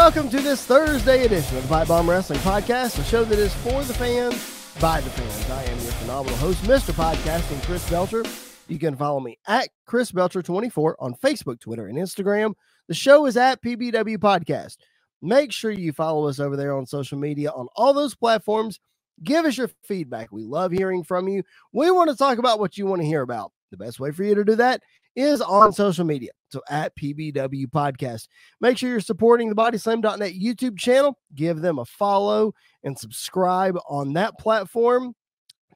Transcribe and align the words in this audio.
Welcome 0.00 0.30
to 0.30 0.40
this 0.40 0.64
Thursday 0.64 1.26
edition 1.26 1.58
of 1.58 1.64
the 1.64 1.68
Pipe 1.68 1.88
Bomb 1.88 2.08
Wrestling 2.08 2.38
Podcast, 2.38 2.98
a 2.98 3.04
show 3.04 3.22
that 3.22 3.38
is 3.38 3.52
for 3.56 3.84
the 3.84 3.92
fans, 3.92 4.32
by 4.80 4.98
the 5.02 5.10
fans. 5.10 5.50
I 5.50 5.62
am 5.64 5.78
your 5.78 5.92
phenomenal 5.92 6.38
host, 6.38 6.62
Mr. 6.62 6.92
Podcasting, 6.94 7.62
Chris 7.64 7.88
Belcher. 7.90 8.24
You 8.66 8.78
can 8.78 8.96
follow 8.96 9.20
me 9.20 9.38
at 9.46 9.68
Chris 9.84 10.10
Belcher24 10.10 10.94
on 11.00 11.14
Facebook, 11.16 11.60
Twitter, 11.60 11.86
and 11.86 11.98
Instagram. 11.98 12.54
The 12.88 12.94
show 12.94 13.26
is 13.26 13.36
at 13.36 13.60
PBW 13.60 14.16
Podcast. 14.16 14.78
Make 15.20 15.52
sure 15.52 15.70
you 15.70 15.92
follow 15.92 16.28
us 16.28 16.40
over 16.40 16.56
there 16.56 16.74
on 16.74 16.86
social 16.86 17.18
media 17.18 17.50
on 17.50 17.68
all 17.76 17.92
those 17.92 18.14
platforms. 18.14 18.80
Give 19.22 19.44
us 19.44 19.58
your 19.58 19.68
feedback. 19.84 20.32
We 20.32 20.44
love 20.44 20.72
hearing 20.72 21.04
from 21.04 21.28
you. 21.28 21.42
We 21.74 21.90
want 21.90 22.08
to 22.08 22.16
talk 22.16 22.38
about 22.38 22.58
what 22.58 22.78
you 22.78 22.86
want 22.86 23.02
to 23.02 23.06
hear 23.06 23.20
about. 23.20 23.52
The 23.70 23.76
best 23.76 24.00
way 24.00 24.12
for 24.12 24.24
you 24.24 24.34
to 24.34 24.44
do 24.44 24.56
that 24.56 24.80
is 25.14 25.42
on 25.42 25.74
social 25.74 26.06
media. 26.06 26.30
So 26.50 26.62
at 26.68 26.96
PBW 26.96 27.66
Podcast. 27.66 28.28
Make 28.60 28.78
sure 28.78 28.90
you're 28.90 29.00
supporting 29.00 29.48
the 29.48 29.54
bodyslam.net 29.54 30.32
YouTube 30.32 30.78
channel. 30.78 31.18
Give 31.34 31.60
them 31.60 31.78
a 31.78 31.84
follow 31.84 32.54
and 32.82 32.98
subscribe 32.98 33.78
on 33.88 34.12
that 34.14 34.38
platform. 34.38 35.14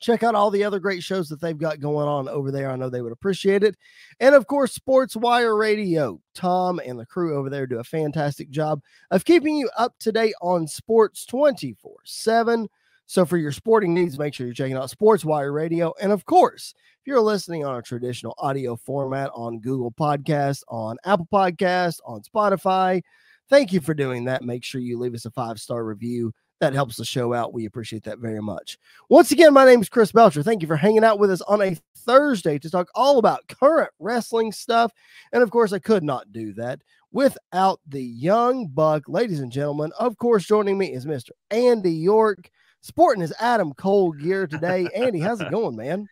Check 0.01 0.23
out 0.23 0.35
all 0.35 0.51
the 0.51 0.65
other 0.65 0.81
great 0.81 1.03
shows 1.03 1.29
that 1.29 1.41
they've 1.41 1.57
got 1.57 1.81
going 1.81 2.09
on 2.09 2.29
over 2.29 2.51
there. 2.51 2.71
I 2.71 2.77
know 2.77 2.91
they 2.91 3.01
would 3.01 3.13
appreciate 3.13 3.63
it. 3.63 3.77
And 4.21 4.35
of 4.35 4.47
course, 4.47 4.73
Sports 4.73 5.17
Wire 5.17 5.57
Radio. 5.57 6.21
Tom 6.35 6.81
and 6.85 6.99
the 6.99 7.07
crew 7.07 7.39
over 7.39 7.49
there 7.49 7.67
do 7.67 7.79
a 7.79 7.85
fantastic 7.85 8.51
job 8.51 8.83
of 9.11 9.25
keeping 9.25 9.57
you 9.57 9.71
up 9.79 9.95
to 10.01 10.13
date 10.13 10.35
on 10.43 10.67
sports 10.67 11.25
24 11.27 11.95
7. 12.05 12.69
So 13.07 13.25
for 13.25 13.37
your 13.37 13.53
sporting 13.53 13.95
needs, 13.95 14.19
make 14.19 14.35
sure 14.35 14.47
you're 14.47 14.55
checking 14.55 14.77
out 14.77 14.91
Sports 14.91 15.25
Wire 15.25 15.53
Radio. 15.53 15.95
And 16.01 16.11
of 16.11 16.25
course, 16.25 16.75
if 17.05 17.09
you're 17.09 17.21
listening 17.21 17.67
on 17.67 17.77
a 17.77 17.83
traditional 17.83 18.35
audio 18.39 18.77
format 18.77 19.31
on 19.35 19.59
Google 19.61 19.93
Podcast, 19.93 20.63
on 20.69 20.97
Apple 21.05 21.29
Podcast, 21.31 21.99
on 22.07 22.23
Spotify, 22.23 23.03
thank 23.51 23.75
you 23.75 23.83
for 23.83 23.93
doing 23.93 24.25
that. 24.25 24.43
Make 24.43 24.65
sure 24.65 24.81
you 24.81 24.99
leave 24.99 25.13
us 25.13 25.27
a 25.27 25.31
five 25.31 25.61
star 25.61 25.85
review. 25.85 26.33
That 26.61 26.73
helps 26.73 26.97
the 26.97 27.05
show 27.05 27.35
out. 27.35 27.53
We 27.53 27.67
appreciate 27.67 28.05
that 28.05 28.21
very 28.21 28.41
much. 28.41 28.79
Once 29.11 29.33
again, 29.33 29.53
my 29.53 29.67
name 29.67 29.83
is 29.83 29.91
Chris 29.91 30.13
Belcher. 30.13 30.43
Thank 30.43 30.63
you 30.63 30.67
for 30.67 30.77
hanging 30.77 31.05
out 31.05 31.19
with 31.19 31.31
us 31.31 31.43
on 31.43 31.61
a 31.61 31.77
Thursday 31.95 32.59
to 32.59 32.71
talk 32.71 32.89
all 32.95 33.19
about 33.19 33.49
current 33.49 33.91
wrestling 33.99 34.51
stuff. 34.51 34.91
And 35.31 35.43
of 35.43 35.51
course, 35.51 35.75
I 35.75 35.81
could 35.81 36.05
not 36.05 36.33
do 36.33 36.55
that 36.55 36.81
without 37.13 37.81
the 37.87 38.03
young 38.03 38.69
buck. 38.69 39.03
Ladies 39.09 39.41
and 39.41 39.53
gentlemen, 39.53 39.93
of 39.99 40.17
course, 40.17 40.47
joining 40.47 40.79
me 40.79 40.95
is 40.95 41.05
Mr. 41.05 41.33
Andy 41.51 41.93
York, 41.93 42.49
sporting 42.81 43.21
his 43.21 43.35
Adam 43.39 43.75
Cole 43.75 44.13
gear 44.13 44.47
today. 44.47 44.89
Andy, 44.95 45.19
how's 45.19 45.43
it 45.43 45.51
going, 45.51 45.77
man? 45.77 46.09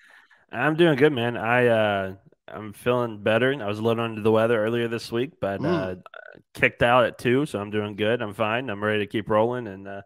I'm 0.53 0.77
doing 0.77 0.97
good, 0.97 1.13
man. 1.13 1.37
I 1.37 1.67
uh 1.67 2.15
I'm 2.49 2.73
feeling 2.73 3.23
better. 3.23 3.55
I 3.61 3.67
was 3.67 3.79
a 3.79 3.83
little 3.83 4.05
under 4.05 4.21
the 4.21 4.33
weather 4.33 4.63
earlier 4.63 4.89
this 4.89 5.11
week, 5.11 5.33
but 5.41 5.61
mm. 5.61 5.67
uh 5.67 5.97
kicked 6.55 6.83
out 6.83 7.05
at 7.05 7.19
two, 7.19 7.47
so 7.47 7.61
I'm 7.61 7.71
doing 7.71 7.97
good. 7.97 8.21
I'm 8.23 8.35
fine. 8.35 8.69
I'm 8.69 8.83
ready 8.83 9.01
to 9.01 9.07
keep 9.07 9.29
rolling 9.29 9.67
and 9.67 9.89
uh 9.89 10.03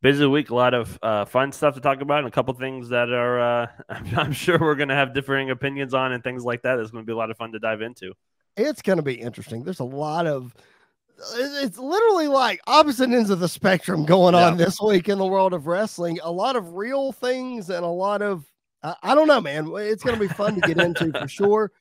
busy 0.00 0.26
week, 0.26 0.50
a 0.50 0.54
lot 0.54 0.74
of 0.74 0.98
uh, 1.02 1.24
fun 1.24 1.52
stuff 1.52 1.74
to 1.74 1.80
talk 1.80 2.00
about, 2.00 2.20
and 2.20 2.28
a 2.28 2.30
couple 2.30 2.54
things 2.54 2.90
that 2.90 3.10
are 3.10 3.40
uh, 3.40 3.66
I'm 4.16 4.32
sure 4.32 4.58
we're 4.58 4.74
going 4.74 4.88
to 4.88 4.94
have 4.94 5.14
differing 5.14 5.50
opinions 5.50 5.94
on, 5.94 6.12
and 6.12 6.22
things 6.22 6.44
like 6.44 6.62
that. 6.62 6.78
It's 6.78 6.90
going 6.90 7.04
to 7.04 7.06
be 7.06 7.12
a 7.12 7.16
lot 7.16 7.30
of 7.30 7.36
fun 7.36 7.52
to 7.52 7.58
dive 7.58 7.82
into. 7.82 8.12
It's 8.56 8.82
going 8.82 8.96
to 8.98 9.02
be 9.02 9.14
interesting. 9.14 9.64
There's 9.64 9.80
a 9.80 9.84
lot 9.84 10.26
of 10.26 10.54
it's 11.34 11.78
literally 11.78 12.28
like 12.28 12.60
opposite 12.66 13.10
ends 13.10 13.30
of 13.30 13.40
the 13.40 13.48
spectrum 13.48 14.04
going 14.04 14.34
yeah. 14.34 14.46
on 14.46 14.56
this 14.56 14.80
week 14.80 15.08
in 15.08 15.18
the 15.18 15.26
world 15.26 15.52
of 15.52 15.66
wrestling. 15.66 16.18
A 16.22 16.30
lot 16.30 16.54
of 16.54 16.74
real 16.74 17.10
things 17.10 17.70
and 17.70 17.84
a 17.84 17.88
lot 17.88 18.22
of 18.22 18.44
I, 18.82 18.94
I 19.02 19.14
don't 19.14 19.28
know, 19.28 19.40
man. 19.40 19.70
It's 19.76 20.02
going 20.02 20.18
to 20.18 20.28
be 20.28 20.32
fun 20.32 20.54
to 20.54 20.60
get 20.60 20.80
into 20.80 21.12
for 21.12 21.28
sure. 21.28 21.72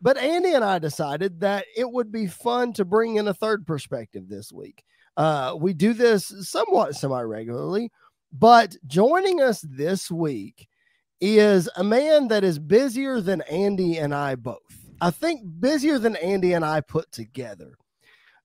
But 0.00 0.18
Andy 0.18 0.54
and 0.54 0.64
I 0.64 0.78
decided 0.78 1.40
that 1.40 1.64
it 1.76 1.90
would 1.90 2.10
be 2.10 2.26
fun 2.26 2.72
to 2.74 2.84
bring 2.84 3.16
in 3.16 3.28
a 3.28 3.34
third 3.34 3.66
perspective 3.66 4.28
this 4.28 4.52
week. 4.52 4.82
Uh, 5.16 5.54
we 5.58 5.72
do 5.72 5.92
this 5.92 6.32
somewhat 6.40 6.96
semi 6.96 7.20
regularly, 7.20 7.90
but 8.32 8.74
joining 8.86 9.40
us 9.40 9.60
this 9.60 10.10
week 10.10 10.68
is 11.20 11.68
a 11.76 11.84
man 11.84 12.28
that 12.28 12.42
is 12.42 12.58
busier 12.58 13.20
than 13.20 13.42
Andy 13.42 13.98
and 13.98 14.12
I 14.12 14.34
both. 14.34 14.58
I 15.00 15.10
think 15.10 15.42
busier 15.60 15.98
than 15.98 16.16
Andy 16.16 16.52
and 16.52 16.64
I 16.64 16.80
put 16.80 17.12
together. 17.12 17.76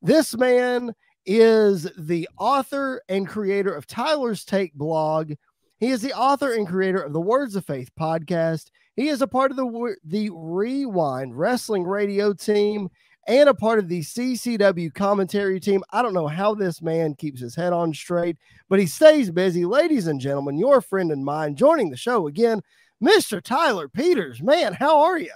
This 0.01 0.37
man 0.37 0.93
is 1.25 1.89
the 1.97 2.29
author 2.37 3.01
and 3.09 3.27
creator 3.27 3.73
of 3.73 3.87
Tyler's 3.87 4.45
Take 4.45 4.73
blog 4.73 5.33
he 5.79 5.89
is 5.89 6.01
the 6.01 6.13
author 6.13 6.53
and 6.53 6.67
creator 6.67 7.01
of 7.01 7.13
the 7.13 7.21
Words 7.21 7.55
of 7.55 7.65
Faith 7.65 7.91
podcast. 7.99 8.71
He 8.95 9.09
is 9.09 9.21
a 9.21 9.27
part 9.27 9.51
of 9.51 9.57
the 9.57 9.95
the 10.03 10.29
Rewind 10.33 11.37
Wrestling 11.37 11.83
Radio 11.83 12.33
team 12.33 12.89
and 13.27 13.49
a 13.49 13.53
part 13.53 13.77
of 13.77 13.89
the 13.89 13.99
CCW 13.99 14.93
commentary 14.93 15.59
team. 15.59 15.83
I 15.91 16.01
don't 16.01 16.13
know 16.13 16.27
how 16.27 16.55
this 16.55 16.81
man 16.81 17.13
keeps 17.13 17.41
his 17.41 17.55
head 17.55 17.73
on 17.73 17.93
straight, 17.93 18.37
but 18.69 18.79
he 18.79 18.85
stays 18.87 19.29
busy. 19.29 19.65
Ladies 19.65 20.07
and 20.07 20.19
gentlemen, 20.19 20.57
your 20.57 20.81
friend 20.81 21.11
and 21.11 21.23
mine 21.23 21.55
joining 21.55 21.89
the 21.89 21.97
show 21.97 22.27
again, 22.27 22.61
Mr. 23.03 23.41
Tyler 23.41 23.87
Peters. 23.87 24.41
Man, 24.41 24.73
how 24.73 24.99
are 25.01 25.19
you? 25.19 25.33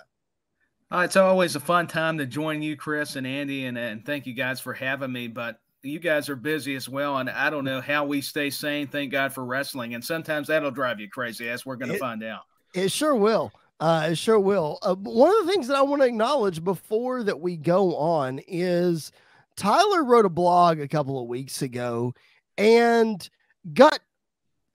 Uh, 0.90 1.04
it's 1.06 1.16
always 1.16 1.56
a 1.56 1.60
fun 1.60 1.88
time 1.88 2.18
to 2.18 2.26
join 2.26 2.62
you, 2.62 2.76
Chris 2.76 3.16
and 3.16 3.28
Andy, 3.28 3.66
and, 3.66 3.78
and 3.78 4.06
thank 4.06 4.26
you 4.26 4.34
guys 4.34 4.60
for 4.60 4.74
having 4.74 5.12
me. 5.12 5.28
But 5.28 5.60
you 5.84 6.00
guys 6.00 6.30
are 6.30 6.36
busy 6.36 6.76
as 6.76 6.88
well, 6.88 7.18
and 7.18 7.30
I 7.30 7.50
don't 7.50 7.66
know 7.66 7.82
how 7.82 8.06
we 8.06 8.22
stay 8.22 8.50
sane. 8.50 8.88
Thank 8.88 9.12
God 9.12 9.34
for 9.34 9.44
wrestling, 9.44 9.96
and 9.96 10.04
sometimes 10.04 10.48
that'll 10.48 10.72
drive 10.72 11.00
you 11.00 11.10
crazy, 11.10 11.50
as 11.50 11.66
we're 11.66 11.76
going 11.76 11.92
to 11.92 11.98
find 11.98 12.24
out. 12.24 12.42
It 12.74 12.92
sure 12.92 13.16
will. 13.16 13.52
Uh, 13.80 14.10
it 14.12 14.18
sure 14.18 14.40
will. 14.40 14.78
Uh, 14.84 14.96
one 14.96 15.30
of 15.30 15.46
the 15.46 15.52
things 15.52 15.68
that 15.68 15.76
I 15.76 15.82
want 15.82 16.04
to 16.04 16.08
acknowledge 16.08 16.64
before 16.64 17.24
that 17.24 17.40
we 17.40 17.58
go 17.58 17.96
on 17.96 18.40
is 18.48 19.12
Tyler 19.56 20.04
wrote 20.04 20.26
a 20.26 20.30
blog 20.30 20.80
a 20.80 20.88
couple 20.88 21.20
of 21.20 21.28
weeks 21.28 21.64
ago 21.64 22.14
and 22.58 23.28
got 23.74 24.00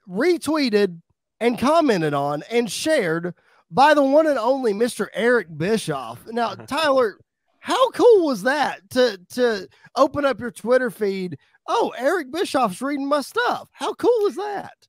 retweeted 0.09 1.01
and 1.41 1.59
commented 1.59 2.15
on 2.15 2.43
and 2.51 2.71
shared 2.71 3.35
by 3.71 3.95
the 3.95 4.03
one 4.03 4.27
and 4.27 4.39
only 4.39 4.73
Mr. 4.73 5.07
Eric 5.15 5.57
Bischoff. 5.57 6.27
Now, 6.27 6.55
Tyler, 6.67 7.19
how 7.67 7.91
cool 7.91 8.27
was 8.27 8.45
that 8.45 8.89
to 8.91 9.19
to 9.31 9.69
open 9.97 10.25
up 10.25 10.39
your 10.39 10.53
Twitter 10.53 10.89
feed? 10.89 11.37
Oh, 11.67 11.93
Eric 11.99 12.31
Bischoff's 12.31 12.81
reading 12.81 13.09
my 13.09 13.23
stuff. 13.23 13.69
How 13.73 13.93
cool 13.95 14.27
is 14.29 14.37
that? 14.37 14.87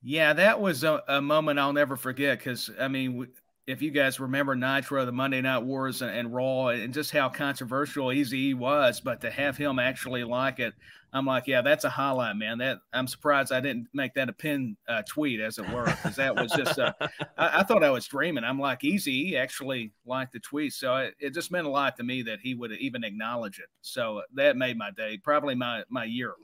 Yeah, 0.00 0.32
that 0.34 0.60
was 0.60 0.84
a, 0.84 1.02
a 1.08 1.20
moment 1.20 1.58
I'll 1.58 1.72
never 1.72 1.96
forget 1.96 2.38
because 2.38 2.70
I 2.78 2.86
mean, 2.86 3.26
if 3.66 3.82
you 3.82 3.90
guys 3.90 4.20
remember 4.20 4.54
Nitro, 4.54 5.04
the 5.04 5.10
Monday 5.10 5.40
Night 5.40 5.64
Wars, 5.64 6.00
and, 6.00 6.12
and 6.12 6.32
Raw, 6.32 6.68
and 6.68 6.94
just 6.94 7.10
how 7.10 7.28
controversial 7.28 8.12
Easy 8.12 8.54
was, 8.54 9.00
but 9.00 9.20
to 9.22 9.30
have 9.30 9.56
him 9.56 9.80
actually 9.80 10.22
like 10.22 10.60
it, 10.60 10.74
I'm 11.12 11.26
like, 11.26 11.46
yeah, 11.46 11.62
that's 11.62 11.84
a 11.84 11.90
highlight, 11.90 12.36
man. 12.36 12.58
That 12.58 12.78
I'm 12.92 13.06
surprised 13.06 13.52
I 13.52 13.60
didn't 13.60 13.88
make 13.92 14.14
that 14.14 14.28
a 14.28 14.32
pin 14.32 14.76
uh, 14.88 15.02
tweet, 15.08 15.40
as 15.40 15.58
it 15.58 15.68
were, 15.70 15.84
because 15.84 16.16
that 16.16 16.34
was 16.34 16.52
just. 16.52 16.78
Uh, 16.78 16.92
I, 17.36 17.60
I, 17.60 17.62
thought 17.64 17.82
I 17.82 17.90
was 17.90 18.06
dreaming. 18.06 18.44
I'm 18.44 18.60
like, 18.60 18.84
Easy 18.84 19.24
he 19.24 19.36
actually 19.36 19.92
liked 20.06 20.32
the 20.32 20.40
tweet, 20.40 20.72
so 20.72 20.96
it, 20.96 21.14
it, 21.18 21.34
just 21.34 21.50
meant 21.50 21.66
a 21.66 21.70
lot 21.70 21.96
to 21.96 22.04
me 22.04 22.22
that 22.22 22.40
he 22.40 22.54
would 22.54 22.72
even 22.72 23.04
acknowledge 23.04 23.58
it. 23.58 23.68
So 23.82 24.22
that 24.34 24.56
made 24.56 24.78
my 24.78 24.90
day, 24.90 25.18
probably 25.18 25.54
my 25.54 25.82
my 25.88 26.04
year. 26.04 26.34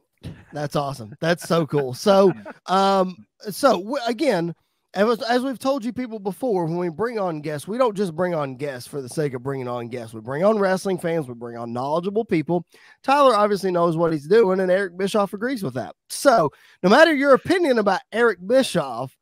That's 0.52 0.76
awesome. 0.76 1.14
That's 1.20 1.46
so 1.46 1.66
cool. 1.66 1.94
So, 1.94 2.32
um, 2.66 3.26
so 3.50 3.78
w- 3.78 4.02
again 4.06 4.54
as, 4.96 5.22
as 5.22 5.42
we've 5.42 5.58
told 5.58 5.84
you 5.84 5.92
people 5.92 6.18
before, 6.18 6.64
when 6.64 6.78
we 6.78 6.88
bring 6.88 7.18
on 7.18 7.40
guests, 7.40 7.68
we 7.68 7.76
don't 7.76 7.96
just 7.96 8.16
bring 8.16 8.34
on 8.34 8.56
guests 8.56 8.88
for 8.88 9.02
the 9.02 9.08
sake 9.08 9.34
of 9.34 9.42
bringing 9.42 9.68
on 9.68 9.88
guests. 9.88 10.14
We 10.14 10.20
bring 10.20 10.42
on 10.42 10.58
wrestling 10.58 10.98
fans, 10.98 11.28
we 11.28 11.34
bring 11.34 11.56
on 11.56 11.72
knowledgeable 11.72 12.24
people. 12.24 12.64
Tyler 13.02 13.34
obviously 13.34 13.70
knows 13.70 13.96
what 13.96 14.12
he's 14.12 14.26
doing, 14.26 14.60
and 14.60 14.70
Eric 14.70 14.96
Bischoff 14.96 15.34
agrees 15.34 15.62
with 15.62 15.74
that. 15.74 15.94
So, 16.08 16.50
no 16.82 16.88
matter 16.88 17.14
your 17.14 17.34
opinion 17.34 17.78
about 17.78 18.00
Eric 18.10 18.38
Bischoff, 18.46 19.16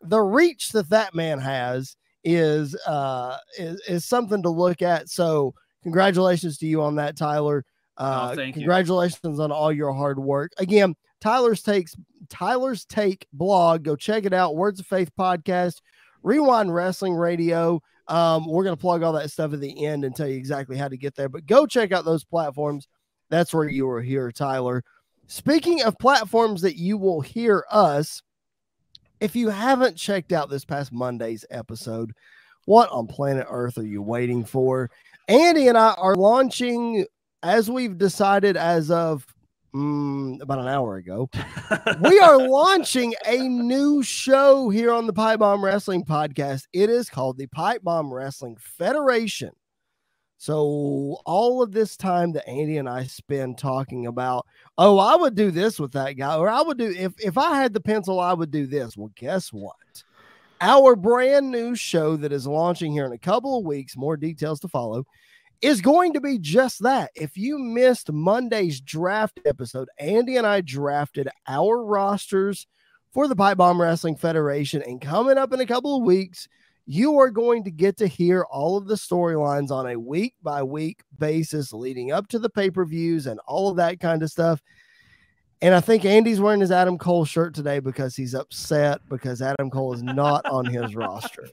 the 0.00 0.20
reach 0.20 0.70
that 0.70 0.90
that 0.90 1.14
man 1.14 1.38
has 1.38 1.96
is 2.24 2.76
uh 2.86 3.36
is, 3.58 3.80
is 3.88 4.04
something 4.04 4.42
to 4.42 4.50
look 4.50 4.82
at. 4.82 5.08
So, 5.08 5.54
congratulations 5.82 6.58
to 6.58 6.66
you 6.66 6.82
on 6.82 6.96
that, 6.96 7.16
Tyler. 7.16 7.64
Uh, 7.96 8.34
oh, 8.36 8.52
congratulations 8.52 9.20
you. 9.22 9.42
on 9.42 9.52
all 9.52 9.70
your 9.70 9.92
hard 9.92 10.18
work. 10.18 10.52
Again, 10.58 10.94
Tyler's 11.22 11.62
takes 11.62 11.94
Tyler's 12.28 12.84
Take 12.84 13.28
blog. 13.32 13.84
Go 13.84 13.94
check 13.94 14.24
it 14.24 14.32
out. 14.32 14.56
Words 14.56 14.80
of 14.80 14.86
Faith 14.86 15.12
podcast, 15.16 15.80
Rewind 16.24 16.74
Wrestling 16.74 17.14
Radio. 17.14 17.80
Um, 18.08 18.44
we're 18.44 18.64
gonna 18.64 18.76
plug 18.76 19.04
all 19.04 19.12
that 19.12 19.30
stuff 19.30 19.52
at 19.52 19.60
the 19.60 19.86
end 19.86 20.04
and 20.04 20.16
tell 20.16 20.26
you 20.26 20.36
exactly 20.36 20.76
how 20.76 20.88
to 20.88 20.96
get 20.96 21.14
there. 21.14 21.28
But 21.28 21.46
go 21.46 21.64
check 21.64 21.92
out 21.92 22.04
those 22.04 22.24
platforms. 22.24 22.88
That's 23.30 23.54
where 23.54 23.68
you 23.68 23.86
will 23.86 24.00
hear 24.00 24.32
Tyler. 24.32 24.82
Speaking 25.28 25.82
of 25.82 25.96
platforms 25.96 26.60
that 26.62 26.76
you 26.76 26.98
will 26.98 27.20
hear 27.20 27.64
us, 27.70 28.20
if 29.20 29.36
you 29.36 29.50
haven't 29.50 29.96
checked 29.96 30.32
out 30.32 30.50
this 30.50 30.64
past 30.64 30.92
Monday's 30.92 31.44
episode, 31.50 32.12
what 32.64 32.90
on 32.90 33.06
planet 33.06 33.46
Earth 33.48 33.78
are 33.78 33.86
you 33.86 34.02
waiting 34.02 34.44
for? 34.44 34.90
Andy 35.28 35.68
and 35.68 35.78
I 35.78 35.92
are 35.92 36.16
launching, 36.16 37.06
as 37.44 37.70
we've 37.70 37.96
decided 37.96 38.56
as 38.56 38.90
of 38.90 39.24
mm, 39.74 40.40
about 40.40 40.58
an 40.58 40.68
hour 40.68 40.96
ago. 40.96 41.28
we 42.02 42.18
are 42.18 42.38
launching 42.38 43.14
a 43.26 43.38
new 43.38 44.02
show 44.02 44.68
here 44.68 44.92
on 44.92 45.06
the 45.06 45.12
Pipe 45.12 45.40
Bomb 45.40 45.64
Wrestling 45.64 46.04
Podcast. 46.04 46.66
It 46.72 46.90
is 46.90 47.08
called 47.08 47.38
the 47.38 47.46
Pipe 47.46 47.82
Bomb 47.82 48.12
Wrestling 48.12 48.56
Federation. 48.58 49.50
So 50.42 51.18
all 51.24 51.62
of 51.62 51.70
this 51.70 51.96
time 51.96 52.32
that 52.32 52.48
Andy 52.48 52.78
and 52.78 52.88
I 52.88 53.04
spend 53.04 53.58
talking 53.58 54.06
about, 54.08 54.44
oh, 54.76 54.98
I 54.98 55.14
would 55.14 55.36
do 55.36 55.52
this 55.52 55.78
with 55.78 55.92
that 55.92 56.14
guy, 56.14 56.36
or 56.36 56.48
I 56.48 56.62
would 56.62 56.78
do 56.78 56.92
if 56.98 57.12
if 57.20 57.38
I 57.38 57.54
had 57.62 57.72
the 57.72 57.80
pencil, 57.80 58.18
I 58.18 58.32
would 58.32 58.50
do 58.50 58.66
this. 58.66 58.96
Well, 58.96 59.12
guess 59.14 59.52
what? 59.52 59.76
Our 60.60 60.96
brand 60.96 61.52
new 61.52 61.76
show 61.76 62.16
that 62.16 62.32
is 62.32 62.46
launching 62.46 62.90
here 62.90 63.06
in 63.06 63.12
a 63.12 63.18
couple 63.18 63.56
of 63.56 63.64
weeks, 63.64 63.96
more 63.96 64.16
details 64.16 64.58
to 64.60 64.68
follow, 64.68 65.04
is 65.62 65.80
going 65.80 66.12
to 66.12 66.20
be 66.20 66.38
just 66.38 66.82
that. 66.82 67.10
If 67.14 67.36
you 67.36 67.58
missed 67.58 68.12
Monday's 68.12 68.80
draft 68.80 69.40
episode, 69.46 69.88
Andy 69.98 70.36
and 70.36 70.46
I 70.46 70.60
drafted 70.60 71.28
our 71.46 71.84
rosters 71.84 72.66
for 73.12 73.28
the 73.28 73.36
Pipe 73.36 73.58
Bomb 73.58 73.80
Wrestling 73.80 74.16
Federation, 74.16 74.82
and 74.82 75.00
coming 75.00 75.38
up 75.38 75.52
in 75.52 75.60
a 75.60 75.66
couple 75.66 75.96
of 75.96 76.02
weeks 76.02 76.48
you 76.86 77.18
are 77.18 77.30
going 77.30 77.64
to 77.64 77.70
get 77.70 77.96
to 77.98 78.06
hear 78.06 78.42
all 78.50 78.76
of 78.76 78.86
the 78.86 78.94
storylines 78.94 79.70
on 79.70 79.86
a 79.86 79.98
week 79.98 80.34
by 80.42 80.62
week 80.62 81.02
basis 81.18 81.72
leading 81.72 82.10
up 82.10 82.26
to 82.28 82.38
the 82.38 82.50
pay 82.50 82.70
per 82.70 82.84
views 82.84 83.26
and 83.26 83.40
all 83.46 83.70
of 83.70 83.76
that 83.76 84.00
kind 84.00 84.22
of 84.22 84.30
stuff. 84.30 84.60
And 85.60 85.74
I 85.74 85.80
think 85.80 86.04
Andy's 86.04 86.40
wearing 86.40 86.60
his 86.60 86.72
Adam 86.72 86.98
Cole 86.98 87.24
shirt 87.24 87.54
today 87.54 87.78
because 87.78 88.16
he's 88.16 88.34
upset 88.34 89.00
because 89.08 89.40
Adam 89.40 89.70
Cole 89.70 89.94
is 89.94 90.02
not 90.02 90.44
on 90.46 90.64
his 90.64 90.96
roster. 90.96 91.46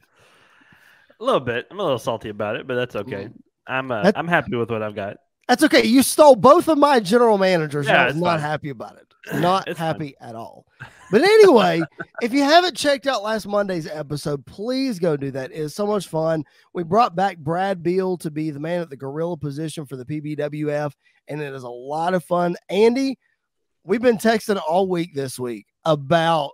A 1.20 1.24
little 1.24 1.40
bit. 1.40 1.68
I'm 1.70 1.80
a 1.80 1.84
little 1.84 2.00
salty 2.00 2.30
about 2.30 2.56
it, 2.56 2.66
but 2.66 2.74
that's 2.74 2.96
okay. 2.96 3.26
Mm. 3.26 3.34
I'm 3.70 3.92
uh, 3.92 4.12
I'm 4.16 4.28
happy 4.28 4.56
with 4.56 4.70
what 4.70 4.82
I've 4.82 4.96
got. 4.96 5.18
That's 5.48 5.64
okay. 5.64 5.84
You 5.86 6.04
stole 6.04 6.36
both 6.36 6.68
of 6.68 6.78
my 6.78 7.00
general 7.00 7.38
managers. 7.38 7.88
Yeah, 7.88 8.04
I 8.04 8.08
was 8.08 8.16
not 8.16 8.40
fine. 8.40 8.40
happy 8.40 8.70
about 8.70 8.98
it. 8.98 9.06
Not 9.34 9.78
happy 9.78 10.16
fine. 10.20 10.30
at 10.30 10.36
all. 10.36 10.66
But 11.12 11.24
anyway, 11.24 11.82
if 12.22 12.32
you 12.34 12.42
haven't 12.44 12.78
checked 12.78 13.06
out 13.06 13.22
last 13.22 13.46
Monday's 13.46 13.86
episode, 13.86 14.46
please 14.46 14.98
go 14.98 15.18
do 15.18 15.30
that. 15.32 15.52
It 15.52 15.58
is 15.58 15.76
so 15.76 15.86
much 15.86 16.08
fun. 16.08 16.46
We 16.74 16.84
brought 16.84 17.16
back 17.16 17.38
Brad 17.38 17.84
Beal 17.84 18.18
to 18.20 18.32
be 18.32 18.50
the 18.50 18.62
man 18.62 18.82
at 18.82 18.90
the 18.90 18.96
gorilla 18.96 19.38
position 19.38 19.86
for 19.86 19.98
the 19.98 20.06
PBWF, 20.06 20.94
and 21.28 21.42
it 21.42 21.54
is 21.54 21.64
a 21.64 21.70
lot 21.70 22.14
of 22.14 22.24
fun. 22.24 22.56
Andy, 22.70 23.20
we've 23.84 24.02
been 24.02 24.18
texting 24.18 24.62
all 24.68 24.88
week 24.88 25.14
this 25.14 25.38
week 25.38 25.66
about 25.84 26.52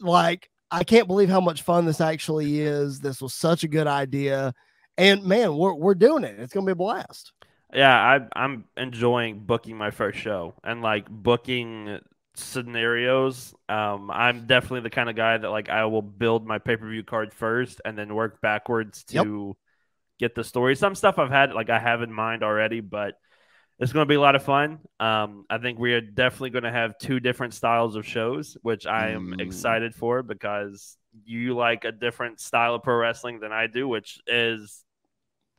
like 0.00 0.50
I 0.70 0.84
can't 0.84 1.06
believe 1.06 1.30
how 1.30 1.40
much 1.40 1.62
fun 1.62 1.84
this 1.84 2.00
actually 2.00 2.60
is. 2.60 3.00
This 3.00 3.22
was 3.22 3.32
such 3.32 3.64
a 3.64 3.68
good 3.68 3.86
idea. 3.86 4.54
And 4.96 5.24
man, 5.24 5.56
we're 5.56 5.74
we're 5.74 5.94
doing 5.94 6.24
it. 6.24 6.38
It's 6.38 6.52
gonna 6.52 6.66
be 6.66 6.72
a 6.72 6.76
blast. 6.76 7.32
Yeah, 7.72 7.92
I, 7.92 8.20
I'm 8.36 8.66
enjoying 8.76 9.40
booking 9.40 9.76
my 9.76 9.90
first 9.90 10.18
show 10.20 10.54
and 10.62 10.80
like 10.80 11.10
booking 11.10 11.98
scenarios. 12.34 13.52
Um, 13.68 14.10
I'm 14.12 14.46
definitely 14.46 14.80
the 14.80 14.90
kind 14.90 15.10
of 15.10 15.16
guy 15.16 15.36
that 15.36 15.48
like 15.48 15.68
I 15.68 15.84
will 15.86 16.02
build 16.02 16.46
my 16.46 16.58
pay 16.58 16.76
per 16.76 16.88
view 16.88 17.02
card 17.02 17.34
first 17.34 17.80
and 17.84 17.98
then 17.98 18.14
work 18.14 18.40
backwards 18.40 19.04
to 19.04 19.14
yep. 19.48 19.56
get 20.20 20.34
the 20.36 20.44
story. 20.44 20.76
Some 20.76 20.94
stuff 20.94 21.18
I've 21.18 21.30
had 21.30 21.52
like 21.52 21.68
I 21.68 21.80
have 21.80 22.02
in 22.02 22.12
mind 22.12 22.44
already, 22.44 22.80
but 22.80 23.14
it's 23.80 23.92
going 23.92 24.04
to 24.04 24.08
be 24.08 24.14
a 24.14 24.20
lot 24.20 24.36
of 24.36 24.44
fun. 24.44 24.78
Um, 25.00 25.44
I 25.50 25.58
think 25.58 25.78
we 25.78 25.94
are 25.94 26.00
definitely 26.00 26.50
going 26.50 26.64
to 26.64 26.70
have 26.70 26.96
two 26.98 27.18
different 27.18 27.54
styles 27.54 27.96
of 27.96 28.06
shows, 28.06 28.56
which 28.62 28.86
I 28.86 29.10
am 29.10 29.34
mm. 29.36 29.40
excited 29.40 29.94
for 29.94 30.22
because 30.22 30.96
you 31.24 31.54
like 31.54 31.84
a 31.84 31.92
different 31.92 32.40
style 32.40 32.74
of 32.74 32.82
pro 32.82 32.96
wrestling 32.96 33.40
than 33.40 33.52
I 33.52 33.66
do, 33.66 33.86
which 33.86 34.20
is 34.26 34.84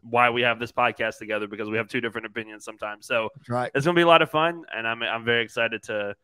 why 0.01 0.29
we 0.29 0.43
have 0.43 0.59
this 0.59 0.71
podcast 0.71 1.17
together 1.17 1.47
because 1.47 1.69
we 1.69 1.77
have 1.77 1.87
two 1.87 2.01
different 2.01 2.27
opinions 2.27 2.63
sometimes. 2.63 3.07
So 3.07 3.29
right. 3.49 3.71
it's 3.73 3.85
going 3.85 3.95
to 3.95 3.99
be 3.99 4.03
a 4.03 4.07
lot 4.07 4.21
of 4.21 4.29
fun, 4.29 4.63
and 4.75 4.87
I'm 4.87 5.01
I'm 5.03 5.25
very 5.25 5.43
excited 5.43 5.83
to 5.83 6.15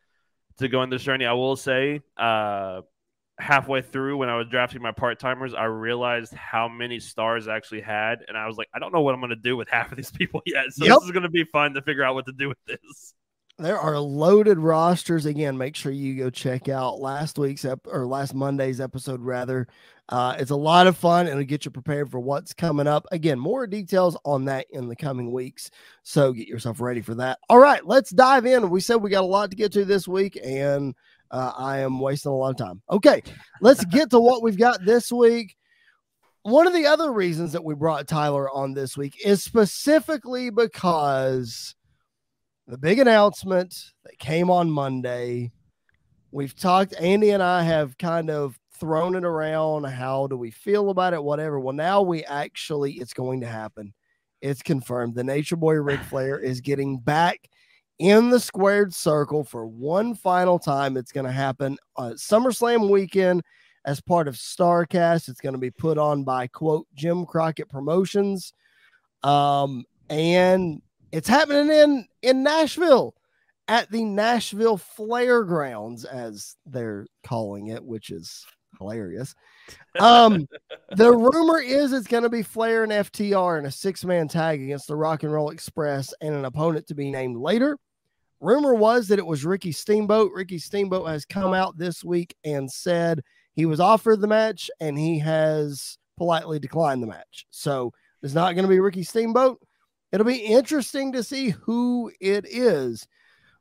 to 0.58 0.68
go 0.68 0.80
on 0.80 0.90
this 0.90 1.02
journey. 1.02 1.26
I 1.26 1.32
will 1.32 1.56
say, 1.56 2.00
uh, 2.16 2.82
halfway 3.38 3.82
through 3.82 4.18
when 4.18 4.28
I 4.28 4.36
was 4.36 4.46
drafting 4.48 4.82
my 4.82 4.92
part 4.92 5.18
timers, 5.18 5.54
I 5.54 5.64
realized 5.64 6.32
how 6.34 6.68
many 6.68 7.00
stars 7.00 7.48
I 7.48 7.56
actually 7.56 7.80
had, 7.80 8.24
and 8.28 8.36
I 8.36 8.46
was 8.46 8.56
like, 8.56 8.68
I 8.74 8.78
don't 8.78 8.92
know 8.92 9.00
what 9.00 9.14
I'm 9.14 9.20
going 9.20 9.30
to 9.30 9.36
do 9.36 9.56
with 9.56 9.68
half 9.68 9.90
of 9.90 9.96
these 9.96 10.10
people 10.18 10.42
yet. 10.46 10.66
So 10.70 10.84
yep. 10.84 10.98
this 10.98 11.04
is 11.04 11.10
going 11.10 11.24
to 11.24 11.30
be 11.30 11.44
fun 11.44 11.74
to 11.74 11.82
figure 11.82 12.04
out 12.04 12.14
what 12.14 12.26
to 12.26 12.32
do 12.32 12.48
with 12.48 12.58
this. 12.66 13.14
There 13.58 13.78
are 13.78 13.98
loaded 13.98 14.58
rosters. 14.58 15.26
Again, 15.26 15.56
make 15.58 15.76
sure 15.76 15.92
you 15.92 16.16
go 16.16 16.30
check 16.30 16.68
out 16.68 17.00
last 17.00 17.38
week's 17.38 17.64
ep- 17.64 17.86
or 17.86 18.06
last 18.06 18.34
Monday's 18.34 18.80
episode, 18.80 19.20
rather. 19.20 19.68
Uh, 20.08 20.34
it's 20.38 20.50
a 20.50 20.56
lot 20.56 20.86
of 20.86 20.96
fun 20.96 21.20
and 21.20 21.30
it'll 21.30 21.44
get 21.44 21.64
you 21.64 21.70
prepared 21.70 22.10
for 22.10 22.18
what's 22.18 22.52
coming 22.52 22.86
up. 22.86 23.06
Again, 23.12 23.38
more 23.38 23.66
details 23.66 24.16
on 24.24 24.44
that 24.46 24.66
in 24.70 24.88
the 24.88 24.96
coming 24.96 25.32
weeks. 25.32 25.70
So 26.02 26.32
get 26.32 26.48
yourself 26.48 26.80
ready 26.80 27.00
for 27.00 27.14
that. 27.14 27.38
All 27.48 27.58
right, 27.58 27.86
let's 27.86 28.10
dive 28.10 28.44
in. 28.44 28.68
We 28.68 28.80
said 28.80 28.96
we 28.96 29.10
got 29.10 29.22
a 29.22 29.26
lot 29.26 29.50
to 29.50 29.56
get 29.56 29.72
to 29.72 29.84
this 29.84 30.08
week, 30.08 30.38
and 30.44 30.94
uh, 31.30 31.52
I 31.56 31.78
am 31.78 32.00
wasting 32.00 32.32
a 32.32 32.36
lot 32.36 32.50
of 32.50 32.56
time. 32.56 32.82
Okay, 32.90 33.22
let's 33.60 33.84
get 33.86 34.10
to 34.10 34.20
what 34.20 34.42
we've 34.42 34.58
got 34.58 34.84
this 34.84 35.10
week. 35.10 35.56
One 36.42 36.66
of 36.66 36.74
the 36.74 36.86
other 36.86 37.12
reasons 37.12 37.52
that 37.52 37.64
we 37.64 37.74
brought 37.74 38.08
Tyler 38.08 38.50
on 38.50 38.74
this 38.74 38.96
week 38.96 39.24
is 39.24 39.42
specifically 39.42 40.50
because 40.50 41.76
the 42.72 42.78
big 42.78 42.98
announcement 42.98 43.92
that 44.02 44.18
came 44.18 44.48
on 44.48 44.70
Monday. 44.70 45.52
We've 46.30 46.56
talked, 46.56 46.94
Andy 46.98 47.28
and 47.28 47.42
I 47.42 47.62
have 47.64 47.98
kind 47.98 48.30
of 48.30 48.58
thrown 48.80 49.14
it 49.14 49.26
around. 49.26 49.84
How 49.84 50.26
do 50.26 50.38
we 50.38 50.50
feel 50.50 50.88
about 50.88 51.12
it? 51.12 51.22
Whatever. 51.22 51.60
Well, 51.60 51.74
now 51.74 52.00
we 52.00 52.24
actually, 52.24 52.92
it's 52.94 53.12
going 53.12 53.42
to 53.42 53.46
happen. 53.46 53.92
It's 54.40 54.62
confirmed. 54.62 55.14
The 55.14 55.22
Nature 55.22 55.56
Boy 55.56 55.74
Ric 55.74 56.00
Flair 56.04 56.38
is 56.38 56.62
getting 56.62 56.98
back 56.98 57.46
in 57.98 58.30
the 58.30 58.40
squared 58.40 58.94
circle 58.94 59.44
for 59.44 59.66
one 59.66 60.14
final 60.14 60.58
time. 60.58 60.96
It's 60.96 61.12
going 61.12 61.26
to 61.26 61.30
happen 61.30 61.76
on 61.96 62.12
SummerSlam 62.12 62.88
weekend 62.88 63.42
as 63.84 64.00
part 64.00 64.28
of 64.28 64.34
Starcast. 64.36 65.28
It's 65.28 65.42
going 65.42 65.52
to 65.52 65.58
be 65.58 65.70
put 65.70 65.98
on 65.98 66.24
by 66.24 66.46
quote 66.46 66.86
Jim 66.94 67.26
Crockett 67.26 67.68
Promotions. 67.68 68.54
Um, 69.22 69.84
and 70.08 70.80
it's 71.12 71.28
happening 71.28 71.70
in 71.70 72.06
in 72.22 72.42
Nashville 72.42 73.14
at 73.68 73.90
the 73.90 74.04
Nashville 74.04 74.76
Flair 74.76 75.44
Grounds, 75.44 76.04
as 76.04 76.56
they're 76.66 77.06
calling 77.24 77.68
it, 77.68 77.84
which 77.84 78.10
is 78.10 78.44
hilarious. 78.78 79.34
Um, 80.00 80.48
the 80.96 81.12
rumor 81.12 81.60
is 81.60 81.92
it's 81.92 82.08
going 82.08 82.24
to 82.24 82.28
be 82.28 82.42
Flair 82.42 82.82
and 82.82 82.92
FTR 82.92 83.58
in 83.58 83.66
a 83.66 83.70
six 83.70 84.04
man 84.04 84.28
tag 84.28 84.62
against 84.62 84.88
the 84.88 84.96
Rock 84.96 85.22
and 85.22 85.32
Roll 85.32 85.50
Express 85.50 86.12
and 86.20 86.34
an 86.34 86.44
opponent 86.44 86.86
to 86.88 86.94
be 86.94 87.10
named 87.10 87.36
later. 87.36 87.78
Rumor 88.40 88.74
was 88.74 89.06
that 89.08 89.20
it 89.20 89.26
was 89.26 89.44
Ricky 89.44 89.70
Steamboat. 89.70 90.32
Ricky 90.34 90.58
Steamboat 90.58 91.06
has 91.06 91.24
come 91.24 91.54
out 91.54 91.78
this 91.78 92.02
week 92.02 92.34
and 92.44 92.68
said 92.68 93.20
he 93.54 93.66
was 93.66 93.78
offered 93.78 94.20
the 94.20 94.26
match 94.26 94.68
and 94.80 94.98
he 94.98 95.20
has 95.20 95.96
politely 96.16 96.58
declined 96.58 97.02
the 97.02 97.06
match. 97.06 97.46
So 97.50 97.92
it's 98.20 98.34
not 98.34 98.54
going 98.54 98.64
to 98.64 98.68
be 98.68 98.80
Ricky 98.80 99.04
Steamboat. 99.04 99.60
It'll 100.12 100.26
be 100.26 100.36
interesting 100.36 101.12
to 101.12 101.22
see 101.22 101.50
who 101.50 102.12
it 102.20 102.46
is. 102.46 103.08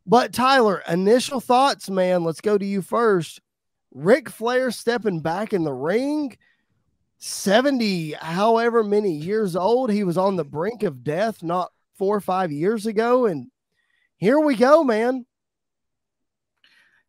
But 0.06 0.34
Tyler, 0.34 0.84
initial 0.88 1.40
thoughts, 1.40 1.90
man. 1.90 2.24
Let's 2.24 2.42
go 2.42 2.58
to 2.58 2.66
you 2.66 2.82
first. 2.82 3.40
Ric 3.94 4.30
Flair 4.30 4.72
stepping 4.72 5.22
back 5.22 5.54
in 5.54 5.64
the 5.64 5.74
ring, 5.74 6.38
70, 7.20 8.14
however 8.14 8.84
many 8.84 9.14
years 9.14 9.56
old. 9.56 9.92
He 9.92 10.04
was 10.04 10.18
on 10.18 10.36
the 10.36 10.46
brink 10.46 10.84
of 10.84 11.04
death 11.04 11.42
not 11.42 11.72
four 11.98 12.16
or 12.16 12.22
five 12.22 12.52
years 12.52 12.86
ago. 12.86 13.28
And 13.28 13.48
here 14.18 14.40
we 14.40 14.56
go, 14.56 14.84
man. 14.84 15.26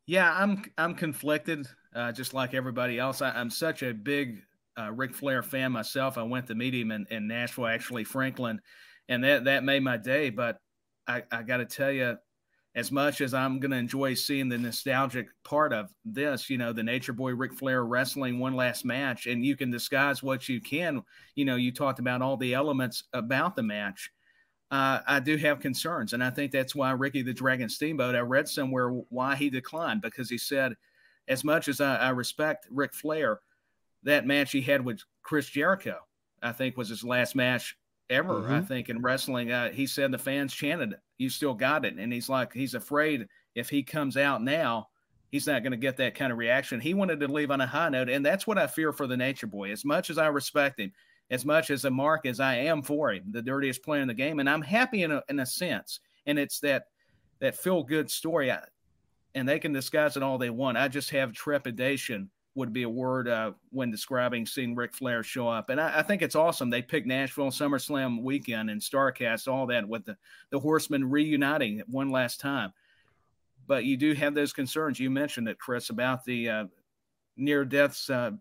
Yeah, 0.07 0.33
I'm 0.33 0.65
I'm 0.77 0.95
conflicted, 0.95 1.67
uh, 1.95 2.13
just 2.13 2.35
like 2.35 2.55
everybody 2.55 2.99
else. 2.99 3.23
I, 3.23 3.41
am 3.41 3.51
such 3.51 3.83
a 3.83 3.95
big 3.95 4.43
uh, 4.77 4.91
Ric 4.93 5.15
Flair 5.15 5.43
fan 5.43 5.73
myself. 5.73 6.19
I 6.19 6.25
went 6.25 6.49
to 6.49 6.55
meet 6.57 6.75
him 6.75 6.91
in, 6.91 7.07
in 7.11 7.29
Nashville, 7.29 7.67
actually, 7.67 8.05
Franklin 8.05 8.61
and 9.09 9.25
that 9.25 9.45
that 9.45 9.65
made 9.65 9.83
my 9.83 9.97
day. 9.97 10.31
But 10.31 10.59
I, 11.07 11.23
I 11.31 11.43
got 11.43 11.59
to 11.59 11.67
tell 11.67 11.91
you, 11.91 12.17
as 12.75 12.91
much 12.91 13.21
as 13.21 13.35
I'm 13.35 13.61
going 13.61 13.71
to 13.73 13.77
enjoy 13.77 14.15
seeing 14.15 14.49
the 14.49 14.59
nostalgic 14.59 15.29
part 15.45 15.73
of 15.73 15.91
this, 16.05 16.49
you 16.49 16.57
know, 16.57 16.73
the 16.73 16.83
Nature 16.83 17.13
Boy 17.13 17.35
Ric 17.35 17.53
Flair 17.53 17.85
wrestling 17.85 18.39
one 18.39 18.55
last 18.55 18.85
match, 18.85 19.27
and 19.27 19.45
you 19.45 19.57
can 19.57 19.71
disguise 19.71 20.23
what 20.23 20.49
you 20.49 20.61
can. 20.61 21.03
You 21.35 21.45
know, 21.45 21.57
you 21.57 21.73
talked 21.73 21.99
about 21.99 22.23
all 22.23 22.37
the 22.37 22.55
elements 22.55 23.05
about 23.13 23.57
the 23.57 23.63
match. 23.63 24.11
Uh, 24.71 25.01
I 25.07 25.21
do 25.21 25.37
have 25.37 25.61
concerns, 25.61 26.15
and 26.15 26.25
I 26.25 26.31
think 26.31 26.51
that's 26.51 26.75
why 26.75 26.93
Ricky 26.93 27.21
the 27.23 27.35
Dragon 27.35 27.69
Steamboat. 27.69 28.17
I 28.17 28.21
read 28.21 28.49
somewhere 28.49 28.89
why 28.89 29.35
he 29.37 29.51
declined 29.51 30.01
because 30.01 30.31
he 30.31 30.39
said, 30.39 30.75
as 31.29 31.45
much 31.45 31.69
as 31.69 31.81
I, 31.81 31.97
I 31.97 32.09
respect 32.11 32.69
Ric 32.71 32.95
Flair, 32.95 33.41
that 34.05 34.27
match 34.27 34.51
he 34.51 34.63
had 34.63 34.83
with 34.83 35.01
Chris 35.23 35.47
Jericho, 35.47 35.99
I 36.43 36.53
think 36.53 36.79
was 36.79 36.89
his 36.89 37.05
last 37.05 37.37
match 37.37 37.77
ever. 38.13 38.35
Mm-hmm. 38.35 38.53
I 38.53 38.61
think 38.61 38.89
in 38.89 39.03
wrestling, 39.03 39.51
uh, 39.51 39.71
he 39.71 39.87
said 39.87 40.13
the 40.13 40.19
fans 40.19 40.55
chanted, 40.55 40.95
"You 41.19 41.29
still 41.31 41.55
got 41.55 41.85
it," 41.85 41.97
and 41.97 42.13
he's 42.13 42.29
like, 42.29 42.53
he's 42.53 42.75
afraid 42.75 43.27
if 43.55 43.69
he 43.69 43.83
comes 43.83 44.17
out 44.17 44.43
now, 44.43 44.89
he's 45.31 45.47
not 45.47 45.63
going 45.63 45.73
to 45.73 45.77
get 45.77 45.97
that 45.97 46.15
kind 46.15 46.31
of 46.31 46.39
reaction. 46.39 46.81
He 46.81 46.95
wanted 46.95 47.21
to 47.21 47.29
leave 47.29 47.51
on 47.51 47.61
a 47.61 47.67
high 47.67 47.89
note, 47.89 48.09
and 48.09 48.25
that's 48.25 48.47
what 48.47 48.59
I 48.59 48.67
fear 48.67 48.93
for 48.93 49.07
the 49.07 49.17
Nature 49.17 49.47
Boy. 49.47 49.73
As 49.73 49.85
much 49.85 50.11
as 50.11 50.19
I 50.19 50.27
respect 50.29 50.79
him, 50.79 50.93
as 51.31 51.45
much 51.45 51.71
as 51.71 51.85
a 51.85 51.91
mark 51.91 52.27
as 52.27 52.41
I 52.41 52.57
am 52.57 52.83
for 52.83 53.13
him, 53.13 53.25
the 53.31 53.43
dirtiest 53.43 53.83
player 53.83 54.03
in 54.03 54.09
the 54.09 54.15
game, 54.15 54.39
and 54.39 54.49
I'm 54.49 54.63
happy 54.63 55.03
in 55.03 55.11
a, 55.11 55.23
in 55.29 55.41
a 55.41 55.47
sense, 55.47 56.01
and 56.27 56.39
it's 56.39 56.61
that 56.61 56.85
that 57.41 57.57
feel 57.57 57.83
good 57.83 58.11
story. 58.11 58.53
I, 58.53 58.61
and 59.35 59.49
they 59.49 59.59
can 59.59 59.73
disguise 59.73 60.17
it 60.17 60.23
all 60.23 60.39
they 60.39 60.51
want. 60.51 60.77
I 60.77 60.89
just 60.89 61.11
have 61.11 61.33
trepidation 61.33 62.31
would 62.55 62.73
be 62.73 62.83
a 62.83 62.89
word 62.89 63.29
uh, 63.29 63.53
when 63.71 63.91
describing 63.91 64.45
seeing 64.45 64.75
Ric 64.75 64.95
Flair 64.95 65.23
show 65.23 65.49
up. 65.49 65.71
And 65.71 65.81
I, 65.81 66.01
I, 66.01 66.03
think 66.03 66.21
it's 66.21 66.35
awesome. 66.35 66.69
They 66.69 66.83
picked 66.83 67.07
Nashville 67.07 67.51
SummerSlam 67.51 68.23
weekend 68.23 68.69
and 68.69 68.81
Starcast, 68.81 69.49
all 69.51 69.67
that 69.69 69.89
with 69.89 70.05
the, 70.05 70.17
the 70.51 70.61
Horsemen 70.61 71.09
reuniting 71.09 71.83
one 71.89 72.11
last 72.11 72.41
time. 72.41 72.73
But 73.67 73.85
you 73.85 73.97
do 73.97 74.13
have 74.15 74.35
those 74.35 74.53
concerns. 74.53 75.01
You 75.01 75.11
mentioned 75.11 75.49
it, 75.49 75.59
Chris, 75.59 75.89
about 75.89 76.25
the 76.25 76.49
uh, 76.49 76.65
near 77.37 77.65
death's 77.65 78.11
uh, 78.11 78.33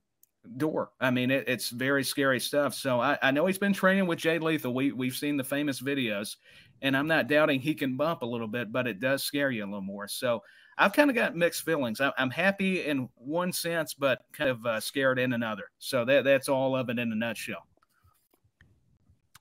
door. 0.58 0.90
I 1.00 1.12
mean, 1.12 1.32
it, 1.32 1.46
it's 1.48 1.70
very 1.70 2.04
scary 2.04 2.40
stuff. 2.40 2.74
So 2.74 3.00
I, 3.00 3.18
I, 3.22 3.32
know 3.32 3.46
he's 3.46 3.58
been 3.58 3.74
training 3.74 4.08
with 4.08 4.20
Jay 4.20 4.40
Lethal. 4.40 4.74
We, 4.74 4.92
we've 4.92 5.16
seen 5.16 5.38
the 5.38 5.44
famous 5.44 5.80
videos, 5.80 6.36
and 6.82 6.98
I'm 6.98 7.08
not 7.08 7.28
doubting 7.28 7.62
he 7.62 7.76
can 7.76 7.96
bump 7.96 8.24
a 8.24 8.26
little 8.26 8.48
bit, 8.48 8.72
but 8.72 8.88
it 8.88 9.00
does 9.00 9.24
scare 9.24 9.52
you 9.52 9.64
a 9.64 9.68
little 9.68 9.82
more. 9.82 10.08
So 10.08 10.44
I've 10.82 10.94
kind 10.94 11.12
of 11.12 11.16
got 11.16 11.36
mixed 11.36 11.64
feelings. 11.64 12.02
I, 12.02 12.12
am 12.18 12.32
happy 12.32 12.84
in 12.84 13.08
one 13.16 13.54
sense, 13.54 13.94
but 13.94 14.24
kind 14.34 14.50
of 14.50 14.66
uh, 14.66 14.80
scared 14.80 15.20
in 15.20 15.34
another. 15.34 15.66
So 15.78 16.04
that 16.06 16.24
that's 16.24 16.50
all 16.50 16.76
of 16.76 16.90
it 16.90 16.98
in 16.98 17.12
a 17.12 17.16
nutshell. 17.16 17.68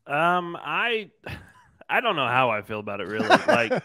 Um, 0.07 0.57
I. 0.61 1.11
I 1.93 2.01
don't 2.01 2.15
know 2.15 2.29
how 2.29 2.51
I 2.51 2.63
feel 2.63 2.79
about 2.79 3.01
it 3.01 3.09
really. 3.09 3.27
Like, 3.27 3.83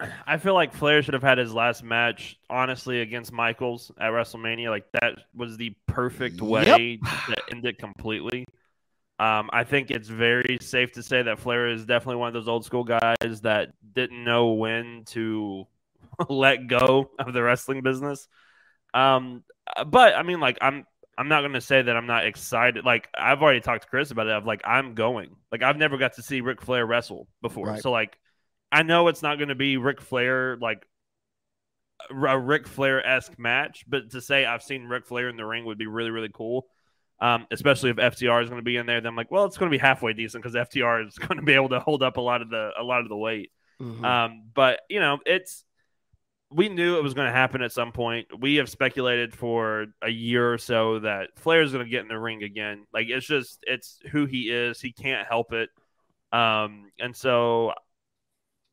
I 0.26 0.38
feel 0.38 0.54
like 0.54 0.72
Flair 0.72 1.02
should 1.02 1.12
have 1.12 1.22
had 1.22 1.36
his 1.36 1.52
last 1.52 1.82
match, 1.82 2.38
honestly, 2.48 3.02
against 3.02 3.30
Michaels 3.30 3.92
at 4.00 4.10
WrestleMania. 4.10 4.70
Like, 4.70 4.86
that 4.92 5.18
was 5.34 5.58
the 5.58 5.76
perfect 5.86 6.40
way 6.40 6.98
yep. 7.02 7.26
to 7.26 7.36
end 7.54 7.66
it 7.66 7.76
completely. 7.76 8.46
Um, 9.18 9.50
I 9.52 9.64
think 9.64 9.90
it's 9.90 10.08
very 10.08 10.56
safe 10.62 10.92
to 10.92 11.02
say 11.02 11.20
that 11.20 11.38
Flair 11.38 11.68
is 11.68 11.84
definitely 11.84 12.16
one 12.16 12.28
of 12.28 12.32
those 12.34 12.48
old 12.48 12.64
school 12.64 12.84
guys 12.84 13.42
that 13.42 13.72
didn't 13.92 14.24
know 14.24 14.52
when 14.52 15.02
to 15.08 15.66
let 16.28 16.66
go 16.66 17.10
of 17.18 17.32
the 17.32 17.42
wrestling 17.42 17.82
business. 17.82 18.28
Um, 18.94 19.44
but 19.86 20.14
I 20.14 20.22
mean, 20.22 20.40
like 20.40 20.58
I'm 20.60 20.86
I'm 21.16 21.28
not 21.28 21.42
gonna 21.42 21.60
say 21.60 21.82
that 21.82 21.96
I'm 21.96 22.06
not 22.06 22.26
excited. 22.26 22.84
Like 22.84 23.08
I've 23.16 23.42
already 23.42 23.60
talked 23.60 23.82
to 23.82 23.88
Chris 23.88 24.10
about 24.10 24.26
it. 24.26 24.32
Of 24.32 24.46
like 24.46 24.62
I'm 24.64 24.94
going. 24.94 25.36
Like 25.50 25.62
I've 25.62 25.76
never 25.76 25.98
got 25.98 26.14
to 26.14 26.22
see 26.22 26.40
Ric 26.40 26.62
Flair 26.62 26.86
wrestle 26.86 27.26
before, 27.42 27.66
right. 27.66 27.82
so 27.82 27.90
like 27.90 28.16
I 28.70 28.82
know 28.82 29.08
it's 29.08 29.22
not 29.22 29.38
gonna 29.38 29.54
be 29.54 29.76
Ric 29.76 30.00
Flair 30.00 30.56
like 30.56 30.86
a 32.10 32.38
Ric 32.38 32.68
Flair 32.68 33.04
esque 33.04 33.38
match. 33.38 33.84
But 33.88 34.10
to 34.12 34.20
say 34.20 34.46
I've 34.46 34.62
seen 34.62 34.84
Ric 34.84 35.06
Flair 35.06 35.28
in 35.28 35.36
the 35.36 35.44
ring 35.44 35.64
would 35.64 35.78
be 35.78 35.86
really 35.86 36.10
really 36.10 36.30
cool. 36.32 36.66
Um, 37.20 37.48
especially 37.50 37.90
if 37.90 37.96
FTR 37.96 38.44
is 38.44 38.48
going 38.48 38.60
to 38.60 38.64
be 38.64 38.76
in 38.76 38.86
there, 38.86 39.00
then 39.00 39.08
I'm 39.08 39.16
like, 39.16 39.32
well, 39.32 39.44
it's 39.44 39.58
going 39.58 39.72
to 39.72 39.76
be 39.76 39.80
halfway 39.80 40.12
decent 40.12 40.40
because 40.44 40.54
FTR 40.54 41.04
is 41.04 41.18
going 41.18 41.38
to 41.38 41.42
be 41.42 41.54
able 41.54 41.70
to 41.70 41.80
hold 41.80 42.00
up 42.04 42.16
a 42.16 42.20
lot 42.20 42.42
of 42.42 42.50
the 42.50 42.70
a 42.78 42.84
lot 42.84 43.00
of 43.00 43.08
the 43.08 43.16
weight. 43.16 43.50
Mm-hmm. 43.80 44.04
Um, 44.04 44.42
but 44.54 44.80
you 44.88 45.00
know, 45.00 45.18
it's 45.26 45.64
we 46.50 46.68
knew 46.68 46.96
it 46.96 47.02
was 47.02 47.14
going 47.14 47.26
to 47.26 47.32
happen 47.32 47.60
at 47.62 47.72
some 47.72 47.92
point. 47.92 48.26
We 48.40 48.56
have 48.56 48.70
speculated 48.70 49.34
for 49.34 49.86
a 50.02 50.08
year 50.08 50.52
or 50.52 50.58
so 50.58 51.00
that 51.00 51.30
Flair 51.36 51.62
is 51.62 51.72
going 51.72 51.84
to 51.84 51.90
get 51.90 52.02
in 52.02 52.08
the 52.08 52.18
ring 52.18 52.42
again. 52.42 52.86
Like 52.92 53.08
it's 53.08 53.26
just 53.26 53.58
it's 53.62 53.98
who 54.10 54.26
he 54.26 54.50
is. 54.50 54.80
He 54.80 54.92
can't 54.92 55.26
help 55.26 55.52
it. 55.52 55.68
Um, 56.32 56.90
and 56.98 57.14
so 57.14 57.72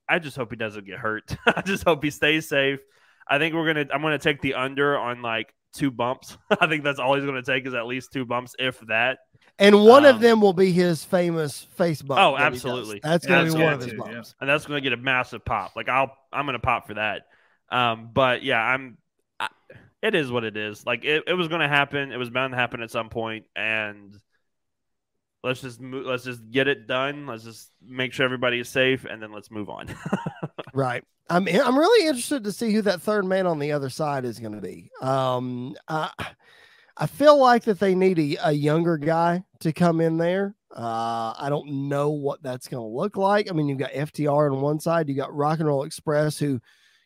I 0.08 0.20
just 0.20 0.38
hope 0.38 0.52
he 0.52 0.56
doesn't 0.56 0.86
get 0.86 1.00
hurt. 1.00 1.36
I 1.46 1.62
just 1.62 1.84
hope 1.84 2.04
he 2.04 2.12
stays 2.12 2.48
safe. 2.48 2.80
I 3.28 3.40
think 3.40 3.56
we're 3.56 3.66
gonna. 3.66 3.88
I'm 3.94 4.02
gonna 4.02 4.20
take 4.20 4.42
the 4.42 4.54
under 4.54 4.98
on 4.98 5.22
like 5.22 5.54
two 5.74 5.92
bumps. 5.92 6.38
I 6.62 6.68
think 6.68 6.84
that's 6.84 7.00
all 7.00 7.16
he's 7.16 7.26
gonna 7.26 7.42
take 7.42 7.66
is 7.66 7.74
at 7.74 7.88
least 7.88 8.14
two 8.14 8.26
bumps, 8.26 8.56
if 8.60 8.80
that. 8.82 9.20
And 9.58 9.84
one 9.84 10.06
um, 10.06 10.16
of 10.16 10.22
them 10.22 10.42
will 10.42 10.54
be 10.54 10.72
his 10.72 11.04
famous 11.04 11.62
face 11.76 12.02
bump. 12.02 12.20
Oh, 12.22 12.38
that 12.38 12.44
absolutely. 12.46 13.00
That's 13.02 13.26
gonna 13.26 13.52
be 13.52 13.60
one 13.60 13.74
of 13.74 13.82
his 13.82 13.94
bumps, 13.94 14.12
yeah. 14.14 14.42
and 14.42 14.50
that's 14.50 14.66
gonna 14.66 14.82
get 14.82 14.94
a 14.94 14.98
massive 14.98 15.44
pop. 15.44 15.76
Like 15.76 15.90
I'll, 15.90 16.16
I'm 16.32 16.46
gonna 16.46 16.60
pop 16.60 16.88
for 16.88 16.94
that. 16.96 17.24
Um, 17.70 18.10
but 18.14 18.44
yeah, 18.44 18.60
I'm. 18.60 18.98
I, 19.40 19.50
it 20.02 20.16
is 20.16 20.32
what 20.32 20.44
it 20.44 20.56
is. 20.56 20.86
Like 20.86 21.04
it, 21.04 21.24
it 21.28 21.34
was 21.34 21.48
going 21.48 21.62
to 21.62 21.68
happen. 21.68 22.12
It 22.12 22.18
was 22.18 22.30
bound 22.30 22.54
to 22.54 22.58
happen 22.58 22.82
at 22.82 22.92
some 22.92 23.10
point, 23.10 23.46
and 23.56 24.16
let's 25.44 25.62
just 25.62 25.80
move, 25.80 26.06
let's 26.06 26.24
just 26.24 26.50
get 26.52 26.68
it 26.68 26.88
done. 26.88 27.28
Let's 27.28 27.44
just 27.44 27.72
make 27.82 28.14
sure 28.14 28.26
everybody 28.26 28.60
is 28.60 28.70
safe, 28.70 29.06
and 29.06 29.22
then 29.22 29.32
let's 29.32 29.52
move 29.52 29.70
on. 29.70 29.88
right. 30.74 31.04
I'm 31.30 31.48
I'm 31.48 31.78
really 31.78 32.08
interested 32.08 32.44
to 32.44 32.52
see 32.52 32.72
who 32.72 32.84
that 32.84 33.02
third 33.02 33.26
man 33.26 33.48
on 33.48 33.58
the 33.60 33.72
other 33.72 33.90
side 33.90 34.26
is 34.26 34.40
going 34.40 34.54
to 34.54 34.62
be. 34.62 34.92
Um, 35.02 35.76
I 35.88 36.12
I 36.98 37.08
feel 37.08 37.38
like 37.38 37.64
that 37.64 37.80
they 37.80 37.96
need 37.96 38.20
a, 38.20 38.50
a 38.50 38.52
younger 38.52 38.98
guy 38.98 39.44
to 39.62 39.74
come 39.74 40.02
in 40.02 40.18
there. 40.18 40.56
Uh, 40.76 41.34
I 41.38 41.48
don't 41.50 41.88
know 41.88 42.12
what 42.12 42.44
that's 42.44 42.68
going 42.68 42.84
to 42.84 42.96
look 42.96 43.18
like. 43.18 43.50
I 43.50 43.54
mean, 43.54 43.68
you've 43.68 43.80
got 43.80 43.92
FTR 43.92 44.52
on 44.52 44.62
one 44.62 44.80
side, 44.80 45.10
you 45.10 45.16
got 45.16 45.34
Rock 45.34 45.60
and 45.60 45.68
Roll 45.68 45.84
Express, 45.84 46.38
who 46.38 46.62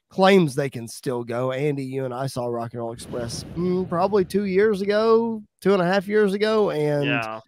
claims 0.09 0.55
they 0.55 0.69
can 0.69 0.87
still 0.87 1.23
go. 1.23 1.51
Andy, 1.51 1.83
you 1.83 2.05
and 2.05 2.13
I 2.13 2.27
saw 2.27 2.47
Rock 2.47 2.73
and 2.73 2.81
Roll 2.81 2.91
Express 2.91 3.45
mm, 3.55 3.87
probably 3.87 4.25
two 4.25 4.45
years 4.45 4.81
ago, 4.81 5.43
two 5.61 5.73
and 5.73 5.81
a 5.81 5.85
half 5.85 6.07
years 6.07 6.33
ago, 6.33 6.71
and 6.71 7.05
yeah. 7.05 7.39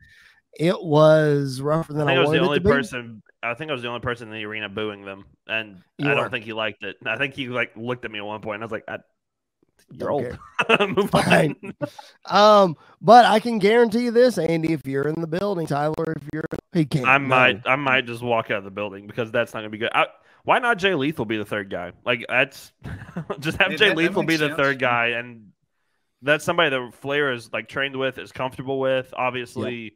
it 0.57 0.81
was 0.81 1.59
rougher 1.61 1.93
than 1.93 2.07
I, 2.07 2.11
think 2.11 2.17
I 2.17 2.21
was 2.21 2.31
the 2.31 2.39
only 2.39 2.59
person. 2.59 3.21
I 3.43 3.53
think 3.55 3.71
I 3.71 3.73
was 3.73 3.81
the 3.81 3.87
only 3.87 4.01
person 4.01 4.27
in 4.27 4.35
the 4.35 4.45
arena 4.45 4.69
booing 4.69 5.03
them, 5.03 5.25
and 5.47 5.81
you 5.97 6.09
I 6.09 6.13
don't 6.13 6.29
think 6.29 6.45
he 6.45 6.53
liked 6.53 6.83
it. 6.83 6.97
I 7.05 7.17
think 7.17 7.33
he 7.33 7.47
like 7.47 7.71
looked 7.75 8.05
at 8.05 8.11
me 8.11 8.19
at 8.19 8.25
one 8.25 8.41
point. 8.41 8.55
And 8.55 8.63
I 8.63 8.65
was 8.65 8.71
like, 8.71 8.83
I, 8.87 8.99
"You're 9.91 10.11
old. 10.11 10.37
Move 10.79 11.13
on." 11.15 11.55
um, 12.25 12.77
but 13.01 13.25
I 13.25 13.39
can 13.39 13.57
guarantee 13.57 14.03
you 14.03 14.11
this, 14.11 14.37
Andy. 14.37 14.73
If 14.73 14.85
you're 14.85 15.07
in 15.07 15.19
the 15.19 15.27
building, 15.27 15.65
Tyler, 15.65 16.13
if 16.15 16.23
you're, 16.31 16.45
he 16.73 16.85
can't. 16.85 17.07
I 17.07 17.17
might, 17.17 17.61
I 17.65 17.75
might 17.75 18.05
just 18.05 18.21
walk 18.21 18.51
out 18.51 18.59
of 18.59 18.63
the 18.63 18.71
building 18.71 19.07
because 19.07 19.31
that's 19.31 19.55
not 19.55 19.61
gonna 19.61 19.71
be 19.71 19.79
good. 19.79 19.91
I, 19.95 20.05
why 20.43 20.59
not 20.59 20.77
Jay 20.77 20.95
Lethal 20.95 21.25
be 21.25 21.37
the 21.37 21.45
third 21.45 21.69
guy? 21.69 21.91
Like 22.05 22.25
that's 22.27 22.71
just 23.39 23.57
have 23.57 23.71
Jay 23.71 23.89
that, 23.89 23.97
Lethal 23.97 24.23
that 24.23 24.27
be 24.27 24.37
the 24.37 24.47
sense. 24.47 24.57
third 24.57 24.79
guy, 24.79 25.07
and 25.09 25.51
that's 26.21 26.43
somebody 26.43 26.69
that 26.69 26.93
Flair 26.95 27.31
is 27.31 27.51
like 27.51 27.67
trained 27.67 27.95
with, 27.95 28.17
is 28.17 28.31
comfortable 28.31 28.79
with. 28.79 29.13
Obviously. 29.15 29.95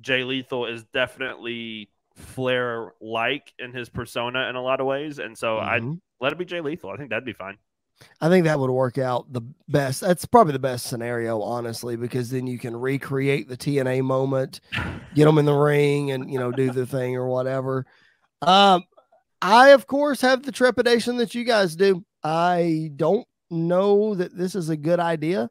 Jay 0.00 0.24
Lethal 0.24 0.66
is 0.66 0.84
definitely 0.94 1.90
Flair 2.14 2.92
like 3.00 3.52
in 3.58 3.72
his 3.72 3.88
persona 3.88 4.48
in 4.48 4.56
a 4.56 4.62
lot 4.62 4.80
of 4.80 4.86
ways, 4.86 5.18
and 5.18 5.36
so 5.36 5.56
mm-hmm. 5.56 5.90
I 5.92 5.96
let 6.20 6.32
it 6.32 6.38
be 6.38 6.44
Jay 6.44 6.60
Lethal. 6.60 6.90
I 6.90 6.96
think 6.96 7.10
that'd 7.10 7.24
be 7.24 7.32
fine. 7.32 7.56
I 8.20 8.28
think 8.28 8.44
that 8.44 8.58
would 8.58 8.70
work 8.70 8.98
out 8.98 9.30
the 9.32 9.42
best. 9.68 10.00
That's 10.00 10.24
probably 10.24 10.54
the 10.54 10.58
best 10.58 10.86
scenario, 10.86 11.42
honestly, 11.42 11.96
because 11.96 12.30
then 12.30 12.46
you 12.46 12.58
can 12.58 12.74
recreate 12.74 13.48
the 13.48 13.56
TNA 13.56 14.02
moment, 14.02 14.60
get 15.14 15.26
them 15.26 15.38
in 15.38 15.44
the 15.44 15.54
ring, 15.54 16.10
and 16.10 16.30
you 16.30 16.38
know 16.38 16.50
do 16.50 16.70
the 16.70 16.86
thing 16.86 17.16
or 17.16 17.28
whatever. 17.28 17.86
Um, 18.42 18.84
I, 19.42 19.70
of 19.70 19.86
course, 19.86 20.20
have 20.20 20.42
the 20.42 20.52
trepidation 20.52 21.16
that 21.16 21.34
you 21.34 21.44
guys 21.44 21.76
do. 21.76 22.04
I 22.22 22.90
don't 22.96 23.26
know 23.50 24.14
that 24.14 24.36
this 24.36 24.54
is 24.54 24.68
a 24.68 24.76
good 24.76 25.00
idea. 25.00 25.50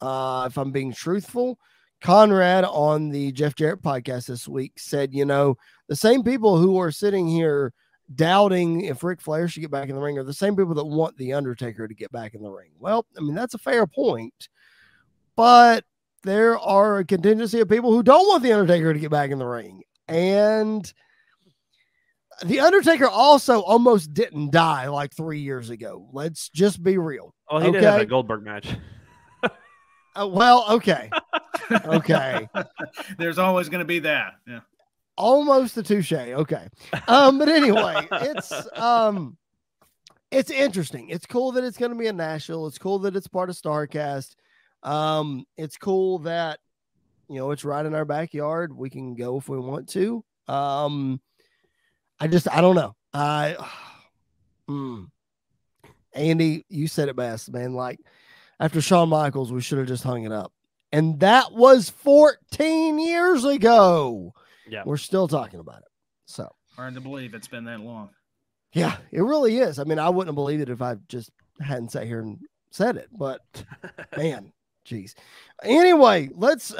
Uh, 0.00 0.44
if 0.46 0.56
I'm 0.56 0.72
being 0.72 0.92
truthful, 0.92 1.58
Conrad 2.00 2.64
on 2.64 3.10
the 3.10 3.32
Jeff 3.32 3.54
Jarrett 3.54 3.82
podcast 3.82 4.26
this 4.26 4.48
week 4.48 4.78
said, 4.78 5.12
you 5.12 5.26
know, 5.26 5.56
the 5.88 5.96
same 5.96 6.22
people 6.22 6.56
who 6.56 6.78
are 6.78 6.90
sitting 6.90 7.28
here 7.28 7.74
doubting 8.14 8.82
if 8.82 9.04
Ric 9.04 9.20
Flair 9.20 9.46
should 9.48 9.60
get 9.60 9.70
back 9.70 9.88
in 9.88 9.94
the 9.94 10.00
ring 10.00 10.18
are 10.18 10.24
the 10.24 10.32
same 10.32 10.56
people 10.56 10.74
that 10.74 10.84
want 10.84 11.16
The 11.16 11.34
Undertaker 11.34 11.86
to 11.86 11.94
get 11.94 12.10
back 12.10 12.34
in 12.34 12.42
the 12.42 12.50
ring. 12.50 12.70
Well, 12.78 13.06
I 13.16 13.20
mean, 13.20 13.34
that's 13.34 13.54
a 13.54 13.58
fair 13.58 13.86
point, 13.86 14.48
but 15.36 15.84
there 16.22 16.58
are 16.58 16.98
a 16.98 17.04
contingency 17.04 17.60
of 17.60 17.68
people 17.68 17.92
who 17.92 18.02
don't 18.02 18.26
want 18.26 18.42
The 18.42 18.52
Undertaker 18.52 18.94
to 18.94 18.98
get 18.98 19.10
back 19.10 19.30
in 19.30 19.38
the 19.38 19.46
ring. 19.46 19.82
And 20.08 20.92
the 22.44 22.60
Undertaker 22.60 23.06
also 23.06 23.60
almost 23.60 24.14
didn't 24.14 24.50
die 24.50 24.88
like 24.88 25.14
three 25.14 25.40
years 25.40 25.70
ago. 25.70 26.08
Let's 26.12 26.48
just 26.48 26.82
be 26.82 26.98
real. 26.98 27.34
Oh, 27.48 27.58
he 27.58 27.68
okay? 27.68 27.80
did 27.80 27.84
have 27.84 28.00
a 28.00 28.06
Goldberg 28.06 28.44
match. 28.44 28.68
uh, 29.42 30.28
well, 30.28 30.64
okay, 30.70 31.10
okay. 31.70 32.48
There's 33.18 33.38
always 33.38 33.68
going 33.68 33.80
to 33.80 33.86
be 33.86 34.00
that. 34.00 34.34
Yeah. 34.46 34.60
Almost 35.16 35.76
a 35.76 35.82
touche. 35.82 36.12
Okay. 36.12 36.68
Um, 37.06 37.38
but 37.38 37.48
anyway, 37.48 38.08
it's 38.10 38.52
um, 38.78 39.36
it's 40.30 40.50
interesting. 40.50 41.10
It's 41.10 41.26
cool 41.26 41.52
that 41.52 41.64
it's 41.64 41.76
going 41.76 41.92
to 41.92 41.98
be 41.98 42.06
a 42.06 42.12
Nashville. 42.12 42.66
It's 42.66 42.78
cool 42.78 43.00
that 43.00 43.16
it's 43.16 43.28
part 43.28 43.50
of 43.50 43.56
Starcast. 43.56 44.34
Um, 44.82 45.44
it's 45.58 45.76
cool 45.76 46.20
that 46.20 46.58
you 47.28 47.36
know 47.36 47.50
it's 47.50 47.64
right 47.64 47.84
in 47.84 47.94
our 47.94 48.06
backyard. 48.06 48.74
We 48.74 48.88
can 48.88 49.14
go 49.14 49.36
if 49.36 49.48
we 49.48 49.58
want 49.58 49.90
to. 49.90 50.24
Um 50.48 51.20
I 52.20 52.26
just 52.28 52.48
I 52.50 52.60
don't 52.60 52.76
know. 52.76 52.94
I 53.12 53.56
mm. 54.68 55.08
Andy, 56.12 56.64
you 56.68 56.86
said 56.88 57.08
it 57.08 57.16
best, 57.16 57.52
man. 57.52 57.74
Like 57.74 58.00
after 58.58 58.80
Shawn 58.80 59.08
Michaels, 59.08 59.52
we 59.52 59.60
should 59.60 59.78
have 59.78 59.88
just 59.88 60.04
hung 60.04 60.24
it 60.24 60.32
up. 60.32 60.52
And 60.92 61.20
that 61.20 61.52
was 61.52 61.88
14 61.88 62.98
years 62.98 63.44
ago. 63.44 64.34
Yeah. 64.68 64.82
We're 64.84 64.96
still 64.96 65.28
talking 65.28 65.60
about 65.60 65.78
it. 65.78 65.88
So 66.26 66.52
hard 66.76 66.94
to 66.94 67.00
believe 67.00 67.34
it's 67.34 67.48
been 67.48 67.64
that 67.64 67.80
long. 67.80 68.10
Yeah, 68.72 68.96
it 69.10 69.22
really 69.22 69.58
is. 69.58 69.78
I 69.78 69.84
mean, 69.84 69.98
I 69.98 70.08
wouldn't 70.08 70.28
have 70.28 70.36
believed 70.36 70.62
it 70.62 70.70
if 70.70 70.80
I 70.80 70.96
just 71.08 71.30
hadn't 71.60 71.92
sat 71.92 72.06
here 72.06 72.20
and 72.20 72.38
said 72.70 72.96
it, 72.96 73.08
but 73.12 73.40
man, 74.16 74.52
geez. 74.84 75.14
Anyway, 75.62 76.30
let's 76.34 76.74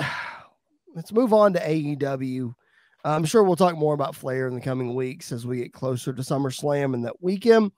let's 0.94 1.12
move 1.12 1.32
on 1.32 1.52
to 1.54 1.61
AEW. 1.61 2.54
I'm 3.04 3.25
sure 3.25 3.42
we'll 3.42 3.57
talk 3.57 3.76
more 3.76 3.95
about 3.95 4.14
Flair 4.14 4.47
in 4.47 4.54
the 4.54 4.61
coming 4.61 4.95
weeks 4.95 5.33
as 5.33 5.47
we 5.47 5.59
get 5.59 5.73
closer 5.73 6.12
to 6.12 6.23
SummerSlam 6.23 6.95
and 6.95 7.04
that 7.04 7.23
weekend. 7.23 7.73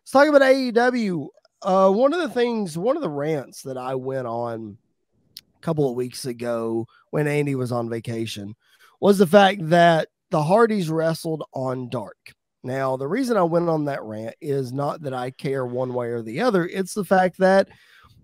Let's 0.00 0.10
talk 0.12 0.28
about 0.28 0.42
AEW. 0.42 1.28
uh, 1.62 1.90
one 1.90 2.12
of 2.12 2.20
the 2.20 2.28
things, 2.28 2.78
one 2.78 2.96
of 2.96 3.02
the 3.02 3.10
rants 3.10 3.62
that 3.62 3.76
I 3.76 3.94
went 3.94 4.26
on 4.26 4.78
a 5.38 5.60
couple 5.60 5.88
of 5.88 5.96
weeks 5.96 6.24
ago 6.24 6.86
when 7.10 7.26
Andy 7.26 7.54
was 7.54 7.72
on 7.72 7.90
vacation 7.90 8.54
was 9.00 9.18
the 9.18 9.26
fact 9.26 9.68
that 9.68 10.08
the 10.30 10.42
Hardys 10.42 10.90
wrestled 10.90 11.42
on 11.52 11.88
dark. 11.88 12.16
Now, 12.62 12.96
the 12.96 13.08
reason 13.08 13.36
I 13.36 13.42
went 13.42 13.68
on 13.68 13.84
that 13.86 14.02
rant 14.02 14.34
is 14.40 14.72
not 14.72 15.02
that 15.02 15.14
I 15.14 15.30
care 15.30 15.64
one 15.64 15.94
way 15.94 16.08
or 16.08 16.22
the 16.22 16.40
other. 16.40 16.66
It's 16.66 16.94
the 16.94 17.04
fact 17.04 17.38
that 17.38 17.68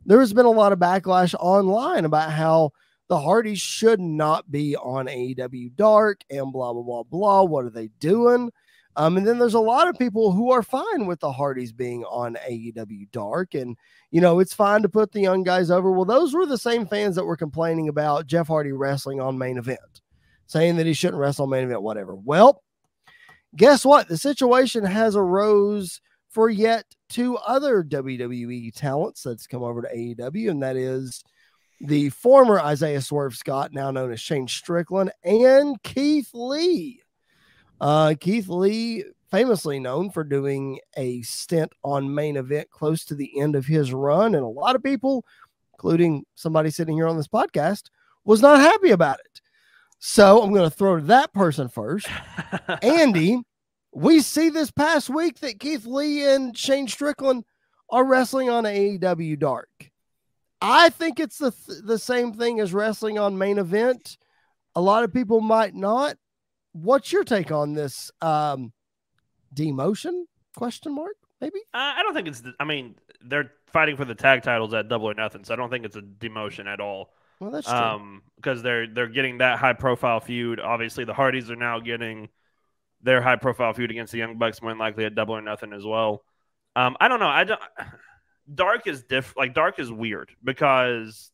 there 0.06 0.20
has 0.20 0.32
been 0.32 0.46
a 0.46 0.50
lot 0.50 0.72
of 0.72 0.78
backlash 0.78 1.34
online 1.38 2.04
about 2.04 2.30
how 2.30 2.72
the 3.08 3.20
Hardys 3.20 3.60
should 3.60 4.00
not 4.00 4.50
be 4.50 4.76
on 4.76 5.06
AEW 5.06 5.74
Dark 5.76 6.22
and 6.30 6.52
blah, 6.52 6.72
blah, 6.72 6.82
blah, 6.82 7.02
blah. 7.02 7.42
What 7.42 7.64
are 7.64 7.70
they 7.70 7.88
doing? 8.00 8.50
Um, 8.96 9.16
and 9.16 9.26
then 9.26 9.38
there's 9.38 9.54
a 9.54 9.60
lot 9.60 9.88
of 9.88 9.98
people 9.98 10.32
who 10.32 10.52
are 10.52 10.62
fine 10.62 11.06
with 11.06 11.20
the 11.20 11.32
Hardys 11.32 11.72
being 11.72 12.04
on 12.04 12.36
AEW 12.48 13.10
Dark. 13.10 13.54
And, 13.54 13.76
you 14.10 14.20
know, 14.20 14.38
it's 14.38 14.54
fine 14.54 14.82
to 14.82 14.88
put 14.88 15.12
the 15.12 15.20
young 15.20 15.42
guys 15.42 15.70
over. 15.70 15.90
Well, 15.90 16.04
those 16.04 16.32
were 16.32 16.46
the 16.46 16.56
same 16.56 16.86
fans 16.86 17.16
that 17.16 17.24
were 17.24 17.36
complaining 17.36 17.88
about 17.88 18.26
Jeff 18.26 18.46
Hardy 18.46 18.72
wrestling 18.72 19.20
on 19.20 19.36
main 19.36 19.58
event, 19.58 19.80
saying 20.46 20.76
that 20.76 20.86
he 20.86 20.92
shouldn't 20.92 21.20
wrestle 21.20 21.44
on 21.44 21.50
main 21.50 21.64
event, 21.64 21.82
whatever. 21.82 22.14
Well, 22.14 22.62
guess 23.56 23.84
what? 23.84 24.08
The 24.08 24.16
situation 24.16 24.84
has 24.84 25.16
arose 25.16 26.00
for 26.30 26.48
yet 26.48 26.84
two 27.08 27.36
other 27.38 27.82
WWE 27.82 28.72
talents 28.74 29.22
that's 29.22 29.46
come 29.46 29.62
over 29.62 29.82
to 29.82 29.88
AEW, 29.88 30.50
and 30.50 30.62
that 30.62 30.76
is 30.76 31.24
the 31.80 32.10
former 32.10 32.60
Isaiah 32.60 33.00
Swerve 33.00 33.34
Scott, 33.34 33.72
now 33.72 33.90
known 33.90 34.12
as 34.12 34.20
Shane 34.20 34.48
Strickland, 34.48 35.12
and 35.22 35.82
Keith 35.82 36.30
Lee. 36.32 37.02
Uh, 37.80 38.14
Keith 38.18 38.48
Lee, 38.48 39.04
famously 39.30 39.80
known 39.80 40.10
for 40.10 40.24
doing 40.24 40.78
a 40.96 41.22
stint 41.22 41.72
on 41.82 42.14
main 42.14 42.36
event 42.36 42.70
close 42.70 43.04
to 43.04 43.14
the 43.14 43.40
end 43.40 43.56
of 43.56 43.66
his 43.66 43.92
run, 43.92 44.34
and 44.34 44.44
a 44.44 44.48
lot 44.48 44.76
of 44.76 44.82
people, 44.82 45.24
including 45.74 46.24
somebody 46.34 46.70
sitting 46.70 46.96
here 46.96 47.08
on 47.08 47.16
this 47.16 47.28
podcast, 47.28 47.84
was 48.24 48.40
not 48.40 48.60
happy 48.60 48.90
about 48.90 49.20
it. 49.20 49.40
So 49.98 50.42
I'm 50.42 50.52
going 50.52 50.68
to 50.68 50.76
throw 50.76 50.96
to 50.96 51.06
that 51.06 51.32
person 51.32 51.68
first. 51.68 52.08
Andy, 52.82 53.40
we 53.92 54.20
see 54.20 54.50
this 54.50 54.70
past 54.70 55.08
week 55.08 55.40
that 55.40 55.60
Keith 55.60 55.86
Lee 55.86 56.24
and 56.24 56.56
Shane 56.56 56.88
Strickland 56.88 57.44
are 57.90 58.04
wrestling 58.04 58.50
on 58.50 58.64
AEW 58.64 59.38
Dark. 59.38 59.68
I 60.64 60.88
think 60.88 61.20
it's 61.20 61.38
the 61.38 61.52
the 61.84 61.98
same 61.98 62.32
thing 62.32 62.60
as 62.60 62.72
wrestling 62.72 63.18
on 63.18 63.36
main 63.36 63.58
event. 63.58 64.16
A 64.74 64.80
lot 64.80 65.04
of 65.04 65.12
people 65.12 65.40
might 65.40 65.74
not. 65.74 66.16
What's 66.72 67.12
your 67.12 67.22
take 67.22 67.52
on 67.52 67.74
this 67.74 68.10
um, 68.20 68.72
demotion? 69.54 70.24
Question 70.56 70.94
mark? 70.94 71.14
Maybe. 71.40 71.60
Uh, 71.72 71.92
I 71.96 72.02
don't 72.02 72.14
think 72.14 72.28
it's. 72.28 72.40
The, 72.40 72.54
I 72.58 72.64
mean, 72.64 72.96
they're 73.20 73.52
fighting 73.66 73.96
for 73.96 74.04
the 74.04 74.14
tag 74.14 74.42
titles 74.42 74.72
at 74.74 74.88
Double 74.88 75.10
or 75.10 75.14
Nothing, 75.14 75.44
so 75.44 75.52
I 75.52 75.56
don't 75.56 75.70
think 75.70 75.84
it's 75.84 75.96
a 75.96 76.02
demotion 76.02 76.66
at 76.66 76.80
all. 76.80 77.10
Well, 77.40 77.50
that's 77.50 77.66
true. 77.66 77.76
Um, 77.76 78.22
because 78.36 78.62
they're 78.62 78.86
they're 78.86 79.08
getting 79.08 79.38
that 79.38 79.58
high 79.58 79.72
profile 79.74 80.20
feud. 80.20 80.60
Obviously, 80.60 81.04
the 81.04 81.14
Hardys 81.14 81.50
are 81.50 81.56
now 81.56 81.80
getting 81.80 82.28
their 83.02 83.20
high 83.20 83.36
profile 83.36 83.74
feud 83.74 83.90
against 83.90 84.12
the 84.12 84.18
Young 84.18 84.38
Bucks, 84.38 84.62
more 84.62 84.70
than 84.70 84.78
likely 84.78 85.04
at 85.04 85.14
Double 85.14 85.34
or 85.36 85.42
Nothing 85.42 85.72
as 85.72 85.84
well. 85.84 86.24
Um, 86.74 86.96
I 87.00 87.08
don't 87.08 87.20
know. 87.20 87.28
I 87.28 87.44
don't. 87.44 87.60
Dark 88.52 88.86
is 88.86 89.02
diff. 89.02 89.34
Like 89.36 89.54
Dark 89.54 89.78
is 89.78 89.90
weird 89.90 90.30
because 90.42 91.30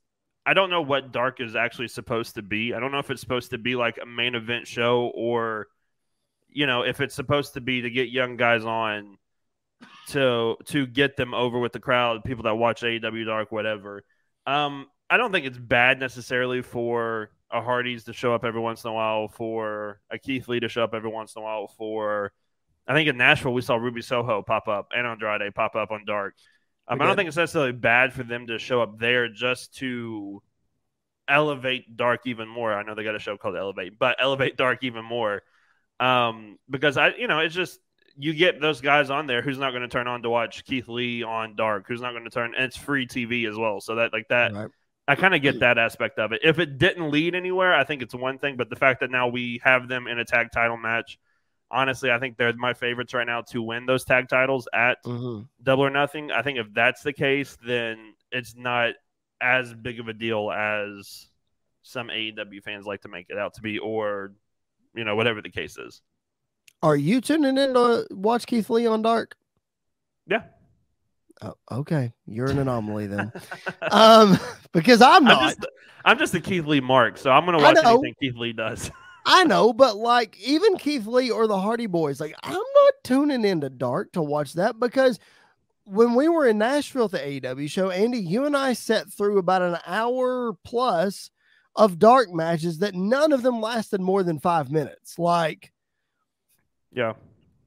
I 0.47 0.55
don't 0.55 0.71
know 0.71 0.83
what 0.83 1.13
Dark 1.13 1.41
is 1.41 1.55
actually 1.55 1.89
supposed 1.89 2.35
to 2.37 2.43
be. 2.43 2.75
I 2.75 2.81
don't 2.81 2.93
know 2.93 2.99
if 2.99 3.11
it's 3.11 3.21
supposed 3.21 3.51
to 3.51 3.59
be 3.59 3.77
like 3.77 3.99
a 4.03 4.07
main 4.07 4.35
event 4.35 4.67
show 4.67 5.11
or, 5.15 5.69
you 6.49 6.67
know, 6.67 6.83
if 6.83 7.01
it's 7.01 7.15
supposed 7.15 7.55
to 7.55 7.61
be 7.61 7.83
to 7.83 7.91
get 7.91 8.09
young 8.09 8.37
guys 8.37 8.65
on 8.65 9.19
to 10.09 10.57
to 10.67 10.87
get 10.87 11.17
them 11.17 11.35
over 11.35 11.59
with 11.59 11.73
the 11.73 11.81
crowd, 11.81 12.25
people 12.25 12.45
that 12.45 12.57
watch 12.57 12.83
AEW 12.83 13.27
Dark, 13.27 13.53
whatever. 13.53 14.03
Um, 14.47 14.87
I 15.09 15.17
don't 15.17 15.33
think 15.33 15.47
it's 15.47 15.59
bad 15.59 16.01
necessarily 16.01 16.63
for 16.63 17.31
a 17.51 17.61
Hardy's 17.61 18.05
to 18.05 18.13
show 18.13 18.35
up 18.35 18.45
every 18.45 18.61
once 18.61 18.85
in 18.85 18.91
a 18.91 18.95
while, 18.95 19.29
for 19.29 20.01
a 20.11 20.19
Keith 20.19 20.49
Lee 20.49 20.61
to 20.61 20.69
show 20.69 20.85
up 20.85 20.95
every 20.95 21.11
once 21.11 21.35
in 21.35 21.43
a 21.43 21.45
while, 21.45 21.67
for 21.67 22.33
I 22.87 22.95
think 22.95 23.09
in 23.09 23.17
Nashville 23.17 23.53
we 23.53 23.63
saw 23.63 23.77
Ruby 23.77 24.03
Soho 24.03 24.43
pop 24.43 24.69
up 24.69 24.89
and 24.97 25.07
Andrade 25.07 25.55
pop 25.55 25.77
up 25.77 25.91
on 25.91 26.05
Dark. 26.05 26.35
Um, 26.91 27.01
I 27.01 27.07
don't 27.07 27.15
think 27.15 27.29
it's 27.29 27.37
necessarily 27.37 27.73
bad 27.73 28.13
for 28.13 28.25
them 28.25 28.49
to 28.49 28.59
show 28.59 28.83
up 28.83 28.99
there 28.99 29.29
just 29.29 29.77
to 29.77 30.43
elevate 31.29 31.97
Dark 31.97 32.23
even 32.27 32.49
more. 32.49 32.75
I 32.75 32.83
know 32.83 32.97
they 32.97 33.05
got 33.05 33.15
a 33.15 33.21
show 33.21 33.37
called 33.37 33.57
Elevate, 33.57 33.97
but 33.97 34.17
elevate 34.19 34.57
Dark 34.57 34.83
even 34.83 35.05
more. 35.05 35.43
Um, 36.01 36.59
because 36.69 36.97
I, 36.97 37.15
you 37.15 37.29
know, 37.29 37.39
it's 37.39 37.55
just 37.55 37.79
you 38.17 38.35
get 38.35 38.61
those 38.61 38.81
guys 38.81 39.09
on 39.09 39.29
there 39.29 39.41
who's 39.41 39.59
not 39.59 39.71
going 39.71 39.83
to 39.83 39.89
turn 39.89 40.09
on 40.09 40.23
to 40.23 40.31
watch 40.31 40.65
Keith 40.65 40.89
Lee 40.89 41.23
on 41.23 41.55
Dark, 41.55 41.85
who's 41.87 42.01
not 42.01 42.11
going 42.11 42.25
to 42.25 42.31
turn, 42.31 42.55
and 42.57 42.65
it's 42.65 42.77
free 42.77 43.07
TV 43.07 43.49
as 43.49 43.57
well. 43.57 43.81
So 43.81 43.95
that 43.95 44.13
like 44.13 44.27
that, 44.29 44.53
right. 44.53 44.71
I 45.07 45.15
kind 45.15 45.35
of 45.35 45.43
get 45.43 45.61
that 45.61 45.79
aspect 45.79 46.19
of 46.19 46.33
it. 46.33 46.41
If 46.43 46.59
it 46.59 46.79
didn't 46.79 47.11
lead 47.11 47.37
anywhere, 47.37 47.73
I 47.73 47.85
think 47.85 48.03
it's 48.03 48.15
one 48.15 48.39
thing, 48.39 48.57
but 48.57 48.69
the 48.69 48.77
fact 48.77 49.01
that 49.01 49.13
now 49.13 49.29
we 49.29 49.61
have 49.63 49.87
them 49.87 50.09
in 50.09 50.19
a 50.19 50.25
tag 50.25 50.49
title 50.53 50.77
match 50.77 51.19
honestly, 51.71 52.11
I 52.11 52.19
think 52.19 52.37
they're 52.37 52.53
my 52.55 52.75
favorites 52.75 53.15
right 53.15 53.27
now 53.27 53.43
to 53.43 53.63
win 53.63 53.87
those 53.87 54.05
tag 54.05 54.29
titles 54.29 54.69
at 54.73 55.03
mm-hmm. 55.05 55.43
Double 55.63 55.85
or 55.85 55.91
Nothing. 55.91 56.31
I 56.31 56.43
think 56.43 56.59
if 56.59 56.67
that's 56.73 57.03
the 57.03 57.13
case, 57.13 57.57
then 57.65 58.15
it's 58.33 58.55
not 58.57 58.95
as 59.41 59.75
big 59.75 60.01
of 60.01 60.09
a 60.09 60.13
deal 60.13 60.51
as 60.51 61.29
some 61.83 62.09
AEW 62.09 62.63
fans 62.63 62.87
like 62.87 63.03
to 63.03 63.09
make 63.09 63.31
it 63.31 63.39
out 63.39 63.55
to 63.55 63.63
be, 63.63 63.79
or 63.79 64.33
you 64.95 65.05
know, 65.05 65.17
whatever 65.17 65.41
the 65.41 65.51
case 65.51 65.79
is. 65.79 66.03
Are 66.83 66.97
you 66.97 67.21
tuning 67.21 67.59
in 67.59 67.75
to 67.75 68.07
watch 68.11 68.47
Keith 68.47 68.71
Lee 68.71 68.87
on 68.87 69.03
Dark? 69.03 69.37
Yeah. 70.27 70.43
Oh, 71.43 71.55
okay, 71.71 72.13
you're 72.27 72.51
an 72.51 72.59
anomaly 72.59 73.07
then, 73.07 73.33
um, 73.91 74.39
because 74.73 75.01
I'm 75.01 75.25
not. 75.25 75.43
I'm 75.43 75.49
just, 75.49 75.67
I'm 76.05 76.19
just 76.19 76.35
a 76.35 76.41
Keith 76.41 76.67
Lee 76.67 76.81
mark, 76.81 77.17
so 77.17 77.31
I'm 77.31 77.47
going 77.47 77.57
to 77.57 77.65
watch 77.65 77.77
anything 77.83 78.15
Keith 78.21 78.37
Lee 78.37 78.53
does. 78.53 78.91
I 79.25 79.45
know, 79.45 79.73
but 79.73 79.97
like 79.97 80.39
even 80.41 80.77
Keith 80.77 81.07
Lee 81.07 81.31
or 81.31 81.47
the 81.47 81.59
Hardy 81.59 81.87
Boys, 81.87 82.21
like 82.21 82.35
I'm 82.43 82.53
not 82.53 82.95
tuning 83.05 83.45
into 83.45 83.69
Dark 83.69 84.13
to 84.13 84.23
watch 84.23 84.55
that 84.55 84.81
because 84.81 85.19
when 85.85 86.15
we 86.15 86.29
were 86.29 86.47
in 86.47 86.59
Nashville 86.59 87.07
at 87.07 87.11
the 87.11 87.19
AEW 87.19 87.69
show, 87.69 87.91
Andy, 87.91 88.19
you 88.19 88.47
and 88.47 88.57
I 88.57 88.75
sat 88.75 89.13
through 89.13 89.39
about 89.39 89.63
an 89.63 89.79
hour 89.87 90.55
plus 90.65 91.31
of 91.77 91.99
dark 91.99 92.33
matches 92.33 92.79
that 92.79 92.95
none 92.95 93.33
of 93.33 93.43
them 93.43 93.61
lasted 93.61 94.01
more 94.01 94.23
than 94.23 94.39
five 94.39 94.71
minutes. 94.71 95.19
Like, 95.19 95.73
yeah. 96.93 97.15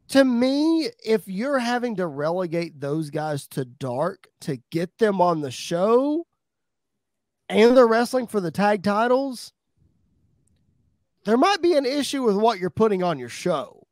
To 0.09 0.23
me, 0.23 0.89
if 1.03 1.27
you're 1.27 1.59
having 1.59 1.95
to 1.95 2.07
relegate 2.07 2.79
those 2.79 3.09
guys 3.09 3.47
to 3.49 3.65
dark 3.65 4.27
to 4.41 4.57
get 4.69 4.97
them 4.99 5.21
on 5.21 5.41
the 5.41 5.51
show 5.51 6.27
and 7.49 7.75
they're 7.75 7.87
wrestling 7.87 8.27
for 8.27 8.39
the 8.39 8.51
tag 8.51 8.83
titles, 8.83 9.53
there 11.25 11.37
might 11.37 11.61
be 11.61 11.73
an 11.73 11.85
issue 11.85 12.23
with 12.23 12.35
what 12.35 12.59
you're 12.59 12.69
putting 12.69 13.03
on 13.03 13.19
your 13.19 13.29
show. 13.29 13.87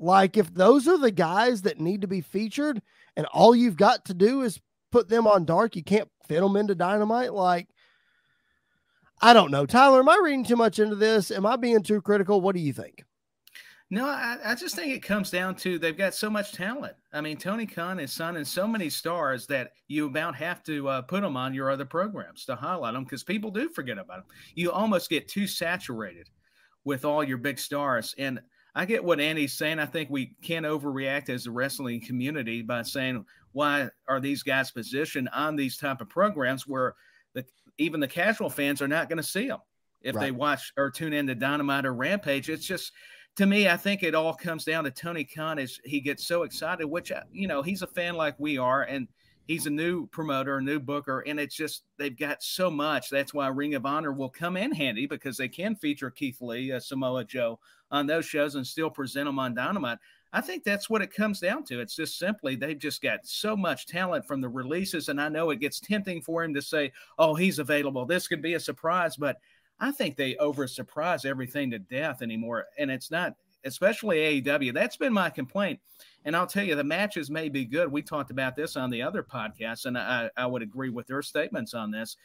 Like 0.00 0.36
if 0.36 0.52
those 0.52 0.88
are 0.88 0.98
the 0.98 1.10
guys 1.10 1.62
that 1.62 1.80
need 1.80 2.00
to 2.00 2.08
be 2.08 2.20
featured 2.20 2.82
and 3.16 3.26
all 3.26 3.54
you've 3.54 3.76
got 3.76 4.04
to 4.06 4.14
do 4.14 4.42
is 4.42 4.60
put 4.90 5.08
them 5.08 5.26
on 5.26 5.44
dark, 5.44 5.76
you 5.76 5.84
can't 5.84 6.10
fit 6.26 6.40
them 6.40 6.56
into 6.56 6.74
dynamite. 6.74 7.32
Like, 7.32 7.68
I 9.20 9.32
don't 9.32 9.52
know. 9.52 9.66
Tyler, 9.66 10.00
am 10.00 10.08
I 10.08 10.20
reading 10.22 10.44
too 10.44 10.56
much 10.56 10.80
into 10.80 10.96
this? 10.96 11.30
Am 11.30 11.46
I 11.46 11.56
being 11.56 11.82
too 11.82 12.00
critical? 12.00 12.40
What 12.40 12.56
do 12.56 12.60
you 12.60 12.72
think? 12.72 13.04
No, 13.92 14.06
I, 14.06 14.38
I, 14.42 14.54
just 14.54 14.74
think 14.74 14.90
it 14.90 15.02
comes 15.02 15.30
down 15.30 15.54
to 15.56 15.78
they've 15.78 15.94
got 15.94 16.14
so 16.14 16.30
much 16.30 16.52
talent. 16.52 16.94
I 17.12 17.20
mean, 17.20 17.36
Tony 17.36 17.66
Khan 17.66 18.00
is 18.00 18.10
signing 18.10 18.42
so 18.42 18.66
many 18.66 18.88
stars 18.88 19.46
that 19.48 19.72
you 19.86 20.06
about 20.06 20.34
have 20.34 20.62
to 20.64 20.88
uh, 20.88 21.02
put 21.02 21.20
them 21.20 21.36
on 21.36 21.52
your 21.52 21.70
other 21.70 21.84
programs 21.84 22.46
to 22.46 22.56
highlight 22.56 22.94
them 22.94 23.04
because 23.04 23.22
people 23.22 23.50
do 23.50 23.68
forget 23.68 23.98
about 23.98 24.20
them. 24.20 24.36
You 24.54 24.72
almost 24.72 25.10
get 25.10 25.28
too 25.28 25.46
saturated 25.46 26.30
with 26.84 27.04
all 27.04 27.22
your 27.22 27.36
big 27.36 27.58
stars. 27.58 28.14
And 28.16 28.40
I 28.74 28.86
get 28.86 29.04
what 29.04 29.20
Andy's 29.20 29.52
saying. 29.52 29.78
I 29.78 29.84
think 29.84 30.08
we 30.08 30.36
can't 30.40 30.64
overreact 30.64 31.28
as 31.28 31.46
a 31.46 31.50
wrestling 31.50 32.00
community 32.00 32.62
by 32.62 32.84
saying 32.84 33.26
why 33.52 33.90
are 34.08 34.20
these 34.20 34.42
guys 34.42 34.70
positioned 34.70 35.28
on 35.34 35.54
these 35.54 35.76
type 35.76 36.00
of 36.00 36.08
programs 36.08 36.66
where 36.66 36.94
the 37.34 37.44
even 37.76 38.00
the 38.00 38.08
casual 38.08 38.48
fans 38.48 38.80
are 38.80 38.88
not 38.88 39.10
going 39.10 39.18
to 39.18 39.22
see 39.22 39.48
them 39.48 39.60
if 40.00 40.14
right. 40.14 40.22
they 40.22 40.30
watch 40.30 40.72
or 40.78 40.90
tune 40.90 41.12
in 41.12 41.26
to 41.26 41.34
Dynamite 41.34 41.84
or 41.84 41.94
Rampage. 41.94 42.48
It's 42.48 42.66
just 42.66 42.92
to 43.36 43.46
me, 43.46 43.68
I 43.68 43.76
think 43.76 44.02
it 44.02 44.14
all 44.14 44.34
comes 44.34 44.64
down 44.64 44.84
to 44.84 44.90
Tony 44.90 45.24
Khan 45.24 45.58
is 45.58 45.80
he 45.84 46.00
gets 46.00 46.26
so 46.26 46.42
excited, 46.42 46.84
which 46.86 47.10
uh, 47.12 47.22
you 47.32 47.48
know 47.48 47.62
he's 47.62 47.82
a 47.82 47.86
fan 47.86 48.14
like 48.14 48.34
we 48.38 48.58
are, 48.58 48.82
and 48.82 49.08
he's 49.46 49.66
a 49.66 49.70
new 49.70 50.06
promoter, 50.08 50.58
a 50.58 50.62
new 50.62 50.78
booker, 50.78 51.20
and 51.20 51.40
it's 51.40 51.54
just 51.54 51.84
they've 51.98 52.18
got 52.18 52.42
so 52.42 52.70
much. 52.70 53.08
That's 53.08 53.32
why 53.32 53.48
Ring 53.48 53.74
of 53.74 53.86
Honor 53.86 54.12
will 54.12 54.28
come 54.28 54.56
in 54.56 54.72
handy 54.72 55.06
because 55.06 55.36
they 55.36 55.48
can 55.48 55.76
feature 55.76 56.10
Keith 56.10 56.42
Lee, 56.42 56.72
uh, 56.72 56.80
Samoa 56.80 57.24
Joe 57.24 57.58
on 57.90 58.06
those 58.06 58.26
shows 58.26 58.54
and 58.54 58.66
still 58.66 58.90
present 58.90 59.26
them 59.26 59.38
on 59.38 59.54
Dynamite. 59.54 59.98
I 60.34 60.40
think 60.40 60.64
that's 60.64 60.88
what 60.88 61.02
it 61.02 61.14
comes 61.14 61.40
down 61.40 61.64
to. 61.64 61.80
It's 61.80 61.94
just 61.94 62.18
simply 62.18 62.56
they've 62.56 62.78
just 62.78 63.02
got 63.02 63.26
so 63.26 63.54
much 63.54 63.86
talent 63.86 64.26
from 64.26 64.40
the 64.40 64.48
releases, 64.48 65.08
and 65.08 65.20
I 65.20 65.28
know 65.28 65.50
it 65.50 65.60
gets 65.60 65.80
tempting 65.80 66.22
for 66.22 66.42
him 66.44 66.54
to 66.54 66.62
say, 66.62 66.92
"Oh, 67.18 67.34
he's 67.34 67.58
available. 67.58 68.06
This 68.06 68.28
could 68.28 68.42
be 68.42 68.54
a 68.54 68.60
surprise," 68.60 69.16
but 69.16 69.38
I 69.82 69.90
think 69.90 70.16
they 70.16 70.36
over 70.36 70.68
surprise 70.68 71.24
everything 71.24 71.72
to 71.72 71.80
death 71.80 72.22
anymore. 72.22 72.66
And 72.78 72.88
it's 72.88 73.10
not, 73.10 73.34
especially 73.64 74.40
AEW. 74.40 74.72
That's 74.72 74.96
been 74.96 75.12
my 75.12 75.28
complaint. 75.28 75.80
And 76.24 76.36
I'll 76.36 76.46
tell 76.46 76.62
you, 76.62 76.76
the 76.76 76.84
matches 76.84 77.30
may 77.30 77.48
be 77.48 77.64
good. 77.64 77.90
We 77.90 78.00
talked 78.00 78.30
about 78.30 78.54
this 78.54 78.76
on 78.76 78.90
the 78.90 79.02
other 79.02 79.24
podcast, 79.24 79.86
and 79.86 79.98
I, 79.98 80.30
I 80.36 80.46
would 80.46 80.62
agree 80.62 80.90
with 80.90 81.08
their 81.08 81.20
statements 81.20 81.74
on 81.74 81.90
this 81.90 82.16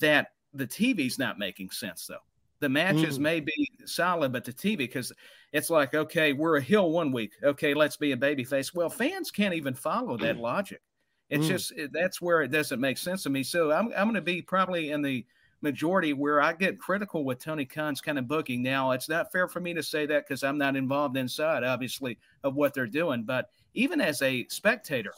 that 0.00 0.28
the 0.54 0.66
TV's 0.66 1.18
not 1.18 1.38
making 1.38 1.70
sense, 1.70 2.06
though. 2.06 2.16
The 2.60 2.70
matches 2.70 3.18
mm. 3.18 3.22
may 3.22 3.40
be 3.40 3.70
solid, 3.84 4.32
but 4.32 4.44
the 4.44 4.52
TV, 4.52 4.78
because 4.78 5.12
it's 5.52 5.68
like, 5.68 5.94
okay, 5.94 6.32
we're 6.32 6.56
a 6.56 6.62
heel 6.62 6.90
one 6.90 7.12
week. 7.12 7.32
Okay, 7.42 7.74
let's 7.74 7.98
be 7.98 8.12
a 8.12 8.16
babyface. 8.16 8.74
Well, 8.74 8.88
fans 8.88 9.30
can't 9.30 9.52
even 9.52 9.74
follow 9.74 10.16
that 10.16 10.38
logic. 10.38 10.80
It's 11.28 11.44
mm. 11.44 11.48
just 11.48 11.72
that's 11.92 12.22
where 12.22 12.40
it 12.40 12.48
doesn't 12.48 12.80
make 12.80 12.96
sense 12.96 13.22
to 13.24 13.30
me. 13.30 13.42
So 13.42 13.70
I'm, 13.70 13.92
I'm 13.96 14.04
going 14.04 14.14
to 14.14 14.22
be 14.22 14.40
probably 14.40 14.92
in 14.92 15.02
the 15.02 15.26
majority 15.62 16.12
where 16.12 16.40
I 16.40 16.52
get 16.52 16.78
critical 16.78 17.24
with 17.24 17.38
Tony 17.38 17.64
Khan's 17.64 18.00
kind 18.00 18.18
of 18.18 18.28
booking. 18.28 18.62
Now, 18.62 18.90
it's 18.90 19.08
not 19.08 19.32
fair 19.32 19.48
for 19.48 19.60
me 19.60 19.74
to 19.74 19.82
say 19.82 20.06
that 20.06 20.26
because 20.26 20.42
I'm 20.42 20.58
not 20.58 20.76
involved 20.76 21.16
inside, 21.16 21.64
obviously, 21.64 22.18
of 22.44 22.54
what 22.54 22.74
they're 22.74 22.86
doing. 22.86 23.24
But 23.24 23.48
even 23.74 24.00
as 24.00 24.20
a 24.22 24.46
spectator, 24.48 25.12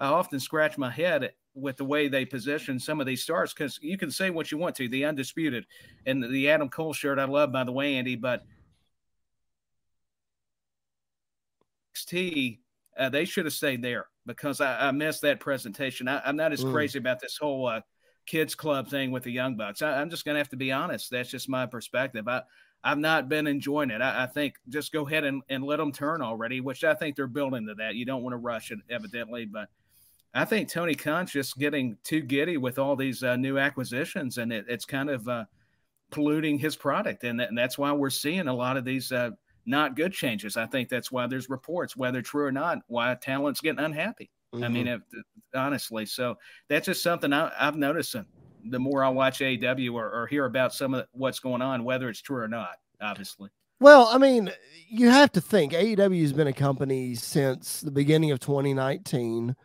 I 0.00 0.06
often 0.06 0.40
scratch 0.40 0.78
my 0.78 0.90
head 0.90 1.32
with 1.54 1.76
the 1.76 1.84
way 1.84 2.08
they 2.08 2.24
position 2.24 2.78
some 2.78 3.00
of 3.00 3.06
these 3.06 3.22
stars 3.22 3.52
because 3.52 3.78
you 3.82 3.98
can 3.98 4.10
say 4.10 4.30
what 4.30 4.50
you 4.50 4.58
want 4.58 4.76
to, 4.76 4.88
the 4.88 5.04
undisputed 5.04 5.66
and 6.06 6.22
the 6.22 6.48
Adam 6.48 6.68
Cole 6.68 6.92
shirt 6.92 7.18
I 7.18 7.24
love, 7.24 7.52
by 7.52 7.64
the 7.64 7.72
way, 7.72 7.96
Andy, 7.96 8.16
but 8.16 8.44
NXT, 11.96 12.58
uh, 12.98 13.08
they 13.08 13.24
should 13.24 13.44
have 13.44 13.54
stayed 13.54 13.82
there 13.82 14.06
because 14.26 14.60
I, 14.60 14.88
I 14.88 14.90
missed 14.90 15.22
that 15.22 15.40
presentation. 15.40 16.08
I, 16.08 16.28
am 16.28 16.36
not 16.36 16.52
as 16.52 16.64
mm. 16.64 16.72
crazy 16.72 16.98
about 16.98 17.20
this 17.20 17.38
whole 17.40 17.66
uh, 17.66 17.80
kids 18.30 18.54
club 18.54 18.88
thing 18.88 19.10
with 19.10 19.24
the 19.24 19.32
Young 19.32 19.56
Bucks. 19.56 19.82
I, 19.82 20.00
am 20.00 20.08
just 20.08 20.24
going 20.24 20.36
to 20.36 20.38
have 20.38 20.48
to 20.50 20.56
be 20.56 20.70
honest. 20.70 21.10
That's 21.10 21.28
just 21.28 21.48
my 21.48 21.66
perspective. 21.66 22.28
I, 22.28 22.42
I've 22.84 22.98
not 22.98 23.28
been 23.28 23.48
enjoying 23.48 23.90
it. 23.90 24.00
I, 24.00 24.22
I, 24.22 24.26
think 24.26 24.54
just 24.68 24.92
go 24.92 25.04
ahead 25.04 25.24
and, 25.24 25.42
and 25.48 25.64
let 25.64 25.78
them 25.78 25.90
turn 25.90 26.22
already, 26.22 26.60
which 26.60 26.84
I 26.84 26.94
think 26.94 27.16
they're 27.16 27.26
building 27.26 27.66
to 27.66 27.74
that. 27.74 27.96
You 27.96 28.06
don't 28.06 28.22
want 28.22 28.34
to 28.34 28.38
rush 28.38 28.70
it, 28.70 28.78
evidently, 28.88 29.46
but 29.46 29.68
I 30.32 30.44
think 30.44 30.70
Tony 30.70 30.94
Khan's 30.94 31.32
just 31.32 31.58
getting 31.58 31.96
too 32.04 32.20
giddy 32.20 32.56
with 32.56 32.78
all 32.78 32.94
these 32.94 33.24
uh, 33.24 33.34
new 33.34 33.58
acquisitions, 33.58 34.38
and 34.38 34.52
it, 34.52 34.64
it's 34.68 34.84
kind 34.84 35.10
of 35.10 35.28
uh, 35.28 35.44
polluting 36.12 36.56
his 36.56 36.76
product, 36.76 37.24
and, 37.24 37.40
and, 37.40 37.58
that's 37.58 37.78
why 37.78 37.90
we're 37.90 38.10
seeing 38.10 38.46
a 38.46 38.54
lot 38.54 38.76
of 38.76 38.84
these 38.84 39.10
uh, 39.10 39.30
not 39.66 39.96
good 39.96 40.12
changes. 40.12 40.56
I 40.56 40.66
think 40.66 40.88
that's 40.88 41.10
why 41.10 41.26
there's 41.26 41.50
reports, 41.50 41.96
whether 41.96 42.22
true 42.22 42.44
or 42.44 42.52
not, 42.52 42.78
why 42.86 43.12
talent's 43.20 43.60
getting 43.60 43.84
unhappy. 43.84 44.30
Mm-hmm. 44.54 44.64
I 44.64 44.68
mean, 44.68 44.86
if, 44.88 45.00
honestly, 45.54 46.06
so 46.06 46.36
that's 46.68 46.86
just 46.86 47.02
something 47.02 47.32
I, 47.32 47.52
have 47.58 47.76
noticed. 47.76 48.16
The 48.64 48.78
more 48.78 49.02
I 49.02 49.08
watch 49.08 49.38
AEW 49.38 49.94
or, 49.94 50.10
or 50.10 50.26
hear 50.26 50.44
about 50.44 50.74
some 50.74 50.92
of 50.92 51.06
what's 51.12 51.38
going 51.38 51.62
on, 51.62 51.82
whether 51.84 52.10
it's 52.10 52.20
true 52.20 52.42
or 52.42 52.48
not, 52.48 52.76
obviously. 53.00 53.48
Well, 53.80 54.08
I 54.12 54.18
mean, 54.18 54.50
you 54.90 55.08
have 55.08 55.32
to 55.32 55.40
think 55.40 55.72
AEW 55.72 56.20
has 56.20 56.34
been 56.34 56.46
a 56.46 56.52
company 56.52 57.14
since 57.14 57.80
the 57.80 57.90
beginning 57.90 58.30
of 58.30 58.40
2019, 58.40 59.56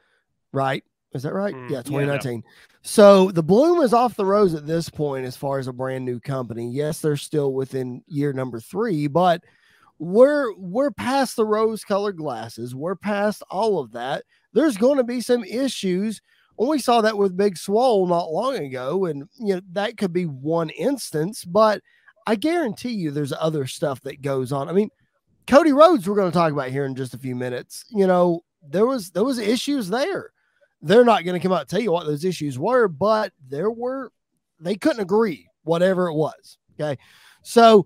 right? 0.54 0.84
Is 1.14 1.24
that 1.24 1.34
right? 1.34 1.54
Mm, 1.54 1.70
yeah, 1.70 1.82
2019. 1.82 2.44
Yeah. 2.44 2.52
So 2.82 3.32
the 3.32 3.44
bloom 3.44 3.82
is 3.82 3.94
off 3.94 4.16
the 4.16 4.26
rose 4.26 4.54
at 4.54 4.68
this 4.68 4.90
point 4.90 5.26
as 5.26 5.36
far 5.36 5.60
as 5.60 5.68
a 5.68 5.74
brand 5.74 6.06
new 6.06 6.20
company. 6.20 6.70
Yes, 6.70 7.02
they're 7.02 7.18
still 7.18 7.54
within 7.54 8.04
year 8.08 8.32
number 8.32 8.60
three, 8.60 9.08
but 9.08 9.42
we're 9.98 10.54
we're 10.56 10.92
past 10.92 11.36
the 11.36 11.46
rose 11.46 11.84
colored 11.84 12.18
glasses. 12.18 12.76
We're 12.76 12.96
past 12.96 13.44
all 13.50 13.80
of 13.80 13.94
that 13.94 14.24
there's 14.56 14.78
going 14.78 14.98
to 14.98 15.04
be 15.04 15.22
some 15.22 15.44
issues. 15.44 16.22
Well, 16.58 16.70
we 16.70 16.80
saw 16.80 17.02
that 17.02 17.18
with 17.18 17.38
Big 17.38 17.58
Swole 17.58 18.08
not 18.08 18.32
long 18.32 18.58
ago, 18.58 19.06
and 19.06 19.28
you 19.38 19.56
know 19.56 19.62
that 19.74 19.98
could 19.98 20.14
be 20.14 20.24
one 20.24 20.70
instance, 20.70 21.44
but 21.44 21.82
I 22.26 22.36
guarantee 22.36 22.94
you 22.94 23.12
there's 23.12 23.34
other 23.34 23.68
stuff 23.68 24.02
that 24.02 24.22
goes 24.22 24.52
on. 24.52 24.70
I 24.70 24.72
mean, 24.72 24.90
Cody 25.46 25.74
Rhodes, 25.74 26.08
we're 26.08 26.16
going 26.16 26.32
to 26.32 26.38
talk 26.38 26.54
about 26.54 26.70
here 26.72 26.86
in 26.86 26.96
just 26.96 27.14
a 27.14 27.20
few 27.20 27.36
minutes. 27.36 27.84
You 27.90 28.08
know, 28.08 28.44
there 28.68 28.86
was 28.86 29.12
there 29.12 29.26
was 29.26 29.38
issues 29.38 29.90
there. 29.90 30.32
They're 30.82 31.06
not 31.06 31.26
going 31.26 31.40
to 31.40 31.44
come 31.44 31.52
out 31.52 31.62
and 31.62 31.70
tell 31.70 31.82
you 31.82 31.92
what 31.92 32.06
those 32.06 32.24
issues 32.24 32.58
were, 32.58 32.88
but 32.88 33.34
there 33.48 33.70
were 33.70 34.12
they 34.60 34.76
couldn't 34.76 35.02
agree, 35.02 35.48
whatever 35.64 36.08
it 36.08 36.16
was. 36.16 36.58
Okay. 36.80 36.98
So 37.44 37.86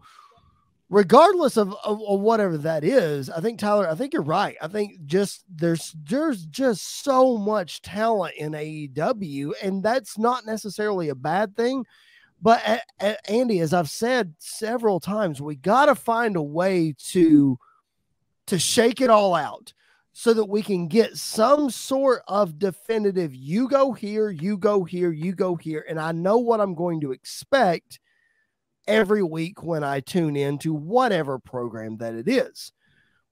regardless 0.89 1.55
of, 1.57 1.73
of, 1.83 2.01
of, 2.01 2.19
whatever 2.19 2.57
that 2.57 2.83
is, 2.83 3.29
I 3.29 3.39
think 3.41 3.59
Tyler, 3.59 3.87
I 3.87 3.95
think 3.95 4.13
you're 4.13 4.21
right. 4.23 4.57
I 4.61 4.67
think 4.67 5.05
just 5.05 5.45
there's 5.49 5.95
there's 6.03 6.45
just 6.45 7.03
so 7.03 7.37
much 7.37 7.81
talent 7.81 8.35
in 8.35 8.51
AEW, 8.53 9.53
and 9.61 9.83
that's 9.83 10.17
not 10.17 10.45
necessarily 10.45 11.09
a 11.09 11.15
bad 11.15 11.55
thing. 11.55 11.85
But 12.41 12.65
a, 12.67 12.81
a, 13.01 13.31
Andy, 13.31 13.59
as 13.59 13.73
I've 13.73 13.89
said 13.89 14.33
several 14.39 14.99
times, 14.99 15.41
we 15.41 15.55
got 15.55 15.85
to 15.85 15.95
find 15.95 16.35
a 16.35 16.41
way 16.41 16.95
to 17.09 17.57
to 18.47 18.57
shake 18.57 18.99
it 18.99 19.11
all 19.11 19.35
out 19.35 19.73
so 20.11 20.33
that 20.33 20.45
we 20.45 20.61
can 20.61 20.87
get 20.87 21.15
some 21.15 21.69
sort 21.69 22.23
of 22.27 22.57
definitive 22.57 23.33
you 23.35 23.69
go 23.69 23.93
here, 23.93 24.29
you 24.31 24.57
go 24.57 24.83
here, 24.83 25.11
you 25.11 25.33
go 25.33 25.55
here, 25.55 25.85
and 25.87 25.99
I 25.99 26.11
know 26.11 26.39
what 26.39 26.59
I'm 26.59 26.73
going 26.73 26.99
to 27.01 27.11
expect 27.11 27.99
every 28.89 29.23
week 29.23 29.63
when 29.63 29.83
I 29.83 30.01
tune 30.01 30.35
in 30.35 30.57
to 30.59 30.73
whatever 30.73 31.39
program 31.39 31.97
that 31.97 32.15
it 32.15 32.27
is. 32.27 32.73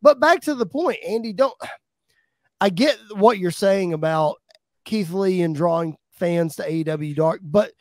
But 0.01 0.19
back 0.19 0.41
to 0.43 0.55
the 0.55 0.65
point, 0.65 0.99
Andy, 1.05 1.33
don't 1.33 1.55
I 2.61 2.69
get 2.69 2.97
what 3.11 3.37
you're 3.37 3.51
saying 3.51 3.93
about 3.93 4.37
Keith 4.85 5.11
Lee 5.11 5.41
and 5.41 5.55
drawing 5.55 5.97
fans 6.13 6.55
to 6.55 6.63
AEW 6.63 7.15
Dark, 7.15 7.41
but 7.43 7.71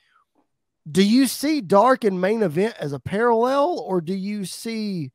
do 0.90 1.02
you 1.02 1.26
see 1.26 1.60
Dark 1.60 2.04
and 2.04 2.20
main 2.20 2.42
event 2.42 2.74
as 2.78 2.92
a 2.92 3.00
parallel, 3.00 3.78
or 3.80 4.00
do 4.00 4.14
you 4.14 4.44
see 4.44 5.10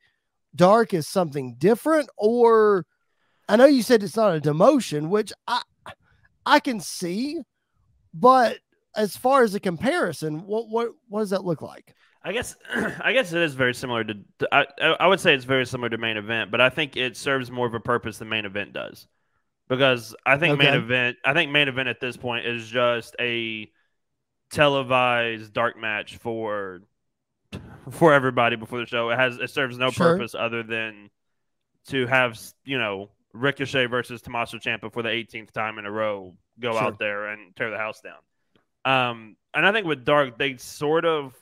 Dark 0.55 0.93
as 0.93 1.07
something 1.07 1.55
different? 1.57 2.09
Or 2.17 2.85
I 3.47 3.55
know 3.55 3.65
you 3.65 3.83
said 3.83 4.03
it's 4.03 4.17
not 4.17 4.35
a 4.35 4.41
demotion, 4.41 5.09
which 5.09 5.31
I 5.47 5.61
I 6.45 6.59
can 6.59 6.79
see, 6.79 7.39
but 8.13 8.57
as 8.95 9.15
far 9.15 9.43
as 9.43 9.55
a 9.55 9.59
comparison, 9.59 10.45
what 10.45 10.67
what 10.69 10.89
what 11.07 11.21
does 11.21 11.29
that 11.29 11.45
look 11.45 11.61
like? 11.61 11.95
I 12.23 12.33
guess 12.33 12.55
I 13.03 13.13
guess 13.13 13.33
it 13.33 13.41
is 13.41 13.53
very 13.53 13.73
similar 13.73 14.03
to. 14.03 14.15
I 14.51 14.65
I 14.99 15.07
would 15.07 15.19
say 15.19 15.33
it's 15.33 15.45
very 15.45 15.65
similar 15.65 15.89
to 15.89 15.97
main 15.97 16.17
event, 16.17 16.51
but 16.51 16.61
I 16.61 16.69
think 16.69 16.95
it 16.97 17.17
serves 17.17 17.49
more 17.49 17.67
of 17.67 17.73
a 17.73 17.79
purpose 17.79 18.19
than 18.19 18.29
main 18.29 18.45
event 18.45 18.73
does, 18.73 19.07
because 19.67 20.15
I 20.25 20.37
think 20.37 20.59
okay. 20.59 20.69
main 20.69 20.81
event. 20.81 21.17
I 21.25 21.33
think 21.33 21.51
main 21.51 21.67
event 21.67 21.89
at 21.89 21.99
this 21.99 22.17
point 22.17 22.45
is 22.45 22.67
just 22.67 23.15
a 23.19 23.69
televised 24.51 25.53
dark 25.53 25.77
match 25.77 26.17
for 26.17 26.81
for 27.89 28.13
everybody 28.13 28.55
before 28.55 28.79
the 28.79 28.85
show. 28.85 29.09
It 29.09 29.17
has 29.17 29.37
it 29.37 29.49
serves 29.49 29.77
no 29.77 29.89
sure. 29.89 30.13
purpose 30.13 30.35
other 30.35 30.61
than 30.61 31.09
to 31.87 32.05
have 32.05 32.39
you 32.63 32.77
know 32.77 33.09
Ricochet 33.33 33.87
versus 33.87 34.21
Tommaso 34.21 34.57
Ciampa 34.57 34.93
for 34.93 35.01
the 35.01 35.09
18th 35.09 35.51
time 35.51 35.79
in 35.79 35.85
a 35.85 35.91
row 35.91 36.35
go 36.59 36.73
sure. 36.73 36.83
out 36.83 36.99
there 36.99 37.27
and 37.27 37.55
tear 37.55 37.71
the 37.71 37.77
house 37.77 38.01
down. 38.01 38.19
Um, 38.83 39.35
and 39.53 39.65
I 39.65 39.71
think 39.71 39.87
with 39.87 40.05
Dark, 40.05 40.37
they 40.37 40.57
sort 40.57 41.05
of 41.05 41.35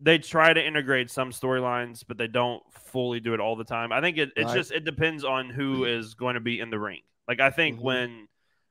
they 0.00 0.18
try 0.18 0.52
to 0.52 0.64
integrate 0.64 1.10
some 1.10 1.30
storylines, 1.30 2.04
but 2.06 2.18
they 2.18 2.26
don't 2.28 2.62
fully 2.72 3.20
do 3.20 3.34
it 3.34 3.40
all 3.40 3.56
the 3.56 3.64
time. 3.64 3.92
I 3.92 4.00
think 4.00 4.18
it, 4.18 4.30
it's 4.36 4.46
right. 4.46 4.54
just 4.54 4.72
it 4.72 4.84
depends 4.84 5.24
on 5.24 5.50
who 5.50 5.84
is 5.84 6.14
going 6.14 6.34
to 6.34 6.40
be 6.40 6.60
in 6.60 6.70
the 6.70 6.78
ring. 6.78 7.00
Like 7.26 7.40
I 7.40 7.50
think 7.50 7.76
mm-hmm. 7.76 7.84
when 7.84 8.28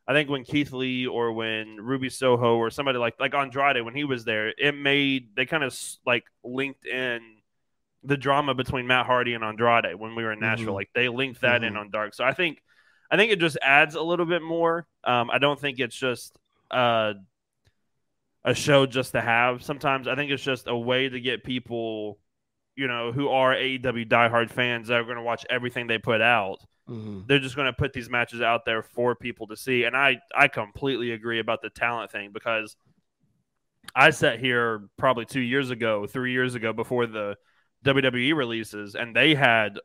I 0.07 0.13
think 0.13 0.29
when 0.29 0.43
Keith 0.43 0.71
Lee 0.71 1.07
or 1.07 1.31
when 1.31 1.77
Ruby 1.77 2.09
Soho 2.09 2.57
or 2.57 2.69
somebody 2.69 2.99
like 2.99 3.15
like 3.19 3.33
Andrade 3.33 3.83
when 3.83 3.95
he 3.95 4.03
was 4.03 4.23
there, 4.23 4.53
it 4.57 4.73
made 4.75 5.35
they 5.35 5.45
kind 5.45 5.63
of 5.63 5.77
like 6.05 6.25
linked 6.43 6.85
in 6.85 7.21
the 8.03 8.17
drama 8.17 8.53
between 8.53 8.85
Matt 8.85 9.07
Hardy 9.07 9.33
and 9.33 9.43
Andrade 9.43 9.95
when 9.95 10.13
we 10.15 10.23
were 10.23 10.31
in 10.31 10.39
Nashville. 10.39 10.67
Mm-hmm. 10.67 10.75
Like 10.75 10.89
they 10.93 11.09
linked 11.09 11.41
that 11.41 11.61
mm-hmm. 11.61 11.75
in 11.75 11.77
on 11.77 11.89
Dark. 11.89 12.13
So 12.13 12.23
I 12.23 12.33
think 12.33 12.61
I 13.09 13.17
think 13.17 13.31
it 13.31 13.39
just 13.39 13.57
adds 13.63 13.95
a 13.95 14.01
little 14.01 14.27
bit 14.27 14.43
more. 14.43 14.85
Um, 15.03 15.31
I 15.31 15.39
don't 15.39 15.59
think 15.59 15.79
it's 15.79 15.95
just 15.95 16.37
uh 16.69 17.13
a 18.45 18.53
show 18.53 18.85
just 18.85 19.13
to 19.13 19.21
have. 19.21 19.63
Sometimes 19.63 20.07
I 20.07 20.15
think 20.15 20.31
it's 20.31 20.43
just 20.43 20.67
a 20.67 20.77
way 20.77 21.09
to 21.09 21.19
get 21.19 21.43
people, 21.43 22.19
you 22.75 22.87
know, 22.87 23.11
who 23.11 23.27
are 23.27 23.53
AEW 23.53 24.07
diehard 24.07 24.51
fans 24.51 24.87
that 24.87 24.99
are 24.99 25.03
going 25.03 25.17
to 25.17 25.23
watch 25.23 25.45
everything 25.49 25.87
they 25.87 25.97
put 25.97 26.21
out. 26.21 26.59
Mm-hmm. 26.87 27.21
They're 27.25 27.39
just 27.39 27.55
going 27.55 27.65
to 27.65 27.73
put 27.73 27.91
these 27.91 28.09
matches 28.09 28.41
out 28.41 28.63
there 28.63 28.83
for 28.83 29.15
people 29.15 29.47
to 29.47 29.57
see. 29.57 29.83
And 29.83 29.97
I, 29.97 30.19
I 30.33 30.47
completely 30.47 31.11
agree 31.11 31.39
about 31.39 31.63
the 31.63 31.71
talent 31.71 32.11
thing 32.11 32.29
because 32.31 32.75
I 33.95 34.11
sat 34.11 34.39
here 34.39 34.87
probably 34.95 35.25
two 35.25 35.41
years 35.41 35.71
ago, 35.71 36.05
three 36.05 36.31
years 36.31 36.53
ago 36.53 36.71
before 36.71 37.07
the 37.07 37.37
WWE 37.83 38.35
releases, 38.35 38.93
and 38.93 39.15
they 39.15 39.33
had 39.33 39.79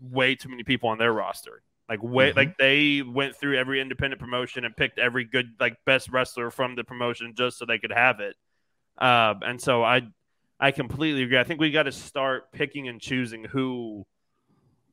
way 0.00 0.34
too 0.34 0.50
many 0.50 0.64
people 0.64 0.90
on 0.90 0.98
their 0.98 1.12
roster. 1.12 1.62
Like 1.88 2.02
way, 2.02 2.30
mm-hmm. 2.30 2.38
like 2.38 2.58
they 2.58 3.02
went 3.02 3.36
through 3.36 3.56
every 3.56 3.80
independent 3.80 4.20
promotion 4.20 4.64
and 4.64 4.76
picked 4.76 4.98
every 4.98 5.24
good, 5.24 5.54
like 5.60 5.76
best 5.84 6.10
wrestler 6.10 6.50
from 6.50 6.74
the 6.74 6.84
promotion 6.84 7.34
just 7.36 7.58
so 7.58 7.64
they 7.64 7.78
could 7.78 7.92
have 7.92 8.20
it. 8.20 8.34
Uh, 8.98 9.34
and 9.42 9.60
so 9.60 9.84
I, 9.84 10.02
I 10.58 10.72
completely 10.72 11.22
agree. 11.22 11.38
I 11.38 11.44
think 11.44 11.60
we 11.60 11.70
got 11.70 11.84
to 11.84 11.92
start 11.92 12.50
picking 12.50 12.88
and 12.88 13.00
choosing 13.00 13.44
who 13.44 14.04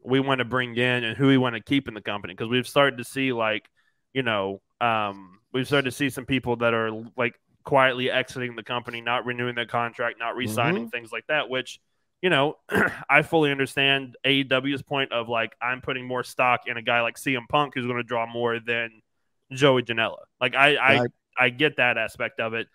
we 0.03 0.19
want 0.19 0.39
to 0.39 0.45
bring 0.45 0.75
in 0.75 1.03
and 1.03 1.17
who 1.17 1.27
we 1.27 1.38
want 1.38 1.56
to 1.56 1.62
keep 1.62 1.88
in 1.88 1.93
the 1.93 2.01
company 2.01 2.34
because 2.34 2.49
we've 2.49 2.67
started 2.67 2.97
to 2.97 3.03
see 3.03 3.32
like, 3.32 3.69
you 4.13 4.21
know, 4.21 4.62
um, 4.82 5.39
we've 5.53 5.65
started 5.65 5.86
to 5.86 5.95
see 5.95 6.10
some 6.10 6.25
people 6.25 6.58
that 6.58 6.73
are 6.73 6.91
like 7.17 7.39
quietly 7.63 8.12
exiting 8.12 8.56
the 8.56 8.63
company, 8.63 9.01
not 9.01 9.25
renewing 9.25 9.56
their 9.56 9.65
contract, 9.65 10.19
not 10.19 10.36
re-signing, 10.36 10.84
mm-hmm. 10.84 10.89
things 10.89 11.12
like 11.12 11.25
that, 11.27 11.49
which 11.49 11.79
you 12.23 12.31
know, 12.31 12.55
I 13.09 13.21
fully 13.21 13.51
understand 13.51 14.15
AEW's 14.25 14.81
point 14.81 15.12
of 15.12 15.29
like 15.29 15.53
I'm 15.62 15.81
putting 15.81 16.07
more 16.07 16.23
stock 16.23 16.62
in 16.65 16.77
a 16.77 16.81
guy 16.81 17.01
like 17.01 17.17
CM 17.17 17.47
Punk 17.47 17.73
who's 17.75 17.86
going 17.86 17.97
to 17.97 18.03
draw 18.03 18.25
more 18.25 18.59
than 18.59 19.03
Joey 19.51 19.83
Janela. 19.83 20.23
Like 20.41 20.55
I 20.55 20.77
I. 20.77 21.05
I 21.36 21.49
get 21.49 21.77
that 21.77 21.97
aspect 21.97 22.39
of 22.39 22.53
it, 22.53 22.67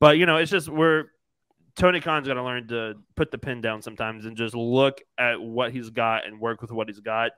but 0.00 0.18
you 0.18 0.26
know, 0.26 0.38
it's 0.38 0.50
just 0.50 0.68
we're 0.68 1.04
Tony 1.76 2.00
Khan's 2.00 2.26
got 2.26 2.34
to 2.34 2.42
learn 2.42 2.68
to 2.68 2.94
put 3.14 3.30
the 3.30 3.38
pin 3.38 3.60
down 3.60 3.82
sometimes 3.82 4.26
and 4.26 4.36
just 4.36 4.54
look 4.54 5.00
at 5.18 5.40
what 5.40 5.72
he's 5.72 5.90
got 5.90 6.26
and 6.26 6.40
work 6.40 6.60
with 6.60 6.72
what 6.72 6.88
he's 6.88 7.00
got. 7.00 7.32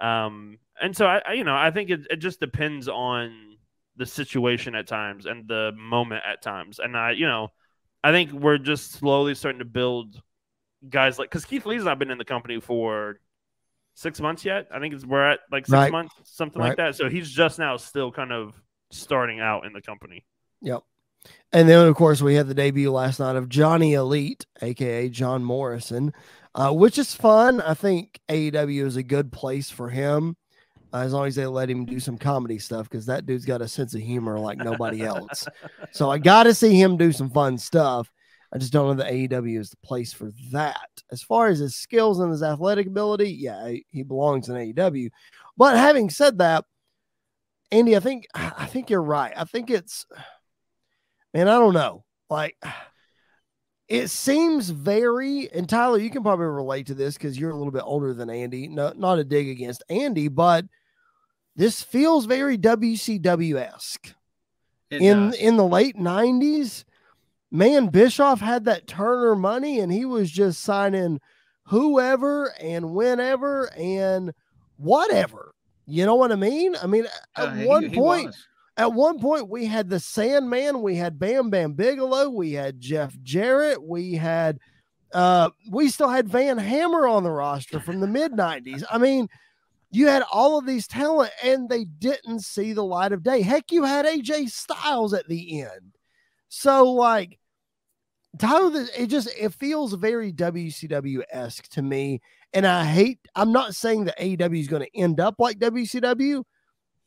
Um, 0.00 0.58
and 0.80 0.96
so 0.96 1.06
I, 1.06 1.22
I 1.26 1.32
you 1.34 1.44
know, 1.44 1.56
I 1.56 1.70
think 1.70 1.90
it, 1.90 2.06
it 2.10 2.16
just 2.16 2.40
depends 2.40 2.88
on 2.88 3.56
the 3.96 4.06
situation 4.06 4.74
at 4.74 4.86
times 4.86 5.26
and 5.26 5.46
the 5.46 5.72
moment 5.76 6.22
at 6.26 6.42
times. 6.42 6.78
And 6.78 6.96
I, 6.96 7.12
you 7.12 7.26
know, 7.26 7.48
I 8.02 8.12
think 8.12 8.32
we're 8.32 8.58
just 8.58 8.92
slowly 8.92 9.34
starting 9.34 9.60
to 9.60 9.64
build 9.64 10.20
guys 10.88 11.18
like 11.18 11.30
because 11.30 11.44
Keith 11.44 11.66
Lee's 11.66 11.84
not 11.84 11.98
been 11.98 12.10
in 12.10 12.18
the 12.18 12.24
company 12.24 12.60
for 12.60 13.18
six 13.94 14.20
months 14.20 14.44
yet. 14.44 14.68
I 14.72 14.80
think 14.80 14.94
it's 14.94 15.04
we're 15.04 15.30
at 15.32 15.40
like 15.50 15.66
six 15.66 15.72
right. 15.72 15.92
months, 15.92 16.14
something 16.24 16.60
right. 16.60 16.68
like 16.68 16.76
that. 16.78 16.96
So 16.96 17.08
he's 17.08 17.30
just 17.30 17.58
now 17.58 17.76
still 17.76 18.12
kind 18.12 18.32
of 18.32 18.54
starting 18.90 19.40
out 19.40 19.66
in 19.66 19.72
the 19.72 19.82
company. 19.82 20.24
Yep. 20.62 20.82
And 21.52 21.68
then 21.68 21.86
of 21.86 21.94
course 21.94 22.20
we 22.20 22.34
had 22.34 22.48
the 22.48 22.54
debut 22.54 22.90
last 22.90 23.20
night 23.20 23.36
of 23.36 23.48
Johnny 23.48 23.94
Elite, 23.94 24.46
aka 24.60 25.08
John 25.08 25.44
Morrison, 25.44 26.12
uh, 26.54 26.72
which 26.72 26.98
is 26.98 27.14
fun. 27.14 27.60
I 27.60 27.74
think 27.74 28.20
AEW 28.28 28.84
is 28.84 28.96
a 28.96 29.02
good 29.02 29.32
place 29.32 29.70
for 29.70 29.88
him. 29.88 30.36
Uh, 30.92 30.98
as 30.98 31.12
long 31.12 31.26
as 31.26 31.34
they 31.34 31.44
let 31.44 31.68
him 31.68 31.84
do 31.84 31.98
some 31.98 32.16
comedy 32.16 32.56
stuff, 32.56 32.88
because 32.88 33.06
that 33.06 33.26
dude's 33.26 33.44
got 33.44 33.60
a 33.60 33.66
sense 33.66 33.94
of 33.94 34.00
humor 34.00 34.38
like 34.38 34.58
nobody 34.58 35.02
else. 35.04 35.44
so 35.90 36.08
I 36.08 36.18
got 36.18 36.44
to 36.44 36.54
see 36.54 36.80
him 36.80 36.96
do 36.96 37.10
some 37.10 37.30
fun 37.30 37.58
stuff. 37.58 38.12
I 38.54 38.58
just 38.58 38.72
don't 38.72 38.86
know 38.86 39.02
that 39.02 39.12
AEW 39.12 39.58
is 39.58 39.70
the 39.70 39.76
place 39.78 40.12
for 40.12 40.30
that. 40.52 40.88
As 41.10 41.22
far 41.22 41.48
as 41.48 41.58
his 41.58 41.74
skills 41.74 42.20
and 42.20 42.30
his 42.30 42.42
athletic 42.42 42.86
ability, 42.86 43.32
yeah, 43.32 43.74
he 43.90 44.02
belongs 44.04 44.48
in 44.48 44.54
AEW. 44.54 45.10
But 45.56 45.76
having 45.76 46.08
said 46.08 46.38
that, 46.38 46.64
Andy, 47.72 47.96
I 47.96 48.00
think 48.00 48.26
I 48.34 48.66
think 48.66 48.90
you're 48.90 49.02
right. 49.02 49.32
I 49.36 49.44
think 49.44 49.70
it's 49.70 50.06
man, 51.32 51.48
I 51.48 51.58
don't 51.58 51.74
know. 51.74 52.04
Like 52.30 52.56
it 53.88 54.08
seems 54.08 54.70
very 54.70 55.52
and 55.52 55.68
Tyler, 55.68 55.98
you 55.98 56.10
can 56.10 56.22
probably 56.22 56.46
relate 56.46 56.86
to 56.86 56.94
this 56.94 57.14
because 57.14 57.36
you're 57.36 57.50
a 57.50 57.56
little 57.56 57.72
bit 57.72 57.82
older 57.84 58.14
than 58.14 58.30
Andy. 58.30 58.68
No, 58.68 58.92
not 58.96 59.18
a 59.18 59.24
dig 59.24 59.48
against 59.48 59.82
Andy, 59.88 60.28
but 60.28 60.64
this 61.56 61.82
feels 61.82 62.26
very 62.26 62.56
WCW 62.56 63.56
esque. 63.56 64.14
In 64.90 65.30
does. 65.30 65.34
in 65.36 65.56
the 65.56 65.66
late 65.66 65.96
90s, 65.96 66.84
man, 67.54 67.86
Bischoff 67.86 68.40
had 68.40 68.64
that 68.64 68.88
Turner 68.88 69.36
money 69.36 69.78
and 69.78 69.92
he 69.92 70.04
was 70.04 70.30
just 70.30 70.62
signing 70.62 71.20
whoever 71.66 72.52
and 72.60 72.90
whenever 72.90 73.72
and 73.78 74.34
whatever. 74.76 75.54
You 75.86 76.04
know 76.04 76.16
what 76.16 76.32
I 76.32 76.36
mean? 76.36 76.74
I 76.82 76.88
mean, 76.88 77.06
at 77.36 77.48
uh, 77.48 77.52
one 77.64 77.90
he, 77.90 77.94
point, 77.94 78.34
at 78.76 78.92
one 78.92 79.20
point, 79.20 79.48
we 79.48 79.66
had 79.66 79.88
the 79.88 80.00
Sandman, 80.00 80.82
we 80.82 80.96
had 80.96 81.18
Bam 81.18 81.48
Bam 81.48 81.74
Bigelow, 81.74 82.28
we 82.30 82.52
had 82.52 82.80
Jeff 82.80 83.16
Jarrett, 83.22 83.80
we 83.80 84.14
had, 84.14 84.58
uh, 85.12 85.50
we 85.70 85.88
still 85.90 86.08
had 86.08 86.28
Van 86.28 86.58
Hammer 86.58 87.06
on 87.06 87.22
the 87.22 87.30
roster 87.30 87.78
from 87.78 88.00
the 88.00 88.08
mid 88.08 88.32
90s. 88.32 88.82
I 88.90 88.98
mean, 88.98 89.28
you 89.92 90.08
had 90.08 90.24
all 90.32 90.58
of 90.58 90.66
these 90.66 90.88
talent 90.88 91.30
and 91.40 91.68
they 91.68 91.84
didn't 91.84 92.40
see 92.40 92.72
the 92.72 92.82
light 92.82 93.12
of 93.12 93.22
day. 93.22 93.42
Heck, 93.42 93.70
you 93.70 93.84
had 93.84 94.06
AJ 94.06 94.50
Styles 94.50 95.14
at 95.14 95.28
the 95.28 95.60
end. 95.60 95.92
So, 96.48 96.90
like, 96.90 97.38
Tyler, 98.38 98.86
it 98.96 99.06
just 99.06 99.28
it 99.38 99.52
feels 99.54 99.92
very 99.94 100.32
WCW 100.32 101.22
esque 101.30 101.68
to 101.70 101.82
me, 101.82 102.20
and 102.52 102.66
I 102.66 102.84
hate. 102.84 103.18
I'm 103.34 103.52
not 103.52 103.74
saying 103.74 104.04
that 104.04 104.18
AEW 104.18 104.60
is 104.60 104.68
going 104.68 104.82
to 104.82 104.98
end 104.98 105.20
up 105.20 105.36
like 105.38 105.58
WCW, 105.58 106.42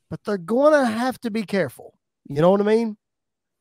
but 0.09 0.23
they're 0.23 0.37
going 0.37 0.73
to 0.73 0.85
have 0.85 1.19
to 1.21 1.31
be 1.31 1.43
careful. 1.43 1.97
You 2.29 2.41
know 2.41 2.51
what 2.51 2.61
I 2.61 2.65
mean? 2.65 2.97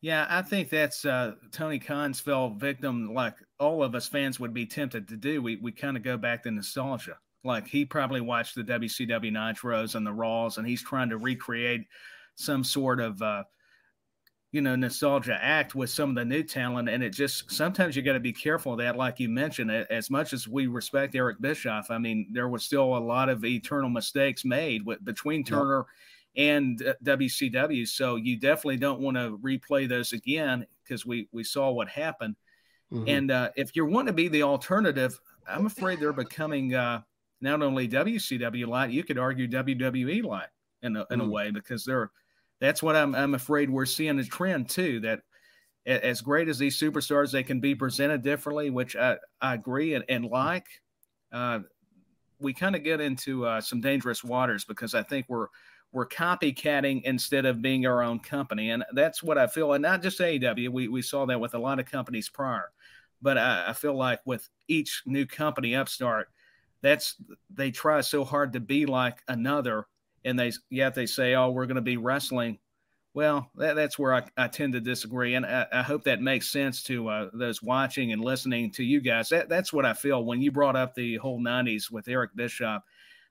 Yeah, 0.01 0.27
I 0.29 0.43
think 0.43 0.69
that's 0.69 1.05
uh, 1.05 1.33
Tony 1.53 1.79
Khan's 1.79 2.21
fell 2.21 2.51
victim, 2.51 3.13
like 3.13 3.35
all 3.59 3.83
of 3.83 3.95
us 3.95 4.07
fans 4.07 4.39
would 4.39 4.55
be 4.55 4.67
tempted 4.67 5.09
to 5.09 5.17
do. 5.17 5.43
We 5.43 5.57
we 5.57 5.73
kind 5.73 5.97
of 5.97 6.03
go 6.03 6.17
back 6.17 6.43
to 6.45 6.51
nostalgia. 6.51 7.19
Like 7.43 7.67
he 7.67 7.85
probably 7.85 8.21
watched 8.21 8.55
the 8.55 8.65
WCW 8.65 9.33
Nitros 9.33 9.95
and 9.95 10.07
the 10.07 10.13
Raws, 10.13 10.59
and 10.59 10.67
he's 10.67 10.83
trying 10.83 11.09
to 11.11 11.19
recreate 11.19 11.87
some 12.37 12.63
sort 12.63 13.01
of 13.01 13.21
uh, 13.23 13.45
you 14.57 14.63
know 14.63 14.75
nostalgia 14.75 15.39
act 15.39 15.75
with 15.75 15.91
some 15.91 16.09
of 16.09 16.17
the 16.17 16.25
new 16.25 16.43
talent 16.43 16.89
and 16.89 17.03
it 17.03 17.11
just 17.11 17.53
sometimes 17.53 17.95
you 17.95 18.01
got 18.01 18.15
to 18.15 18.21
be 18.21 18.33
careful 18.33 18.73
of 18.73 18.79
that 18.79 18.97
like 18.97 19.21
you 19.21 19.29
mentioned 19.29 19.71
as 19.71 20.09
much 20.09 20.33
as 20.33 20.49
we 20.49 20.67
respect 20.67 21.15
eric 21.15 21.39
bischoff 21.43 21.91
i 21.91 21.99
mean 21.99 22.27
there 22.33 22.49
was 22.49 22.65
still 22.65 22.97
a 22.97 22.99
lot 22.99 23.29
of 23.29 23.45
eternal 23.45 23.91
mistakes 23.91 24.47
made 24.47 24.85
with, 24.87 25.05
between 25.05 25.45
turner 25.45 25.85
and 26.39 26.83
wcw 27.05 27.87
so 27.87 28.17
you 28.17 28.41
definitely 28.41 28.79
don't 28.79 28.99
want 28.99 29.15
to 29.15 29.39
replay 29.45 29.87
those 29.87 30.15
again 30.15 30.67
because 30.83 31.05
we 31.05 31.29
we 31.33 31.45
saw 31.45 31.71
what 31.71 31.87
happened 31.87 32.35
mm-hmm. 32.91 33.07
and 33.07 33.31
uh, 33.31 33.51
if 33.57 33.77
you 33.77 33.85
want 33.85 34.07
to 34.07 34.13
be 34.15 34.27
the 34.27 34.43
alternative 34.43 35.21
i'm 35.47 35.67
afraid 35.67 36.01
they're 36.01 36.15
becoming 36.15 36.75
uh, 36.75 36.99
not 37.43 37.61
only 37.61 37.87
wcw 37.87 38.67
light 38.67 38.91
you 38.91 39.05
could 39.05 39.19
argue 39.19 39.47
wwe 39.47 40.25
light 40.25 40.49
in 40.83 40.97
a, 40.97 41.01
in 41.11 41.19
mm-hmm. 41.21 41.29
a 41.29 41.31
way 41.31 41.51
because 41.51 41.85
they're 41.85 42.11
that's 42.61 42.83
what 42.83 42.97
I'm, 42.97 43.15
I'm 43.15 43.35
afraid 43.35 43.71
we're 43.71 43.87
seeing 43.87 44.19
a 44.19 44.25
trend 44.25 44.69
too. 44.69 45.01
That 45.01 45.21
as 45.87 46.21
great 46.21 46.49
as 46.49 46.59
these 46.59 46.79
superstars, 46.79 47.31
they 47.31 47.43
can 47.43 47.61
be 47.61 47.75
presented 47.75 48.23
differently, 48.23 48.71
which 48.71 48.97
I, 48.97 49.17
I 49.41 49.55
agree 49.55 49.95
and, 49.95 50.05
and 50.09 50.25
like. 50.27 50.67
Uh, 51.33 51.61
we 52.39 52.53
kind 52.53 52.77
of 52.77 52.85
get 52.85 53.01
into 53.01 53.47
uh, 53.47 53.61
some 53.61 53.81
dangerous 53.81 54.23
waters 54.23 54.65
because 54.65 54.95
I 54.95 55.03
think 55.03 55.27
we're 55.29 55.49
we're 55.93 56.07
copycatting 56.07 57.03
instead 57.05 57.47
of 57.47 57.63
being 57.63 57.87
our 57.87 58.03
own 58.03 58.19
company, 58.19 58.71
and 58.71 58.85
that's 58.93 59.23
what 59.23 59.39
I 59.39 59.47
feel. 59.47 59.73
And 59.73 59.83
not 59.83 60.03
just 60.03 60.21
AEW, 60.21 60.69
we 60.69 60.89
we 60.89 61.03
saw 61.03 61.27
that 61.27 61.41
with 61.41 61.55
a 61.55 61.59
lot 61.59 61.79
of 61.79 61.87
companies 61.87 62.29
prior, 62.29 62.71
but 63.23 63.39
I, 63.39 63.67
I 63.69 63.73
feel 63.73 63.95
like 63.95 64.21
with 64.25 64.49
each 64.69 65.03
new 65.07 65.27
company 65.27 65.75
upstart, 65.75 66.29
that's 66.83 67.17
they 67.51 67.71
try 67.71 68.01
so 68.01 68.25
hard 68.25 68.53
to 68.53 68.61
be 68.61 68.87
like 68.87 69.23
another 69.29 69.87
and 70.27 70.39
they 70.39 70.53
yet 70.69 70.95
they 70.95 71.07
say, 71.07 71.35
"Oh, 71.35 71.51
we're 71.51 71.67
going 71.67 71.77
to 71.77 71.81
be 71.81 71.97
wrestling." 71.97 72.59
Well, 73.15 73.51
that, 73.55 73.77
that's 73.77 73.99
where 73.99 74.13
I, 74.13 74.25
I, 74.37 74.47
tend 74.47 74.75
to 74.75 74.81
disagree, 74.81 75.37
and 75.37 75.47
I, 75.47 75.67
I 75.73 75.83
hope 75.83 76.05
that 76.05 76.21
makes 76.21 76.53
sense 76.53 76.83
to 76.83 77.09
uh, 77.09 77.31
those 77.33 77.63
watching 77.63 78.13
and 78.13 78.23
listening 78.23 78.71
to 78.73 78.85
you 78.85 79.01
guys. 79.01 79.31
That, 79.31 79.49
that's 79.49 79.73
what 79.73 79.87
I 79.87 79.95
feel 79.95 80.23
when 80.23 80.43
you 80.43 80.53
brought 80.53 80.77
up 80.77 80.95
the 80.95 81.17
whole 81.17 81.41
'90s 81.41 81.91
with 81.91 82.09
Eric 82.09 82.33
Bischoff. 82.35 82.83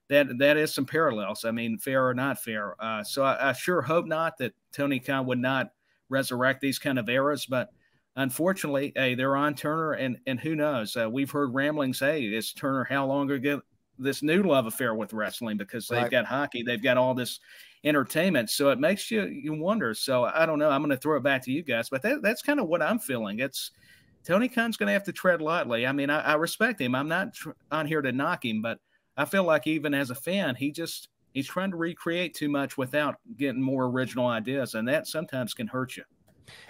That 0.08 0.38
that 0.38 0.56
is 0.56 0.74
some 0.74 0.86
parallels. 0.86 1.44
I 1.44 1.52
mean, 1.52 1.78
fair 1.78 2.08
or 2.08 2.14
not 2.14 2.42
fair. 2.42 2.74
Uh, 2.82 3.04
so 3.04 3.22
I, 3.22 3.50
I 3.50 3.52
sure 3.52 3.82
hope 3.82 4.06
not 4.06 4.38
that 4.38 4.54
Tony 4.72 4.98
Khan 4.98 5.26
would 5.26 5.38
not 5.38 5.70
resurrect 6.08 6.60
these 6.60 6.78
kind 6.78 6.98
of 6.98 7.08
eras, 7.08 7.46
but 7.46 7.70
unfortunately, 8.16 8.92
hey, 8.96 9.14
they're 9.14 9.36
on 9.36 9.54
Turner, 9.54 9.92
and 9.92 10.18
and 10.26 10.40
who 10.40 10.56
knows? 10.56 10.96
Uh, 10.96 11.08
we've 11.10 11.30
heard 11.30 11.54
ramblings. 11.54 12.00
Hey, 12.00 12.22
is 12.22 12.52
Turner 12.52 12.84
how 12.84 13.06
long 13.06 13.30
ago 13.30 13.60
this 13.98 14.22
new 14.22 14.42
love 14.42 14.66
affair 14.66 14.94
with 14.94 15.12
wrestling 15.12 15.56
because 15.56 15.88
they've 15.88 16.02
right. 16.02 16.10
got 16.10 16.26
hockey, 16.26 16.62
they've 16.62 16.82
got 16.82 16.96
all 16.96 17.14
this 17.14 17.40
entertainment. 17.84 18.50
So 18.50 18.70
it 18.70 18.78
makes 18.78 19.10
you 19.10 19.26
you 19.26 19.54
wonder. 19.54 19.94
So 19.94 20.24
I 20.24 20.46
don't 20.46 20.58
know. 20.58 20.70
I'm 20.70 20.82
going 20.82 20.90
to 20.90 20.96
throw 20.96 21.16
it 21.16 21.22
back 21.22 21.42
to 21.44 21.52
you 21.52 21.62
guys, 21.62 21.88
but 21.88 22.02
that, 22.02 22.22
that's 22.22 22.42
kind 22.42 22.60
of 22.60 22.68
what 22.68 22.82
I'm 22.82 22.98
feeling. 22.98 23.40
It's 23.40 23.70
Tony 24.24 24.48
Khan's 24.48 24.76
going 24.76 24.88
to 24.88 24.92
have 24.92 25.04
to 25.04 25.12
tread 25.12 25.40
lightly. 25.40 25.86
I 25.86 25.92
mean, 25.92 26.10
I, 26.10 26.20
I 26.20 26.34
respect 26.34 26.80
him. 26.80 26.94
I'm 26.94 27.08
not 27.08 27.32
tr- 27.32 27.50
on 27.70 27.86
here 27.86 28.02
to 28.02 28.12
knock 28.12 28.44
him, 28.44 28.60
but 28.60 28.78
I 29.16 29.24
feel 29.24 29.44
like 29.44 29.66
even 29.66 29.94
as 29.94 30.10
a 30.10 30.14
fan, 30.14 30.56
he 30.56 30.72
just 30.72 31.08
he's 31.32 31.46
trying 31.46 31.70
to 31.70 31.76
recreate 31.76 32.34
too 32.34 32.48
much 32.48 32.76
without 32.76 33.16
getting 33.36 33.62
more 33.62 33.84
original 33.84 34.26
ideas, 34.26 34.74
and 34.74 34.88
that 34.88 35.06
sometimes 35.06 35.54
can 35.54 35.68
hurt 35.68 35.96
you. 35.96 36.04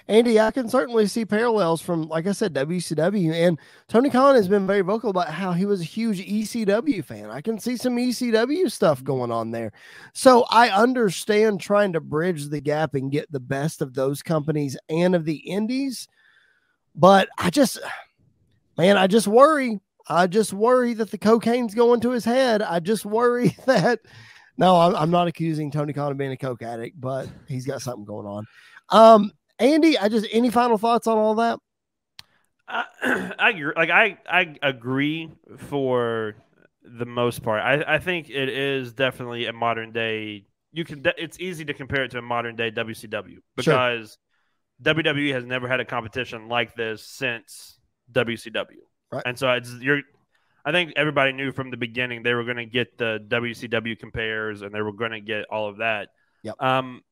Andy, 0.09 0.39
I 0.39 0.51
can 0.51 0.69
certainly 0.69 1.07
see 1.07 1.25
parallels 1.25 1.83
from, 1.83 2.09
like 2.09 2.27
I 2.27 2.33
said, 2.33 2.55
WCW. 2.55 3.33
And 3.33 3.59
Tony 3.89 4.09
Khan 4.09 4.35
has 4.35 4.49
been 4.49 4.67
very 4.67 4.83
vocal 4.83 5.11
about 5.11 5.29
how 5.29 5.53
he 5.53 5.67
was 5.67 5.81
a 5.81 5.85
huge 5.85 6.21
ECW 6.21 7.05
fan. 7.05 7.31
I 7.31 7.41
can 7.41 7.59
see 7.59 7.77
some 7.77 7.97
ECW 7.97 8.71
stuff 8.71 9.03
going 9.03 9.33
on 9.33 9.51
there. 9.51 9.73
So 10.13 10.45
I 10.51 10.71
understand 10.71 11.61
trying 11.61 11.93
to 11.95 12.01
bridge 12.01 12.49
the 12.49 12.61
gap 12.61 12.95
and 12.95 13.11
get 13.11 13.31
the 13.33 13.41
best 13.41 13.83
of 13.83 13.95
those 13.95 14.23
companies 14.23 14.77
and 14.89 15.15
of 15.15 15.25
the 15.25 15.37
indies. 15.37 16.07
But 16.95 17.29
I 17.39 17.51
just, 17.51 17.79
man, 18.79 18.97
I 18.97 19.07
just 19.07 19.27
worry. 19.27 19.81
I 20.09 20.29
just 20.29 20.53
worry 20.53 20.95
that 20.95 21.11
the 21.11 21.19
cocaine's 21.19 21.75
going 21.75 22.01
to 22.03 22.11
his 22.11 22.25
head. 22.25 22.63
I 22.63 22.79
just 22.79 23.05
worry 23.05 23.57
that. 23.67 24.01
No, 24.59 24.77
I'm, 24.77 25.11
not 25.11 25.29
accusing 25.29 25.71
Tony 25.71 25.93
Khan 25.93 26.13
of 26.13 26.17
being 26.17 26.33
a 26.33 26.37
coke 26.37 26.63
addict, 26.63 26.99
but 26.99 27.29
he's 27.47 27.67
got 27.67 27.83
something 27.83 28.07
going 28.07 28.27
on. 28.27 28.47
Um, 28.89 29.33
Andy, 29.59 29.99
I 29.99 30.09
just 30.09 30.27
any 30.33 30.51
final 30.51 30.79
thoughts 30.79 31.07
on 31.07 31.17
all 31.17 31.35
that? 31.37 31.59
I, 32.69 32.85
I 33.39 33.51
agree. 33.51 33.73
Like 33.77 33.91
I, 33.91 34.19
I 34.29 34.57
agree 34.63 35.31
for 35.57 36.37
the 36.83 37.07
most 37.07 37.43
part. 37.43 37.63
I, 37.63 37.95
I 37.95 37.99
think 37.99 38.29
it 38.31 38.49
is 38.49 38.93
definitely 38.93 39.47
a 39.47 39.53
modern 39.53 39.93
day. 39.93 40.47
You 40.73 40.85
can. 40.85 41.03
It's 41.17 41.41
easy 41.41 41.65
to 41.65 41.75
compare 41.75 42.05
it 42.05 42.11
to 42.13 42.19
a 42.19 42.23
modern 42.23 42.57
day 42.57 42.71
WCW 42.71 43.39
because 43.57 44.19
sure. 44.85 44.95
WWE 44.95 45.33
has 45.33 45.45
never 45.45 45.69
had 45.69 45.81
a 45.81 45.85
competition 45.85 46.49
like 46.49 46.75
this 46.75 47.03
since 47.03 47.79
WCW. 48.13 48.83
Right. 49.11 49.23
And 49.25 49.39
so 49.39 49.51
it's 49.53 49.73
you're 49.81 50.03
I 50.67 50.73
think 50.73 50.95
everybody 50.97 51.33
knew 51.33 51.53
from 51.53 51.71
the 51.71 51.77
beginning 51.77 52.25
they 52.25 52.35
were 52.35 52.43
going 52.43 52.57
to 52.57 52.67
get 52.67 52.99
the 52.99 53.25
WCW 53.29 53.97
compares 53.99 54.63
and 54.63 54.75
they 54.75 54.83
were 54.83 54.93
going 54.93 55.13
to 55.13 55.21
get 55.21 55.45
all 55.51 55.69
of 55.69 55.79
that. 55.79 56.09
Yep. 56.43 56.61
Um, 56.61 57.03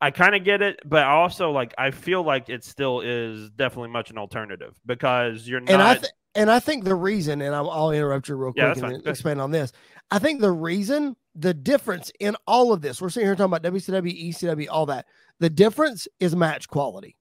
I 0.00 0.10
kind 0.10 0.34
of 0.34 0.44
get 0.44 0.60
it, 0.60 0.80
but 0.84 1.04
also 1.04 1.50
like 1.50 1.74
I 1.78 1.90
feel 1.90 2.22
like 2.22 2.48
it 2.48 2.64
still 2.64 3.00
is 3.00 3.50
definitely 3.50 3.90
much 3.90 4.10
an 4.10 4.18
alternative 4.18 4.78
because 4.84 5.48
you're 5.48 5.60
not. 5.60 5.70
And 5.70 5.82
I 5.82 5.94
th- 5.94 6.12
and 6.34 6.50
I 6.50 6.58
think 6.58 6.84
the 6.84 6.94
reason, 6.94 7.40
and 7.40 7.54
I'll, 7.54 7.70
I'll 7.70 7.90
interrupt 7.92 8.28
you 8.28 8.34
real 8.34 8.52
quick 8.52 8.64
that's 8.64 8.80
and 8.80 9.06
expand 9.06 9.40
on 9.40 9.50
this. 9.50 9.72
I 10.10 10.18
think 10.18 10.40
the 10.40 10.50
reason, 10.50 11.16
the 11.34 11.54
difference 11.54 12.10
in 12.20 12.36
all 12.46 12.72
of 12.72 12.82
this, 12.82 13.00
we're 13.00 13.08
sitting 13.08 13.26
here 13.26 13.36
talking 13.36 13.54
about 13.54 13.62
WCW, 13.62 14.30
ECW, 14.30 14.66
all 14.70 14.86
that. 14.86 15.06
The 15.40 15.50
difference 15.50 16.08
is 16.20 16.34
match 16.34 16.68
quality. 16.68 17.16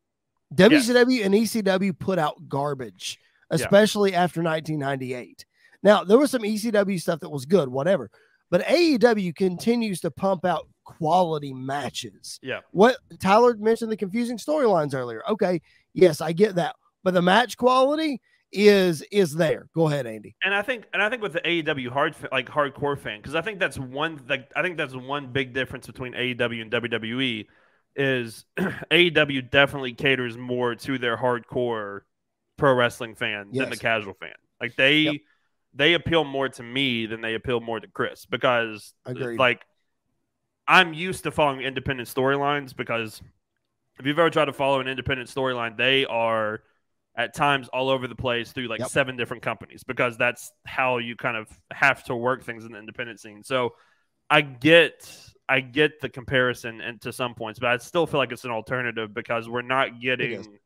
WCW 0.55 1.25
and 1.25 1.33
ECW 1.33 1.97
put 1.97 2.19
out 2.19 2.47
garbage, 2.47 3.19
especially 3.49 4.13
after 4.13 4.41
1998. 4.41 5.45
Now, 5.81 6.03
there 6.03 6.17
was 6.17 6.31
some 6.31 6.43
ECW 6.43 6.99
stuff 6.99 7.19
that 7.21 7.29
was 7.29 7.45
good, 7.45 7.69
whatever, 7.69 8.09
but 8.49 8.65
AEW 8.65 9.35
continues 9.35 10.01
to 10.01 10.11
pump 10.11 10.45
out 10.45 10.67
quality 10.83 11.53
matches. 11.53 12.39
yeah, 12.41 12.59
What 12.71 12.97
Tyler 13.19 13.55
mentioned 13.55 13.91
the 13.91 13.97
confusing 13.97 14.37
storylines 14.37 14.93
earlier. 14.93 15.21
Okay, 15.29 15.61
yes, 15.93 16.21
I 16.21 16.31
get 16.33 16.55
that, 16.55 16.75
but 17.03 17.13
the 17.13 17.21
match 17.21 17.57
quality 17.57 18.21
is 18.51 19.01
is 19.11 19.33
there. 19.33 19.67
Go 19.73 19.87
ahead, 19.87 20.05
Andy. 20.05 20.35
and 20.43 20.53
I 20.53 20.61
think 20.61 20.85
and 20.93 21.01
I 21.01 21.09
think 21.09 21.21
with 21.23 21.33
the 21.33 21.41
AEW 21.41 21.89
hard 21.89 22.15
like 22.31 22.47
hardcore 22.47 22.97
fan 22.99 23.19
because 23.19 23.33
I 23.35 23.41
think 23.41 23.59
that's 23.59 23.79
one 23.79 24.21
like 24.29 24.51
I 24.55 24.61
think 24.61 24.77
that's 24.77 24.95
one 24.95 25.31
big 25.31 25.53
difference 25.53 25.87
between 25.87 26.13
AEW 26.13 26.61
and 26.61 26.71
WWE 26.71 27.47
is 27.95 28.45
AEW 28.59 29.49
definitely 29.49 29.93
caters 29.93 30.37
more 30.37 30.75
to 30.75 30.97
their 30.99 31.17
hardcore 31.17 32.01
pro 32.57 32.73
wrestling 32.73 33.15
fan 33.15 33.49
than 33.51 33.69
the 33.71 33.77
casual 33.77 34.13
fan. 34.13 34.33
Like 34.61 34.75
they 34.75 34.97
Yep. 34.99 35.15
they 35.73 35.93
appeal 35.95 36.23
more 36.23 36.49
to 36.49 36.61
me 36.61 37.07
than 37.07 37.21
they 37.21 37.33
appeal 37.33 37.59
more 37.59 37.79
to 37.79 37.87
Chris 37.87 38.27
because 38.27 38.93
Agreed. 39.05 39.39
like 39.39 39.61
I'm 40.67 40.93
used 40.93 41.23
to 41.23 41.31
following 41.31 41.61
independent 41.61 42.07
storylines 42.09 42.75
because 42.75 43.21
if 43.99 44.05
you've 44.05 44.17
ever 44.19 44.29
tried 44.29 44.45
to 44.45 44.53
follow 44.53 44.79
an 44.79 44.87
independent 44.87 45.29
storyline, 45.29 45.77
they 45.77 46.05
are 46.05 46.63
at 47.15 47.35
times 47.35 47.67
all 47.69 47.89
over 47.89 48.07
the 48.07 48.15
place 48.15 48.51
through 48.51 48.67
like 48.67 48.79
Yep. 48.79 48.89
seven 48.89 49.15
different 49.17 49.43
companies 49.43 49.83
because 49.83 50.17
that's 50.17 50.51
how 50.65 50.97
you 50.97 51.15
kind 51.15 51.37
of 51.37 51.47
have 51.71 52.03
to 52.05 52.15
work 52.15 52.43
things 52.43 52.65
in 52.65 52.71
the 52.71 52.79
independent 52.79 53.19
scene. 53.19 53.43
So 53.43 53.75
I 54.29 54.41
get 54.41 55.09
I 55.47 55.59
get 55.59 55.99
the 55.99 56.09
comparison 56.09 56.81
and 56.81 56.99
to 57.01 57.11
some 57.13 57.35
points, 57.35 57.59
but 57.59 57.69
I 57.69 57.77
still 57.77 58.07
feel 58.07 58.19
like 58.19 58.31
it's 58.31 58.45
an 58.45 58.51
alternative 58.51 59.13
because 59.13 59.47
we're 59.47 59.61
not 59.61 59.99
getting 60.01 60.57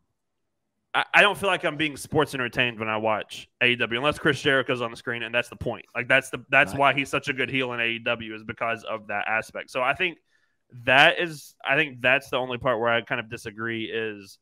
I, 0.98 1.06
I 1.14 1.22
don't 1.22 1.38
feel 1.38 1.50
like 1.50 1.64
I'm 1.66 1.78
being 1.78 1.96
sports 1.98 2.34
entertained 2.34 2.80
when 2.80 2.90
I 2.90 2.98
watch 2.98 3.48
AEW 3.62 3.98
unless 3.98 4.20
Chris 4.20 4.42
Jericho's 4.42 4.82
on 4.82 4.92
the 4.92 4.98
screen, 4.98 5.24
and 5.24 5.34
that's 5.36 5.50
the 5.50 5.56
point. 5.56 5.86
Like 5.96 6.08
that's 6.08 6.32
the 6.32 6.44
that's 6.50 6.74
Right. 6.74 6.80
why 6.80 6.94
he's 6.96 7.10
such 7.10 7.30
a 7.30 7.34
good 7.34 7.50
heel 7.50 7.74
in 7.74 7.80
AEW 7.80 8.36
is 8.36 8.44
because 8.44 8.84
of 8.84 9.08
that 9.08 9.28
aspect. 9.28 9.70
So 9.72 9.84
I 9.84 9.94
think 9.94 10.18
that 10.86 11.20
is 11.20 11.56
I 11.66 11.76
think 11.76 12.02
that's 12.02 12.30
the 12.32 12.38
only 12.38 12.58
part 12.58 12.80
where 12.80 12.90
I 12.90 13.02
kind 13.02 13.22
of 13.22 13.30
disagree 13.30 13.86
is 13.86 14.40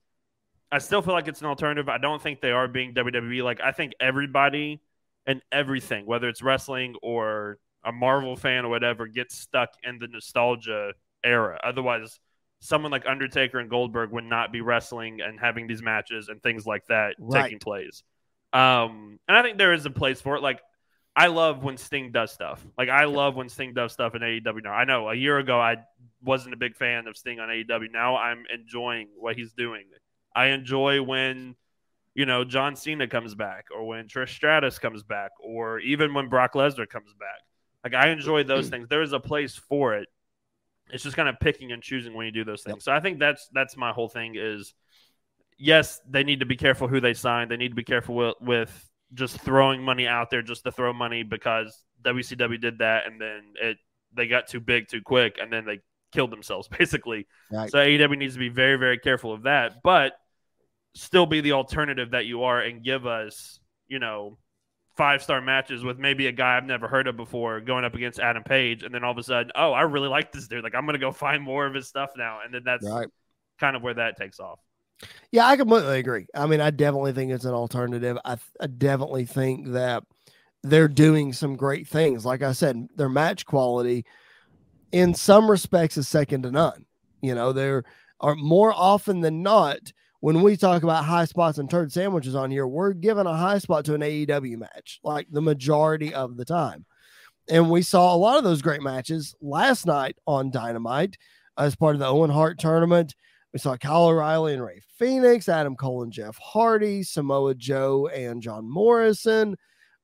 I 0.72 0.80
still 0.80 1.02
feel 1.02 1.13
like 1.13 1.28
it's 1.28 1.41
an 1.41 1.48
alternative. 1.48 1.89
I 1.89 1.98
don't 2.00 2.22
think 2.22 2.41
they 2.41 2.52
are 2.52 2.68
being 2.68 2.94
WWE. 2.94 3.44
Like 3.44 3.62
I 3.62 3.72
think 3.74 3.94
everybody 4.00 4.82
and 5.26 5.41
everything, 5.52 6.06
whether 6.06 6.30
it's 6.30 6.41
wrestling 6.41 6.96
or 7.04 7.60
a 7.84 7.91
Marvel 7.91 8.36
fan 8.38 8.65
or 8.65 8.70
whatever, 8.70 9.08
gets 9.08 9.38
stuck 9.38 9.70
in 9.84 10.00
the 10.00 10.08
nostalgia 10.08 10.94
era. 11.24 11.60
Otherwise, 11.63 12.20
someone 12.60 12.91
like 12.91 13.06
Undertaker 13.06 13.60
and 13.60 13.70
Goldberg 13.70 14.12
would 14.12 14.24
not 14.24 14.52
be 14.52 14.62
wrestling 14.62 15.22
and 15.22 15.39
having 15.39 15.68
these 15.68 15.82
matches 15.82 16.30
and 16.30 16.41
things 16.41 16.65
like 16.65 16.86
that 16.88 17.15
Right. 17.20 17.44
taking 17.44 17.60
place. 17.60 18.04
Um, 18.54 19.20
and 19.28 19.36
I 19.38 19.41
think 19.44 19.58
there 19.58 19.74
is 19.74 19.86
a 19.86 19.89
place 19.89 20.22
for 20.22 20.36
it. 20.36 20.41
Like 20.41 20.62
I 21.15 21.28
love 21.28 21.63
when 21.63 21.78
Sting 21.78 22.12
does 22.12 22.32
stuff. 22.32 22.65
Like 22.78 22.89
I 22.89 23.06
love 23.06 23.36
when 23.36 23.50
Sting 23.50 23.74
does 23.74 23.94
stuff 23.94 24.15
in 24.15 24.22
AEW 24.22 24.63
now. 24.63 24.74
I 24.74 24.86
know 24.86 25.10
a 25.10 25.15
year 25.15 25.38
ago 25.38 25.60
I 25.60 25.78
wasn't 26.24 26.54
a 26.54 26.58
big 26.58 26.76
fan 26.76 27.08
of 27.08 27.18
Sting 27.18 27.39
on 27.39 27.50
AEW. 27.50 27.91
Now 27.91 28.18
I'm 28.18 28.46
enjoying 28.54 29.10
what 29.18 29.36
he's 29.36 29.54
doing. 29.54 29.84
I 30.36 30.48
enjoy 30.48 31.02
when 31.02 31.56
you 32.15 32.26
know 32.26 32.44
John 32.46 32.76
Cena 32.76 33.08
comes 33.08 33.36
back 33.36 33.65
or 33.76 33.86
when 33.86 34.08
Trish 34.08 34.30
Stratus 34.30 34.80
comes 34.80 35.04
back 35.04 35.32
or 35.39 35.80
even 35.80 36.13
when 36.13 36.30
Brock 36.30 36.54
Lesnar 36.54 36.88
comes 36.88 37.13
back. 37.13 37.41
Like 37.84 37.94
I 37.94 38.10
enjoy 38.10 38.44
those 38.44 38.70
things. 38.72 38.88
There 38.89 39.02
is 39.02 39.13
a 39.13 39.20
place 39.20 39.56
for 39.56 39.96
it. 39.96 40.08
It's 40.89 41.04
just 41.04 41.15
kind 41.15 41.28
of 41.28 41.39
picking 41.39 41.71
and 41.71 41.82
choosing 41.82 42.13
when 42.13 42.26
you 42.26 42.32
do 42.32 42.43
those 42.43 42.63
things. 42.63 42.76
Yep. 42.78 42.82
So 42.84 42.91
I 42.91 43.00
think 43.00 43.19
that's 43.19 43.50
that's 43.54 43.76
my 43.76 43.91
whole 43.91 44.10
thing 44.10 44.36
is 44.38 44.74
yes, 45.58 46.00
they 46.10 46.24
need 46.24 46.41
to 46.41 46.45
be 46.45 46.56
careful 46.56 46.88
who 46.88 47.00
they 47.00 47.13
sign. 47.13 47.48
They 47.48 47.58
need 47.58 47.69
to 47.69 47.76
be 47.76 47.84
careful 47.84 48.15
with, 48.15 48.36
with 48.41 48.89
just 49.13 49.39
throwing 49.39 49.82
money 49.82 50.08
out 50.08 50.30
there 50.30 50.41
just 50.41 50.63
to 50.65 50.71
throw 50.71 50.93
money 50.93 51.24
because 51.24 51.84
WCW 52.04 52.60
did 52.60 52.80
that 52.80 53.08
and 53.08 53.19
then 53.19 53.41
it 53.62 53.78
they 54.13 54.28
got 54.28 54.48
too 54.48 54.60
big 54.60 54.88
too 54.88 55.02
quick 55.02 55.38
and 55.41 55.52
then 55.52 55.65
they 55.65 55.80
killed 56.12 56.32
themselves 56.32 56.67
basically. 56.80 57.28
Right. 57.52 57.69
So 57.69 57.78
AEW 57.78 58.17
needs 58.17 58.34
to 58.34 58.39
be 58.39 58.50
very 58.50 58.78
very 58.78 58.98
careful 58.98 59.34
of 59.34 59.43
that, 59.43 59.82
but 59.84 60.13
still 60.93 61.26
be 61.26 61.41
the 61.41 61.52
alternative 61.52 62.12
that 62.12 62.26
you 62.26 62.43
are 62.43 62.62
and 62.62 62.84
give 62.84 63.06
us, 63.06 63.60
you 63.88 64.00
know, 64.00 64.38
five 64.98 65.22
star 65.24 65.42
matches 65.42 65.84
with 65.84 66.00
maybe 66.00 66.28
a 66.28 66.32
guy 66.32 66.58
I've 66.58 66.66
never 66.66 66.88
heard 66.88 67.08
of 67.08 67.18
before 67.18 67.60
going 67.62 67.84
up 67.86 67.96
against 67.96 68.20
Adam 68.20 68.44
Page 68.44 68.84
and 68.84 68.94
then 68.94 69.04
all 69.04 69.12
of 69.12 69.18
a 69.18 69.24
sudden, 69.24 69.52
oh, 69.56 69.72
I 69.74 69.82
really 69.82 70.08
like 70.10 70.32
this 70.32 70.48
dude. 70.48 70.64
Like 70.64 70.76
I'm 70.76 70.86
going 70.86 70.94
to 70.94 71.00
go 71.00 71.12
find 71.12 71.44
more 71.44 71.66
of 71.66 71.74
his 71.74 71.88
stuff 71.88 72.12
now 72.18 72.40
and 72.44 72.54
then 72.54 72.64
that's 72.66 72.90
Right. 72.90 73.08
kind 73.60 73.76
of 73.76 73.82
where 73.82 73.94
that 73.96 74.18
takes 74.18 74.40
off. 74.40 74.60
Yeah, 75.32 75.46
I 75.46 75.58
completely 75.58 76.00
agree. 76.00 76.26
I 76.34 76.46
mean, 76.46 76.62
I 76.62 76.72
definitely 76.72 77.14
think 77.14 77.32
it's 77.32 77.46
an 77.46 77.54
alternative. 77.54 78.18
I, 78.24 78.38
I 78.60 78.68
definitely 78.68 79.26
think 79.26 79.70
that 79.74 80.04
they're 80.64 80.88
doing 80.88 81.34
some 81.34 81.56
great 81.56 81.88
things. 81.88 82.26
Like 82.26 82.42
I 82.42 82.54
said, 82.54 82.88
their 82.96 83.10
match 83.10 83.46
quality 83.46 84.06
in 84.92 85.14
some 85.14 85.50
respects 85.50 85.98
is 85.98 86.08
second 86.08 86.44
to 86.44 86.52
none. 86.52 86.86
You 87.22 87.36
know, 87.36 87.52
there 87.54 87.84
are 88.22 88.36
more 88.36 88.74
often 88.74 89.22
than 89.22 89.44
not 89.44 89.80
when 90.26 90.42
we 90.42 90.58
talk 90.58 90.82
about 90.82 91.06
high 91.06 91.26
spots 91.26 91.60
and 91.60 91.70
turd 91.70 91.92
sandwiches 91.92 92.34
on 92.34 92.50
here, 92.50 92.66
we're 92.66 92.94
giving 92.94 93.28
a 93.28 93.38
high 93.38 93.60
spot 93.60 93.86
to 93.86 93.94
an 93.94 94.02
AEW 94.02 94.58
match, 94.58 95.00
like 95.04 95.28
the 95.30 95.40
majority 95.40 96.16
of 96.16 96.36
the 96.36 96.44
time. 96.44 96.84
And 97.48 97.70
we 97.70 97.84
saw 97.84 98.12
a 98.12 98.18
lot 98.18 98.40
of 98.40 98.44
those 98.44 98.64
great 98.64 98.82
matches 98.82 99.36
last 99.40 99.86
night 99.86 100.18
on 100.26 100.50
Dynamite 100.50 101.16
as 101.60 101.76
part 101.76 101.94
of 101.94 102.00
the 102.00 102.08
Owen 102.08 102.32
Hart 102.32 102.58
tournament. 102.58 103.14
We 103.54 103.60
saw 103.60 103.78
Kyle 103.78 104.08
O'Reilly 104.08 104.56
and 104.56 104.64
Rey 104.64 104.82
Fenix, 104.98 105.48
Adam 105.48 105.76
Cole 105.76 106.02
and 106.02 106.12
Jeff 106.12 106.36
Hardy, 106.40 107.04
Samoa 107.04 107.54
Joe 107.54 108.08
and 108.08 108.42
John 108.42 108.68
Morrison, 108.68 109.56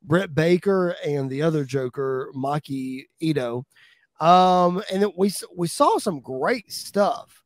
Britt 0.03 0.35
Baker 0.35 0.95
and 1.03 1.31
the 1.31 1.41
other 1.41 1.65
Joker, 1.65 2.31
Maki 2.35 3.05
Itoh. 3.23 3.63
Um, 4.19 4.83
and 4.93 5.11
we 5.17 5.31
we 5.57 5.67
saw 5.67 5.97
some 5.97 6.19
great 6.19 6.71
stuff. 6.71 7.41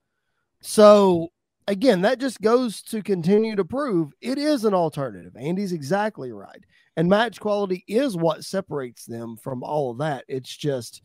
So 0.60 1.30
again, 1.68 2.02
that 2.02 2.20
just 2.20 2.42
goes 2.42 2.82
to 2.84 3.02
continue 3.02 3.56
to 3.56 3.66
prove 3.66 4.12
it 4.22 4.38
is 4.38 4.66
an 4.66 4.74
alternative. 4.74 5.36
Andy's 5.36 5.72
exactly 5.72 6.32
right. 6.32 6.64
And 6.98 7.10
match 7.10 7.40
quality 7.40 7.84
is 7.88 8.16
what 8.16 8.46
separates 8.46 9.06
them 9.06 9.38
from 9.38 9.64
all 9.64 9.92
of 9.92 9.98
that. 10.00 10.26
It's 10.28 10.56
just 10.56 11.02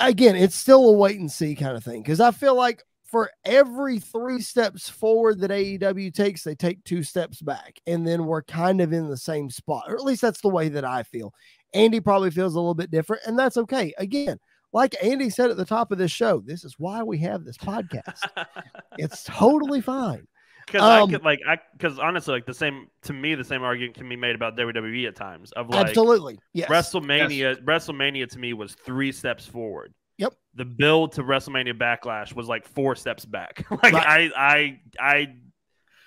again, 0.00 0.34
it's 0.34 0.56
still 0.56 0.88
a 0.88 0.92
wait 0.92 1.20
and 1.20 1.30
see 1.30 1.54
kind 1.54 1.76
of 1.76 1.84
thing. 1.84 2.02
Cause 2.02 2.20
I 2.20 2.30
feel 2.32 2.56
like 2.56 2.82
for 3.04 3.30
every 3.44 3.98
three 3.98 4.40
steps 4.40 4.88
forward 4.88 5.40
that 5.40 5.50
AEW 5.50 6.12
takes, 6.12 6.42
they 6.42 6.54
take 6.54 6.84
two 6.84 7.02
steps 7.02 7.40
back. 7.40 7.80
And 7.86 8.06
then 8.06 8.26
we're 8.26 8.42
kind 8.42 8.80
of 8.80 8.92
in 8.92 9.08
the 9.08 9.16
same 9.16 9.50
spot. 9.50 9.84
Or 9.88 9.94
at 9.94 10.04
least 10.04 10.20
that's 10.20 10.42
the 10.42 10.48
way 10.48 10.68
that 10.68 10.84
I 10.84 11.04
feel. 11.04 11.32
Andy 11.74 12.00
probably 12.00 12.30
feels 12.30 12.54
a 12.54 12.58
little 12.58 12.74
bit 12.74 12.90
different, 12.90 13.22
and 13.26 13.38
that's 13.38 13.56
okay. 13.56 13.92
Again, 13.98 14.38
like 14.72 14.94
Andy 15.02 15.30
said 15.30 15.50
at 15.50 15.56
the 15.56 15.64
top 15.64 15.92
of 15.92 15.98
this 15.98 16.10
show, 16.10 16.40
this 16.44 16.64
is 16.64 16.74
why 16.78 17.02
we 17.02 17.18
have 17.18 17.44
this 17.44 17.56
podcast. 17.56 18.20
it's 18.98 19.24
totally 19.24 19.80
fine. 19.80 20.26
Because 20.66 20.82
Um, 20.82 21.08
I 21.08 21.12
could 21.12 21.24
like 21.24 21.40
I 21.48 21.58
because 21.72 21.98
honestly 21.98 22.34
like 22.34 22.44
the 22.44 22.52
same 22.52 22.88
to 23.02 23.14
me 23.14 23.34
the 23.34 23.44
same 23.44 23.62
argument 23.62 23.96
can 23.96 24.06
be 24.06 24.16
made 24.16 24.34
about 24.34 24.56
WWE 24.56 25.08
at 25.08 25.16
times 25.16 25.50
of 25.52 25.70
like 25.70 25.86
Absolutely. 25.86 26.38
Yes. 26.52 26.68
WrestleMania 26.68 27.64
WrestleMania 27.64 28.28
to 28.30 28.38
me 28.38 28.52
was 28.52 28.74
three 28.74 29.10
steps 29.12 29.46
forward. 29.46 29.94
Yep. 30.18 30.34
The 30.54 30.66
build 30.66 31.12
to 31.12 31.22
WrestleMania 31.22 31.78
Backlash 31.78 32.34
was 32.34 32.48
like 32.48 32.66
four 32.66 32.94
steps 32.96 33.24
back. 33.24 33.64
like 33.82 33.94
Right. 33.94 33.94
I 33.94 34.30
I 34.36 34.80
I 35.00 35.34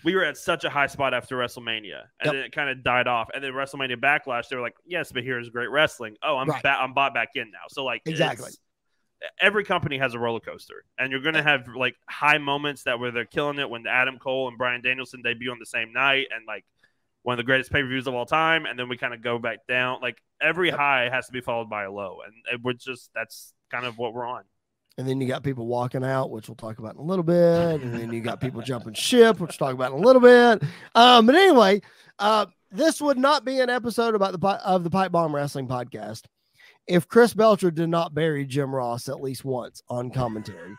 we 0.04 0.16
were 0.16 0.24
at 0.24 0.38
such 0.38 0.64
a 0.64 0.70
high 0.70 0.88
spot 0.88 1.14
after 1.14 1.36
WrestleMania, 1.38 2.02
and 2.20 2.26
Yep. 2.26 2.34
then 2.34 2.44
it 2.44 2.52
kind 2.52 2.70
of 2.70 2.84
died 2.84 3.08
off. 3.08 3.30
And 3.34 3.44
then 3.44 3.54
WrestleMania 3.54 3.98
Backlash, 3.98 4.48
they 4.50 4.56
were 4.56 4.62
like, 4.62 4.76
"Yes, 4.86 5.12
but 5.12 5.24
here's 5.24 5.50
great 5.50 5.70
wrestling." 5.70 6.18
Oh, 6.24 6.38
I'm 6.38 6.50
Right. 6.50 6.64
ba- 6.64 6.80
I'm 6.80 6.94
bought 6.94 7.14
back 7.14 7.30
in 7.36 7.52
now. 7.52 7.68
So 7.70 7.84
like 7.86 8.02
Exactly. 8.06 8.52
Every 9.40 9.64
company 9.64 10.00
has 10.00 10.16
a 10.16 10.20
roller 10.20 10.40
coaster, 10.40 10.84
and 10.98 11.12
you're 11.12 11.22
gonna 11.22 11.40
eh. 11.40 11.44
have 11.44 11.68
like 11.76 11.96
high 12.10 12.40
moments 12.40 12.84
that 12.84 13.00
where 13.00 13.12
they're 13.12 13.26
killing 13.26 13.60
it 13.60 13.70
when 13.70 13.86
Adam 13.86 14.18
Cole 14.18 14.48
and 14.48 14.58
Bryan 14.58 14.82
Danielson 14.82 15.22
debut 15.22 15.52
on 15.52 15.60
the 15.60 15.66
same 15.66 15.94
night, 15.94 16.28
and 16.34 16.46
like 16.48 16.66
one 17.22 17.34
of 17.34 17.38
the 17.38 17.44
greatest 17.44 17.72
pay 17.72 17.84
per 17.84 17.88
views 17.88 18.08
of 18.08 18.16
all 18.16 18.26
time, 18.26 18.66
and 18.66 18.80
then 18.80 18.90
we 18.90 18.98
kind 18.98 19.14
of 19.14 19.22
go 19.22 19.38
back 19.38 19.68
down. 19.68 20.02
Like 20.02 20.20
every 20.42 20.70
Yep. 20.70 20.78
high 20.80 21.10
has 21.10 21.28
to 21.28 21.32
be 21.34 21.42
followed 21.42 21.70
by 21.70 21.84
a 21.84 21.92
low, 21.92 22.22
and 22.26 22.34
it, 22.52 22.62
we're 22.64 22.74
just 22.74 23.12
that's 23.14 23.54
kind 23.70 23.86
of 23.86 24.00
what 24.00 24.12
we're 24.16 24.26
on. 24.26 24.44
And 24.98 25.08
then 25.08 25.22
you 25.22 25.28
got 25.28 25.44
people 25.44 25.68
walking 25.68 26.04
out, 26.04 26.32
which 26.32 26.50
we'll 26.50 26.56
talk 26.56 26.80
about 26.80 26.96
in 26.96 27.00
a 27.00 27.04
little 27.04 27.24
bit. 27.24 27.82
And 27.82 27.94
then 27.94 28.12
you 28.12 28.22
got 28.22 28.42
people 28.42 28.62
jumping 28.62 28.94
ship, 28.94 29.40
which 29.40 29.58
we'll 29.60 29.70
talk 29.70 29.74
about 29.74 29.94
in 29.94 30.00
a 30.00 30.06
little 30.06 30.22
bit. 30.22 30.64
Um, 30.96 31.26
but 31.26 31.36
anyway, 31.36 31.82
uh, 32.20 32.48
this 32.72 33.02
would 33.02 33.18
not 33.18 33.46
be 33.46 33.60
an 33.60 33.70
episode 33.70 34.16
about 34.16 34.40
the 34.40 34.48
of 34.48 34.84
the 34.84 34.90
Pipe 34.90 35.12
Bomb 35.12 35.34
Wrestling 35.34 35.68
podcast 35.68 36.24
if 36.88 37.08
Chris 37.08 37.34
Belcher 37.34 37.72
did 37.72 37.90
not 37.90 38.14
bury 38.14 38.46
Jim 38.46 38.74
Ross 38.74 39.08
at 39.08 39.22
least 39.22 39.46
once 39.46 39.82
on 39.90 40.12
commentary. 40.12 40.76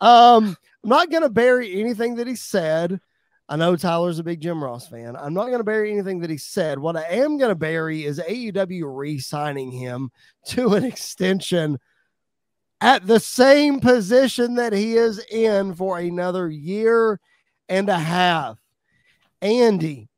Um, 0.00 0.56
I'm 0.84 0.90
not 0.90 1.10
going 1.10 1.22
to 1.22 1.30
bury 1.30 1.80
anything 1.80 2.16
that 2.16 2.26
he 2.26 2.36
said. 2.36 3.00
I 3.48 3.56
know 3.56 3.76
Tyler's 3.76 4.18
a 4.18 4.24
big 4.24 4.40
Jim 4.40 4.62
Ross 4.62 4.88
fan. 4.88 5.16
I'm 5.16 5.34
not 5.34 5.46
going 5.46 5.58
to 5.58 5.64
bury 5.64 5.92
anything 5.92 6.20
that 6.20 6.30
he 6.30 6.36
said. 6.36 6.78
What 6.78 6.96
I 6.96 7.04
am 7.04 7.38
going 7.38 7.50
to 7.50 7.54
bury 7.54 8.04
is 8.04 8.18
AEW 8.18 8.82
re 8.84 9.18
signing 9.18 9.70
him 9.70 10.10
to 10.46 10.74
an 10.74 10.84
extension 10.84 11.78
at 12.80 13.06
the 13.06 13.20
same 13.20 13.80
position 13.80 14.54
that 14.56 14.72
he 14.72 14.94
is 14.94 15.24
in 15.30 15.74
for 15.74 15.98
another 15.98 16.48
year 16.48 17.20
and 17.68 17.88
a 17.88 17.98
half. 17.98 18.58
Andy, 19.40 20.08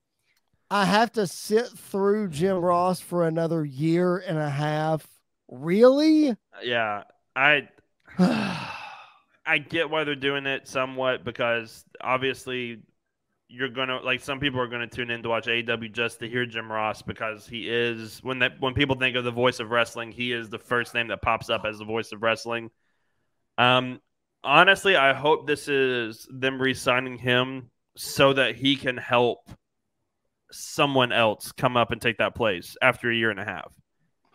I 0.70 0.84
have 0.84 1.12
to 1.12 1.26
sit 1.26 1.68
through 1.68 2.28
Jim 2.28 2.56
Ross 2.56 3.00
for 3.00 3.26
another 3.26 3.64
year 3.64 4.18
and 4.18 4.38
a 4.38 4.50
half. 4.50 5.06
Really? 5.48 6.36
Yeah. 6.62 7.04
I 7.34 7.68
I 8.18 9.58
get 9.58 9.88
why 9.88 10.04
they're 10.04 10.14
doing 10.14 10.46
it 10.46 10.68
somewhat 10.68 11.24
because 11.24 11.84
obviously 12.00 12.80
you're 13.48 13.70
gonna 13.70 14.00
like 14.00 14.20
some 14.20 14.40
people 14.40 14.60
are 14.60 14.66
gonna 14.66 14.86
tune 14.86 15.10
in 15.10 15.22
to 15.22 15.28
watch 15.28 15.46
AEW 15.46 15.92
just 15.92 16.20
to 16.20 16.28
hear 16.28 16.44
Jim 16.44 16.70
Ross 16.70 17.00
because 17.00 17.46
he 17.46 17.68
is 17.68 18.22
when 18.22 18.40
that 18.40 18.60
when 18.60 18.74
people 18.74 18.96
think 18.96 19.16
of 19.16 19.24
the 19.24 19.30
voice 19.30 19.58
of 19.58 19.70
wrestling, 19.70 20.12
he 20.12 20.32
is 20.32 20.50
the 20.50 20.58
first 20.58 20.94
name 20.94 21.08
that 21.08 21.22
pops 21.22 21.48
up 21.48 21.64
as 21.64 21.78
the 21.78 21.84
voice 21.84 22.12
of 22.12 22.22
wrestling. 22.22 22.70
Um, 23.56 24.00
honestly, 24.44 24.96
I 24.96 25.14
hope 25.14 25.46
this 25.46 25.66
is 25.66 26.28
them 26.30 26.60
re-signing 26.60 27.18
him 27.18 27.70
so 27.96 28.34
that 28.34 28.56
he 28.56 28.76
can 28.76 28.96
help 28.98 29.50
someone 30.52 31.10
else 31.10 31.52
come 31.52 31.76
up 31.76 31.90
and 31.90 32.00
take 32.00 32.18
that 32.18 32.34
place 32.34 32.76
after 32.82 33.10
a 33.10 33.14
year 33.14 33.30
and 33.30 33.40
a 33.40 33.44
half. 33.44 33.72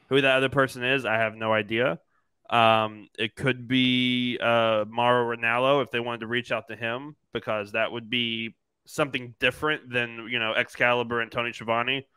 Who 0.09 0.20
that 0.22 0.38
other 0.38 0.49
person 0.49 0.84
is, 0.84 1.05
I 1.05 1.16
have 1.16 1.36
no 1.36 1.53
idea. 1.53 1.99
Um, 2.49 3.07
it 3.18 3.36
could 3.36 3.68
be 3.68 4.38
uh, 4.41 4.86
Mauro 4.88 5.36
Ranallo 5.36 5.82
if 5.82 5.91
they 5.91 5.99
wanted 5.99 6.22
to 6.22 6.28
reach 6.28 6.51
out 6.51 6.68
to 6.68 6.76
him 6.76 7.16
because 7.32 7.72
that 7.72 7.91
would 7.91 8.09
be 8.09 8.55
something 8.86 9.36
different 9.40 9.90
than 9.90 10.28
you 10.30 10.40
know 10.40 10.54
Excalibur 10.54 11.22
and 11.22 11.32
Tony 11.32 11.54
Schiavone. 11.54 12.08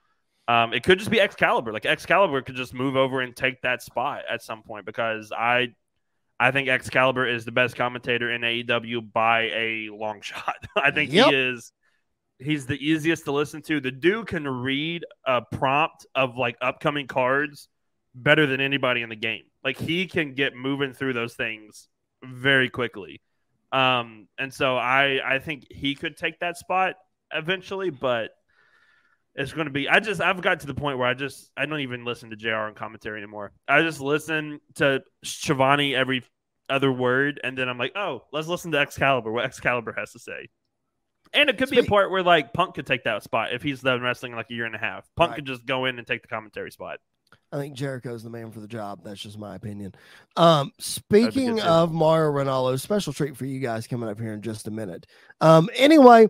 Um, 0.48 0.72
it 0.72 0.84
could 0.84 0.98
just 0.98 1.10
be 1.10 1.20
Excalibur. 1.20 1.72
Like 1.72 1.86
Excalibur 1.86 2.40
could 2.42 2.54
just 2.54 2.72
move 2.72 2.96
over 2.96 3.20
and 3.20 3.34
take 3.34 3.62
that 3.62 3.82
spot 3.82 4.22
at 4.30 4.42
some 4.42 4.62
point 4.62 4.86
because 4.86 5.32
I, 5.32 5.68
I 6.38 6.52
think 6.52 6.68
Excalibur 6.68 7.26
is 7.26 7.44
the 7.44 7.52
best 7.52 7.74
commentator 7.74 8.30
in 8.30 8.42
AEW 8.42 9.12
by 9.12 9.50
a 9.52 9.88
long 9.90 10.20
shot. 10.22 10.56
I 10.76 10.90
think 10.90 11.12
yep. 11.12 11.26
he 11.26 11.34
is. 11.34 11.72
He's 12.38 12.66
the 12.66 12.76
easiest 12.76 13.24
to 13.24 13.32
listen 13.32 13.62
to. 13.62 13.80
The 13.80 13.90
dude 13.90 14.26
can 14.26 14.46
read 14.46 15.04
a 15.24 15.40
prompt 15.40 16.06
of 16.14 16.36
like 16.36 16.56
upcoming 16.60 17.06
cards 17.06 17.68
better 18.14 18.46
than 18.46 18.60
anybody 18.60 19.02
in 19.02 19.08
the 19.08 19.16
game. 19.16 19.44
Like 19.64 19.78
he 19.78 20.06
can 20.06 20.34
get 20.34 20.54
moving 20.54 20.92
through 20.92 21.14
those 21.14 21.34
things 21.34 21.88
very 22.22 22.68
quickly. 22.68 23.20
Um, 23.72 24.28
and 24.38 24.52
so 24.52 24.76
I 24.76 25.20
I 25.24 25.38
think 25.38 25.66
he 25.70 25.94
could 25.94 26.16
take 26.16 26.40
that 26.40 26.56
spot 26.56 26.94
eventually, 27.32 27.90
but 27.90 28.30
it's 29.34 29.52
going 29.52 29.66
to 29.66 29.72
be. 29.72 29.88
I 29.88 30.00
just 30.00 30.20
I've 30.20 30.40
got 30.40 30.60
to 30.60 30.66
the 30.66 30.74
point 30.74 30.98
where 30.98 31.08
I 31.08 31.14
just 31.14 31.50
I 31.56 31.66
don't 31.66 31.80
even 31.80 32.04
listen 32.04 32.30
to 32.30 32.36
Jr. 32.36 32.68
in 32.68 32.74
commentary 32.74 33.20
anymore. 33.20 33.52
I 33.68 33.82
just 33.82 34.00
listen 34.00 34.60
to 34.76 35.02
Schiavone 35.24 35.94
every 35.94 36.24
other 36.68 36.90
word, 36.90 37.40
and 37.44 37.56
then 37.56 37.68
I'm 37.68 37.78
like, 37.78 37.92
oh, 37.96 38.22
let's 38.32 38.48
listen 38.48 38.72
to 38.72 38.78
Excalibur. 38.78 39.30
What 39.30 39.44
Excalibur 39.44 39.94
has 39.96 40.12
to 40.12 40.18
say. 40.18 40.48
And 41.32 41.50
it 41.50 41.58
could 41.58 41.70
be 41.70 41.78
a 41.78 41.84
part 41.84 42.10
where 42.10 42.22
like 42.22 42.52
Punk 42.54 42.76
could 42.76 42.86
take 42.86 43.04
that 43.04 43.22
spot 43.22 43.52
if 43.52 43.62
he's 43.62 43.80
done 43.80 44.00
wrestling 44.00 44.34
like 44.34 44.46
a 44.50 44.54
year 44.54 44.64
and 44.64 44.74
a 44.74 44.78
half. 44.78 45.06
Punk 45.16 45.30
right. 45.30 45.36
could 45.36 45.46
just 45.46 45.66
go 45.66 45.84
in 45.84 45.98
and 45.98 46.06
take 46.06 46.22
the 46.22 46.28
commentary 46.28 46.70
spot. 46.70 46.98
I 47.52 47.58
think 47.58 47.74
Jericho's 47.74 48.22
the 48.22 48.30
man 48.30 48.50
for 48.50 48.60
the 48.60 48.66
job. 48.66 49.00
That's 49.04 49.20
just 49.20 49.38
my 49.38 49.54
opinion. 49.54 49.94
Um, 50.36 50.72
speaking 50.78 51.60
of 51.60 51.92
Mauro 51.92 52.32
Ranallo, 52.32 52.78
special 52.78 53.12
treat 53.12 53.36
for 53.36 53.46
you 53.46 53.60
guys 53.60 53.86
coming 53.86 54.08
up 54.08 54.18
here 54.18 54.32
in 54.32 54.42
just 54.42 54.66
a 54.66 54.70
minute. 54.70 55.06
Um, 55.40 55.70
anyway, 55.74 56.28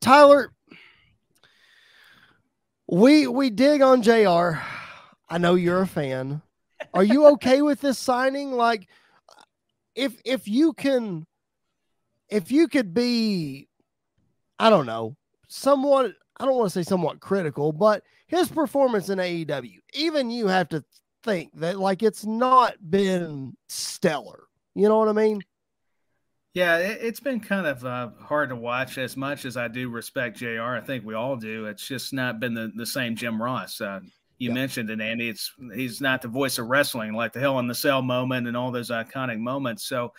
Tyler, 0.00 0.52
we 2.86 3.26
we 3.26 3.50
dig 3.50 3.80
on 3.80 4.02
JR. 4.02 4.60
I 5.28 5.38
know 5.38 5.54
you're 5.54 5.82
a 5.82 5.86
fan. 5.86 6.42
Are 6.92 7.04
you 7.04 7.28
okay 7.28 7.62
with 7.62 7.80
this 7.80 7.98
signing? 7.98 8.52
Like, 8.52 8.88
if 9.94 10.20
if 10.24 10.46
you 10.46 10.74
can, 10.74 11.26
if 12.28 12.52
you 12.52 12.68
could 12.68 12.92
be, 12.92 13.68
I 14.58 14.68
don't 14.68 14.86
know, 14.86 15.16
somewhat. 15.48 16.12
I 16.42 16.44
don't 16.44 16.56
want 16.56 16.72
to 16.72 16.82
say 16.82 16.82
somewhat 16.82 17.20
critical, 17.20 17.70
but 17.70 18.02
his 18.26 18.48
performance 18.48 19.10
in 19.10 19.20
AEW, 19.20 19.78
even 19.94 20.28
you 20.28 20.48
have 20.48 20.68
to 20.70 20.84
think 21.22 21.52
that 21.60 21.78
like 21.78 22.02
it's 22.02 22.26
not 22.26 22.74
been 22.90 23.56
stellar. 23.68 24.48
You 24.74 24.88
know 24.88 24.98
what 24.98 25.08
I 25.08 25.12
mean? 25.12 25.40
Yeah, 26.52 26.78
it, 26.78 27.00
has 27.00 27.20
been 27.20 27.38
kind 27.38 27.64
of 27.64 27.84
uh, 27.84 28.10
hard 28.20 28.48
to 28.48 28.56
watch 28.56 28.98
as 28.98 29.16
much 29.16 29.44
as 29.44 29.56
I 29.56 29.68
do 29.68 29.88
respect 29.88 30.36
JR. 30.36 30.62
I 30.62 30.80
think 30.80 31.04
we 31.04 31.14
all 31.14 31.36
do. 31.36 31.66
It's 31.66 31.86
just 31.86 32.12
not 32.12 32.40
been 32.40 32.54
the, 32.54 32.72
the 32.74 32.86
same 32.86 33.14
Jim 33.14 33.40
Ross. 33.40 33.80
Uh, 33.80 34.00
you 34.38 34.48
yeah. 34.48 34.54
mentioned 34.54 34.90
it, 34.90 35.00
Andy. 35.00 35.28
It's 35.28 35.52
he's 35.72 36.00
not 36.00 36.22
the 36.22 36.28
voice 36.28 36.58
of 36.58 36.66
wrestling 36.66 37.12
like 37.12 37.32
the 37.32 37.40
Hell 37.40 37.60
in 37.60 37.68
the 37.68 37.74
Cell 37.74 38.02
moment 38.02 38.48
and 38.48 38.56
all 38.56 38.72
those 38.72 38.90
iconic 38.90 39.38
moments. 39.38 39.84
So 39.84 40.12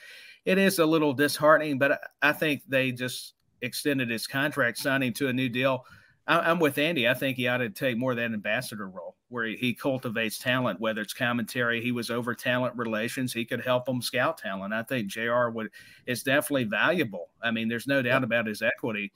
it 0.46 0.58
is 0.58 0.80
a 0.80 0.86
little 0.86 1.12
disheartening, 1.12 1.80
but 1.80 1.92
I, 1.92 2.30
I 2.30 2.32
think 2.32 2.62
they 2.70 2.94
just 2.94 3.34
extended 3.62 4.10
his 4.10 4.26
contract, 4.26 4.78
signing 4.78 5.12
to 5.16 5.28
a 5.28 5.34
new 5.34 5.50
deal 5.50 5.84
I'm 6.26 6.60
with 6.60 6.78
Andy. 6.78 7.08
I 7.08 7.14
think 7.14 7.36
he 7.36 7.48
ought 7.48 7.58
to 7.58 7.70
take 7.70 7.98
more 7.98 8.12
of 8.12 8.18
that 8.18 8.32
ambassador 8.32 8.88
role 8.88 9.18
where 9.28 9.46
he, 9.46 9.56
he, 9.58 9.74
cultivates 9.74 10.38
talent, 10.38 10.80
whether 10.80 11.02
it's 11.02 11.14
commentary, 11.14 11.82
he 11.82 11.92
was 11.92 12.10
over 12.10 12.34
talent 12.34 12.78
relations, 12.78 13.34
he 13.34 13.44
could 13.44 13.60
help 13.60 13.86
them 13.86 14.02
scout 14.02 14.38
talent. 14.38 14.74
I 14.74 14.84
think 14.84 15.08
JR 15.08 15.50
would 15.50 15.70
is 16.06 16.24
definitely 16.24 16.66
valuable. 16.66 17.30
I 17.42 17.52
mean, 17.52 17.68
there's 17.68 17.88
no 17.88 18.02
doubt 18.02 18.24
about 18.24 18.48
his 18.48 18.62
equity. 18.62 19.12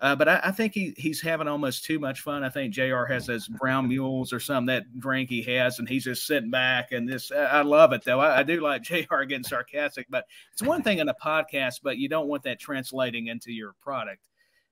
Uh, 0.00 0.14
but 0.14 0.28
I, 0.28 0.40
I, 0.44 0.50
think 0.52 0.74
he, 0.74 0.94
he's 0.96 1.20
having 1.20 1.48
almost 1.48 1.84
too 1.84 1.98
much 1.98 2.20
fun. 2.20 2.44
I 2.44 2.50
think 2.50 2.72
JR 2.72 3.04
has 3.04 3.26
those 3.26 3.48
brown 3.48 3.88
mules 3.88 4.32
or 4.32 4.38
something 4.38 4.66
that 4.66 4.98
drink 5.00 5.28
he 5.28 5.42
has, 5.42 5.80
and 5.80 5.88
he's 5.88 6.04
just 6.04 6.26
sitting 6.26 6.50
back. 6.50 6.92
And 6.92 7.08
this, 7.08 7.32
I 7.32 7.62
love 7.62 7.92
it 7.92 8.04
though. 8.04 8.20
I, 8.20 8.38
I 8.38 8.42
do 8.44 8.60
like 8.60 8.82
JR 8.84 9.22
getting 9.24 9.42
sarcastic, 9.44 10.06
but 10.08 10.24
it's 10.52 10.62
one 10.62 10.82
thing 10.82 10.98
in 10.98 11.08
a 11.08 11.14
podcast, 11.14 11.80
but 11.82 11.98
you 11.98 12.08
don't 12.08 12.28
want 12.28 12.44
that 12.44 12.60
translating 12.60 13.26
into 13.26 13.52
your 13.52 13.74
product. 13.80 14.22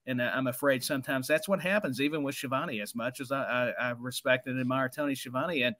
And 0.06 0.22
I'm 0.22 0.46
afraid 0.46 0.84
sometimes 0.84 1.26
that's 1.26 1.48
what 1.48 1.60
happens, 1.60 2.00
even 2.00 2.22
with 2.22 2.36
Schiavone, 2.36 2.80
as 2.80 2.94
much 2.94 3.20
as 3.20 3.32
I, 3.32 3.72
I, 3.80 3.88
I 3.88 3.94
respect 3.98 4.46
and 4.46 4.60
admire 4.60 4.88
Tony 4.88 5.14
Schiavone. 5.14 5.62
And 5.62 5.74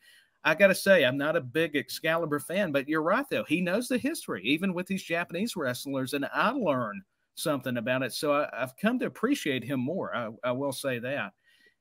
I 0.45 0.55
got 0.55 0.69
to 0.69 0.75
say, 0.75 1.05
I'm 1.05 1.17
not 1.17 1.37
a 1.37 1.41
big 1.41 1.77
Excalibur 1.77 2.41
fan, 2.41 2.73
but 2.73 2.89
you're 2.89 3.03
right, 3.03 3.27
though. 3.31 3.45
He 3.45 3.61
knows 3.61 3.89
the 3.89 3.99
history, 3.99 4.43
even 4.45 4.75
with 4.75 4.87
these 4.87 5.03
Japanese 5.03 5.57
wrestlers. 5.57 6.13
And 6.13 6.27
I 6.33 6.51
learned 6.51 7.03
something 7.37 7.77
about 7.77 8.03
it. 8.03 8.13
So 8.13 8.33
I, 8.33 8.49
have 8.53 8.75
come 8.81 8.99
to 8.99 9.07
appreciate 9.07 9.65
him 9.65 9.81
more. 9.81 10.15
I, 10.15 10.31
I 10.43 10.53
will 10.53 10.73
say 10.73 10.99
that. 10.99 11.33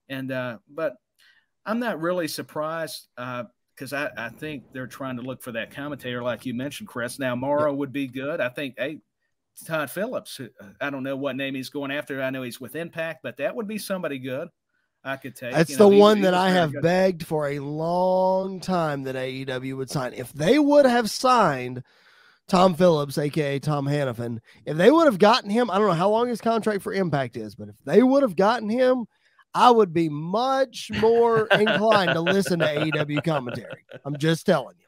And, 0.09 0.31
uh, 0.31 0.57
but 0.69 0.93
I'm 1.65 1.79
not 1.79 2.01
really 2.01 2.27
surprised 2.27 3.07
because 3.15 3.93
uh, 3.93 4.09
I, 4.17 4.25
I 4.25 4.29
think 4.29 4.63
they're 4.71 4.87
trying 4.87 5.17
to 5.17 5.23
look 5.23 5.41
for 5.41 5.51
that 5.53 5.71
commentator, 5.71 6.21
like 6.21 6.45
you 6.45 6.53
mentioned, 6.53 6.89
Chris. 6.89 7.17
Now, 7.17 7.35
Mauro 7.35 7.73
would 7.73 7.91
be 7.91 8.07
good. 8.07 8.39
I 8.39 8.49
think, 8.49 8.75
hey, 8.77 8.99
Todd 9.64 9.89
Phillips. 9.89 10.39
I 10.82 10.89
don't 10.89 11.03
know 11.03 11.16
what 11.16 11.36
name 11.36 11.56
he's 11.56 11.70
going 11.70 11.91
after. 11.91 12.22
I 12.22 12.30
know 12.30 12.43
he's 12.43 12.60
with 12.60 12.76
Impact, 12.76 13.22
but 13.24 13.38
that 13.38 13.56
would 13.56 13.68
be 13.68 13.78
somebody 13.78 14.20
good. 14.20 14.49
I 15.03 15.18
could 15.18 15.36
take. 15.36 15.53
That's 15.53 15.70
you 15.70 15.78
know, 15.78 15.89
the 15.89 15.97
one 15.97 16.22
that 16.22 16.34
I 16.34 16.49
have 16.49 16.74
good. 16.74 16.82
begged 16.82 17.28
for 17.28 17.49
a 17.49 17.60
long 17.60 18.60
time 18.60 19.03
that 19.03 19.16
AEW 19.16 19.78
would 19.78 19.89
sign. 19.89 20.14
If 20.14 20.34
they 20.34 20.58
would 20.58 20.86
have 20.86 21.12
signed 21.12 21.84
Tom 22.47 22.74
Phillips, 22.74 23.18
aka 23.18 23.60
Tom 23.60 23.86
Hannifan, 23.86 24.39
if 24.66 24.76
they 24.76 24.89
would 24.89 25.06
have 25.06 25.20
gotten 25.20 25.49
him, 25.49 25.70
I 25.70 25.78
don't 25.78 25.88
know 25.88 25.93
how 25.93 26.10
long 26.10 26.28
his 26.28 26.41
contract 26.41 26.82
for 26.82 26.91
Impact 26.91 27.38
is, 27.38 27.56
but 27.56 27.70
if 27.70 27.76
they 27.86 28.01
would 28.01 28.24
have 28.24 28.36
gotten 28.36 28.68
him, 28.68 29.06
I 29.53 29.70
would 29.70 29.93
be 29.93 30.10
much 30.10 30.89
more 30.99 31.47
inclined 31.51 32.12
to 32.12 32.22
listen 32.22 32.60
to 32.60 32.66
AEW 32.66 33.24
commentary. 33.24 33.86
I'm 34.03 34.18
just 34.18 34.45
telling 34.45 34.76
you. 34.80 34.86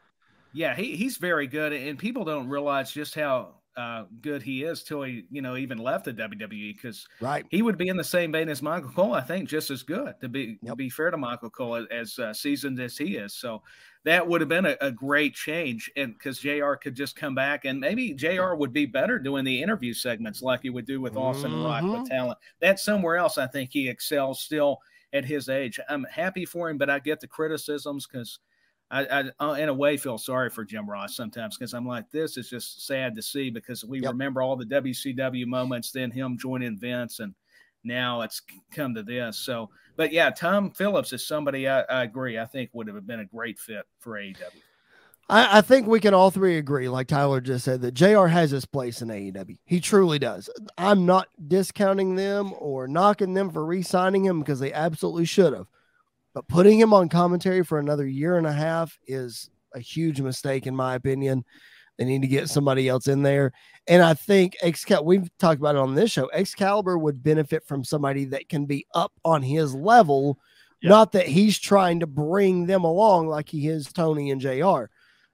Yeah, 0.54 0.76
he, 0.76 0.96
he's 0.96 1.18
very 1.18 1.46
good, 1.46 1.74
and 1.74 2.00
people 2.00 2.26
don't 2.26 2.50
realize 2.50 2.92
just 2.92 3.14
how 3.14 3.56
uh, 3.78 4.06
good 4.22 4.42
he 4.42 4.64
is 4.64 4.84
till 4.84 5.04
he, 5.04 5.26
you 5.30 5.42
know, 5.42 5.56
even 5.56 5.78
left 5.78 6.06
the 6.06 6.14
WWE 6.14 6.76
because 6.76 7.08
right 7.22 7.46
he 7.50 7.62
would 7.62 7.78
be 7.78 7.90
in 7.90 7.96
the 7.96 8.04
same 8.04 8.32
vein 8.32 8.50
as 8.50 8.64
Michael 8.64 8.90
Cole. 8.90 9.14
I 9.14 9.22
think 9.22 9.48
just 9.48 9.70
as 9.70 9.84
good 9.84 10.16
to 10.20 10.28
be 10.28 10.58
yep. 10.64 10.72
to 10.72 10.76
be 10.76 10.90
fair 10.90 11.12
to 11.12 11.18
Michael 11.18 11.52
Cole 11.52 11.86
as, 11.92 12.18
uh, 12.18 12.34
seasoned 12.34 12.80
as 12.80 12.98
he 12.98 13.18
is. 13.18 13.36
So 13.36 13.62
that 14.04 14.28
would 14.28 14.42
have 14.42 14.50
been 14.50 14.66
a, 14.66 14.76
a 14.82 14.92
great 14.92 15.36
change, 15.36 15.92
and 15.96 16.14
because 16.14 16.40
Jr. 16.40 16.74
could 16.74 16.96
just 16.96 17.16
come 17.16 17.36
back 17.36 17.66
and 17.66 17.80
maybe 17.80 18.14
Jr. 18.14 18.56
would 18.56 18.74
be 18.74 18.88
better 18.88 19.20
doing 19.20 19.46
the 19.46 19.62
interview 19.62 19.94
segments 19.94 20.42
like 20.42 20.62
he 20.62 20.72
would 20.72 20.88
do 20.88 21.00
with 21.00 21.16
Austin 21.16 21.52
mm-hmm. 21.52 21.64
Rock 21.64 21.84
with 21.84 21.92
mm-hmm. 21.92 22.06
talent. 22.06 22.40
That's 22.60 22.84
somewhere 22.84 23.18
else. 23.18 23.38
I 23.38 23.46
think 23.46 23.70
he 23.72 23.88
excels 23.88 24.42
still 24.42 24.80
at 25.14 25.24
his 25.24 25.50
age. 25.50 25.80
I'm 25.88 26.06
happy 26.06 26.46
for 26.46 26.70
him, 26.70 26.80
but 26.80 26.90
I 26.90 26.98
get 27.00 27.20
the 27.20 27.28
criticisms 27.28 28.08
because 28.08 28.40
I, 28.90 29.06
I, 29.06 29.46
uh, 29.46 29.54
in 29.54 29.70
a 29.70 29.74
way 29.74 29.98
feel 29.98 30.18
sorry 30.18 30.50
for 30.50 30.64
Jim 30.64 30.90
Ross 30.90 31.16
sometimes 31.16 31.58
because 31.58 31.74
I'm 31.74 31.86
like, 31.86 32.10
this 32.10 32.38
is 32.38 32.50
just 32.50 32.86
sad 32.88 33.16
to 33.16 33.22
see 33.22 33.50
because 33.50 33.84
we 33.84 34.00
yep. 34.00 34.12
remember 34.12 34.42
all 34.42 34.56
the 34.56 34.66
WCW 34.66 35.46
moments, 35.46 35.92
then 35.92 36.10
him 36.10 36.38
joining 36.38 36.78
Vince, 36.78 37.20
and 37.20 37.36
now 37.84 38.22
it's 38.22 38.42
come 38.72 38.96
to 38.96 39.04
this. 39.04 39.38
So, 39.38 39.70
but 39.98 40.14
yeah, 40.14 40.30
Tom 40.30 40.72
Phillips 40.72 41.12
is 41.12 41.28
somebody 41.28 41.68
I, 41.68 41.82
I 41.82 42.04
agree. 42.04 42.40
I 42.40 42.46
think 42.46 42.70
would 42.74 42.88
have 42.88 43.06
been 43.06 43.20
a 43.20 43.26
great 43.26 43.60
fit 43.60 43.86
for 44.00 44.14
AEW. 44.14 44.36
I, 45.30 45.58
I, 45.58 45.62
think 45.62 45.88
we 45.88 46.00
can 46.00 46.14
all 46.14 46.32
three 46.32 46.58
agree, 46.58 46.88
like 46.88 47.08
Tyler 47.08 47.42
just 47.42 47.66
said, 47.66 47.82
that 47.82 47.94
JR 47.94 48.28
has 48.28 48.52
his 48.52 48.66
place 48.66 49.02
in 49.02 49.10
AEW. 49.10 49.58
He 49.66 49.82
truly 49.82 50.20
does. 50.20 50.50
I'm 50.78 51.06
not 51.06 51.28
discounting 51.50 52.16
them 52.16 52.54
or 52.58 52.88
knocking 52.88 53.34
them 53.34 53.50
for 53.50 53.66
re 53.66 53.82
signing 53.82 54.24
him 54.24 54.40
because 54.40 54.62
they 54.62 54.72
absolutely 54.72 55.26
should 55.26 55.52
have. 55.52 55.68
But 56.38 56.48
putting 56.50 56.80
him 56.80 56.94
on 56.94 57.10
commentary 57.10 57.64
for 57.64 57.80
another 57.80 58.06
year 58.06 58.38
and 58.38 58.46
a 58.46 58.52
half 58.52 59.00
is 59.08 59.50
a 59.74 59.80
huge 59.80 60.22
mistake, 60.22 60.68
in 60.68 60.76
my 60.76 60.94
opinion. 60.94 61.44
They 61.98 62.06
need 62.06 62.22
to 62.22 62.28
get 62.28 62.48
somebody 62.48 62.88
else 62.88 63.08
in 63.08 63.24
there. 63.24 63.54
And 63.88 64.04
I 64.04 64.14
think 64.14 64.56
Excal- 64.62 65.04
we've 65.04 65.36
talked 65.40 65.60
about 65.60 65.74
it 65.74 65.80
on 65.80 65.96
this 65.96 66.12
show. 66.12 66.28
Excalibur 66.28 67.00
would 67.00 67.24
benefit 67.24 67.66
from 67.66 67.84
somebody 67.84 68.26
that 68.26 68.50
can 68.50 68.68
be 68.68 68.86
up 68.94 69.14
on 69.26 69.42
his 69.42 69.74
level, 69.74 70.38
not 70.84 71.12
that 71.14 71.26
he's 71.26 71.58
trying 71.58 72.02
to 72.02 72.06
bring 72.06 72.68
them 72.68 72.84
along 72.84 73.30
like 73.30 73.50
he 73.50 73.68
is 73.68 73.92
Tony 73.92 74.30
and 74.30 74.40
JR. 74.40 74.92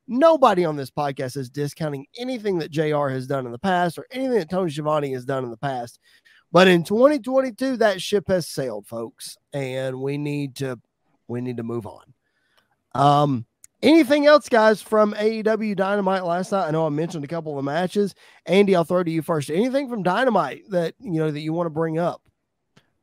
Nobody 0.08 0.64
on 0.64 0.78
this 0.78 0.90
podcast 0.90 1.36
is 1.36 1.50
discounting 1.50 2.06
anything 2.18 2.60
that 2.60 2.72
JR 2.72 3.10
has 3.10 3.28
done 3.28 3.46
in 3.46 3.52
the 3.52 3.60
past 3.60 3.98
or 3.98 4.08
anything 4.10 4.40
that 4.40 4.50
Tony 4.50 4.72
Schiavone 4.72 5.12
has 5.12 5.26
done 5.26 5.44
in 5.44 5.52
the 5.52 5.58
past. 5.58 6.00
But 6.54 6.70
in 6.70 6.86
2022, 6.86 7.76
that 7.78 8.02
ship 8.02 8.30
has 8.30 8.48
sailed, 8.48 8.88
folks, 8.88 9.36
and 9.52 10.00
we 10.00 10.18
need 10.18 10.56
to 10.58 10.80
we 11.28 11.42
need 11.42 11.58
to 11.58 11.64
move 11.64 11.86
on. 11.86 12.14
Um, 12.96 13.46
anything 13.82 14.26
else, 14.26 14.50
guys, 14.50 14.82
from 14.82 15.14
AEW 15.14 15.76
Dynamite 15.76 16.26
last 16.26 16.52
night? 16.52 16.68
I 16.68 16.72
know 16.72 16.86
I 16.86 16.90
mentioned 16.90 17.24
a 17.24 17.28
couple 17.28 17.58
of 17.58 17.66
matches. 17.66 18.16
Andy, 18.46 18.76
I'll 18.76 18.84
throw 18.84 19.04
to 19.04 19.12
you 19.12 19.22
first. 19.22 19.50
Anything 19.50 19.90
from 19.90 20.04
Dynamite 20.04 20.64
that 20.70 20.96
you 21.00 21.20
know 21.20 21.32
that 21.32 21.42
you 21.42 21.54
want 21.54 21.68
to 21.68 21.72
bring 21.72 22.00
up? 22.00 22.22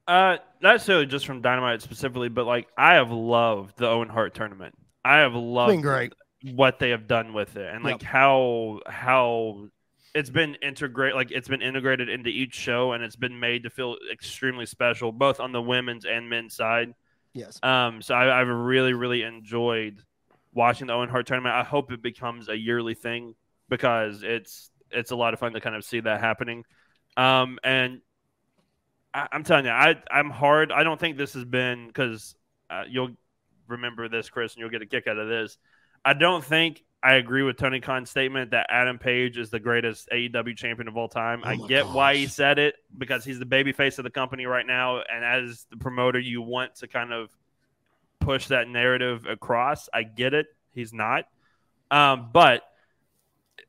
Uh, 0.06 0.38
not 0.60 0.72
necessarily 0.74 1.06
just 1.06 1.26
from 1.26 1.40
Dynamite 1.40 1.82
specifically, 1.82 2.28
but 2.28 2.46
like 2.46 2.68
I 2.76 2.94
have 2.94 3.12
loved 3.12 3.78
the 3.78 3.88
Owen 3.88 4.08
Hart 4.08 4.34
tournament. 4.34 4.74
I 5.04 5.18
have 5.18 5.34
loved 5.34 5.70
been 5.70 5.80
great. 5.80 6.12
what 6.52 6.78
they 6.78 6.90
have 6.90 7.06
done 7.06 7.32
with 7.32 7.56
it 7.56 7.72
and 7.72 7.84
like 7.84 8.02
yep. 8.02 8.10
how 8.10 8.80
how 8.86 9.68
it's 10.14 10.30
been 10.30 10.56
integrate 10.56 11.14
like 11.14 11.30
it's 11.30 11.48
been 11.48 11.62
integrated 11.62 12.08
into 12.08 12.28
each 12.28 12.54
show 12.54 12.92
and 12.92 13.04
it's 13.04 13.16
been 13.16 13.38
made 13.38 13.62
to 13.62 13.70
feel 13.70 13.96
extremely 14.12 14.66
special 14.66 15.12
both 15.12 15.40
on 15.40 15.52
the 15.52 15.62
women's 15.62 16.04
and 16.04 16.28
men's 16.28 16.54
side. 16.54 16.92
Yes. 17.32 17.58
Um. 17.62 18.02
So 18.02 18.14
I, 18.14 18.40
I've 18.40 18.48
really 18.48 18.92
really 18.92 19.22
enjoyed 19.22 20.02
watching 20.52 20.88
the 20.88 20.94
Owen 20.94 21.08
Hart 21.08 21.26
tournament. 21.26 21.54
I 21.54 21.64
hope 21.64 21.92
it 21.92 22.02
becomes 22.02 22.48
a 22.48 22.56
yearly 22.56 22.94
thing 22.94 23.34
because 23.68 24.22
it's 24.22 24.70
it's 24.90 25.10
a 25.10 25.16
lot 25.16 25.34
of 25.34 25.40
fun 25.40 25.52
to 25.52 25.60
kind 25.60 25.76
of 25.76 25.84
see 25.84 26.00
that 26.00 26.20
happening. 26.20 26.64
Um, 27.16 27.58
and 27.62 28.00
I, 29.14 29.28
am 29.32 29.44
telling 29.44 29.66
you, 29.66 29.70
I 29.70 29.96
I'm 30.10 30.30
hard. 30.30 30.72
I 30.72 30.82
don't 30.82 30.98
think 30.98 31.16
this 31.16 31.34
has 31.34 31.44
been 31.44 31.86
because 31.86 32.34
uh, 32.68 32.84
you'll 32.88 33.10
remember 33.68 34.08
this, 34.08 34.28
Chris, 34.28 34.54
and 34.54 34.60
you'll 34.60 34.70
get 34.70 34.82
a 34.82 34.86
kick 34.86 35.06
out 35.06 35.18
of 35.18 35.28
this. 35.28 35.58
I 36.04 36.14
don't 36.14 36.44
think 36.44 36.82
I 37.02 37.14
agree 37.14 37.42
with 37.42 37.56
Tony 37.56 37.80
Khan's 37.80 38.10
statement 38.10 38.50
that 38.50 38.66
Adam 38.68 38.98
Page 38.98 39.38
is 39.38 39.48
the 39.48 39.60
greatest 39.60 40.08
AEW 40.10 40.56
champion 40.56 40.86
of 40.86 40.96
all 40.96 41.08
time. 41.08 41.42
Oh 41.44 41.48
I 41.48 41.56
get 41.56 41.84
gosh. 41.84 41.94
why 41.94 42.16
he 42.16 42.26
said 42.26 42.58
it 42.58 42.74
because 42.96 43.24
he's 43.24 43.38
the 43.38 43.46
baby 43.46 43.72
face 43.72 43.98
of 43.98 44.04
the 44.04 44.10
company 44.10 44.44
right 44.46 44.66
now, 44.66 44.98
and 44.98 45.24
as 45.24 45.66
the 45.70 45.78
promoter, 45.78 46.18
you 46.18 46.42
want 46.42 46.76
to 46.76 46.88
kind 46.88 47.12
of 47.12 47.30
push 48.18 48.48
that 48.48 48.68
narrative 48.68 49.24
across. 49.26 49.88
I 49.94 50.02
get 50.02 50.34
it. 50.34 50.46
He's 50.74 50.92
not. 50.92 51.24
Um, 51.90 52.30
but 52.32 52.62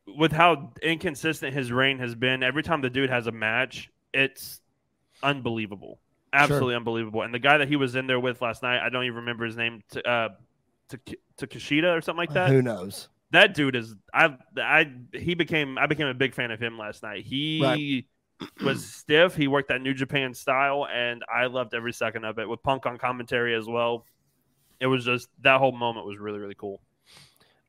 with 0.06 0.34
how 0.34 0.74
inconsistent 0.82 1.54
his 1.54 1.72
reign 1.72 2.00
has 2.00 2.16
been, 2.16 2.44
every 2.44 2.64
time 2.64 2.82
the 2.82 2.90
dude 2.90 3.10
has 3.10 3.28
a 3.28 3.32
match, 3.32 3.90
it's 4.14 4.62
unbelievable. 5.24 6.00
Absolutely 6.34 6.72
sure. 6.72 6.78
unbelievable. 6.78 7.22
And 7.22 7.34
the 7.34 7.40
guy 7.40 7.58
that 7.58 7.68
he 7.68 7.76
was 7.78 7.96
in 7.96 8.08
there 8.08 8.20
with 8.20 8.42
last 8.42 8.62
night, 8.62 8.86
I 8.86 8.90
don't 8.90 9.06
even 9.06 9.18
remember 9.18 9.46
his 9.46 9.58
name, 9.58 9.84
to, 9.92 10.08
uh, 10.08 10.30
to, 10.90 11.00
to 11.38 11.48
Kishida 11.48 11.98
or 11.98 12.02
something 12.02 12.18
like 12.18 12.34
that. 12.34 12.50
Who 12.50 12.62
knows? 12.62 13.10
That 13.32 13.54
dude 13.54 13.76
is 13.76 13.96
I 14.14 14.36
I 14.58 14.92
he 15.14 15.36
became 15.36 15.78
I 15.78 15.88
became 15.88 16.08
a 16.08 16.14
big 16.14 16.34
fan 16.34 16.52
of 16.52 16.60
him 16.60 16.78
last 16.78 17.04
night. 17.04 17.24
He 17.24 18.06
right. 18.42 18.56
was 18.64 18.86
stiff. 18.94 19.36
He 19.36 19.48
worked 19.48 19.70
that 19.70 19.82
New 19.82 19.94
Japan 19.94 20.34
style, 20.34 20.86
and 20.94 21.24
I 21.34 21.46
loved 21.46 21.74
every 21.74 21.94
second 21.94 22.26
of 22.26 22.40
it. 22.40 22.50
With 22.50 22.62
Punk 22.62 22.86
on 22.86 22.98
commentary 22.98 23.56
as 23.56 23.68
well, 23.68 24.06
it 24.80 24.88
was 24.88 25.06
just 25.06 25.30
that 25.42 25.60
whole 25.60 25.72
moment 25.72 26.06
was 26.06 26.18
really 26.18 26.40
really 26.40 26.56
cool. 26.56 26.82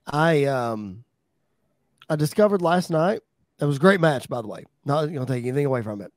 I 0.06 0.44
um 0.44 1.04
I 2.08 2.16
discovered 2.16 2.62
last 2.62 2.90
night. 2.90 3.20
It 3.60 3.64
was 3.64 3.76
a 3.76 3.80
great 3.80 4.00
match, 4.00 4.28
by 4.28 4.42
the 4.42 4.48
way. 4.48 4.64
Not 4.84 5.06
gonna 5.06 5.26
take 5.26 5.44
anything 5.44 5.66
away 5.66 5.82
from 5.82 6.00
it. 6.00 6.12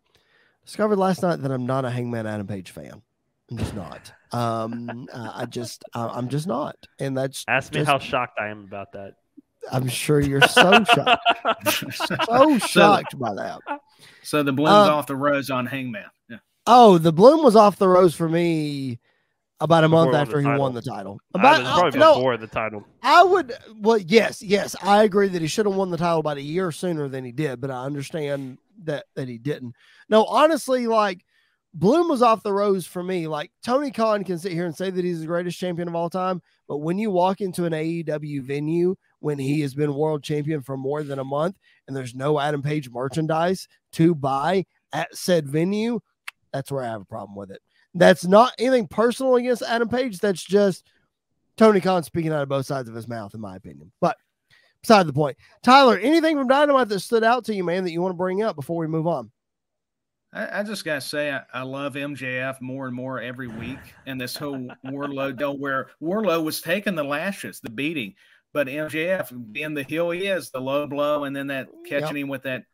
Discovered 0.66 0.98
last 0.98 1.22
night 1.22 1.42
that 1.44 1.52
I'm 1.52 1.68
not 1.68 1.86
a 1.86 1.92
Hangman 1.92 2.26
Adam 2.26 2.48
Page 2.48 2.72
fan. 2.72 3.04
I'm 3.52 3.58
just 3.58 3.76
not. 3.76 4.12
Um, 4.32 5.08
uh, 5.14 5.32
I 5.36 5.46
just 5.46 5.84
I, 5.94 6.18
am 6.18 6.30
just 6.30 6.48
not, 6.48 6.76
and 7.00 7.16
that's 7.16 7.46
ask 7.48 7.72
me 7.72 7.82
just, 7.82 7.92
how 7.92 8.00
shocked 8.00 8.40
I 8.40 8.48
am 8.48 8.64
about 8.64 8.94
that. 8.94 9.14
I'm 9.72 9.88
sure 9.88 10.20
you're 10.20 10.42
so 10.42 10.84
shocked, 10.84 11.72
so 12.28 12.58
shocked 12.60 13.12
so, 13.12 13.18
by 13.18 13.34
that. 13.36 13.60
So 14.24 14.44
the 14.44 14.54
bloom's 14.54 14.90
uh, 14.90 14.96
off 14.96 15.08
the 15.08 15.16
rose 15.16 15.50
on 15.50 15.66
Hangman. 15.66 16.06
Yeah. 16.30 16.38
Oh, 16.68 16.98
the 16.98 17.12
bloom 17.12 17.44
was 17.44 17.56
off 17.56 17.78
the 17.78 17.88
rose 17.88 18.16
for 18.16 18.28
me 18.28 19.00
about 19.60 19.84
a 19.84 19.90
month 19.90 20.14
after 20.14 20.40
he 20.42 20.48
won 20.48 20.74
the 20.74 20.82
title. 20.82 21.20
About 21.34 21.62
probably 21.62 22.02
uh, 22.02 22.14
before 22.14 22.34
no, 22.34 22.38
the 22.38 22.48
title. 22.48 22.86
I 23.02 23.24
would 23.24 23.54
well, 23.80 23.98
yes, 23.98 24.42
yes, 24.42 24.76
I 24.82 25.04
agree 25.04 25.28
that 25.30 25.42
he 25.42 25.48
should 25.48 25.66
have 25.66 25.76
won 25.76 25.92
the 25.92 25.98
title 25.98 26.20
about 26.20 26.38
a 26.38 26.42
year 26.42 26.72
sooner 26.72 27.08
than 27.08 27.24
he 27.24 27.32
did, 27.32 27.62
but 27.62 27.72
I 27.72 27.86
understand 27.86 28.58
that 28.84 29.06
that 29.16 29.28
he 29.28 29.38
didn't. 29.38 29.76
No, 30.10 30.26
honestly, 30.26 30.88
like 30.88 31.24
Bloom 31.78 32.08
was 32.08 32.22
off 32.22 32.42
the 32.42 32.54
rose 32.54 32.88
for 32.88 33.04
me. 33.04 33.28
Like 33.28 33.52
Tony 33.64 33.92
Khan 33.92 34.24
can 34.24 34.40
sit 34.40 34.54
here 34.54 34.66
and 34.66 34.76
say 34.76 34.90
that 34.90 35.04
he's 35.04 35.20
the 35.20 35.28
greatest 35.28 35.60
champion 35.60 35.90
of 35.90 35.96
all 35.96 36.10
time, 36.10 36.42
but 36.70 36.78
when 36.78 36.98
you 36.98 37.12
walk 37.12 37.42
into 37.42 37.66
an 37.66 37.74
AEW 37.74 38.42
venue 38.42 38.96
when 39.20 39.38
he 39.38 39.60
has 39.60 39.76
been 39.76 39.94
world 39.94 40.24
champion 40.24 40.62
for 40.62 40.78
more 40.78 41.04
than 41.04 41.20
a 41.20 41.24
month 41.24 41.58
and 41.88 41.96
there's 41.96 42.16
no 42.16 42.40
Adam 42.40 42.62
Page 42.62 42.90
merchandise 42.90 43.68
to 43.92 44.16
buy 44.16 44.66
at 44.94 45.14
said 45.14 45.50
venue, 45.50 46.00
that's 46.54 46.72
where 46.72 46.84
I 46.84 46.88
have 46.88 47.02
a 47.02 47.06
problem 47.06 47.36
with 47.36 47.52
it. 47.52 47.62
That's 47.94 48.26
not 48.26 48.54
anything 48.58 48.88
personal 48.88 49.36
against 49.36 49.62
Adam 49.62 49.90
Page. 49.90 50.20
That's 50.20 50.44
just 50.44 50.86
Tony 51.58 51.82
Khan 51.82 52.04
speaking 52.04 52.32
out 52.32 52.42
of 52.42 52.50
both 52.50 52.66
sides 52.66 52.88
of 52.88 52.96
his 52.96 53.10
mouth, 53.10 53.34
in 53.34 53.42
my 53.42 53.58
opinion. 53.58 53.92
But 54.00 54.16
beside 54.82 55.08
the 55.08 55.14
point, 55.14 55.36
Tyler, 55.62 55.98
anything 55.98 56.38
from 56.38 56.48
Dynamite 56.48 56.88
that 56.88 57.00
stood 57.02 57.26
out 57.26 57.44
to 57.46 57.56
you, 57.56 57.66
man, 57.66 57.84
that 57.84 57.92
you 57.92 58.02
want 58.02 58.14
to 58.14 58.18
bring 58.18 58.44
up 58.44 58.56
before 58.56 58.78
we 58.78 58.88
move 58.88 59.08
on? 59.08 59.32
I, 60.36 60.60
I 60.60 60.64
just 60.64 60.84
gotta 60.84 61.02
say, 61.02 61.32
I, 61.32 61.42
I, 61.54 61.62
love 61.64 61.94
MJF 61.94 62.60
more 62.60 62.88
and 62.88 62.96
more 62.96 63.22
every 63.22 63.48
week, 63.48 63.80
and 64.06 64.20
this 64.20 64.36
whole 64.36 64.68
Wardlow 64.86 65.36
deal 65.38 65.58
where 65.58 65.88
Wardlow 66.02 66.44
was 66.44 66.62
taking 66.62 66.94
the 66.94 67.04
lashes, 67.04 67.62
the 67.62 67.70
beating, 67.70 68.14
but 68.54 68.68
MJF 68.68 69.54
being 69.54 69.74
the 69.74 69.84
heel 69.84 70.12
he 70.12 70.28
is, 70.28 70.52
the 70.52 70.60
low 70.60 70.86
blow, 70.88 71.24
and 71.24 71.36
then 71.36 71.48
that 71.48 71.70
catching 71.88 72.18
yep. 72.18 72.24
him 72.24 72.28
with 72.28 72.44
that, 72.44 72.66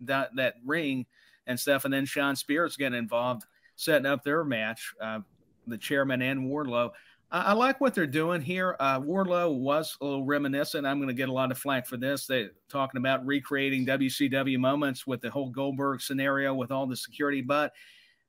that 0.00 0.30
that 0.36 0.54
ring 0.66 1.06
and 1.46 1.58
stuff, 1.58 1.84
and 1.84 1.94
then 1.94 2.04
Shawn 2.04 2.34
Spears 2.34 2.76
getting 2.76 2.98
involved 2.98 3.44
setting 3.76 4.06
up 4.06 4.24
their 4.24 4.44
match, 4.44 4.92
uh, 5.00 5.20
the 5.66 5.78
chairman 5.78 6.22
and 6.22 6.48
Wardlow. 6.48 6.90
I, 7.34 7.40
I, 7.40 7.52
like 7.52 7.80
what 7.80 7.94
they're 7.94 8.06
doing 8.06 8.40
here. 8.40 8.76
Uh, 8.78 9.00
Wardlow 9.00 9.58
was 9.58 9.96
a 10.00 10.04
little 10.04 10.24
reminiscent. 10.24 10.86
I'm 10.86 10.98
going 10.98 11.08
to 11.08 11.14
get 11.14 11.28
a 11.28 11.32
lot 11.32 11.50
of 11.50 11.58
flack 11.58 11.84
for 11.84 11.96
this. 11.96 12.26
They 12.26 12.46
talking 12.68 12.98
about 12.98 13.26
recreating 13.26 13.84
WCW 13.84 14.56
moments 14.58 15.04
with 15.04 15.20
the 15.20 15.30
whole 15.30 15.50
Goldberg 15.50 16.00
scenario 16.00 16.54
with 16.54 16.70
all 16.70 16.86
the 16.86 16.96
security, 16.96 17.40
but 17.40 17.72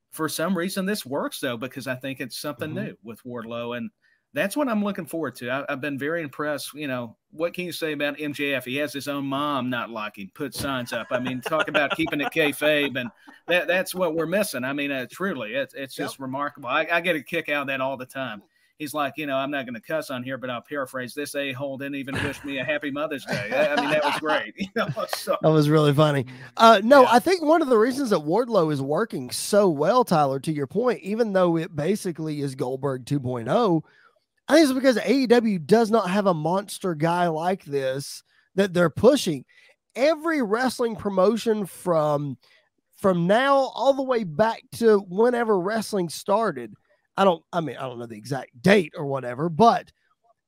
for 0.09 0.27
some 0.27 0.57
reason 0.57 0.85
this 0.85 1.05
works 1.05 1.39
though 1.39 1.57
because 1.57 1.87
I 1.87 1.95
think 1.95 2.19
it's 2.19 2.37
something 2.37 2.69
mm-hmm. 2.69 2.85
new 2.85 2.97
with 3.03 3.21
Wardlow 3.23 3.77
and 3.77 3.91
that's 4.33 4.57
what 4.57 4.67
I'm 4.67 4.83
looking 4.83 5.05
forward 5.05 5.35
to. 5.35 5.49
I, 5.49 5.65
have 5.69 5.79
been 5.79 5.97
very 5.97 6.21
impressed. 6.21 6.73
You 6.73 6.87
know, 6.87 7.15
what 7.31 7.53
can 7.53 7.63
you 7.63 7.71
say 7.71 7.93
about 7.93 8.17
MJF? 8.17 8.65
He 8.65 8.75
has 8.77 8.91
his 8.91 9.07
own 9.07 9.25
mom 9.25 9.69
not 9.69 9.89
liking, 9.89 10.29
put 10.33 10.53
signs 10.53 10.91
up. 10.91 11.07
I 11.09 11.19
mean, 11.19 11.39
talk 11.39 11.69
about 11.69 11.95
keeping 11.95 12.19
it 12.19 12.33
kayfabe, 12.33 12.99
and 12.99 13.09
that, 13.47 13.67
that's 13.67 13.95
what 13.95 14.13
we're 14.13 14.25
missing. 14.25 14.65
I 14.65 14.73
mean, 14.73 14.91
uh, 14.91 15.07
truly, 15.09 15.53
it's, 15.53 15.73
it's 15.73 15.95
just 15.95 16.15
yep. 16.15 16.21
remarkable. 16.21 16.67
I, 16.67 16.85
I, 16.91 16.99
get 16.99 17.15
a 17.15 17.23
kick 17.23 17.47
out 17.47 17.61
of 17.61 17.67
that 17.67 17.79
all 17.79 17.95
the 17.95 18.05
time. 18.05 18.41
He's 18.77 18.93
like, 18.93 19.13
you 19.15 19.25
know, 19.25 19.37
I'm 19.37 19.51
not 19.51 19.65
going 19.65 19.75
to 19.75 19.81
cuss 19.81 20.09
on 20.09 20.21
here, 20.21 20.37
but 20.37 20.49
I'll 20.49 20.61
paraphrase. 20.61 21.13
This 21.13 21.33
a 21.35 21.53
hole 21.53 21.77
didn't 21.77 21.95
even 21.95 22.15
wish 22.15 22.43
me 22.43 22.57
a 22.57 22.63
happy 22.65 22.91
Mother's 22.91 23.23
Day. 23.23 23.49
I, 23.53 23.79
mean, 23.79 23.89
that 23.89 24.03
was 24.03 24.19
great. 24.19 24.53
You 24.57 24.67
know, 24.75 24.87
so. 25.15 25.37
That 25.41 25.51
was 25.51 25.69
really 25.69 25.93
funny. 25.93 26.25
Uh, 26.57 26.81
no, 26.83 27.03
yeah. 27.03 27.09
I 27.11 27.19
think 27.19 27.41
one 27.41 27.61
of 27.61 27.69
the 27.69 27.77
reasons 27.77 28.09
that 28.09 28.19
Wardlow 28.19 28.73
is 28.73 28.81
working 28.81 29.31
so 29.31 29.69
well, 29.69 30.03
Tyler, 30.03 30.39
to 30.41 30.51
your 30.51 30.67
point, 30.67 30.99
even 31.01 31.33
though 31.33 31.55
it 31.57 31.75
basically 31.75 32.41
is 32.41 32.55
Goldberg 32.55 33.05
2.0 33.05 33.83
I 34.47 34.53
think 34.53 34.63
it's 34.65 34.73
because 34.73 34.97
AEW 34.97 35.65
does 35.65 35.89
not 35.89 36.09
have 36.09 36.27
a 36.27 36.33
monster 36.33 36.93
guy 36.93 37.27
like 37.27 37.65
this 37.65 38.23
that 38.55 38.73
they're 38.73 38.89
pushing. 38.89 39.45
Every 39.95 40.41
wrestling 40.41 40.95
promotion 40.95 41.65
from 41.65 42.37
from 42.95 43.27
now 43.27 43.55
all 43.55 43.93
the 43.93 44.03
way 44.03 44.23
back 44.23 44.61
to 44.73 44.99
whenever 44.99 45.59
wrestling 45.59 46.09
started. 46.09 46.73
I 47.17 47.23
don't 47.23 47.43
I 47.53 47.61
mean 47.61 47.77
I 47.77 47.83
don't 47.83 47.99
know 47.99 48.05
the 48.05 48.17
exact 48.17 48.61
date 48.61 48.93
or 48.95 49.05
whatever, 49.05 49.49
but 49.49 49.91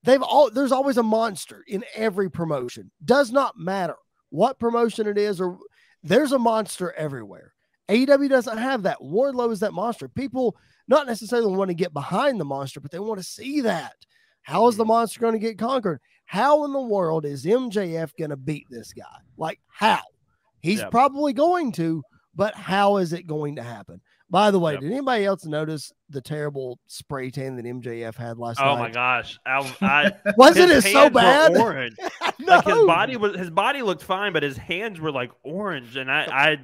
they've 0.04 0.22
all 0.22 0.50
there's 0.50 0.72
always 0.72 0.98
a 0.98 1.04
monster 1.04 1.64
in 1.68 1.84
every 1.96 2.30
promotion. 2.30 2.92
Does 3.04 3.32
not 3.32 3.58
matter 3.58 3.96
what 4.30 4.60
promotion 4.60 5.08
it 5.08 5.18
is 5.18 5.40
or 5.40 5.58
there's 6.04 6.32
a 6.32 6.40
monster 6.40 6.94
everywhere. 6.94 7.54
AEW 7.90 8.30
doesn't 8.30 8.58
have 8.58 8.84
that. 8.84 9.00
Wardlow 9.00 9.52
is 9.52 9.62
that 9.62 9.74
monster. 9.74 10.08
People 10.08 10.58
not 10.88 11.08
necessarily 11.08 11.56
want 11.56 11.70
to 11.70 11.76
get 11.76 11.94
behind 11.94 12.40
the 12.40 12.46
monster, 12.46 12.80
but 12.80 12.92
they 12.92 13.00
want 13.00 13.20
to 13.20 13.24
see 13.24 13.62
that. 13.62 13.96
How 14.42 14.68
is 14.68 14.78
the 14.78 14.86
monster 14.86 15.20
going 15.20 15.34
to 15.34 15.40
get 15.40 15.58
conquered? 15.58 16.00
How 16.26 16.66
in 16.66 16.74
the 16.74 16.82
world 16.82 17.26
is 17.26 17.46
MJF 17.46 18.12
going 18.18 18.30
to 18.30 18.38
beat 18.38 18.66
this 18.70 18.94
guy? 18.94 19.04
Like, 19.38 19.60
how? 19.68 20.02
He's 20.60 20.80
yep. 20.80 20.92
probably 20.92 21.34
going 21.34 21.72
to, 21.74 22.04
but 22.36 22.56
how 22.56 22.98
is 22.98 23.14
it 23.14 23.28
going 23.28 23.56
to 23.56 23.64
happen? 23.64 24.02
By 24.30 24.52
the 24.52 24.60
way, 24.60 24.74
yep. 24.74 24.82
did 24.82 24.92
anybody 24.92 25.24
else 25.24 25.46
notice 25.46 25.94
the 26.10 26.20
terrible 26.20 26.80
spray 26.88 27.32
tan 27.32 27.56
that 27.56 27.66
MJF 27.66 28.16
had 28.16 28.38
last 28.38 28.60
oh 28.60 28.66
night? 28.66 28.74
Oh 28.74 28.78
my 28.78 28.90
gosh! 28.90 29.40
I, 29.46 29.76
I, 29.82 30.32
Wasn't 30.36 30.70
it 30.70 30.82
so 30.82 31.10
bad? 31.10 31.56
Orange. 31.58 31.96
no. 32.40 32.56
Like 32.56 32.66
his 32.66 32.86
body 32.86 33.16
was 33.16 33.38
his 33.38 33.50
body 33.50 33.82
looked 33.82 34.04
fine, 34.04 34.34
but 34.34 34.44
his 34.44 34.58
hands 34.58 35.00
were 35.00 35.12
like 35.12 35.32
orange, 35.44 35.96
and 35.96 36.12
I 36.12 36.58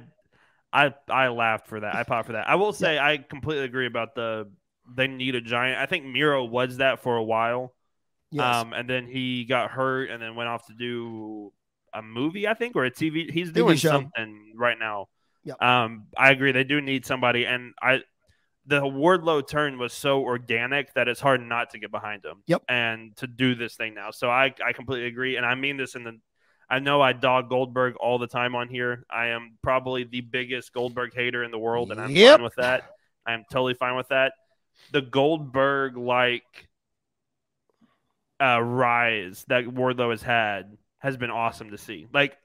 I 0.72 0.86
I, 0.86 0.94
I 1.08 1.28
laughed 1.28 1.68
for 1.68 1.80
that. 1.80 1.94
I 1.94 2.02
popped 2.02 2.26
for 2.26 2.32
that. 2.32 2.48
I 2.48 2.56
will 2.56 2.72
say 2.74 2.98
I 2.98 3.18
completely 3.18 3.64
agree 3.64 3.86
about 3.86 4.14
the 4.14 4.50
they 4.94 5.06
need 5.06 5.34
a 5.34 5.40
giant. 5.40 5.78
I 5.80 5.86
think 5.86 6.04
Miro 6.04 6.44
was 6.44 6.78
that 6.78 7.02
for 7.02 7.16
a 7.16 7.24
while. 7.24 7.72
Yes. 8.30 8.56
Um, 8.56 8.72
and 8.72 8.90
then 8.90 9.06
he 9.06 9.44
got 9.44 9.70
hurt 9.70 10.10
and 10.10 10.20
then 10.20 10.34
went 10.34 10.48
off 10.48 10.66
to 10.66 10.74
do 10.74 11.52
a 11.94 12.02
movie, 12.02 12.48
I 12.48 12.54
think, 12.54 12.74
or 12.76 12.84
a 12.84 12.90
TV. 12.90 13.30
He's 13.30 13.52
doing 13.52 13.76
TV 13.76 13.88
something 13.88 14.52
right 14.56 14.78
now. 14.78 15.06
Yep. 15.44 15.62
Um, 15.62 16.06
I 16.16 16.30
agree. 16.30 16.52
They 16.52 16.64
do 16.64 16.80
need 16.80 17.06
somebody, 17.06 17.46
and 17.46 17.74
I 17.80 18.02
the 18.66 18.80
Wardlow 18.80 19.46
turn 19.46 19.78
was 19.78 19.92
so 19.92 20.22
organic 20.22 20.94
that 20.94 21.06
it's 21.06 21.20
hard 21.20 21.42
not 21.42 21.70
to 21.70 21.78
get 21.78 21.90
behind 21.90 22.24
him. 22.24 22.42
Yep. 22.46 22.62
And 22.68 23.14
to 23.16 23.26
do 23.26 23.54
this 23.54 23.76
thing 23.76 23.94
now, 23.94 24.10
so 24.10 24.30
I 24.30 24.54
I 24.64 24.72
completely 24.72 25.06
agree, 25.06 25.36
and 25.36 25.46
I 25.46 25.54
mean 25.54 25.76
this 25.76 25.94
in 25.94 26.04
the. 26.04 26.18
I 26.68 26.78
know 26.78 27.02
I 27.02 27.12
dog 27.12 27.50
Goldberg 27.50 27.96
all 27.96 28.18
the 28.18 28.26
time 28.26 28.54
on 28.54 28.68
here. 28.68 29.04
I 29.10 29.28
am 29.28 29.58
probably 29.62 30.04
the 30.04 30.22
biggest 30.22 30.72
Goldberg 30.72 31.14
hater 31.14 31.44
in 31.44 31.50
the 31.50 31.58
world, 31.58 31.92
and 31.92 32.00
I'm 32.00 32.10
yep. 32.10 32.36
fine 32.36 32.44
with 32.44 32.54
that. 32.56 32.90
I 33.26 33.34
am 33.34 33.44
totally 33.50 33.74
fine 33.74 33.96
with 33.96 34.08
that. 34.08 34.32
The 34.90 35.02
Goldberg 35.02 35.98
like 35.98 36.68
uh, 38.40 38.62
rise 38.62 39.44
that 39.48 39.64
Wardlow 39.64 40.10
has 40.10 40.22
had 40.22 40.76
has 40.98 41.18
been 41.18 41.30
awesome 41.30 41.70
to 41.70 41.78
see. 41.78 42.06
Like 42.12 42.36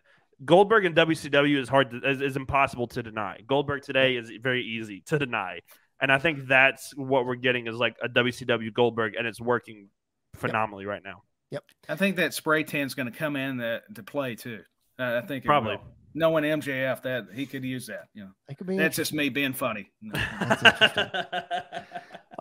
Goldberg 0.43 0.85
and 0.85 0.95
WCW 0.95 1.57
is 1.57 1.69
hard 1.69 1.91
to, 1.91 2.09
is, 2.09 2.21
is 2.21 2.35
impossible 2.35 2.87
to 2.87 3.03
deny. 3.03 3.39
Goldberg 3.45 3.83
today 3.83 4.15
is 4.15 4.31
very 4.41 4.63
easy 4.63 5.01
to 5.07 5.19
deny, 5.19 5.59
and 6.01 6.11
I 6.11 6.17
think 6.19 6.47
that's 6.47 6.95
what 6.95 7.25
we're 7.25 7.35
getting 7.35 7.67
is 7.67 7.75
like 7.75 7.97
a 8.01 8.07
WCW 8.07 8.73
Goldberg, 8.73 9.15
and 9.15 9.27
it's 9.27 9.41
working 9.41 9.89
phenomenally 10.35 10.85
yep. 10.85 10.91
right 10.91 11.03
now. 11.03 11.23
Yep, 11.51 11.63
I 11.89 11.95
think 11.95 12.17
that 12.17 12.33
spray 12.33 12.63
tan 12.63 12.87
is 12.87 12.93
going 12.93 13.11
to 13.11 13.17
come 13.17 13.35
in 13.35 13.57
to, 13.57 13.81
to 13.95 14.03
play 14.03 14.35
too. 14.35 14.61
Uh, 14.97 15.19
I 15.23 15.25
think 15.25 15.45
probably. 15.45 15.75
Will. 15.75 15.83
Knowing 16.15 16.43
MJF, 16.43 17.03
that 17.03 17.27
he 17.35 17.45
could 17.45 17.63
use 17.63 17.85
that. 17.85 18.05
You 18.15 18.23
know, 18.23 18.31
it 18.49 18.57
could 18.57 18.65
be 18.65 18.77
that's 18.77 18.95
just 18.95 19.13
me 19.13 19.29
being 19.29 19.53
funny. 19.53 19.91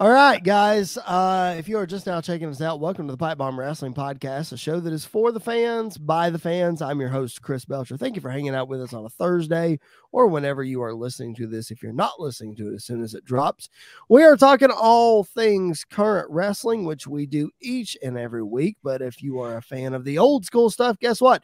All 0.00 0.10
right, 0.10 0.40
guys. 0.40 0.96
Uh, 0.96 1.56
if 1.58 1.68
you 1.68 1.76
are 1.76 1.84
just 1.84 2.06
now 2.06 2.20
checking 2.20 2.48
us 2.48 2.60
out, 2.60 2.78
welcome 2.78 3.08
to 3.08 3.12
the 3.12 3.16
Pipe 3.16 3.36
Bomb 3.36 3.58
Wrestling 3.58 3.94
Podcast, 3.94 4.52
a 4.52 4.56
show 4.56 4.78
that 4.78 4.92
is 4.92 5.04
for 5.04 5.32
the 5.32 5.40
fans, 5.40 5.98
by 5.98 6.30
the 6.30 6.38
fans. 6.38 6.80
I'm 6.80 7.00
your 7.00 7.08
host, 7.08 7.42
Chris 7.42 7.64
Belcher. 7.64 7.96
Thank 7.96 8.14
you 8.14 8.22
for 8.22 8.30
hanging 8.30 8.54
out 8.54 8.68
with 8.68 8.80
us 8.80 8.92
on 8.92 9.04
a 9.04 9.08
Thursday 9.08 9.80
or 10.12 10.28
whenever 10.28 10.62
you 10.62 10.82
are 10.82 10.94
listening 10.94 11.34
to 11.34 11.48
this. 11.48 11.72
If 11.72 11.82
you're 11.82 11.92
not 11.92 12.20
listening 12.20 12.54
to 12.58 12.70
it 12.70 12.76
as 12.76 12.84
soon 12.84 13.02
as 13.02 13.14
it 13.14 13.24
drops, 13.24 13.70
we 14.08 14.22
are 14.22 14.36
talking 14.36 14.70
all 14.70 15.24
things 15.24 15.84
current 15.84 16.30
wrestling, 16.30 16.84
which 16.84 17.08
we 17.08 17.26
do 17.26 17.50
each 17.60 17.96
and 18.00 18.16
every 18.16 18.44
week. 18.44 18.76
But 18.84 19.02
if 19.02 19.20
you 19.20 19.40
are 19.40 19.56
a 19.56 19.62
fan 19.62 19.94
of 19.94 20.04
the 20.04 20.18
old 20.18 20.44
school 20.44 20.70
stuff, 20.70 21.00
guess 21.00 21.20
what? 21.20 21.42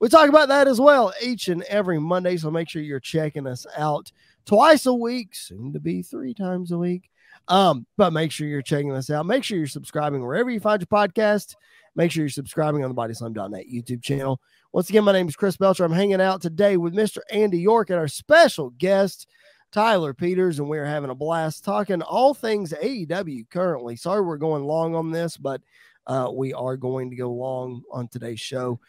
We 0.00 0.08
talk 0.08 0.28
about 0.28 0.48
that 0.48 0.66
as 0.66 0.80
well 0.80 1.12
each 1.22 1.46
and 1.46 1.62
every 1.68 2.00
Monday. 2.00 2.36
So 2.36 2.50
make 2.50 2.68
sure 2.68 2.82
you're 2.82 2.98
checking 2.98 3.46
us 3.46 3.64
out 3.76 4.10
twice 4.44 4.86
a 4.86 4.92
week, 4.92 5.36
soon 5.36 5.72
to 5.72 5.78
be 5.78 6.02
three 6.02 6.34
times 6.34 6.72
a 6.72 6.78
week 6.78 7.08
um, 7.48 7.86
but 7.96 8.12
make 8.12 8.32
sure 8.32 8.46
you're 8.46 8.62
checking 8.62 8.92
this 8.92 9.10
out. 9.10 9.26
Make 9.26 9.44
sure 9.44 9.58
you're 9.58 9.66
subscribing 9.66 10.22
wherever 10.22 10.50
you 10.50 10.60
find 10.60 10.80
your 10.80 10.86
podcast. 10.86 11.54
Make 11.94 12.10
sure 12.10 12.22
you're 12.22 12.30
subscribing 12.30 12.84
on 12.84 12.90
the 12.90 12.94
BodySlam.net 12.94 13.66
YouTube 13.72 14.02
channel. 14.02 14.40
Once 14.72 14.88
again, 14.88 15.04
my 15.04 15.12
name 15.12 15.28
is 15.28 15.36
Chris 15.36 15.56
Belcher. 15.56 15.84
I'm 15.84 15.92
hanging 15.92 16.20
out 16.20 16.40
today 16.40 16.78
with 16.78 16.94
Mr. 16.94 17.18
Andy 17.30 17.58
York 17.58 17.90
and 17.90 17.98
our 17.98 18.08
special 18.08 18.70
guest, 18.70 19.28
Tyler 19.70 20.14
Peters, 20.14 20.58
and 20.58 20.68
we're 20.68 20.86
having 20.86 21.10
a 21.10 21.14
blast 21.14 21.64
talking 21.64 22.00
all 22.00 22.32
things 22.32 22.72
AEW 22.72 23.50
currently. 23.50 23.96
Sorry 23.96 24.22
we're 24.22 24.38
going 24.38 24.64
long 24.64 24.94
on 24.94 25.10
this, 25.10 25.36
but 25.36 25.60
uh, 26.06 26.30
we 26.32 26.54
are 26.54 26.76
going 26.76 27.10
to 27.10 27.16
go 27.16 27.30
long 27.30 27.82
on 27.92 28.08
today's 28.08 28.40
show. 28.40 28.80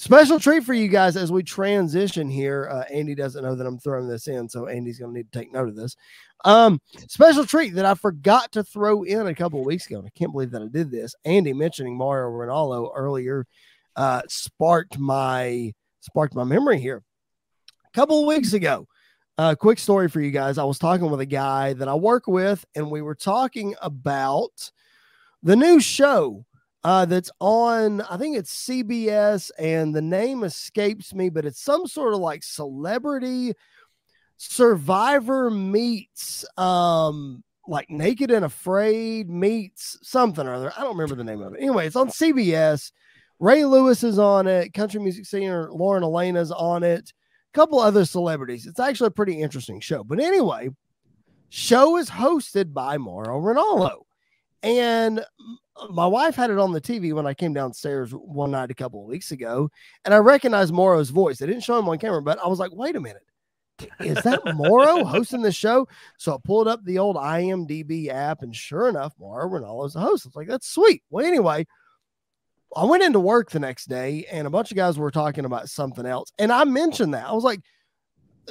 Special 0.00 0.38
treat 0.38 0.62
for 0.62 0.74
you 0.74 0.86
guys 0.86 1.16
as 1.16 1.32
we 1.32 1.42
transition 1.42 2.30
here. 2.30 2.68
Uh, 2.70 2.84
Andy 2.84 3.16
doesn't 3.16 3.42
know 3.42 3.56
that 3.56 3.66
I'm 3.66 3.80
throwing 3.80 4.06
this 4.06 4.28
in, 4.28 4.48
so 4.48 4.68
Andy's 4.68 5.00
going 5.00 5.12
to 5.12 5.18
need 5.18 5.32
to 5.32 5.36
take 5.36 5.52
note 5.52 5.68
of 5.68 5.74
this. 5.74 5.96
Um, 6.44 6.80
special 7.08 7.44
treat 7.44 7.74
that 7.74 7.84
I 7.84 7.94
forgot 7.94 8.52
to 8.52 8.62
throw 8.62 9.02
in 9.02 9.26
a 9.26 9.34
couple 9.34 9.58
of 9.58 9.66
weeks 9.66 9.86
ago, 9.86 9.98
and 9.98 10.06
I 10.06 10.16
can't 10.16 10.30
believe 10.30 10.52
that 10.52 10.62
I 10.62 10.68
did 10.68 10.92
this. 10.92 11.16
Andy 11.24 11.52
mentioning 11.52 11.96
Mauro 11.96 12.30
Ranallo 12.30 12.92
earlier 12.94 13.44
uh, 13.96 14.22
sparked 14.28 15.00
my 15.00 15.74
sparked 15.98 16.36
my 16.36 16.44
memory 16.44 16.78
here. 16.78 17.02
A 17.84 17.90
couple 17.90 18.20
of 18.20 18.28
weeks 18.28 18.52
ago, 18.52 18.86
a 19.36 19.42
uh, 19.42 19.54
quick 19.56 19.80
story 19.80 20.08
for 20.08 20.20
you 20.20 20.30
guys. 20.30 20.58
I 20.58 20.64
was 20.64 20.78
talking 20.78 21.10
with 21.10 21.20
a 21.20 21.26
guy 21.26 21.72
that 21.72 21.88
I 21.88 21.94
work 21.94 22.28
with, 22.28 22.64
and 22.76 22.88
we 22.88 23.02
were 23.02 23.16
talking 23.16 23.74
about 23.82 24.70
the 25.42 25.56
new 25.56 25.80
show 25.80 26.44
uh, 26.84 27.04
that's 27.04 27.30
on, 27.40 28.00
I 28.02 28.16
think 28.16 28.36
it's 28.36 28.66
CBS, 28.66 29.50
and 29.58 29.94
the 29.94 30.02
name 30.02 30.44
escapes 30.44 31.14
me, 31.14 31.28
but 31.28 31.44
it's 31.44 31.62
some 31.62 31.86
sort 31.86 32.14
of 32.14 32.20
like 32.20 32.42
celebrity 32.42 33.54
survivor 34.38 35.50
meets 35.50 36.44
um 36.56 37.42
like 37.66 37.90
naked 37.90 38.30
and 38.30 38.44
afraid 38.44 39.28
meets 39.28 39.98
something 40.02 40.46
or 40.46 40.54
other. 40.54 40.72
I 40.76 40.80
don't 40.80 40.96
remember 40.96 41.16
the 41.16 41.24
name 41.24 41.42
of 41.42 41.52
it. 41.52 41.60
Anyway, 41.60 41.86
it's 41.86 41.96
on 41.96 42.08
CBS. 42.08 42.92
Ray 43.40 43.64
Lewis 43.64 44.02
is 44.02 44.18
on 44.18 44.46
it, 44.46 44.72
country 44.72 45.00
music 45.00 45.26
singer 45.26 45.68
Lauren 45.70 46.02
Alaina's 46.02 46.50
on 46.50 46.82
it, 46.82 47.12
a 47.52 47.56
couple 47.56 47.78
other 47.78 48.04
celebrities. 48.04 48.66
It's 48.66 48.80
actually 48.80 49.08
a 49.08 49.12
pretty 49.12 49.40
interesting 49.40 49.80
show. 49.80 50.02
But 50.02 50.18
anyway, 50.18 50.70
show 51.50 51.98
is 51.98 52.08
hosted 52.08 52.72
by 52.72 52.96
Mauro 52.96 53.38
Ranallo. 53.40 54.00
And 54.62 55.24
my 55.90 56.06
wife 56.06 56.34
had 56.34 56.50
it 56.50 56.58
on 56.58 56.72
the 56.72 56.80
TV 56.80 57.12
when 57.12 57.26
I 57.26 57.34
came 57.34 57.54
downstairs 57.54 58.10
one 58.10 58.50
night 58.50 58.70
a 58.70 58.74
couple 58.74 59.00
of 59.00 59.08
weeks 59.08 59.30
ago, 59.30 59.70
and 60.04 60.12
I 60.12 60.18
recognized 60.18 60.72
Mauro's 60.72 61.10
voice. 61.10 61.38
They 61.38 61.46
didn't 61.46 61.62
show 61.62 61.78
him 61.78 61.88
on 61.88 61.98
camera, 61.98 62.22
but 62.22 62.38
I 62.38 62.48
was 62.48 62.58
like, 62.58 62.72
wait 62.74 62.96
a 62.96 63.00
minute. 63.00 63.22
Is 64.00 64.20
that 64.24 64.40
Mauro 64.56 65.04
hosting 65.04 65.42
the 65.42 65.52
show? 65.52 65.86
So 66.16 66.34
I 66.34 66.38
pulled 66.44 66.66
up 66.66 66.84
the 66.84 66.98
old 66.98 67.16
IMDb 67.16 68.08
app, 68.08 68.42
and 68.42 68.54
sure 68.54 68.88
enough, 68.88 69.14
Morrow 69.18 69.48
Mauro 69.48 69.60
Ranallo's 69.60 69.94
the 69.94 70.00
host. 70.00 70.26
I 70.26 70.28
was 70.28 70.36
like, 70.36 70.48
that's 70.48 70.68
sweet. 70.68 71.02
Well, 71.10 71.24
anyway, 71.24 71.64
I 72.76 72.84
went 72.84 73.04
into 73.04 73.20
work 73.20 73.50
the 73.50 73.60
next 73.60 73.86
day, 73.86 74.26
and 74.30 74.46
a 74.46 74.50
bunch 74.50 74.72
of 74.72 74.76
guys 74.76 74.98
were 74.98 75.12
talking 75.12 75.44
about 75.44 75.68
something 75.68 76.06
else. 76.06 76.32
And 76.38 76.52
I 76.52 76.64
mentioned 76.64 77.14
that. 77.14 77.26
I 77.26 77.32
was 77.32 77.44
like, 77.44 77.60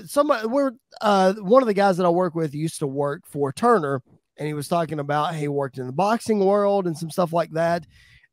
somebody, 0.05 0.47
we're, 0.47 0.71
uh, 1.01 1.33
one 1.33 1.61
of 1.61 1.67
the 1.67 1.73
guys 1.73 1.97
that 1.97 2.05
I 2.05 2.09
work 2.09 2.33
with 2.33 2.55
used 2.55 2.79
to 2.79 2.87
work 2.87 3.23
for 3.25 3.51
Turner 3.51 4.01
and 4.37 4.47
he 4.47 4.53
was 4.53 4.67
talking 4.67 4.99
about 4.99 5.35
he 5.35 5.47
worked 5.47 5.77
in 5.77 5.87
the 5.87 5.93
boxing 5.93 6.39
world 6.39 6.87
and 6.87 6.97
some 6.97 7.09
stuff 7.09 7.33
like 7.33 7.51
that 7.51 7.85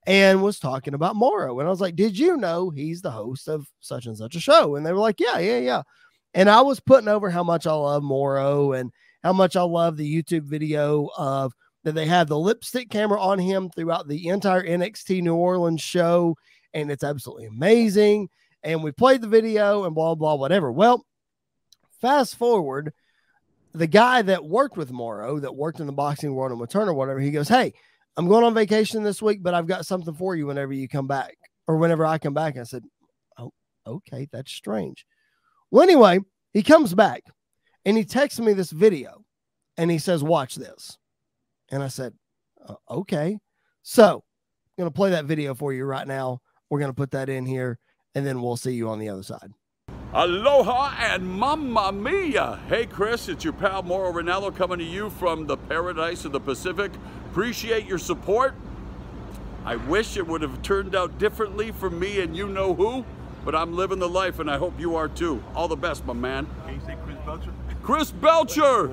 and 0.07 0.43
was 0.43 0.59
talking 0.59 0.95
about 0.95 1.17
Mauro. 1.17 1.59
And 1.59 1.67
I 1.67 1.71
was 1.71 1.81
like, 1.81 1.97
Did 1.97 2.19
you 2.19 2.37
know 2.37 2.71
he's 2.71 3.03
the 3.03 3.11
host 3.11 3.49
of 3.49 3.67
such 3.81 4.07
and 4.07 4.17
such 4.17 4.35
a 4.37 4.41
show? 4.41 4.77
And 4.77 4.85
they 4.85 4.93
were 4.93 4.99
like, 4.99 5.21
Yeah, 5.21 5.39
yeah, 5.39 5.59
yeah. 5.59 5.83
And 6.35 6.51
I 6.51 6.61
was 6.61 6.81
putting 6.81 7.09
over 7.09 7.31
how 7.31 7.45
much 7.45 7.67
I 7.67 7.73
love 7.73 8.03
Mauro 8.03 8.73
and 8.73 8.91
how 9.23 9.33
much 9.33 9.57
I 9.57 9.63
love 9.63 9.97
the 9.97 10.23
YouTube 10.23 10.43
video 10.43 11.09
of 11.17 11.53
that 11.85 11.95
they 11.95 12.07
have 12.07 12.29
the 12.29 12.39
lipstick 12.39 12.91
camera 12.91 13.21
on 13.21 13.39
him 13.39 13.71
throughout 13.71 14.09
the 14.09 14.29
entire 14.29 14.67
NXT 14.67 15.23
New 15.23 15.35
Orleans 15.35 15.83
show. 15.83 16.37
And 16.73 16.91
it's 16.91 17.05
absolutely 17.05 17.47
amazing. 17.47 18.29
And 18.63 18.83
we 18.83 18.91
played 18.91 19.21
the 19.21 19.29
video 19.29 19.85
and 19.85 19.95
blah, 19.95 20.15
blah, 20.15 20.35
whatever. 20.35 20.73
Well, 20.73 21.05
fast 22.01 22.37
forward 22.37 22.93
the 23.75 23.87
guy 23.89 24.23
that 24.23 24.45
worked 24.45 24.77
with 24.77 24.93
Mauro, 24.93 25.41
that 25.41 25.55
worked 25.55 25.81
in 25.81 25.87
the 25.87 25.93
boxing 25.93 26.35
world 26.35 26.53
and 26.53 26.61
with 26.61 26.71
Turner, 26.71 26.95
whatever, 26.95 27.19
he 27.19 27.33
goes, 27.33 27.49
Hey, 27.49 27.75
I'm 28.17 28.29
going 28.29 28.45
on 28.45 28.55
vacation 28.55 29.03
this 29.03 29.21
week, 29.21 29.43
but 29.43 29.53
I've 29.53 29.67
got 29.67 29.85
something 29.85 30.15
for 30.15 30.37
you 30.37 30.47
whenever 30.47 30.73
you 30.73 30.89
come 30.89 31.09
back 31.09 31.37
or 31.67 31.77
whenever 31.77 32.07
I 32.07 32.19
come 32.19 32.35
back. 32.35 32.57
I 32.57 32.63
said, 32.63 32.85
Oh, 33.37 33.53
okay, 33.87 34.29
that's 34.33 34.53
strange. 34.53 35.05
Well, 35.71 35.83
anyway, 35.83 36.21
he 36.53 36.63
comes 36.63 36.95
back 36.95 37.25
and 37.85 37.97
he 37.97 38.05
texts 38.05 38.39
me 38.39 38.53
this 38.53 38.71
video 38.71 39.25
and 39.77 39.91
he 39.91 39.99
says, 39.99 40.23
Watch 40.23 40.55
this. 40.55 40.97
And 41.71 41.83
I 41.83 41.89
said, 41.89 42.15
uh, 42.67 42.77
Okay. 42.89 43.39
So 43.83 44.15
I'm 44.15 44.83
going 44.83 44.91
to 44.91 44.95
play 44.95 45.11
that 45.11 45.27
video 45.27 45.55
for 45.55 45.73
you 45.73 45.85
right 45.85 46.07
now. 46.07 46.41
We're 46.71 46.79
going 46.79 46.91
to 46.91 46.97
put 46.97 47.11
that 47.11 47.29
in 47.29 47.45
here 47.45 47.79
and 48.15 48.25
then 48.25 48.41
we'll 48.41 48.57
see 48.57 48.73
you 48.73 48.89
on 48.89 49.01
the 49.01 49.09
other 49.09 49.25
side. 49.25 49.51
Aloha 50.17 50.95
and 50.97 51.27
mamma 51.27 51.91
mia! 51.91 52.61
Hey 52.69 52.87
Chris, 52.87 53.29
it's 53.29 53.43
your 53.43 53.53
pal 53.53 53.83
Mauro 53.83 54.13
Ranallo 54.13 54.55
coming 54.55 54.79
to 54.79 54.85
you 54.85 55.11
from 55.11 55.49
the 55.49 55.57
paradise 55.57 56.25
of 56.25 56.31
the 56.31 56.39
Pacific. 56.39 56.93
Appreciate 57.33 57.85
your 57.85 57.99
support. 57.99 58.55
I 59.65 59.75
wish 59.75 60.17
it 60.17 60.25
would 60.25 60.41
have 60.43 60.63
turned 60.63 60.95
out 60.95 61.19
differently 61.19 61.73
for 61.73 61.91
me 61.91 62.21
and 62.21 62.37
you 62.37 62.47
know 62.47 62.75
who, 62.75 63.05
but 63.45 63.57
I'm 63.57 63.75
living 63.75 63.99
the 63.99 64.09
life 64.09 64.39
and 64.39 64.49
I 64.49 64.57
hope 64.57 64.79
you 64.79 64.95
are 64.95 65.09
too. 65.09 65.43
All 65.53 65.67
the 65.67 65.75
best, 65.75 66.07
my 66.07 66.13
man. 66.13 66.47
Can 66.65 66.75
you 66.75 66.81
say 66.87 66.97
Chris 67.05 67.19
Belcher? 67.27 67.53
Chris 67.83 68.13
Belcher. 68.13 68.93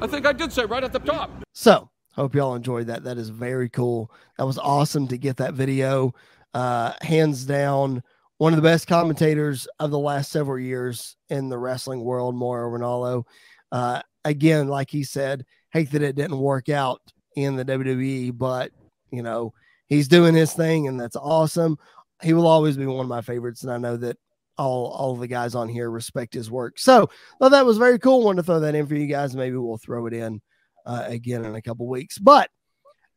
I 0.00 0.08
think 0.08 0.26
I 0.26 0.32
did 0.32 0.52
say 0.52 0.64
right 0.64 0.82
at 0.82 0.92
the 0.92 0.98
top. 0.98 1.30
So, 1.52 1.90
hope 2.16 2.34
y'all 2.34 2.56
enjoyed 2.56 2.88
that. 2.88 3.04
That 3.04 3.18
is 3.18 3.28
very 3.28 3.68
cool. 3.68 4.10
That 4.36 4.46
was 4.46 4.58
awesome 4.58 5.06
to 5.08 5.16
get 5.16 5.36
that 5.36 5.54
video. 5.54 6.12
Uh, 6.52 6.94
hands 7.02 7.44
down, 7.44 8.02
one 8.38 8.52
of 8.52 8.56
the 8.56 8.68
best 8.68 8.86
commentators 8.86 9.66
of 9.78 9.90
the 9.90 9.98
last 9.98 10.30
several 10.30 10.58
years 10.58 11.16
in 11.28 11.48
the 11.48 11.58
wrestling 11.58 12.02
world, 12.02 12.34
Mauro 12.34 12.70
Ranallo. 12.70 13.24
Uh, 13.72 14.02
again, 14.24 14.68
like 14.68 14.90
he 14.90 15.04
said, 15.04 15.44
hate 15.70 15.90
that 15.92 16.02
it 16.02 16.16
didn't 16.16 16.38
work 16.38 16.68
out 16.68 17.00
in 17.34 17.56
the 17.56 17.64
WWE, 17.64 18.36
but 18.36 18.72
you 19.10 19.22
know, 19.22 19.52
he's 19.86 20.08
doing 20.08 20.34
his 20.34 20.52
thing 20.52 20.88
and 20.88 21.00
that's 21.00 21.16
awesome. 21.16 21.78
He 22.22 22.32
will 22.32 22.46
always 22.46 22.76
be 22.76 22.86
one 22.86 23.04
of 23.04 23.08
my 23.08 23.20
favorites, 23.20 23.62
and 23.62 23.72
I 23.72 23.76
know 23.76 23.96
that 23.98 24.16
all 24.58 24.86
all 24.86 25.16
the 25.16 25.26
guys 25.26 25.54
on 25.54 25.68
here 25.68 25.90
respect 25.90 26.32
his 26.32 26.50
work. 26.50 26.78
So, 26.78 27.10
well, 27.40 27.50
that 27.50 27.66
was 27.66 27.76
very 27.76 27.98
cool. 27.98 28.24
Wanted 28.24 28.36
to 28.38 28.42
throw 28.44 28.60
that 28.60 28.74
in 28.74 28.86
for 28.86 28.94
you 28.94 29.06
guys. 29.06 29.36
Maybe 29.36 29.56
we'll 29.56 29.76
throw 29.76 30.06
it 30.06 30.14
in 30.14 30.40
uh, 30.86 31.04
again 31.06 31.44
in 31.44 31.54
a 31.54 31.62
couple 31.62 31.86
weeks. 31.86 32.18
But 32.18 32.48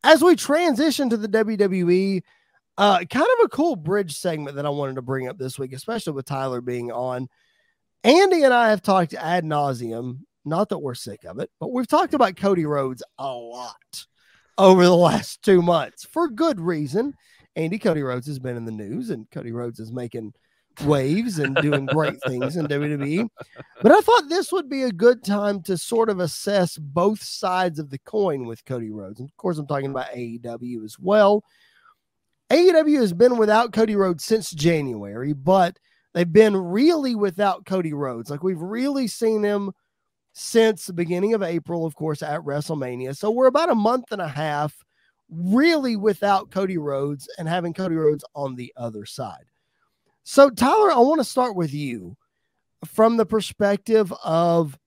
as 0.04 0.22
we 0.22 0.36
transition 0.36 1.08
to 1.10 1.16
the 1.16 1.28
WWE, 1.28 2.22
uh, 2.78 3.04
kind 3.10 3.26
of 3.38 3.44
a 3.44 3.48
cool 3.48 3.76
bridge 3.76 4.16
segment 4.16 4.56
that 4.56 4.66
I 4.66 4.70
wanted 4.70 4.96
to 4.96 5.02
bring 5.02 5.28
up 5.28 5.38
this 5.38 5.58
week, 5.58 5.72
especially 5.72 6.12
with 6.12 6.26
Tyler 6.26 6.60
being 6.60 6.90
on. 6.90 7.28
Andy 8.02 8.42
and 8.44 8.54
I 8.54 8.70
have 8.70 8.82
talked 8.82 9.14
ad 9.14 9.44
nauseum. 9.44 10.20
Not 10.44 10.70
that 10.70 10.78
we're 10.78 10.94
sick 10.94 11.24
of 11.24 11.38
it, 11.38 11.50
but 11.60 11.70
we've 11.70 11.86
talked 11.86 12.14
about 12.14 12.36
Cody 12.36 12.64
Rhodes 12.64 13.02
a 13.18 13.28
lot 13.28 14.06
over 14.56 14.84
the 14.84 14.96
last 14.96 15.42
two 15.42 15.60
months 15.60 16.04
for 16.04 16.28
good 16.28 16.60
reason. 16.60 17.14
Andy 17.56 17.78
Cody 17.78 18.02
Rhodes 18.02 18.26
has 18.26 18.38
been 18.38 18.56
in 18.56 18.64
the 18.64 18.72
news, 18.72 19.10
and 19.10 19.30
Cody 19.30 19.52
Rhodes 19.52 19.80
is 19.80 19.92
making 19.92 20.32
waves 20.84 21.38
and 21.38 21.54
doing 21.56 21.86
great 21.86 22.16
things 22.26 22.56
in 22.56 22.66
WWE. 22.66 23.28
But 23.82 23.92
I 23.92 24.00
thought 24.00 24.28
this 24.28 24.52
would 24.52 24.68
be 24.68 24.84
a 24.84 24.92
good 24.92 25.24
time 25.24 25.62
to 25.62 25.76
sort 25.76 26.10
of 26.10 26.20
assess 26.20 26.78
both 26.78 27.22
sides 27.22 27.78
of 27.78 27.90
the 27.90 27.98
coin 27.98 28.46
with 28.46 28.64
Cody 28.64 28.90
Rhodes. 28.90 29.20
And 29.20 29.28
of 29.28 29.36
course, 29.36 29.58
I'm 29.58 29.66
talking 29.66 29.90
about 29.90 30.12
AEW 30.12 30.84
as 30.84 30.98
well. 30.98 31.44
AEW 32.50 32.98
has 33.00 33.12
been 33.12 33.36
without 33.36 33.72
Cody 33.72 33.96
Rhodes 33.96 34.24
since 34.24 34.50
January, 34.50 35.32
but 35.32 35.78
they've 36.14 36.32
been 36.32 36.56
really 36.56 37.14
without 37.14 37.64
Cody 37.64 37.92
Rhodes. 37.92 38.30
Like 38.30 38.42
we've 38.42 38.60
really 38.60 39.06
seen 39.06 39.42
him 39.42 39.72
since 40.32 40.86
the 40.86 40.92
beginning 40.92 41.34
of 41.34 41.42
April, 41.42 41.86
of 41.86 41.94
course, 41.94 42.22
at 42.22 42.40
WrestleMania. 42.40 43.16
So 43.16 43.30
we're 43.30 43.46
about 43.46 43.70
a 43.70 43.74
month 43.74 44.06
and 44.10 44.20
a 44.20 44.28
half 44.28 44.74
really 45.30 45.96
without 45.96 46.50
Cody 46.50 46.78
Rhodes 46.78 47.28
and 47.38 47.48
having 47.48 47.72
Cody 47.72 47.94
Rhodes 47.94 48.24
on 48.34 48.56
the 48.56 48.72
other 48.76 49.06
side. 49.06 49.44
So, 50.22 50.50
Tyler, 50.50 50.92
I 50.92 50.98
want 50.98 51.20
to 51.20 51.24
start 51.24 51.56
with 51.56 51.72
you 51.72 52.16
from 52.84 53.16
the 53.16 53.26
perspective 53.26 54.12
of 54.24 54.78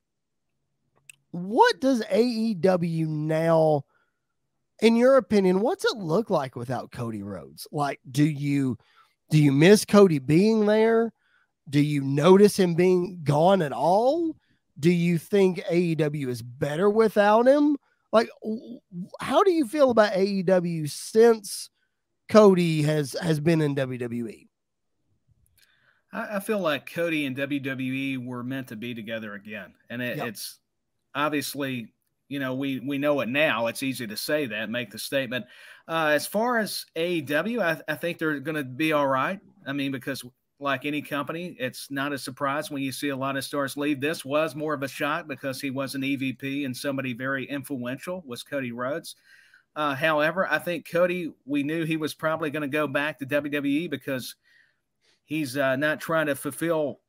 what 1.32 1.80
does 1.80 2.04
AEW 2.04 3.08
now, 3.08 3.84
in 4.82 4.96
your 4.96 5.18
opinion, 5.18 5.62
what's 5.62 5.86
it 5.86 5.98
look 5.98 6.30
like 6.30 6.56
without 6.56 6.92
Cody 6.92 7.24
Rhodes? 7.24 7.68
Like, 7.72 8.00
do 8.10 8.24
you 8.24 8.78
do 9.30 9.38
you 9.38 9.52
miss 9.52 9.86
Cody 9.86 10.20
being 10.20 10.66
there? 10.66 11.12
Do 11.70 11.80
you 11.80 12.02
notice 12.02 12.58
him 12.58 12.76
being 12.76 13.22
gone 13.24 13.62
at 13.62 13.72
all? 13.72 14.36
Do 14.80 14.92
you 14.92 15.18
think 15.18 15.60
AEW 15.72 16.28
is 16.28 16.42
better 16.42 16.90
without 16.90 17.48
him? 17.48 17.78
Like, 18.12 18.30
how 19.22 19.44
do 19.44 19.52
you 19.52 19.68
feel 19.68 19.90
about 19.90 20.14
AEW 20.14 20.90
since 20.90 21.70
Cody 22.30 22.84
has 22.84 23.14
has 23.22 23.40
been 23.40 23.62
in 23.62 23.76
WWE? 23.76 24.48
I, 26.12 26.40
feel 26.42 26.60
like 26.60 26.92
Cody 26.94 27.26
and 27.26 27.36
WWE 27.36 28.24
were 28.24 28.44
meant 28.44 28.68
to 28.68 28.76
be 28.76 28.94
together 28.94 29.34
again, 29.34 29.74
and 29.90 30.00
it, 30.00 30.18
yep. 30.18 30.28
it's 30.28 30.60
obviously 31.16 31.93
you 32.34 32.40
know 32.40 32.56
we 32.56 32.80
we 32.80 32.98
know 32.98 33.22
it 33.22 33.30
now. 33.30 33.68
It's 33.68 33.84
easy 33.84 34.08
to 34.08 34.18
say 34.18 34.48
that, 34.48 34.72
make 34.72 34.90
the 34.90 34.98
statement. 34.98 35.46
Uh, 35.88 36.08
as 36.14 36.26
far 36.26 36.58
as 36.58 36.88
AEW, 36.96 37.62
I, 37.62 37.80
I 37.88 37.96
think 37.96 38.18
they're 38.18 38.40
going 38.40 38.56
to 38.56 38.64
be 38.64 38.92
all 38.92 39.08
right. 39.08 39.40
I 39.68 39.74
mean, 39.74 39.92
because 39.92 40.24
like 40.60 40.86
any 40.86 41.04
company, 41.04 41.56
it's 41.60 41.92
not 41.92 42.12
a 42.12 42.18
surprise 42.18 42.72
when 42.72 42.82
you 42.82 42.92
see 42.92 43.10
a 43.10 43.16
lot 43.16 43.38
of 43.38 43.44
stars 43.44 43.78
leave. 43.78 44.02
This 44.02 44.26
was 44.26 44.56
more 44.56 44.74
of 44.74 44.82
a 44.82 44.88
shock 44.88 45.28
because 45.28 45.62
he 45.62 45.70
was 45.70 45.94
an 45.94 46.02
EVP 46.02 46.66
and 46.66 46.76
somebody 46.76 47.14
very 47.14 47.46
influential 47.46 48.24
was 48.26 48.42
Cody 48.42 48.72
Rhodes. 48.72 49.16
Uh, 49.76 49.94
however, 49.94 50.48
I 50.50 50.58
think 50.58 50.90
Cody, 50.90 51.34
we 51.46 51.62
knew 51.62 51.84
he 51.84 51.98
was 51.98 52.16
probably 52.16 52.50
going 52.50 52.62
to 52.62 52.68
go 52.68 52.88
back 52.88 53.20
to 53.20 53.28
WWE 53.28 53.90
because 53.92 54.36
he's 55.26 55.56
uh, 55.56 55.76
not 55.76 56.00
trying 56.02 56.28
to 56.28 56.36
fulfill, 56.36 57.00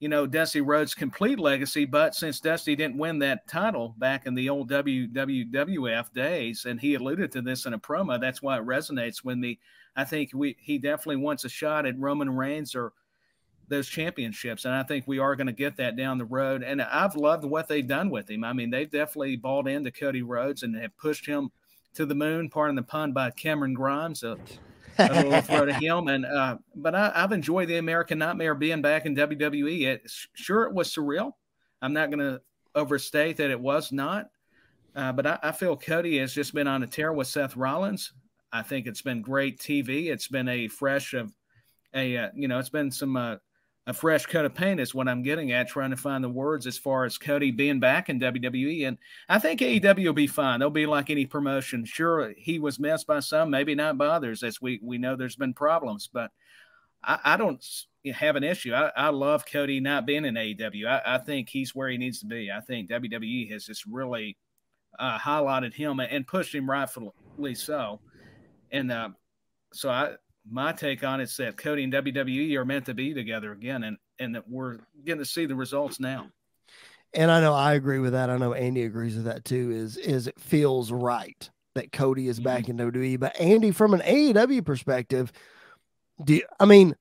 you 0.00 0.08
know, 0.08 0.26
Dusty 0.26 0.60
Rhodes' 0.60 0.94
complete 0.94 1.38
legacy. 1.38 1.84
But 1.84 2.14
since 2.14 2.40
Dusty 2.40 2.76
didn't 2.76 2.98
win 2.98 3.18
that 3.20 3.46
title 3.48 3.94
back 3.98 4.26
in 4.26 4.34
the 4.34 4.48
old 4.48 4.70
WWF 4.70 6.12
days, 6.12 6.64
and 6.64 6.80
he 6.80 6.94
alluded 6.94 7.32
to 7.32 7.42
this 7.42 7.66
in 7.66 7.74
a 7.74 7.78
promo, 7.78 8.20
that's 8.20 8.42
why 8.42 8.58
it 8.58 8.66
resonates 8.66 9.24
with 9.24 9.38
me. 9.38 9.58
I 9.96 10.04
think 10.04 10.30
we 10.34 10.56
he 10.60 10.78
definitely 10.78 11.16
wants 11.16 11.44
a 11.44 11.48
shot 11.48 11.86
at 11.86 11.98
Roman 11.98 12.34
Reigns 12.34 12.74
or 12.74 12.92
those 13.68 13.88
championships, 13.88 14.64
and 14.64 14.74
I 14.74 14.82
think 14.82 15.06
we 15.06 15.18
are 15.18 15.36
going 15.36 15.46
to 15.46 15.52
get 15.52 15.76
that 15.76 15.96
down 15.96 16.18
the 16.18 16.24
road. 16.24 16.62
And 16.62 16.82
I've 16.82 17.16
loved 17.16 17.44
what 17.44 17.68
they've 17.68 17.86
done 17.86 18.10
with 18.10 18.28
him. 18.28 18.44
I 18.44 18.52
mean, 18.52 18.70
they've 18.70 18.90
definitely 18.90 19.36
bought 19.36 19.68
into 19.68 19.90
Cody 19.90 20.22
Rhodes 20.22 20.62
and 20.62 20.76
have 20.76 20.96
pushed 20.98 21.26
him 21.26 21.50
to 21.94 22.04
the 22.04 22.14
moon. 22.14 22.50
Pardon 22.50 22.76
the 22.76 22.82
pun 22.82 23.12
by 23.12 23.30
Cameron 23.30 23.74
Grimes. 23.74 24.22
Throw 24.96 25.66
to 25.66 25.74
him. 25.74 26.08
And 26.08 26.24
uh, 26.26 26.58
but 26.74 26.94
I, 26.94 27.12
have 27.14 27.32
enjoyed 27.32 27.68
the 27.68 27.78
American 27.78 28.18
Nightmare 28.18 28.54
being 28.54 28.82
back 28.82 29.06
in 29.06 29.16
WWE. 29.16 29.82
It 29.86 30.10
sure 30.34 30.64
it 30.64 30.74
was 30.74 30.94
surreal. 30.94 31.32
I'm 31.82 31.92
not 31.92 32.10
going 32.10 32.20
to 32.20 32.40
overstate 32.74 33.36
that 33.38 33.50
it 33.50 33.60
was 33.60 33.92
not. 33.92 34.30
Uh, 34.96 35.12
but 35.12 35.26
I, 35.26 35.38
I, 35.42 35.52
feel 35.52 35.76
Cody 35.76 36.18
has 36.18 36.32
just 36.32 36.54
been 36.54 36.68
on 36.68 36.84
a 36.84 36.86
tear 36.86 37.12
with 37.12 37.26
Seth 37.26 37.56
Rollins. 37.56 38.12
I 38.52 38.62
think 38.62 38.86
it's 38.86 39.02
been 39.02 39.22
great 39.22 39.58
TV. 39.58 40.06
It's 40.06 40.28
been 40.28 40.48
a 40.48 40.68
fresh 40.68 41.14
of 41.14 41.34
a 41.94 42.16
uh, 42.16 42.30
you 42.34 42.46
know 42.46 42.58
it's 42.60 42.68
been 42.68 42.92
some 42.92 43.16
uh, 43.16 43.36
a 43.86 43.92
fresh 43.92 44.24
coat 44.26 44.46
of 44.46 44.54
paint 44.54 44.80
is 44.80 44.94
what 44.94 45.08
I'm 45.08 45.22
getting 45.22 45.52
at, 45.52 45.68
trying 45.68 45.90
to 45.90 45.96
find 45.96 46.24
the 46.24 46.28
words 46.28 46.66
as 46.66 46.78
far 46.78 47.04
as 47.04 47.18
Cody 47.18 47.50
being 47.50 47.80
back 47.80 48.08
in 48.08 48.18
WWE. 48.18 48.88
And 48.88 48.96
I 49.28 49.38
think 49.38 49.60
AEW 49.60 50.06
will 50.06 50.12
be 50.14 50.26
fine. 50.26 50.60
They'll 50.60 50.70
be 50.70 50.86
like 50.86 51.10
any 51.10 51.26
promotion. 51.26 51.84
Sure, 51.84 52.32
he 52.36 52.58
was 52.58 52.78
missed 52.78 53.06
by 53.06 53.20
some, 53.20 53.50
maybe 53.50 53.74
not 53.74 53.98
by 53.98 54.06
others, 54.06 54.42
as 54.42 54.60
we, 54.60 54.80
we 54.82 54.96
know 54.96 55.16
there's 55.16 55.36
been 55.36 55.52
problems, 55.52 56.08
but 56.10 56.30
I, 57.02 57.18
I 57.24 57.36
don't 57.36 57.62
have 58.14 58.36
an 58.36 58.44
issue. 58.44 58.72
I, 58.72 58.90
I, 58.96 59.08
love 59.10 59.44
Cody 59.44 59.80
not 59.80 60.06
being 60.06 60.24
in 60.24 60.34
AEW. 60.34 60.86
I, 60.86 61.02
I, 61.16 61.18
think 61.18 61.50
he's 61.50 61.74
where 61.74 61.88
he 61.88 61.98
needs 61.98 62.20
to 62.20 62.26
be. 62.26 62.50
I 62.50 62.60
think 62.60 62.90
WWE 62.90 63.50
has 63.50 63.66
just 63.66 63.84
really 63.84 64.38
uh, 64.98 65.18
highlighted 65.18 65.74
him 65.74 66.00
and 66.00 66.26
pushed 66.26 66.54
him 66.54 66.68
rightfully 66.68 67.54
so. 67.54 68.00
And 68.70 68.90
uh, 68.90 69.10
so 69.72 69.90
I, 69.90 70.14
my 70.48 70.72
take 70.72 71.04
on 71.04 71.20
it 71.20 71.24
is 71.24 71.36
that 71.38 71.56
Cody 71.56 71.84
and 71.84 71.92
WWE 71.92 72.54
are 72.56 72.64
meant 72.64 72.86
to 72.86 72.94
be 72.94 73.14
together 73.14 73.52
again, 73.52 73.84
and 73.84 73.96
and 74.18 74.34
that 74.34 74.48
we're 74.48 74.78
getting 75.04 75.22
to 75.22 75.24
see 75.24 75.46
the 75.46 75.54
results 75.54 76.00
now. 76.00 76.28
And 77.12 77.30
I 77.30 77.40
know 77.40 77.54
I 77.54 77.74
agree 77.74 78.00
with 78.00 78.12
that. 78.12 78.30
I 78.30 78.36
know 78.36 78.54
Andy 78.54 78.82
agrees 78.82 79.16
with 79.16 79.24
that 79.26 79.44
too. 79.44 79.70
Is 79.70 79.96
is 79.96 80.26
it 80.26 80.40
feels 80.40 80.92
right 80.92 81.48
that 81.74 81.92
Cody 81.92 82.28
is 82.28 82.38
back 82.40 82.64
mm-hmm. 82.64 82.80
in 82.80 82.92
WWE, 82.92 83.20
but 83.20 83.38
Andy, 83.40 83.70
from 83.70 83.94
an 83.94 84.00
AEW 84.00 84.64
perspective, 84.64 85.32
do 86.24 86.34
you, 86.34 86.42
I 86.60 86.66
mean 86.66 86.94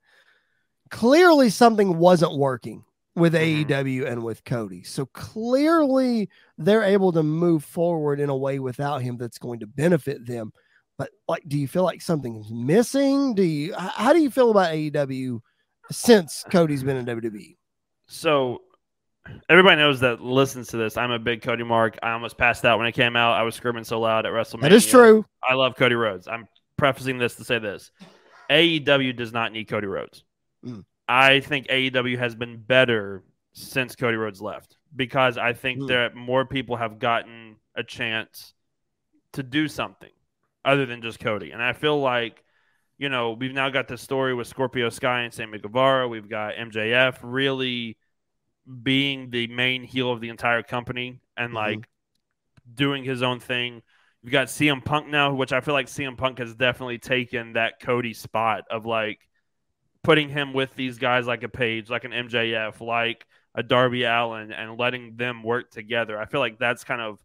clearly 0.94 1.50
something 1.50 1.98
wasn't 1.98 2.38
working 2.38 2.84
with 3.16 3.34
mm-hmm. 3.34 3.72
AEW 3.72 4.06
and 4.06 4.24
with 4.24 4.44
Cody. 4.44 4.84
So 4.84 5.08
clearly 5.08 6.30
they're 6.58 6.84
able 6.84 7.12
to 7.14 7.24
move 7.24 7.64
forward 7.64 8.20
in 8.20 8.30
a 8.30 8.38
way 8.38 8.60
without 8.60 9.02
him 9.02 9.18
that's 9.18 9.40
going 9.40 9.60
to 9.62 9.68
benefit 9.68 10.26
them. 10.26 10.54
But 11.04 11.12
like, 11.28 11.44
do 11.50 11.58
you 11.60 11.68
feel 11.68 11.84
like 11.84 12.02
something's 12.02 12.50
missing? 12.50 13.36
Do 13.36 13.44
you? 13.44 13.74
How 13.76 14.14
do 14.14 14.22
you 14.22 14.32
feel 14.32 14.52
about 14.52 14.72
AEW 14.72 15.42
since 15.92 16.46
Cody's 16.50 16.82
been 16.82 16.96
in 16.96 17.06
WWE? 17.06 17.58
So 18.08 18.62
everybody 19.50 19.76
knows 19.76 20.00
that 20.00 20.22
listens 20.22 20.70
to 20.70 20.78
this. 20.78 20.96
I'm 20.96 21.12
a 21.12 21.20
big 21.20 21.42
Cody 21.42 21.66
Mark. 21.66 21.98
I 22.02 22.12
almost 22.12 22.38
passed 22.38 22.64
out 22.64 22.78
when 22.78 22.88
it 22.88 22.94
came 22.94 23.18
out. 23.18 23.34
I 23.34 23.44
was 23.44 23.54
screaming 23.54 23.84
so 23.84 24.00
loud 24.00 24.26
at 24.26 24.32
WrestleMania. 24.32 24.62
That 24.62 24.72
is 24.72 24.88
true. 24.88 25.26
I 25.46 25.56
love 25.56 25.76
Cody 25.76 25.96
Rhodes. 25.96 26.30
I'm 26.30 26.48
prefacing 26.78 27.18
this 27.18 27.36
to 27.36 27.44
say 27.44 27.60
this: 27.60 27.92
AEW 28.50 29.14
does 29.14 29.34
not 29.34 29.52
need 29.52 29.66
Cody 29.66 29.88
Rhodes. 29.88 30.24
Mm. 30.66 30.86
I 31.10 31.42
think 31.42 31.68
AEW 31.68 32.18
has 32.18 32.34
been 32.34 32.62
better 32.62 33.26
since 33.52 33.98
Cody 33.98 34.16
Rhodes 34.16 34.42
left 34.42 34.78
because 34.96 35.38
I 35.38 35.52
think 35.52 35.82
mm. 35.82 35.88
that 35.90 36.16
more 36.16 36.46
people 36.46 36.78
have 36.78 36.98
gotten 36.98 37.58
a 37.76 37.84
chance 37.84 38.54
to 39.34 39.44
do 39.44 39.68
something 39.68 40.10
other 40.66 40.86
than 40.86 41.02
just 41.02 41.20
Cody. 41.20 41.52
And 41.52 41.62
I 41.62 41.74
feel 41.74 42.00
like, 42.00 42.44
you 42.98 43.10
know, 43.10 43.32
we've 43.34 43.54
now 43.54 43.70
got 43.70 43.88
the 43.88 43.98
story 43.98 44.34
with 44.34 44.48
Scorpio 44.48 44.90
Sky 44.90 45.22
and 45.22 45.34
Sammy 45.34 45.60
Guevara. 45.60 46.08
We've 46.08 46.30
got 46.30 46.56
MJF 46.56 47.18
really 47.22 47.98
being 48.82 49.30
the 49.30 49.48
main 49.48 49.84
heel 49.84 50.12
of 50.12 50.22
the 50.22 50.30
entire 50.30 50.64
company 50.64 51.20
and 51.36 51.48
mm-hmm. 51.50 51.58
like 51.58 51.90
doing 52.74 53.04
his 53.04 53.22
own 53.22 53.40
thing. 53.40 53.82
We've 54.24 54.32
got 54.32 54.48
CM 54.48 54.84
Punk 54.84 55.08
now, 55.08 55.34
which 55.34 55.52
I 55.52 55.60
feel 55.60 55.74
like 55.74 55.88
CM 55.88 56.18
Punk 56.18 56.40
has 56.40 56.56
definitely 56.56 56.98
taken 56.98 57.54
that 57.54 57.82
Cody 57.82 58.14
spot 58.14 58.64
of 58.70 58.86
like 58.86 59.20
putting 60.04 60.30
him 60.30 60.54
with 60.54 60.74
these 60.76 60.98
guys 60.98 61.28
like 61.28 61.44
a 61.44 61.50
Page, 61.50 61.90
like 61.90 62.06
an 62.06 62.12
MJF, 62.12 62.80
like 62.80 63.26
a 63.54 63.64
Darby 63.64 64.04
Allin, 64.04 64.52
and 64.52 64.80
letting 64.80 65.18
them 65.18 65.44
work 65.44 65.72
together. 65.72 66.18
I 66.18 66.26
feel 66.26 66.40
like 66.40 66.58
that's 66.58 66.86
kind 66.86 67.02
of 67.02 67.20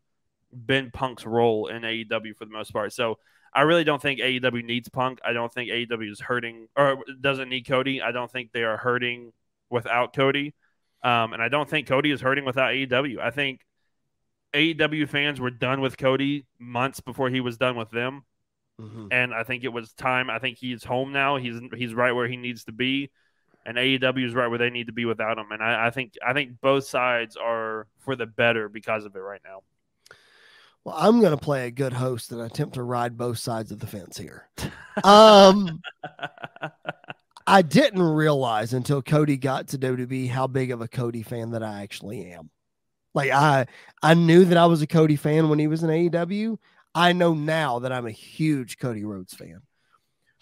been 0.52 0.90
Punk's 0.90 1.26
role 1.26 1.68
in 1.68 1.82
AEW 1.82 2.36
for 2.36 2.44
the 2.44 2.52
most 2.52 2.72
part. 2.72 2.92
So 2.92 3.18
I 3.52 3.62
really 3.62 3.84
don't 3.84 4.00
think 4.00 4.20
AEW 4.20 4.64
needs 4.64 4.88
Punk. 4.88 5.20
I 5.24 5.32
don't 5.32 5.52
think 5.52 5.70
AEW 5.70 6.10
is 6.10 6.20
hurting 6.20 6.68
or 6.76 6.98
doesn't 7.20 7.48
need 7.48 7.66
Cody. 7.66 8.02
I 8.02 8.12
don't 8.12 8.30
think 8.30 8.52
they 8.52 8.64
are 8.64 8.76
hurting 8.76 9.32
without 9.70 10.14
Cody. 10.14 10.54
Um, 11.02 11.32
and 11.32 11.42
I 11.42 11.48
don't 11.48 11.68
think 11.68 11.86
Cody 11.86 12.10
is 12.10 12.20
hurting 12.20 12.44
without 12.44 12.72
AEW. 12.72 13.20
I 13.20 13.30
think 13.30 13.60
AEW 14.54 15.08
fans 15.08 15.40
were 15.40 15.50
done 15.50 15.80
with 15.80 15.96
Cody 15.96 16.46
months 16.58 17.00
before 17.00 17.30
he 17.30 17.40
was 17.40 17.56
done 17.56 17.76
with 17.76 17.90
them. 17.90 18.24
Mm-hmm. 18.80 19.08
And 19.10 19.34
I 19.34 19.42
think 19.42 19.64
it 19.64 19.72
was 19.72 19.92
time. 19.92 20.30
I 20.30 20.38
think 20.38 20.58
he's 20.58 20.84
home 20.84 21.12
now. 21.12 21.36
He's 21.36 21.60
he's 21.76 21.94
right 21.94 22.12
where 22.12 22.28
he 22.28 22.36
needs 22.36 22.64
to 22.64 22.72
be, 22.72 23.10
and 23.66 23.76
AEW 23.76 24.24
is 24.24 24.34
right 24.34 24.46
where 24.46 24.58
they 24.58 24.70
need 24.70 24.86
to 24.86 24.92
be 24.92 25.04
without 25.04 25.36
him. 25.36 25.50
And 25.50 25.60
I, 25.60 25.88
I 25.88 25.90
think 25.90 26.14
I 26.24 26.32
think 26.32 26.60
both 26.60 26.84
sides 26.84 27.36
are 27.36 27.88
for 27.98 28.14
the 28.14 28.26
better 28.26 28.68
because 28.68 29.04
of 29.04 29.16
it 29.16 29.20
right 29.20 29.40
now. 29.44 29.62
Well, 30.88 30.96
I'm 30.98 31.20
going 31.20 31.32
to 31.32 31.36
play 31.36 31.66
a 31.66 31.70
good 31.70 31.92
host 31.92 32.32
and 32.32 32.40
attempt 32.40 32.76
to 32.76 32.82
ride 32.82 33.18
both 33.18 33.36
sides 33.36 33.70
of 33.70 33.78
the 33.78 33.86
fence 33.86 34.16
here. 34.16 34.48
Um, 35.04 35.82
I 37.46 37.60
didn't 37.60 38.00
realize 38.00 38.72
until 38.72 39.02
Cody 39.02 39.36
got 39.36 39.68
to 39.68 39.78
WWE 39.78 40.30
how 40.30 40.46
big 40.46 40.70
of 40.70 40.80
a 40.80 40.88
Cody 40.88 41.22
fan 41.22 41.50
that 41.50 41.62
I 41.62 41.82
actually 41.82 42.30
am. 42.32 42.48
Like 43.12 43.30
I, 43.30 43.66
I 44.02 44.14
knew 44.14 44.46
that 44.46 44.56
I 44.56 44.64
was 44.64 44.80
a 44.80 44.86
Cody 44.86 45.16
fan 45.16 45.50
when 45.50 45.58
he 45.58 45.66
was 45.66 45.82
in 45.82 45.90
AEW. 45.90 46.56
I 46.94 47.12
know 47.12 47.34
now 47.34 47.80
that 47.80 47.92
I'm 47.92 48.06
a 48.06 48.10
huge 48.10 48.78
Cody 48.78 49.04
Rhodes 49.04 49.34
fan. 49.34 49.60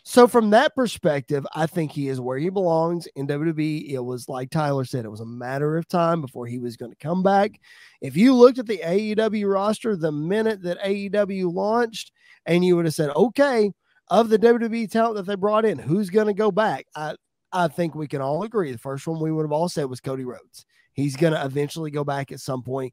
So 0.08 0.28
from 0.28 0.50
that 0.50 0.76
perspective, 0.76 1.44
I 1.52 1.66
think 1.66 1.90
he 1.90 2.06
is 2.06 2.20
where 2.20 2.38
he 2.38 2.48
belongs 2.48 3.08
in 3.16 3.26
WWE. 3.26 3.90
It 3.90 3.98
was 3.98 4.28
like 4.28 4.50
Tyler 4.50 4.84
said, 4.84 5.04
it 5.04 5.10
was 5.10 5.18
a 5.18 5.26
matter 5.26 5.76
of 5.76 5.88
time 5.88 6.20
before 6.20 6.46
he 6.46 6.60
was 6.60 6.76
going 6.76 6.92
to 6.92 6.96
come 6.96 7.24
back. 7.24 7.58
If 8.00 8.16
you 8.16 8.32
looked 8.32 8.60
at 8.60 8.68
the 8.68 8.78
AEW 8.78 9.52
roster 9.52 9.96
the 9.96 10.12
minute 10.12 10.62
that 10.62 10.80
AEW 10.80 11.52
launched, 11.52 12.12
and 12.46 12.64
you 12.64 12.76
would 12.76 12.84
have 12.84 12.94
said, 12.94 13.10
okay, 13.16 13.72
of 14.08 14.28
the 14.28 14.38
WWE 14.38 14.88
talent 14.88 15.16
that 15.16 15.26
they 15.26 15.34
brought 15.34 15.64
in, 15.64 15.76
who's 15.76 16.08
going 16.08 16.28
to 16.28 16.34
go 16.34 16.52
back? 16.52 16.86
I 16.94 17.16
I 17.50 17.66
think 17.66 17.96
we 17.96 18.06
can 18.06 18.22
all 18.22 18.44
agree. 18.44 18.70
The 18.70 18.78
first 18.78 19.08
one 19.08 19.20
we 19.20 19.32
would 19.32 19.42
have 19.42 19.50
all 19.50 19.68
said 19.68 19.86
was 19.86 20.00
Cody 20.00 20.24
Rhodes. 20.24 20.66
He's 20.92 21.16
going 21.16 21.32
to 21.32 21.44
eventually 21.44 21.90
go 21.90 22.04
back 22.04 22.30
at 22.30 22.38
some 22.38 22.62
point. 22.62 22.92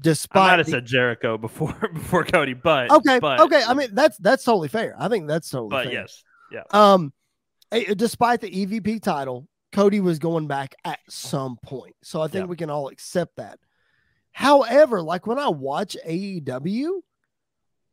Despite 0.00 0.42
I 0.42 0.46
might 0.48 0.58
have 0.58 0.66
the, 0.66 0.72
said 0.72 0.86
Jericho 0.86 1.38
before 1.38 1.76
before 1.94 2.24
Cody, 2.24 2.54
but 2.54 2.90
okay, 2.90 3.20
but, 3.20 3.38
okay. 3.38 3.62
I 3.64 3.72
mean 3.72 3.90
that's 3.92 4.16
that's 4.18 4.42
totally 4.42 4.66
fair. 4.66 4.96
I 4.98 5.06
think 5.06 5.28
that's 5.28 5.48
totally. 5.48 5.70
But 5.70 5.84
fair. 5.84 5.92
yes, 5.92 6.24
yeah. 6.50 6.62
Um, 6.70 7.12
despite 7.96 8.40
the 8.40 8.50
EVP 8.50 9.02
title, 9.02 9.46
Cody 9.72 10.00
was 10.00 10.18
going 10.18 10.46
back 10.46 10.74
at 10.84 10.98
some 11.08 11.56
point. 11.62 11.94
So 12.02 12.20
I 12.20 12.28
think 12.28 12.44
yeah. 12.44 12.48
we 12.50 12.56
can 12.56 12.70
all 12.70 12.88
accept 12.88 13.36
that. 13.36 13.58
However, 14.32 15.02
like 15.02 15.26
when 15.26 15.38
I 15.38 15.48
watch 15.48 15.96
AEW, 16.06 17.00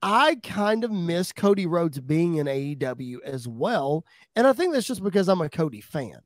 I 0.02 0.36
kind 0.44 0.84
of 0.84 0.92
miss 0.92 1.32
Cody 1.32 1.66
Rhodes 1.66 2.00
being 2.00 2.36
in 2.36 2.48
AEW 2.48 3.18
as 3.24 3.48
well. 3.48 4.06
And 4.36 4.46
I 4.46 4.54
think 4.54 4.74
that's 4.74 4.88
just 4.88 5.04
because 5.04 5.28
I'm 5.28 5.42
a 5.42 5.50
Cody 5.50 5.82
fan. 5.82 6.20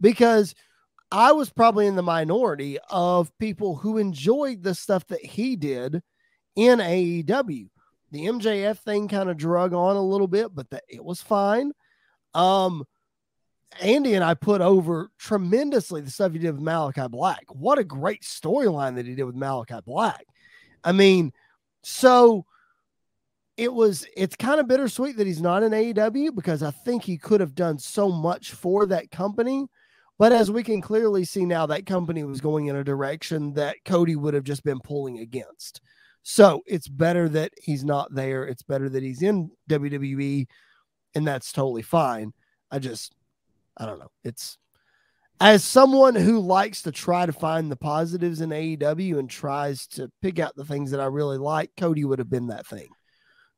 Because 0.00 0.54
I 1.12 1.32
was 1.32 1.50
probably 1.50 1.86
in 1.86 1.96
the 1.96 2.02
minority 2.02 2.78
of 2.88 3.36
people 3.38 3.76
who 3.76 3.98
enjoyed 3.98 4.62
the 4.62 4.74
stuff 4.74 5.06
that 5.08 5.24
he 5.24 5.56
did 5.56 6.02
in 6.56 6.78
AEW. 6.78 7.68
The 8.10 8.26
MJF 8.26 8.78
thing 8.78 9.08
kind 9.08 9.30
of 9.30 9.36
drug 9.36 9.72
on 9.72 9.96
a 9.96 10.02
little 10.02 10.26
bit, 10.26 10.54
but 10.54 10.70
that 10.70 10.84
it 10.88 11.04
was 11.04 11.22
fine. 11.22 11.72
Um, 12.34 12.84
Andy 13.80 14.14
and 14.14 14.24
I 14.24 14.34
put 14.34 14.60
over 14.60 15.10
tremendously 15.18 16.00
the 16.00 16.10
stuff 16.10 16.32
he 16.32 16.38
did 16.38 16.52
with 16.52 16.62
Malachi 16.62 17.06
Black. 17.08 17.44
What 17.50 17.78
a 17.78 17.84
great 17.84 18.22
storyline 18.22 18.96
that 18.96 19.06
he 19.06 19.14
did 19.14 19.24
with 19.24 19.36
Malachi 19.36 19.78
Black. 19.84 20.24
I 20.82 20.92
mean, 20.92 21.32
so 21.82 22.46
it 23.56 23.72
was 23.72 24.06
it's 24.16 24.36
kind 24.36 24.58
of 24.58 24.66
bittersweet 24.66 25.16
that 25.18 25.26
he's 25.26 25.42
not 25.42 25.62
in 25.62 25.72
AEW 25.72 26.34
because 26.34 26.62
I 26.62 26.70
think 26.70 27.04
he 27.04 27.18
could 27.18 27.40
have 27.40 27.54
done 27.54 27.78
so 27.78 28.10
much 28.10 28.52
for 28.52 28.86
that 28.86 29.10
company. 29.10 29.66
But 30.18 30.32
as 30.32 30.50
we 30.50 30.62
can 30.62 30.82
clearly 30.82 31.24
see 31.24 31.46
now, 31.46 31.66
that 31.66 31.86
company 31.86 32.24
was 32.24 32.40
going 32.40 32.66
in 32.66 32.76
a 32.76 32.84
direction 32.84 33.54
that 33.54 33.76
Cody 33.84 34.16
would 34.16 34.34
have 34.34 34.44
just 34.44 34.64
been 34.64 34.80
pulling 34.80 35.18
against. 35.18 35.80
So 36.22 36.62
it's 36.66 36.88
better 36.88 37.28
that 37.30 37.52
he's 37.60 37.84
not 37.84 38.14
there. 38.14 38.44
It's 38.44 38.62
better 38.62 38.88
that 38.88 39.02
he's 39.02 39.22
in 39.22 39.50
WWE, 39.68 40.46
and 41.14 41.26
that's 41.26 41.52
totally 41.52 41.82
fine. 41.82 42.32
I 42.70 42.78
just, 42.78 43.14
I 43.76 43.86
don't 43.86 43.98
know. 43.98 44.10
It's 44.22 44.58
as 45.40 45.64
someone 45.64 46.14
who 46.14 46.38
likes 46.38 46.82
to 46.82 46.92
try 46.92 47.24
to 47.24 47.32
find 47.32 47.70
the 47.70 47.76
positives 47.76 48.42
in 48.42 48.50
AEW 48.50 49.18
and 49.18 49.28
tries 49.28 49.86
to 49.88 50.10
pick 50.20 50.38
out 50.38 50.54
the 50.54 50.66
things 50.66 50.90
that 50.90 51.00
I 51.00 51.06
really 51.06 51.38
like, 51.38 51.70
Cody 51.78 52.04
would 52.04 52.18
have 52.18 52.28
been 52.28 52.48
that 52.48 52.66
thing. 52.66 52.88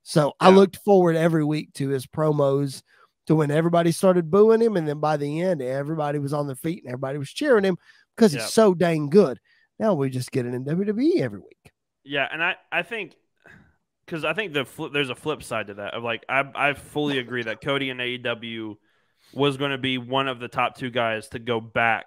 So 0.05 0.27
yeah. 0.27 0.49
I 0.49 0.51
looked 0.51 0.77
forward 0.85 1.17
every 1.17 1.45
week 1.45 1.73
to 1.75 1.89
his 1.89 2.07
promos 2.07 2.83
to 3.27 3.35
when 3.35 3.51
everybody 3.51 3.91
started 3.91 4.31
booing 4.31 4.63
him. 4.63 4.77
And 4.77 4.87
then 4.87 5.01
by 5.01 5.17
the 5.17 5.41
end, 5.41 5.61
everybody 5.61 6.21
was 6.21 6.33
on 6.33 6.47
their 6.47 6.57
feet 6.57 6.85
and 6.85 6.93
everybody 6.93 7.19
was 7.19 7.31
cheering 7.31 7.65
him 7.65 7.77
because 8.17 8.33
yeah. 8.33 8.43
he's 8.43 8.53
so 8.53 8.75
dang 8.75 9.11
good. 9.11 9.41
Now 9.81 9.95
we 9.95 10.09
just 10.09 10.31
get 10.31 10.47
it 10.47 10.55
in 10.55 10.65
WWE 10.65 11.21
every 11.21 11.41
week. 11.41 11.72
Yeah, 12.05 12.27
and 12.31 12.43
I 12.43 12.57
I 12.71 12.83
think 12.83 13.15
because 14.07 14.25
I 14.25 14.35
think 14.35 14.53
the 14.53 14.65
flip, 14.65 14.93
there's 14.93 15.11
a 15.11 15.15
flip 15.15 15.43
side 15.43 15.69
to 15.69 15.75
that 15.75 15.95
of 15.95 16.03
like 16.03 16.25
I 16.29 16.45
I 16.55 16.73
fully 16.75 17.19
agree 17.19 17.43
that 17.45 17.61
Cody 17.61 17.91
and 17.91 18.01
AEW 18.01 18.77
was 19.33 19.57
going 19.57 19.71
to 19.71 19.79
be 19.79 19.99
one 19.99 20.29
of 20.29 20.41
the 20.41 20.49
top 20.49 20.77
two 20.77 20.91
guys 20.91 21.29
to 21.29 21.39
go 21.39 21.61
back 21.61 22.05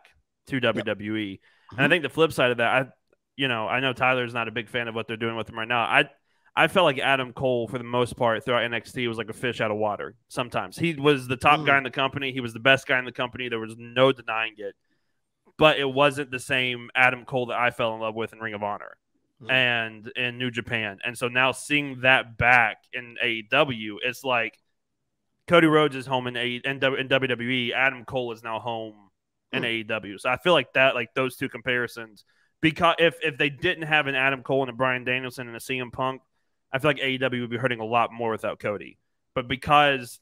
to 0.48 0.62
WWE, 0.62 1.32
yep. 1.32 1.39
and 1.72 1.80
I 1.80 1.84
mm-hmm. 1.84 1.91
think 1.91 2.04
the 2.04 2.10
flip 2.10 2.32
side 2.34 2.52
of 2.52 2.58
that 2.58 2.68
I 2.68 2.86
you 3.36 3.48
know 3.48 3.68
I 3.68 3.80
know 3.80 3.93
Tyler's 3.93 4.34
not 4.34 4.48
a 4.48 4.52
big 4.52 4.70
fan 4.70 4.88
of 4.88 4.96
what 4.96 5.08
they're 5.08 5.18
doing 5.18 5.36
with 5.36 5.50
him 5.50 5.58
right 5.58 5.68
now. 5.68 5.82
I 5.82 6.10
I 6.58 6.68
felt 6.68 6.86
like 6.86 7.00
Adam 7.00 7.34
Cole 7.34 7.68
for 7.68 7.78
the 7.78 7.84
most 7.84 8.16
part 8.16 8.43
throughout 8.46 8.70
NXT 8.70 9.08
was 9.08 9.18
like 9.18 9.30
a 9.30 9.34
fish 9.34 9.60
out 9.60 9.72
of 9.72 9.78
water. 9.78 10.16
Sometimes 10.30 10.78
he 10.78 10.93
was 10.93 11.28
the 11.28 11.36
top 11.36 11.62
mm. 11.62 11.66
guy 11.66 11.78
in 11.78 11.84
the 11.84 11.91
company. 11.91 12.32
He 12.32 12.39
was 12.39 12.54
the 12.54 12.60
best 12.60 12.88
guy 12.88 13.00
in 13.00 13.06
the 13.06 13.12
company. 13.12 13.50
There 13.50 13.60
was 13.60 13.76
no 13.78 14.12
denying 14.12 14.54
it. 14.58 14.76
But 15.58 15.80
it 15.80 15.89
wasn't 15.89 16.32
the 16.32 16.39
same 16.39 16.89
Adam 16.96 17.24
Cole 17.24 17.48
that 17.48 17.58
I 17.58 17.72
fell 17.72 17.93
in 17.93 18.02
love 18.02 18.16
with 18.16 18.34
in 18.34 18.39
Ring 18.39 18.54
of 18.54 18.64
Honor 18.64 18.98
mm-hmm. 19.42 19.52
and 19.52 20.08
in 20.16 20.38
New 20.38 20.52
Japan. 20.52 21.00
And 21.06 21.18
so 21.18 21.28
now 21.28 21.52
seeing 21.52 22.02
that 22.02 22.38
back 22.38 22.78
in 22.94 23.18
AEW, 23.24 23.98
it's 24.04 24.24
like 24.24 24.58
Cody 25.48 25.68
Rhodes 25.68 25.96
is 25.96 26.06
home 26.06 26.28
in, 26.28 26.36
a- 26.36 26.62
in, 26.64 26.80
w- 26.80 27.00
in 27.00 27.08
WWE. 27.08 27.74
Adam 27.74 28.06
Cole 28.06 28.32
is 28.32 28.44
now 28.44 28.60
home 28.60 29.10
in 29.52 29.64
mm-hmm. 29.64 29.92
AEW. 29.92 30.20
So 30.20 30.30
I 30.30 30.38
feel 30.38 30.54
like 30.54 30.74
that, 30.74 30.96
like 30.96 31.14
those 31.14 31.36
two 31.36 31.50
comparisons, 31.50 32.26
because 32.62 32.96
if 33.00 33.16
if 33.22 33.38
they 33.38 33.50
didn't 33.50 33.84
have 33.84 34.08
an 34.08 34.16
Adam 34.16 34.42
Cole 34.42 34.64
and 34.64 34.70
a 34.70 34.74
Bryan 34.74 35.04
Danielson 35.04 35.48
and 35.48 35.56
a 35.56 35.60
CM 35.60 35.92
Punk, 35.92 36.22
I 36.72 36.80
feel 36.80 36.90
like 36.90 36.98
AEW 36.98 37.42
would 37.42 37.50
be 37.50 37.58
hurting 37.58 37.80
a 37.80 37.86
lot 37.86 38.12
more 38.12 38.32
without 38.32 38.60
Cody. 38.60 38.98
But 39.34 39.48
because 39.48 40.20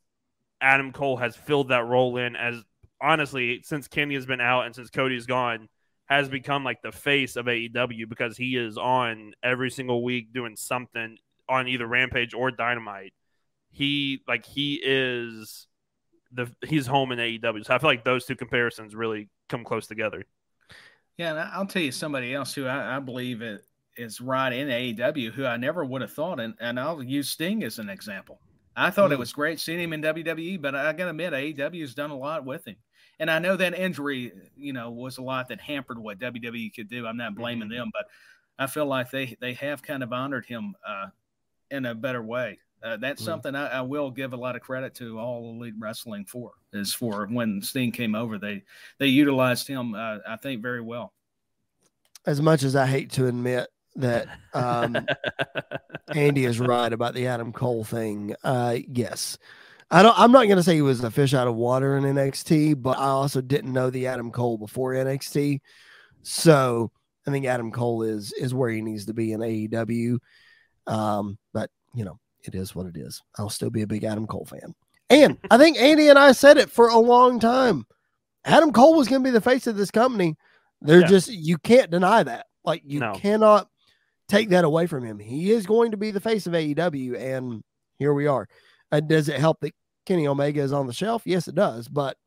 Adam 0.59 0.91
Cole 0.91 1.17
has 1.17 1.35
filled 1.35 1.69
that 1.69 1.85
role 1.85 2.17
in 2.17 2.35
as 2.35 2.61
honestly 3.01 3.61
since 3.63 3.87
Kenny 3.87 4.15
has 4.15 4.25
been 4.25 4.41
out 4.41 4.65
and 4.65 4.75
since 4.75 4.89
Cody's 4.89 5.25
gone, 5.25 5.69
has 6.05 6.29
become 6.29 6.63
like 6.63 6.81
the 6.81 6.91
face 6.91 7.35
of 7.35 7.45
AEW 7.45 8.09
because 8.09 8.37
he 8.37 8.57
is 8.57 8.77
on 8.77 9.33
every 9.41 9.71
single 9.71 10.03
week 10.03 10.33
doing 10.33 10.55
something 10.55 11.17
on 11.47 11.67
either 11.67 11.87
Rampage 11.87 12.33
or 12.33 12.51
Dynamite. 12.51 13.13
He 13.71 14.21
like 14.27 14.45
he 14.45 14.79
is 14.83 15.67
the 16.31 16.51
he's 16.65 16.87
home 16.87 17.11
in 17.11 17.19
AEW. 17.19 17.65
So 17.65 17.73
I 17.73 17.79
feel 17.79 17.89
like 17.89 18.03
those 18.03 18.25
two 18.25 18.35
comparisons 18.35 18.95
really 18.95 19.29
come 19.49 19.63
close 19.63 19.87
together. 19.87 20.23
Yeah, 21.17 21.31
and 21.31 21.39
I'll 21.39 21.65
tell 21.65 21.81
you 21.81 21.91
somebody 21.91 22.33
else 22.33 22.53
who 22.53 22.65
I, 22.65 22.97
I 22.97 22.99
believe 22.99 23.41
it 23.41 23.61
is 23.95 24.19
right 24.19 24.51
in 24.51 24.67
AEW 24.67 25.31
who 25.31 25.45
I 25.45 25.57
never 25.57 25.85
would 25.85 26.01
have 26.01 26.13
thought, 26.13 26.39
and, 26.39 26.55
and 26.59 26.79
I'll 26.79 27.03
use 27.03 27.29
Sting 27.29 27.63
as 27.63 27.79
an 27.79 27.89
example. 27.89 28.39
I 28.75 28.89
thought 28.89 29.11
mm. 29.11 29.13
it 29.13 29.19
was 29.19 29.31
great 29.31 29.59
seeing 29.59 29.79
him 29.79 29.93
in 29.93 30.01
WWE, 30.01 30.59
but 30.61 30.75
I 30.75 30.91
gotta 30.93 31.11
admit 31.11 31.33
AEW 31.33 31.81
has 31.81 31.93
done 31.93 32.09
a 32.09 32.17
lot 32.17 32.45
with 32.45 32.67
him. 32.67 32.75
And 33.23 33.31
I 33.31 33.39
know 33.39 33.55
that 33.55 33.73
injury, 33.73 34.33
you 34.57 34.73
know, 34.73 34.91
was 34.91 35.17
a 35.17 35.21
lot 35.21 35.47
that 35.47 35.61
hampered 35.61 35.97
what 35.97 36.19
WWE 36.19 36.75
could 36.75 36.89
do. 36.89 37.07
I'm 37.07 37.15
not 37.15 37.35
blaming 37.35 37.69
mm-hmm. 37.69 37.77
them, 37.77 37.91
but 37.93 38.07
I 38.59 38.67
feel 38.67 38.85
like 38.85 39.11
they 39.11 39.37
they 39.39 39.53
have 39.53 39.81
kind 39.81 40.03
of 40.03 40.11
honored 40.11 40.45
him 40.45 40.75
uh, 40.85 41.05
in 41.71 41.85
a 41.85 41.95
better 41.95 42.21
way. 42.21 42.59
Uh, 42.83 42.97
that's 42.97 43.21
mm-hmm. 43.21 43.31
something 43.31 43.55
I, 43.55 43.77
I, 43.77 43.81
will 43.81 44.11
give 44.11 44.33
a 44.33 44.35
lot 44.35 44.57
of 44.57 44.61
credit 44.61 44.93
to 44.95 45.21
all 45.21 45.51
elite 45.51 45.75
wrestling 45.79 46.25
for. 46.25 46.51
Is 46.73 46.93
for 46.93 47.25
when 47.27 47.61
Sting 47.61 47.93
came 47.93 48.13
over, 48.13 48.37
they 48.37 48.63
they 48.97 49.07
utilized 49.07 49.69
him, 49.69 49.95
uh, 49.95 50.17
I 50.27 50.35
think, 50.35 50.61
very 50.61 50.81
well. 50.81 51.13
As 52.25 52.41
much 52.41 52.61
as 52.61 52.75
I 52.75 52.85
hate 52.85 53.09
to 53.11 53.27
admit 53.27 53.69
that 53.95 54.27
um, 54.53 54.97
Andy 56.13 56.43
is 56.43 56.59
right 56.59 56.91
about 56.91 57.13
the 57.13 57.27
Adam 57.27 57.53
Cole 57.53 57.85
thing, 57.85 58.35
uh, 58.43 58.79
yes, 58.85 59.37
I 59.93 60.01
don't. 60.01 60.17
I'm 60.19 60.31
not 60.31 60.45
going 60.45 60.57
to 60.57 60.63
say 60.63 60.73
he 60.75 60.81
was 60.81 61.03
a 61.03 61.11
fish 61.11 61.33
out 61.35 61.47
of 61.47 61.55
water 61.55 61.95
in 61.97 62.03
NXT, 62.03 62.81
but 62.81 62.97
I 62.97 63.05
also 63.05 63.41
didn't 63.41 63.71
know 63.73 63.89
the 63.89 64.07
Adam 64.07 64.31
Cole 64.31 64.57
before 64.57 64.93
NXT, 64.93 65.59
so 66.23 66.91
I 67.27 67.31
think 67.31 67.45
Adam 67.45 67.71
Cole 67.71 68.03
is 68.03 68.33
is 68.33 68.53
where 68.53 68.69
he 68.69 68.81
needs 68.81 69.05
to 69.05 69.13
be 69.13 69.31
in 69.33 69.39
AEW. 69.41 70.17
Um, 70.87 71.37
but 71.53 71.69
you 71.93 72.05
know, 72.05 72.17
it 72.43 72.55
is 72.55 72.75
what 72.75 72.87
it 72.87 72.97
is. 72.97 73.21
I'll 73.37 73.49
still 73.49 73.69
be 73.69 73.83
a 73.83 73.87
big 73.87 74.03
Adam 74.03 74.25
Cole 74.27 74.45
fan, 74.45 74.73
and 75.09 75.37
I 75.51 75.57
think 75.57 75.77
Andy 75.77 76.09
and 76.09 76.17
I 76.19 76.31
said 76.31 76.57
it 76.57 76.69
for 76.71 76.87
a 76.89 76.97
long 76.97 77.39
time. 77.39 77.85
Adam 78.45 78.73
Cole 78.73 78.95
was 78.95 79.07
going 79.07 79.21
to 79.23 79.27
be 79.27 79.31
the 79.31 79.41
face 79.41 79.67
of 79.67 79.77
this 79.77 79.91
company. 79.91 80.35
They're 80.81 81.01
Yeah. 81.01 81.07
just 81.07 81.29
you 81.31 81.57
can't 81.59 81.89
deny 81.91 82.23
that. 82.23 82.47
Like 82.65 82.81
you 82.85 82.99
No. 82.99 83.13
cannot 83.13 83.69
take 84.27 84.49
that 84.49 84.65
away 84.65 84.87
from 84.87 85.05
him. 85.05 85.19
He 85.19 85.51
is 85.51 85.65
going 85.65 85.91
to 85.91 85.97
be 85.97 86.11
the 86.11 86.19
face 86.19 86.47
of 86.47 86.53
AEW, 86.53 87.15
and 87.15 87.61
here 87.99 88.13
we 88.13 88.27
are. 88.27 88.47
Uh, 88.91 88.99
does 88.99 89.29
it 89.29 89.39
help 89.39 89.59
that 89.61 89.73
Kenny 90.05 90.27
Omega 90.27 90.61
is 90.61 90.73
on 90.73 90.87
the 90.87 90.93
shelf? 90.93 91.23
Yes, 91.25 91.47
it 91.47 91.55
does. 91.55 91.87
But 91.87 92.17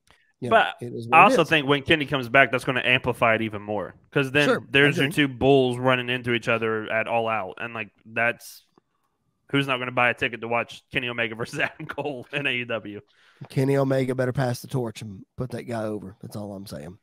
you 0.41 0.51
know, 0.51 0.57
But 0.57 0.87
it 0.87 0.93
is 0.93 1.09
what 1.09 1.19
I 1.19 1.23
also 1.25 1.45
think 1.45 1.67
when 1.67 1.83
Kenny 1.83 2.07
comes 2.07 2.29
back, 2.29 2.53
that's 2.53 2.65
going 2.65 2.77
to 2.77 2.87
amplify 2.87 3.35
it 3.35 3.43
even 3.43 3.63
more 3.63 3.95
because 4.11 4.31
then 4.31 4.49
Sure, 4.49 4.67
there's 4.71 4.99
your 4.99 5.11
two 5.11 5.29
bulls 5.29 5.79
running 5.79 6.09
into 6.11 6.33
each 6.33 6.49
other 6.49 6.91
at 6.91 7.07
all 7.09 7.29
out, 7.29 7.55
and 7.59 7.73
like 7.75 7.91
that's 8.05 8.63
who's 9.51 9.67
not 9.67 9.77
going 9.77 9.87
to 9.89 9.93
buy 9.93 10.11
a 10.11 10.15
ticket 10.15 10.41
to 10.41 10.49
watch 10.49 10.83
Kenny 10.93 11.09
Omega 11.09 11.35
versus 11.35 11.59
Adam 11.61 11.87
Cole 11.87 12.27
in 12.33 12.43
AEW. 12.43 13.01
Kenny 13.49 13.77
Omega 13.77 14.15
better 14.15 14.33
pass 14.33 14.61
the 14.61 14.67
torch 14.67 15.03
and 15.03 15.25
put 15.37 15.51
that 15.51 15.65
guy 15.65 15.85
over. 15.85 16.17
That's 16.21 16.37
all 16.37 16.53
I'm 16.55 16.67
saying. 16.67 16.99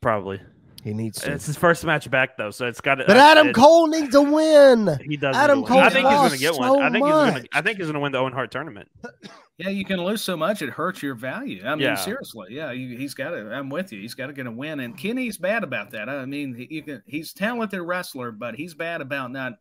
Probably 0.00 0.40
He 0.82 0.92
needs 0.92 1.20
to. 1.20 1.32
it's 1.32 1.46
his 1.46 1.56
first 1.56 1.84
match 1.84 2.10
back 2.10 2.36
though, 2.36 2.50
so 2.50 2.66
it's 2.66 2.80
got 2.80 2.96
to. 2.96 3.04
but 3.06 3.16
Adam 3.16 3.52
Cole 3.52 3.86
needs 3.86 4.14
a 4.16 4.22
win. 4.22 4.98
he 5.08 5.16
does. 5.16 5.36
Adam 5.36 5.60
need 5.60 5.66
to 5.68 5.72
win. 5.74 5.82
I 5.84 5.90
think 5.90 6.08
he's 6.08 6.16
going 6.16 6.30
to 6.30 6.30
lost 6.30 6.40
get 6.40 6.54
one. 6.56 6.68
so 6.68 6.80
I 6.82 6.90
think 6.90 7.04
he's 7.04 7.12
going 7.12 7.26
to. 7.26 7.32
much. 7.40 7.46
I 7.52 7.60
think 7.62 7.76
he's 7.78 7.86
going 7.86 7.94
to 7.94 8.00
win 8.00 8.12
the 8.12 8.18
Owen 8.18 8.32
Hart 8.32 8.50
tournament. 8.50 8.88
Yeah, 9.58 9.68
you 9.68 9.84
can 9.84 10.02
lose 10.02 10.22
so 10.24 10.36
much 10.36 10.60
it 10.62 10.70
hurts 10.70 11.02
your 11.02 11.14
value. 11.14 11.62
I 11.64 11.74
mean, 11.76 11.84
Yeah. 11.84 11.94
seriously, 11.94 12.48
yeah, 12.50 12.72
you, 12.72 12.96
he's 12.96 13.14
got 13.14 13.30
to. 13.30 13.52
I'm 13.52 13.68
with 13.68 13.92
you. 13.92 14.00
He's 14.00 14.14
got 14.14 14.26
to 14.26 14.32
get 14.32 14.46
a 14.46 14.50
win, 14.50 14.80
and 14.80 14.98
Kenny's 14.98 15.36
bad 15.36 15.62
about 15.62 15.90
that. 15.92 16.08
I 16.08 16.24
mean, 16.24 16.54
he, 16.54 16.66
you 16.70 16.82
can. 16.82 17.02
He's 17.06 17.30
a 17.30 17.34
talented 17.36 17.80
wrestler, 17.82 18.32
but 18.32 18.56
he's 18.56 18.74
bad 18.74 19.02
about 19.02 19.30
not 19.30 19.52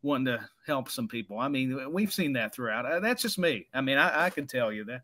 wanting 0.00 0.26
to 0.26 0.48
help 0.66 0.88
some 0.88 1.06
people. 1.08 1.38
I 1.38 1.48
mean, 1.48 1.92
we've 1.92 2.12
seen 2.12 2.34
that 2.34 2.54
throughout. 2.54 2.86
Uh, 2.86 3.00
that's 3.00 3.20
just 3.20 3.38
me. 3.38 3.66
I 3.74 3.82
mean, 3.82 3.98
I, 3.98 4.26
I 4.26 4.30
can 4.30 4.46
tell 4.46 4.72
you 4.72 4.84
that. 4.86 5.02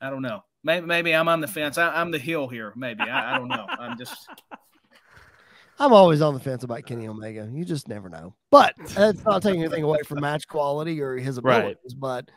I 0.00 0.08
don't 0.08 0.22
know. 0.22 0.44
Maybe, 0.64 0.86
maybe 0.86 1.14
I'm 1.14 1.28
on 1.28 1.40
the 1.40 1.48
fence. 1.48 1.78
I, 1.78 1.88
I'm 2.00 2.10
the 2.10 2.18
heel 2.18 2.48
here. 2.48 2.72
Maybe 2.76 3.02
I, 3.02 3.34
I 3.34 3.38
don't 3.38 3.48
know. 3.48 3.66
I'm 3.68 3.98
just. 3.98 4.14
I'm 5.78 5.92
always 5.92 6.20
on 6.20 6.34
the 6.34 6.40
fence 6.40 6.62
about 6.62 6.84
Kenny 6.84 7.08
Omega. 7.08 7.48
You 7.52 7.64
just 7.64 7.88
never 7.88 8.08
know. 8.08 8.34
But 8.50 8.74
that's 8.94 9.24
not 9.24 9.42
taking 9.42 9.60
anything 9.62 9.82
away 9.82 9.98
from 10.06 10.20
match 10.20 10.46
quality 10.46 11.00
or 11.00 11.16
his 11.16 11.40
Right. 11.42 11.58
abilities. 11.58 11.94
But 11.94 12.30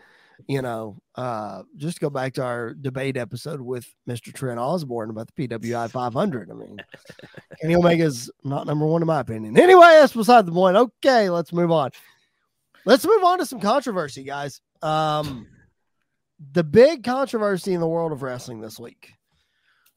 you 0.48 0.62
know, 0.62 0.98
uh, 1.16 1.64
just 1.78 2.00
go 2.00 2.10
back 2.10 2.34
to 2.34 2.44
our 2.44 2.74
debate 2.74 3.18
episode 3.18 3.62
with 3.62 3.88
Mr. 4.10 4.34
Trent 4.34 4.60
Osborne 4.60 5.10
about 5.10 5.30
the 5.34 5.48
PWI 5.48 5.90
500. 5.90 6.50
I 6.50 6.54
mean, 6.54 6.78
Kenny 7.62 7.76
Omega's 7.76 8.30
not 8.44 8.68
number 8.68 8.86
one 8.86 9.02
in 9.02 9.08
my 9.08 9.20
opinion. 9.20 9.58
Anyway, 9.58 9.82
that's 9.82 10.14
beside 10.14 10.46
the 10.46 10.52
point. 10.52 10.76
Okay, 10.76 11.30
let's 11.30 11.54
move 11.54 11.72
on. 11.72 11.92
Let's 12.86 13.06
move 13.06 13.24
on 13.24 13.40
to 13.40 13.46
some 13.46 13.60
controversy, 13.60 14.24
guys. 14.24 14.60
Um, 14.82 15.48
the 16.52 16.64
big 16.64 17.04
controversy 17.04 17.74
in 17.74 17.80
the 17.80 17.88
world 17.88 18.12
of 18.12 18.22
wrestling 18.22 18.62
this 18.62 18.80
week. 18.80 19.14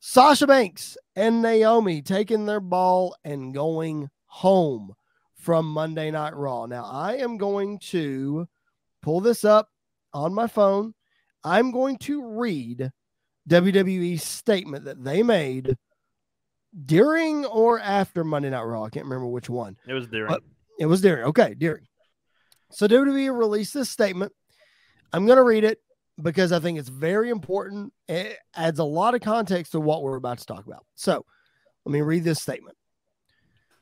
Sasha 0.00 0.46
Banks 0.46 0.96
and 1.16 1.42
Naomi 1.42 2.02
taking 2.02 2.46
their 2.46 2.60
ball 2.60 3.16
and 3.24 3.52
going 3.52 4.08
home 4.26 4.94
from 5.34 5.66
Monday 5.66 6.10
Night 6.10 6.36
Raw. 6.36 6.66
Now, 6.66 6.84
I 6.84 7.16
am 7.16 7.36
going 7.36 7.78
to 7.90 8.46
pull 9.02 9.20
this 9.20 9.44
up 9.44 9.70
on 10.12 10.34
my 10.34 10.46
phone. 10.46 10.94
I'm 11.42 11.70
going 11.70 11.98
to 11.98 12.24
read 12.24 12.90
WWE's 13.48 14.22
statement 14.22 14.84
that 14.84 15.02
they 15.02 15.22
made 15.22 15.76
during 16.84 17.46
or 17.46 17.80
after 17.80 18.22
Monday 18.24 18.50
Night 18.50 18.62
Raw. 18.62 18.84
I 18.84 18.90
can't 18.90 19.06
remember 19.06 19.26
which 19.26 19.48
one. 19.50 19.76
It 19.86 19.94
was 19.94 20.06
during. 20.06 20.30
What? 20.30 20.42
It 20.78 20.86
was 20.86 21.00
during. 21.00 21.24
Okay, 21.24 21.54
during. 21.54 21.86
So 22.70 22.86
WWE 22.86 23.36
released 23.36 23.74
this 23.74 23.90
statement. 23.90 24.32
I'm 25.12 25.26
going 25.26 25.38
to 25.38 25.42
read 25.42 25.64
it 25.64 25.80
because 26.20 26.52
I 26.52 26.58
think 26.58 26.78
it's 26.78 26.88
very 26.88 27.30
important. 27.30 27.92
It 28.08 28.38
adds 28.54 28.78
a 28.78 28.84
lot 28.84 29.14
of 29.14 29.20
context 29.20 29.72
to 29.72 29.80
what 29.80 30.02
we're 30.02 30.16
about 30.16 30.38
to 30.38 30.46
talk 30.46 30.66
about. 30.66 30.84
So 30.94 31.24
let 31.84 31.92
me 31.92 32.00
read 32.00 32.24
this 32.24 32.40
statement. 32.42 32.76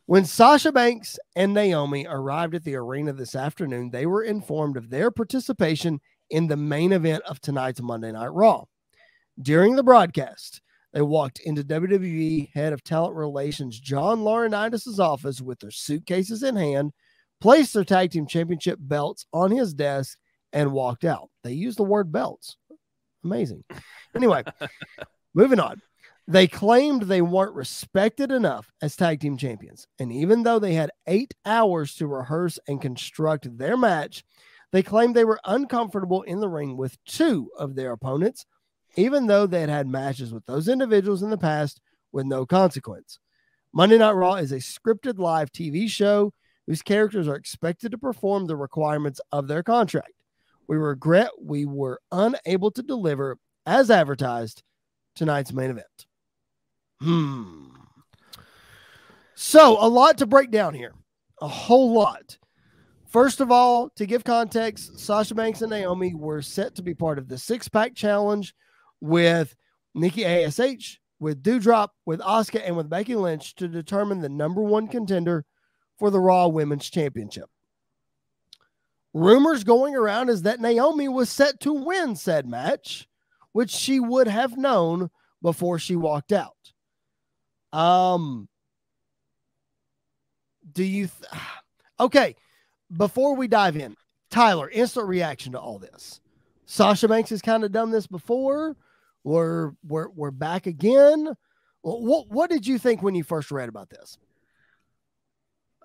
When 0.07 0.25
Sasha 0.25 0.71
Banks 0.71 1.19
and 1.35 1.53
Naomi 1.53 2.07
arrived 2.09 2.55
at 2.55 2.63
the 2.63 2.77
arena 2.77 3.13
this 3.13 3.35
afternoon, 3.35 3.91
they 3.91 4.07
were 4.07 4.23
informed 4.23 4.77
of 4.77 4.91
their 4.91 5.11
participation 5.11 6.01
in 6.31 6.47
the 6.47 6.57
main 6.57 6.93
event 6.93 7.25
of 7.25 7.41
tonight's 7.41 7.83
Monday 7.83 8.13
Night 8.13 8.33
Raw. 8.33 8.65
During 9.41 9.75
the 9.75 9.83
broadcast, 9.83 10.61
they 10.93 11.03
walked 11.03 11.41
into 11.41 11.65
WWE 11.65 12.51
head 12.55 12.73
of 12.73 12.85
talent 12.85 13.17
relations 13.17 13.81
John 13.81 14.21
Laurinaitis' 14.21 14.99
office 14.99 15.41
with 15.41 15.59
their 15.59 15.71
suitcases 15.71 16.43
in 16.43 16.57
hand, 16.57 16.93
placed 17.41 17.75
their 17.75 17.85
tag 17.85 18.13
team 18.13 18.27
championship 18.27 18.79
belts 18.81 19.27
on 19.33 19.51
his 19.51 19.75
desk, 19.75 20.17
and 20.53 20.73
walked 20.73 21.05
out. 21.05 21.31
They 21.43 21.53
used 21.53 21.79
the 21.79 21.85
word 21.85 22.13
belts. 22.13 22.57
Amazing. 23.25 23.65
Anyway, 24.15 24.45
moving 25.35 25.61
on. 25.61 25.81
They 26.29 26.49
claimed 26.49 27.03
they 27.03 27.23
weren't 27.23 27.55
respected 27.55 28.33
enough 28.33 28.71
as 28.83 28.97
tag 28.97 29.21
team 29.21 29.37
champions. 29.37 29.87
And 29.99 30.13
even 30.13 30.43
though 30.43 30.59
they 30.59 30.75
had 30.75 30.91
eight 31.07 31.35
hours 31.45 31.95
to 31.97 32.07
rehearse 32.09 32.59
and 32.67 32.81
construct 32.81 33.57
their 33.59 33.77
match, 33.77 34.25
they 34.73 34.83
claimed 34.83 35.15
they 35.15 35.25
were 35.25 35.39
uncomfortable 35.45 36.23
in 36.23 36.41
the 36.41 36.49
ring 36.49 36.77
with 36.77 37.03
two 37.05 37.51
of 37.57 37.77
their 37.77 37.93
opponents, 37.93 38.45
even 38.97 39.27
though 39.27 39.47
they 39.47 39.61
had 39.61 39.71
had 39.71 39.87
matches 39.87 40.33
with 40.33 40.45
those 40.47 40.69
individuals 40.69 41.23
in 41.23 41.31
the 41.31 41.39
past 41.39 41.81
with 42.11 42.27
no 42.27 42.45
consequence. 42.45 43.21
Monday 43.73 43.99
Night 43.99 44.13
Raw 44.13 44.35
is 44.35 44.53
a 44.53 44.57
scripted 44.57 45.19
live 45.19 45.53
TV 45.53 45.89
show 45.89 46.33
whose 46.67 46.83
characters 46.83 47.29
are 47.29 47.37
expected 47.37 47.93
to 47.93 47.99
perform 47.99 48.47
the 48.47 48.57
requirements 48.57 49.21
of 49.31 49.47
their 49.47 49.63
contract. 49.63 50.13
We 50.69 50.77
regret 50.77 51.31
we 51.41 51.65
were 51.65 52.01
unable 52.11 52.71
to 52.73 52.83
deliver 52.83 53.39
as 53.65 53.91
advertised 53.91 54.63
tonight's 55.15 55.53
main 55.53 55.71
event. 55.71 56.07
Hmm. 57.01 57.67
So, 59.35 59.77
a 59.85 59.89
lot 59.89 60.19
to 60.19 60.27
break 60.27 60.51
down 60.51 60.75
here. 60.75 60.95
A 61.43 61.49
whole 61.49 61.93
lot. 61.93 62.39
First 63.09 63.41
of 63.41 63.51
all, 63.51 63.91
to 63.97 64.07
give 64.07 64.25
context, 64.25 64.99
Sasha 64.99 65.35
Banks 65.35 65.63
and 65.63 65.71
Naomi 65.71 66.15
were 66.15 66.43
set 66.43 66.75
to 66.77 66.83
be 66.83 66.95
part 66.95 67.19
of 67.19 67.29
the 67.29 67.39
six 67.39 67.69
pack 67.69 67.95
challenge 67.95 68.55
with 69.01 69.55
Nikki 69.95 70.25
ASH, 70.25 71.01
with 71.21 71.43
Doudrop, 71.43 71.89
with 72.05 72.21
Asuka, 72.21 72.63
and 72.65 72.77
with 72.77 72.91
Becky 72.91 73.15
Lynch 73.15 73.55
to 73.57 73.69
determine 73.69 74.21
the 74.21 74.29
number 74.29 74.63
one 74.63 74.89
contender 74.89 75.45
for 75.99 76.11
the 76.11 76.21
Raw 76.21 76.49
Women's 76.49 76.91
Championship. 76.91 77.49
Rumors 79.17 79.65
going 79.65 79.97
around 79.97 80.29
is 80.29 80.43
that 80.43 80.61
Naomi 80.61 81.09
was 81.09 81.31
set 81.31 81.59
to 81.61 81.73
win 81.73 82.17
said 82.17 82.47
match, 82.47 83.09
which 83.53 83.71
she 83.71 83.99
would 83.99 84.29
have 84.29 84.59
known 84.59 85.09
before 85.41 85.79
she 85.79 85.97
walked 85.97 86.33
out. 86.33 86.53
Um, 87.73 88.47
do 90.71 90.85
you? 90.85 91.07
Th- 91.07 91.43
okay, 92.01 92.37
before 92.95 93.35
we 93.37 93.49
dive 93.49 93.79
in, 93.79 93.97
Tyler, 94.29 94.69
instant 94.69 95.09
reaction 95.09 95.53
to 95.53 95.59
all 95.59 95.79
this. 95.79 96.21
Sasha 96.67 97.09
Banks 97.09 97.31
has 97.31 97.41
kind 97.41 97.65
of 97.65 97.73
done 97.73 97.91
this 97.91 98.07
before. 98.07 98.77
We're 99.25 99.73
we're 99.83 100.11
we're 100.11 100.31
back 100.31 100.67
again. 100.67 101.33
What 101.81 102.29
what 102.29 102.51
did 102.51 102.67
you 102.67 102.79
think 102.79 103.03
when 103.03 103.15
you 103.15 103.25
first 103.25 103.51
read 103.51 103.71
about 103.71 103.89
this? 103.89 104.19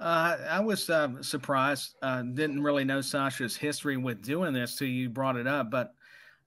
Uh, 0.01 0.37
I 0.49 0.59
was 0.59 0.89
um, 0.89 1.21
surprised. 1.21 1.95
Uh, 2.01 2.23
didn't 2.23 2.63
really 2.63 2.83
know 2.83 3.01
Sasha's 3.01 3.55
history 3.55 3.97
with 3.97 4.23
doing 4.23 4.51
this 4.51 4.75
till 4.75 4.87
you 4.87 5.09
brought 5.09 5.37
it 5.37 5.45
up. 5.45 5.69
But 5.69 5.93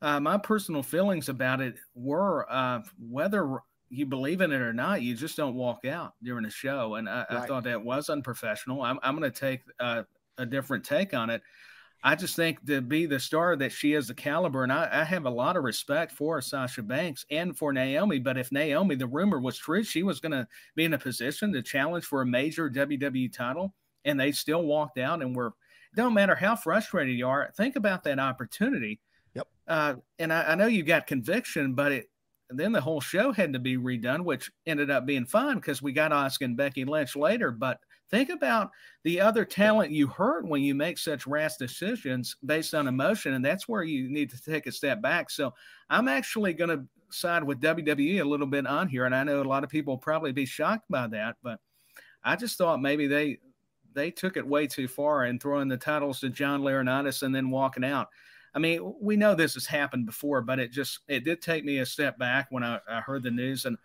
uh, 0.02 0.18
my 0.18 0.36
personal 0.36 0.82
feelings 0.82 1.28
about 1.28 1.60
it 1.60 1.76
were 1.94 2.50
uh, 2.50 2.80
whether 2.98 3.58
you 3.90 4.06
believe 4.06 4.40
in 4.40 4.50
it 4.50 4.60
or 4.60 4.72
not, 4.72 5.02
you 5.02 5.14
just 5.14 5.36
don't 5.36 5.54
walk 5.54 5.84
out 5.84 6.14
during 6.22 6.44
a 6.46 6.50
show. 6.50 6.96
And 6.96 7.08
I, 7.08 7.24
I 7.30 7.46
thought 7.46 7.62
that 7.64 7.82
was 7.82 8.10
unprofessional. 8.10 8.82
I'm, 8.82 8.98
I'm 9.04 9.16
going 9.16 9.30
to 9.30 9.38
take 9.38 9.60
uh, 9.78 10.02
a 10.36 10.44
different 10.44 10.84
take 10.84 11.14
on 11.14 11.30
it. 11.30 11.40
I 12.06 12.14
just 12.14 12.36
think 12.36 12.64
to 12.66 12.82
be 12.82 13.06
the 13.06 13.18
star 13.18 13.56
that 13.56 13.72
she 13.72 13.94
is, 13.94 14.08
the 14.08 14.14
caliber, 14.14 14.62
and 14.62 14.70
I, 14.70 14.88
I 14.92 15.04
have 15.04 15.24
a 15.24 15.30
lot 15.30 15.56
of 15.56 15.64
respect 15.64 16.12
for 16.12 16.38
Sasha 16.42 16.82
Banks 16.82 17.24
and 17.30 17.56
for 17.56 17.72
Naomi. 17.72 18.18
But 18.18 18.36
if 18.36 18.52
Naomi, 18.52 18.94
the 18.94 19.06
rumor 19.06 19.40
was 19.40 19.56
true, 19.56 19.82
she 19.82 20.02
was 20.02 20.20
going 20.20 20.32
to 20.32 20.46
be 20.76 20.84
in 20.84 20.92
a 20.92 20.98
position 20.98 21.50
to 21.54 21.62
challenge 21.62 22.04
for 22.04 22.20
a 22.20 22.26
major 22.26 22.68
WWE 22.68 23.32
title, 23.32 23.72
and 24.04 24.20
they 24.20 24.32
still 24.32 24.64
walked 24.64 24.98
out 24.98 25.22
and 25.22 25.34
were. 25.34 25.54
Don't 25.96 26.12
matter 26.12 26.34
how 26.34 26.56
frustrated 26.56 27.16
you 27.16 27.26
are. 27.26 27.50
Think 27.56 27.76
about 27.76 28.02
that 28.02 28.18
opportunity. 28.18 29.00
Yep. 29.34 29.46
Uh, 29.68 29.94
and 30.18 30.32
I, 30.32 30.52
I 30.52 30.54
know 30.56 30.66
you 30.66 30.82
got 30.82 31.06
conviction, 31.06 31.74
but 31.74 31.92
it 31.92 32.10
then 32.50 32.72
the 32.72 32.80
whole 32.80 33.00
show 33.00 33.32
had 33.32 33.52
to 33.52 33.58
be 33.58 33.76
redone, 33.76 34.24
which 34.24 34.50
ended 34.66 34.90
up 34.90 35.06
being 35.06 35.24
fine 35.24 35.56
because 35.56 35.80
we 35.80 35.92
got 35.92 36.10
Asuka 36.10 36.42
and 36.42 36.56
Becky 36.56 36.84
Lynch 36.84 37.16
later. 37.16 37.50
But 37.50 37.78
think 38.14 38.30
about 38.30 38.70
the 39.02 39.20
other 39.20 39.44
talent 39.44 39.90
you 39.90 40.06
hurt 40.06 40.46
when 40.46 40.62
you 40.62 40.74
make 40.74 40.98
such 40.98 41.26
rash 41.26 41.56
decisions 41.56 42.36
based 42.44 42.72
on 42.72 42.86
emotion, 42.86 43.34
and 43.34 43.44
that's 43.44 43.68
where 43.68 43.82
you 43.82 44.08
need 44.08 44.30
to 44.30 44.40
take 44.40 44.66
a 44.66 44.72
step 44.72 45.02
back. 45.02 45.30
So 45.30 45.52
I'm 45.90 46.06
actually 46.06 46.52
going 46.52 46.70
to 46.70 46.84
side 47.10 47.42
with 47.42 47.60
WWE 47.60 48.20
a 48.20 48.24
little 48.24 48.46
bit 48.46 48.66
on 48.66 48.88
here, 48.88 49.04
and 49.04 49.14
I 49.14 49.24
know 49.24 49.42
a 49.42 49.44
lot 49.44 49.64
of 49.64 49.70
people 49.70 49.94
will 49.94 49.98
probably 49.98 50.32
be 50.32 50.46
shocked 50.46 50.84
by 50.88 51.08
that, 51.08 51.36
but 51.42 51.58
I 52.22 52.36
just 52.36 52.56
thought 52.56 52.80
maybe 52.80 53.06
they 53.06 53.38
they 53.94 54.10
took 54.10 54.36
it 54.36 54.46
way 54.46 54.66
too 54.66 54.88
far 54.88 55.24
and 55.24 55.40
throwing 55.40 55.68
the 55.68 55.76
titles 55.76 56.20
to 56.20 56.28
John 56.28 56.62
Laurinaitis 56.62 57.22
and 57.22 57.34
then 57.34 57.50
walking 57.50 57.84
out. 57.84 58.08
I 58.52 58.58
mean, 58.58 58.94
we 59.00 59.16
know 59.16 59.34
this 59.34 59.54
has 59.54 59.66
happened 59.66 60.06
before, 60.06 60.40
but 60.40 60.58
it 60.60 60.70
just 60.70 61.00
it 61.08 61.24
did 61.24 61.42
take 61.42 61.64
me 61.64 61.78
a 61.78 61.86
step 61.86 62.18
back 62.18 62.46
when 62.50 62.62
I, 62.62 62.78
I 62.88 63.00
heard 63.00 63.24
the 63.24 63.30
news. 63.30 63.64
And 63.64 63.76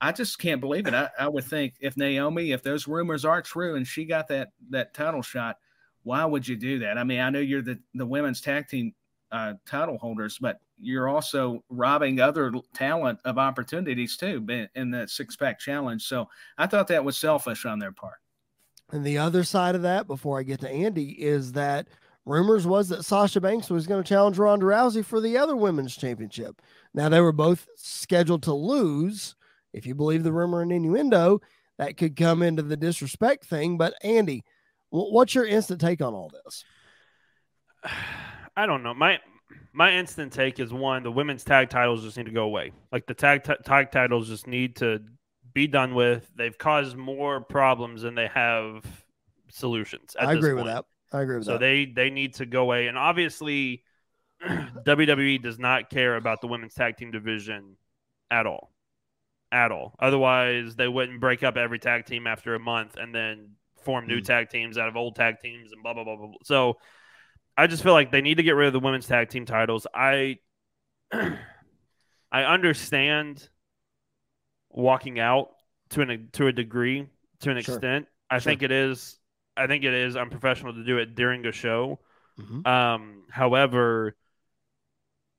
I 0.00 0.12
just 0.12 0.38
can't 0.38 0.60
believe 0.60 0.86
it. 0.86 0.94
I, 0.94 1.10
I 1.18 1.28
would 1.28 1.44
think 1.44 1.74
if 1.80 1.96
Naomi, 1.96 2.52
if 2.52 2.62
those 2.62 2.88
rumors 2.88 3.24
are 3.24 3.42
true 3.42 3.76
and 3.76 3.86
she 3.86 4.04
got 4.04 4.28
that 4.28 4.52
that 4.70 4.94
title 4.94 5.22
shot, 5.22 5.58
why 6.02 6.24
would 6.24 6.46
you 6.48 6.56
do 6.56 6.78
that? 6.80 6.96
I 6.96 7.04
mean, 7.04 7.20
I 7.20 7.30
know 7.30 7.40
you're 7.40 7.62
the 7.62 7.78
the 7.94 8.06
women's 8.06 8.40
tag 8.40 8.68
team 8.68 8.94
uh, 9.32 9.54
title 9.66 9.98
holders, 9.98 10.38
but 10.40 10.60
you're 10.78 11.08
also 11.08 11.62
robbing 11.68 12.20
other 12.20 12.52
talent 12.74 13.18
of 13.24 13.38
opportunities 13.38 14.16
too 14.16 14.44
in 14.74 14.90
the 14.90 15.06
six 15.06 15.36
pack 15.36 15.58
challenge. 15.58 16.04
So 16.04 16.28
I 16.58 16.66
thought 16.66 16.88
that 16.88 17.04
was 17.04 17.18
selfish 17.18 17.66
on 17.66 17.78
their 17.78 17.92
part. 17.92 18.16
And 18.90 19.04
the 19.04 19.18
other 19.18 19.44
side 19.44 19.74
of 19.74 19.82
that, 19.82 20.06
before 20.06 20.40
I 20.40 20.42
get 20.42 20.60
to 20.60 20.70
Andy, 20.70 21.10
is 21.10 21.52
that 21.52 21.86
rumors 22.24 22.66
was 22.66 22.88
that 22.88 23.04
Sasha 23.04 23.40
Banks 23.40 23.70
was 23.70 23.86
going 23.86 24.02
to 24.02 24.08
challenge 24.08 24.38
Ronda 24.38 24.66
Rousey 24.66 25.04
for 25.04 25.20
the 25.20 25.36
other 25.36 25.54
women's 25.54 25.96
championship. 25.96 26.60
Now 26.92 27.08
they 27.08 27.20
were 27.20 27.32
both 27.32 27.68
scheduled 27.76 28.42
to 28.44 28.54
lose. 28.54 29.36
If 29.72 29.86
you 29.86 29.94
believe 29.94 30.24
the 30.24 30.32
rumor 30.32 30.62
and 30.62 30.72
innuendo, 30.72 31.40
that 31.78 31.96
could 31.96 32.16
come 32.16 32.42
into 32.42 32.62
the 32.62 32.76
disrespect 32.76 33.46
thing. 33.46 33.78
But 33.78 33.94
Andy, 34.02 34.44
what's 34.90 35.34
your 35.34 35.46
instant 35.46 35.80
take 35.80 36.02
on 36.02 36.14
all 36.14 36.30
this? 36.44 36.64
I 38.56 38.66
don't 38.66 38.82
know. 38.82 38.94
My 38.94 39.18
my 39.72 39.92
instant 39.94 40.32
take 40.32 40.58
is 40.60 40.72
one: 40.72 41.02
the 41.02 41.12
women's 41.12 41.44
tag 41.44 41.70
titles 41.70 42.02
just 42.02 42.16
need 42.16 42.26
to 42.26 42.32
go 42.32 42.44
away. 42.44 42.72
Like 42.92 43.06
the 43.06 43.14
tag 43.14 43.44
t- 43.44 43.54
tag 43.64 43.90
titles 43.90 44.28
just 44.28 44.46
need 44.46 44.76
to 44.76 45.00
be 45.54 45.66
done 45.66 45.94
with. 45.94 46.30
They've 46.36 46.56
caused 46.56 46.96
more 46.96 47.40
problems 47.40 48.02
than 48.02 48.14
they 48.14 48.28
have 48.28 48.84
solutions. 49.48 50.16
I 50.18 50.32
agree 50.32 50.50
point. 50.50 50.64
with 50.64 50.74
that. 50.74 50.84
I 51.12 51.22
agree 51.22 51.36
with 51.36 51.46
so 51.46 51.52
that. 51.52 51.56
So 51.56 51.60
they 51.60 51.86
they 51.86 52.10
need 52.10 52.34
to 52.34 52.46
go 52.46 52.62
away, 52.62 52.88
and 52.88 52.98
obviously, 52.98 53.84
WWE 54.44 55.42
does 55.42 55.58
not 55.58 55.90
care 55.90 56.16
about 56.16 56.40
the 56.40 56.46
women's 56.46 56.74
tag 56.74 56.96
team 56.96 57.10
division 57.10 57.76
at 58.30 58.46
all, 58.46 58.72
at 59.52 59.72
all. 59.72 59.94
Otherwise, 59.98 60.76
they 60.76 60.88
wouldn't 60.88 61.20
break 61.20 61.42
up 61.42 61.56
every 61.56 61.78
tag 61.78 62.06
team 62.06 62.26
after 62.26 62.54
a 62.54 62.60
month 62.60 62.96
and 62.96 63.14
then 63.14 63.50
form 63.82 64.06
new 64.06 64.20
mm. 64.20 64.24
tag 64.24 64.50
teams 64.50 64.78
out 64.78 64.88
of 64.88 64.96
old 64.96 65.16
tag 65.16 65.40
teams 65.40 65.72
and 65.72 65.82
blah 65.82 65.94
blah 65.94 66.04
blah 66.04 66.16
blah. 66.16 66.26
blah. 66.26 66.36
So 66.44 66.78
I 67.56 67.66
just 67.66 67.82
feel 67.82 67.92
like 67.92 68.10
they 68.10 68.22
need 68.22 68.36
to 68.36 68.42
get 68.42 68.52
rid 68.52 68.66
of 68.66 68.72
the 68.72 68.80
women's 68.80 69.06
tag 69.06 69.28
team 69.28 69.44
titles. 69.44 69.86
I 69.94 70.38
I 71.12 72.44
understand 72.44 73.48
walking 74.70 75.18
out 75.18 75.50
to 75.90 76.02
an 76.02 76.28
to 76.32 76.46
a 76.46 76.52
degree 76.52 77.08
to 77.40 77.50
an 77.50 77.60
sure. 77.60 77.74
extent. 77.74 78.06
I 78.30 78.38
sure. 78.38 78.50
think 78.50 78.62
it 78.62 78.70
is 78.70 79.18
I 79.56 79.66
think 79.66 79.84
it 79.84 79.94
is 79.94 80.16
unprofessional 80.16 80.74
to 80.74 80.84
do 80.84 80.98
it 80.98 81.14
during 81.14 81.44
a 81.46 81.52
show. 81.52 81.98
Mm-hmm. 82.38 82.66
Um, 82.66 83.24
however, 83.30 84.16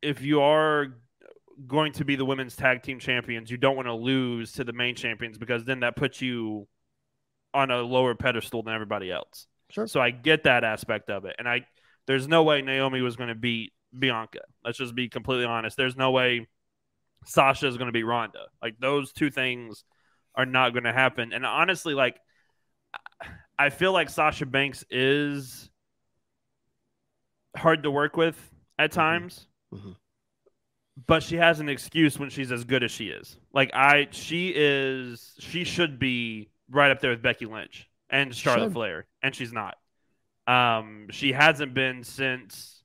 if 0.01 0.21
you 0.21 0.41
are 0.41 0.87
going 1.67 1.93
to 1.93 2.05
be 2.05 2.15
the 2.15 2.25
women's 2.25 2.55
tag 2.55 2.83
team 2.83 2.99
champions, 2.99 3.49
you 3.49 3.57
don't 3.57 3.75
want 3.75 3.87
to 3.87 3.93
lose 3.93 4.53
to 4.53 4.63
the 4.63 4.73
main 4.73 4.95
champions 4.95 5.37
because 5.37 5.65
then 5.65 5.81
that 5.81 5.95
puts 5.95 6.21
you 6.21 6.67
on 7.53 7.71
a 7.71 7.81
lower 7.81 8.15
pedestal 8.15 8.63
than 8.63 8.73
everybody 8.73 9.11
else. 9.11 9.47
Sure. 9.69 9.87
So 9.87 10.01
I 10.01 10.11
get 10.11 10.43
that 10.43 10.63
aspect 10.63 11.09
of 11.09 11.25
it, 11.25 11.35
and 11.39 11.47
I 11.47 11.65
there's 12.07 12.27
no 12.27 12.43
way 12.43 12.61
Naomi 12.61 13.01
was 13.01 13.15
going 13.15 13.29
to 13.29 13.35
beat 13.35 13.73
Bianca. 13.97 14.41
Let's 14.63 14.77
just 14.77 14.95
be 14.95 15.09
completely 15.09 15.45
honest. 15.45 15.77
There's 15.77 15.95
no 15.95 16.11
way 16.11 16.47
Sasha 17.25 17.67
is 17.67 17.77
going 17.77 17.87
to 17.87 17.93
beat 17.93 18.03
Ronda. 18.03 18.45
Like 18.61 18.75
those 18.79 19.11
two 19.13 19.29
things 19.29 19.83
are 20.35 20.45
not 20.45 20.71
going 20.73 20.83
to 20.85 20.93
happen. 20.93 21.33
And 21.33 21.45
honestly, 21.45 21.93
like 21.93 22.17
I 23.57 23.69
feel 23.69 23.93
like 23.93 24.09
Sasha 24.09 24.45
Banks 24.45 24.83
is 24.89 25.69
hard 27.55 27.83
to 27.83 27.91
work 27.91 28.17
with 28.17 28.37
at 28.79 28.91
mm-hmm. 28.91 28.99
times. 28.99 29.47
Mm-hmm. 29.73 29.91
But 31.07 31.23
she 31.23 31.37
has 31.37 31.59
an 31.59 31.69
excuse 31.69 32.19
when 32.19 32.29
she's 32.29 32.51
as 32.51 32.63
good 32.63 32.83
as 32.83 32.91
she 32.91 33.07
is. 33.07 33.37
Like 33.53 33.71
I 33.73 34.07
she 34.11 34.53
is 34.55 35.33
she 35.39 35.63
should 35.63 35.99
be 35.99 36.49
right 36.69 36.91
up 36.91 36.99
there 36.99 37.11
with 37.11 37.21
Becky 37.21 37.45
Lynch 37.45 37.89
and 38.09 38.35
Charlotte 38.35 38.67
should. 38.67 38.73
Flair, 38.73 39.05
and 39.23 39.33
she's 39.33 39.53
not. 39.53 39.77
Um, 40.47 41.07
she 41.11 41.31
hasn't 41.31 41.73
been 41.73 42.03
since 42.03 42.83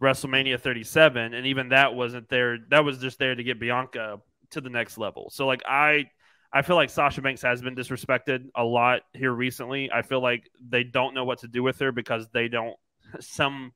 WrestleMania 0.00 0.60
37, 0.60 1.34
and 1.34 1.46
even 1.46 1.70
that 1.70 1.94
wasn't 1.94 2.28
there. 2.28 2.58
That 2.68 2.84
was 2.84 2.98
just 2.98 3.18
there 3.18 3.34
to 3.34 3.42
get 3.42 3.58
Bianca 3.58 4.20
to 4.50 4.60
the 4.60 4.70
next 4.70 4.98
level. 4.98 5.30
So, 5.30 5.46
like, 5.46 5.62
I 5.66 6.10
I 6.52 6.62
feel 6.62 6.76
like 6.76 6.90
Sasha 6.90 7.22
Banks 7.22 7.42
has 7.42 7.62
been 7.62 7.74
disrespected 7.74 8.48
a 8.54 8.64
lot 8.64 9.02
here 9.14 9.32
recently. 9.32 9.90
I 9.90 10.02
feel 10.02 10.20
like 10.20 10.50
they 10.68 10.84
don't 10.84 11.14
know 11.14 11.24
what 11.24 11.38
to 11.38 11.48
do 11.48 11.62
with 11.62 11.78
her 11.78 11.92
because 11.92 12.28
they 12.32 12.48
don't 12.48 12.76
some 13.20 13.72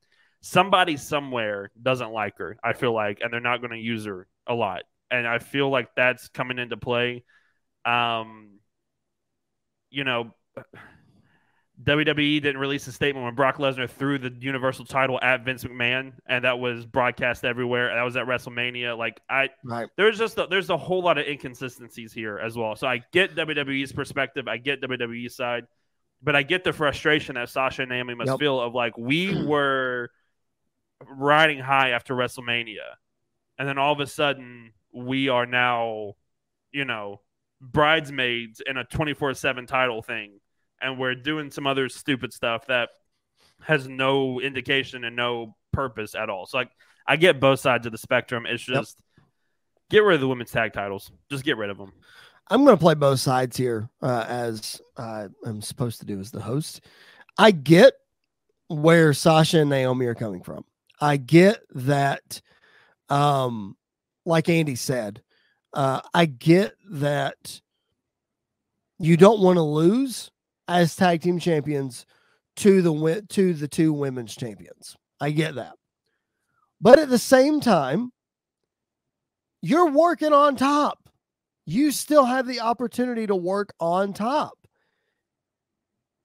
somebody 0.47 0.95
somewhere 0.95 1.71
doesn't 1.81 2.11
like 2.11 2.37
her. 2.37 2.57
I 2.63 2.73
feel 2.73 2.93
like, 2.93 3.19
and 3.21 3.31
they're 3.31 3.41
not 3.41 3.59
going 3.59 3.71
to 3.71 3.77
use 3.77 4.05
her 4.05 4.27
a 4.47 4.53
lot. 4.53 4.83
And 5.11 5.27
I 5.27 5.39
feel 5.39 5.69
like 5.69 5.89
that's 5.95 6.29
coming 6.29 6.57
into 6.57 6.77
play. 6.77 7.25
Um, 7.83 8.59
you 9.89 10.05
know, 10.05 10.33
WWE 11.83 12.41
didn't 12.41 12.59
release 12.59 12.87
a 12.87 12.93
statement 12.93 13.25
when 13.25 13.35
Brock 13.35 13.57
Lesnar 13.57 13.89
threw 13.89 14.17
the 14.17 14.33
Universal 14.39 14.85
title 14.85 15.19
at 15.21 15.43
Vince 15.43 15.63
McMahon, 15.65 16.13
and 16.25 16.43
that 16.45 16.59
was 16.59 16.85
broadcast 16.85 17.43
everywhere. 17.43 17.93
That 17.93 18.03
was 18.03 18.15
at 18.15 18.25
WrestleMania. 18.25 18.97
Like 18.97 19.21
I, 19.29 19.49
right. 19.63 19.87
there's 19.97 20.17
just 20.17 20.37
a, 20.37 20.47
there's 20.49 20.69
a 20.69 20.77
whole 20.77 21.01
lot 21.01 21.17
of 21.17 21.27
inconsistencies 21.27 22.13
here 22.13 22.39
as 22.39 22.57
well. 22.57 22.75
So 22.75 22.87
I 22.87 23.03
get 23.11 23.35
WWE's 23.35 23.91
perspective, 23.91 24.47
I 24.47 24.57
get 24.57 24.81
WWE's 24.81 25.35
side, 25.35 25.65
but 26.23 26.35
I 26.35 26.43
get 26.43 26.63
the 26.63 26.73
frustration 26.73 27.35
that 27.35 27.49
Sasha 27.49 27.83
and 27.83 27.89
Naomi 27.89 28.15
must 28.15 28.31
yep. 28.31 28.39
feel 28.39 28.59
of 28.59 28.73
like 28.73 28.97
we 28.97 29.45
were 29.45 30.09
riding 31.05 31.59
high 31.59 31.91
after 31.91 32.13
WrestleMania, 32.13 32.95
and 33.57 33.67
then 33.67 33.77
all 33.77 33.93
of 33.93 33.99
a 33.99 34.07
sudden 34.07 34.71
we 34.93 35.29
are 35.29 35.45
now, 35.45 36.13
you 36.71 36.85
know, 36.85 37.21
bridesmaids 37.59 38.61
in 38.65 38.77
a 38.77 38.83
24 38.83 39.33
7 39.33 39.65
title 39.65 40.01
thing 40.01 40.39
and 40.81 40.99
we're 40.99 41.15
doing 41.15 41.51
some 41.51 41.67
other 41.67 41.89
stupid 41.89 42.33
stuff 42.33 42.67
that 42.67 42.89
has 43.61 43.87
no 43.87 44.39
indication 44.39 45.03
and 45.03 45.15
no 45.15 45.55
purpose 45.71 46.15
at 46.15 46.29
all. 46.29 46.45
So 46.45 46.57
like 46.57 46.71
I 47.07 47.15
get 47.15 47.39
both 47.39 47.59
sides 47.59 47.85
of 47.85 47.91
the 47.91 47.97
spectrum. 47.97 48.45
It's 48.45 48.63
just 48.63 49.01
yep. 49.17 49.25
get 49.89 50.03
rid 50.03 50.15
of 50.15 50.21
the 50.21 50.27
women's 50.27 50.51
tag 50.51 50.73
titles. 50.73 51.11
Just 51.29 51.43
get 51.43 51.57
rid 51.57 51.69
of 51.69 51.77
them. 51.77 51.93
I'm 52.49 52.63
going 52.63 52.77
to 52.77 52.81
play 52.81 52.93
both 52.93 53.19
sides 53.19 53.57
here 53.57 53.89
uh, 54.01 54.25
as 54.27 54.81
uh, 54.95 55.27
I'm 55.45 55.61
supposed 55.61 55.99
to 55.99 56.05
do 56.05 56.19
as 56.19 56.31
the 56.31 56.41
host. 56.41 56.81
I 57.37 57.51
get 57.51 57.93
where 58.67 59.13
Sasha 59.13 59.59
and 59.59 59.69
Naomi 59.69 60.05
are 60.05 60.15
coming 60.15 60.41
from. 60.41 60.63
I 60.99 61.17
get 61.17 61.61
that, 61.75 62.41
um, 63.09 63.75
like 64.25 64.49
Andy 64.49 64.75
said, 64.75 65.21
uh, 65.73 66.01
I 66.13 66.25
get 66.25 66.73
that 66.89 67.61
you 68.99 69.17
don't 69.17 69.41
want 69.41 69.57
to 69.57 69.63
lose, 69.63 70.31
as 70.67 70.95
tag 70.95 71.21
team 71.21 71.39
champions 71.39 72.05
to 72.57 72.81
the 72.81 73.25
to 73.29 73.53
the 73.53 73.67
two 73.67 73.93
women's 73.93 74.35
champions. 74.35 74.95
I 75.19 75.31
get 75.31 75.55
that. 75.55 75.73
But 76.81 76.99
at 76.99 77.09
the 77.09 77.19
same 77.19 77.59
time, 77.61 78.11
you're 79.61 79.89
working 79.89 80.33
on 80.33 80.55
top. 80.55 81.09
You 81.65 81.91
still 81.91 82.25
have 82.25 82.47
the 82.47 82.61
opportunity 82.61 83.27
to 83.27 83.35
work 83.35 83.73
on 83.79 84.13
top. 84.13 84.57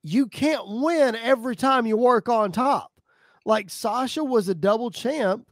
You 0.03 0.27
can't 0.27 0.65
win 0.66 1.16
every 1.16 1.57
time 1.57 1.86
you 1.86 1.97
work 1.97 2.28
on 2.28 2.53
top. 2.53 2.91
Like 3.44 3.70
Sasha 3.70 4.23
was 4.23 4.48
a 4.48 4.55
double 4.55 4.90
champ 4.90 5.48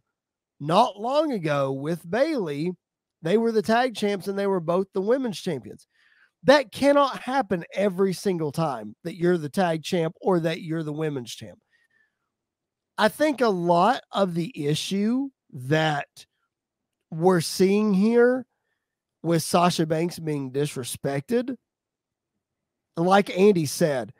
not 0.60 1.00
long 1.00 1.32
ago 1.32 1.72
with 1.72 2.08
Bayley. 2.08 2.72
They 3.22 3.36
were 3.36 3.52
the 3.52 3.62
tag 3.62 3.94
champs 3.94 4.28
and 4.28 4.38
they 4.38 4.46
were 4.46 4.60
both 4.60 4.86
the 4.92 5.00
women's 5.00 5.40
champions. 5.40 5.86
That 6.44 6.72
cannot 6.72 7.18
happen 7.20 7.64
every 7.74 8.12
single 8.12 8.52
time 8.52 8.96
that 9.04 9.16
you're 9.16 9.38
the 9.38 9.50
tag 9.50 9.82
champ 9.82 10.14
or 10.20 10.40
that 10.40 10.62
you're 10.62 10.82
the 10.82 10.92
women's 10.92 11.34
champ. 11.34 11.58
I 12.96 13.08
think 13.08 13.40
a 13.40 13.48
lot 13.48 14.02
of 14.12 14.34
the 14.34 14.52
issue 14.54 15.28
that 15.52 16.08
we're 17.10 17.40
seeing 17.40 17.92
here 17.92 18.46
with 19.22 19.42
Sasha 19.42 19.86
Banks 19.86 20.18
being 20.18 20.50
disrespected, 20.52 21.56
like 22.96 23.36
Andy 23.36 23.66
said, 23.66 24.12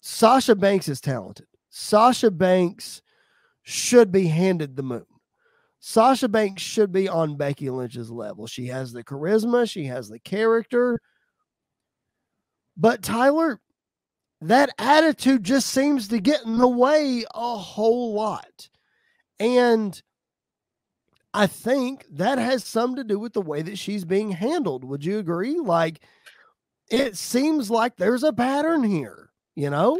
Sasha 0.00 0.54
Banks 0.54 0.88
is 0.88 1.00
talented. 1.00 1.46
Sasha 1.78 2.32
Banks 2.32 3.02
should 3.62 4.10
be 4.10 4.26
handed 4.26 4.74
the 4.74 4.82
moon. 4.82 5.06
Sasha 5.78 6.28
Banks 6.28 6.60
should 6.60 6.90
be 6.90 7.08
on 7.08 7.36
Becky 7.36 7.70
Lynch's 7.70 8.10
level. 8.10 8.48
She 8.48 8.66
has 8.66 8.92
the 8.92 9.04
charisma, 9.04 9.70
she 9.70 9.84
has 9.84 10.08
the 10.08 10.18
character. 10.18 11.00
But 12.76 13.02
Tyler, 13.02 13.60
that 14.40 14.70
attitude 14.78 15.44
just 15.44 15.68
seems 15.68 16.08
to 16.08 16.18
get 16.18 16.44
in 16.44 16.58
the 16.58 16.66
way 16.66 17.24
a 17.32 17.56
whole 17.56 18.12
lot. 18.12 18.68
And 19.38 20.02
I 21.32 21.46
think 21.46 22.06
that 22.10 22.38
has 22.38 22.64
some 22.64 22.96
to 22.96 23.04
do 23.04 23.20
with 23.20 23.34
the 23.34 23.40
way 23.40 23.62
that 23.62 23.78
she's 23.78 24.04
being 24.04 24.32
handled. 24.32 24.82
Would 24.82 25.04
you 25.04 25.20
agree? 25.20 25.60
Like, 25.60 26.02
it 26.90 27.16
seems 27.16 27.70
like 27.70 27.96
there's 27.96 28.24
a 28.24 28.32
pattern 28.32 28.82
here, 28.82 29.30
you 29.54 29.70
know? 29.70 29.96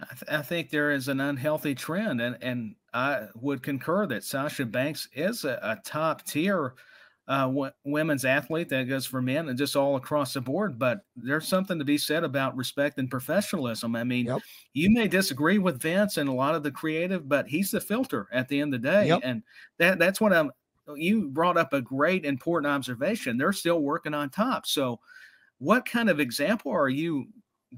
I, 0.00 0.14
th- 0.14 0.38
I, 0.38 0.42
think 0.42 0.70
there 0.70 0.92
is 0.92 1.08
an 1.08 1.20
unhealthy 1.20 1.74
trend, 1.74 2.20
and 2.20 2.36
and 2.40 2.74
I 2.94 3.26
would 3.34 3.62
concur 3.62 4.06
that 4.06 4.24
Sasha 4.24 4.64
Banks 4.64 5.08
is 5.12 5.44
a, 5.44 5.58
a 5.62 5.80
top 5.84 6.24
tier 6.24 6.74
uh, 7.26 7.46
w- 7.46 7.70
women's 7.84 8.24
athlete. 8.24 8.68
That 8.68 8.88
goes 8.88 9.06
for 9.06 9.20
men 9.20 9.48
and 9.48 9.58
just 9.58 9.76
all 9.76 9.96
across 9.96 10.34
the 10.34 10.40
board. 10.40 10.78
But 10.78 11.00
there's 11.16 11.48
something 11.48 11.78
to 11.78 11.84
be 11.84 11.98
said 11.98 12.24
about 12.24 12.56
respect 12.56 12.98
and 12.98 13.10
professionalism. 13.10 13.96
I 13.96 14.04
mean, 14.04 14.26
Yep. 14.26 14.42
you 14.72 14.90
may 14.90 15.08
disagree 15.08 15.58
with 15.58 15.82
Vince 15.82 16.16
and 16.16 16.28
a 16.28 16.32
lot 16.32 16.54
of 16.54 16.62
the 16.62 16.70
creative, 16.70 17.28
but 17.28 17.48
he's 17.48 17.70
the 17.70 17.80
filter 17.80 18.28
at 18.32 18.48
the 18.48 18.60
end 18.60 18.72
of 18.74 18.82
the 18.82 18.88
day, 18.88 19.08
Yep. 19.08 19.20
and 19.24 19.42
that 19.78 19.98
that's 19.98 20.20
what 20.20 20.32
I'm. 20.32 20.52
You 20.94 21.28
brought 21.28 21.58
up 21.58 21.74
a 21.74 21.82
great 21.82 22.24
important 22.24 22.72
observation. 22.72 23.36
They're 23.36 23.52
still 23.52 23.80
working 23.80 24.14
on 24.14 24.30
top. 24.30 24.64
So, 24.66 25.00
what 25.58 25.84
kind 25.84 26.08
of 26.08 26.18
example 26.20 26.72
are 26.72 26.88
you 26.88 27.26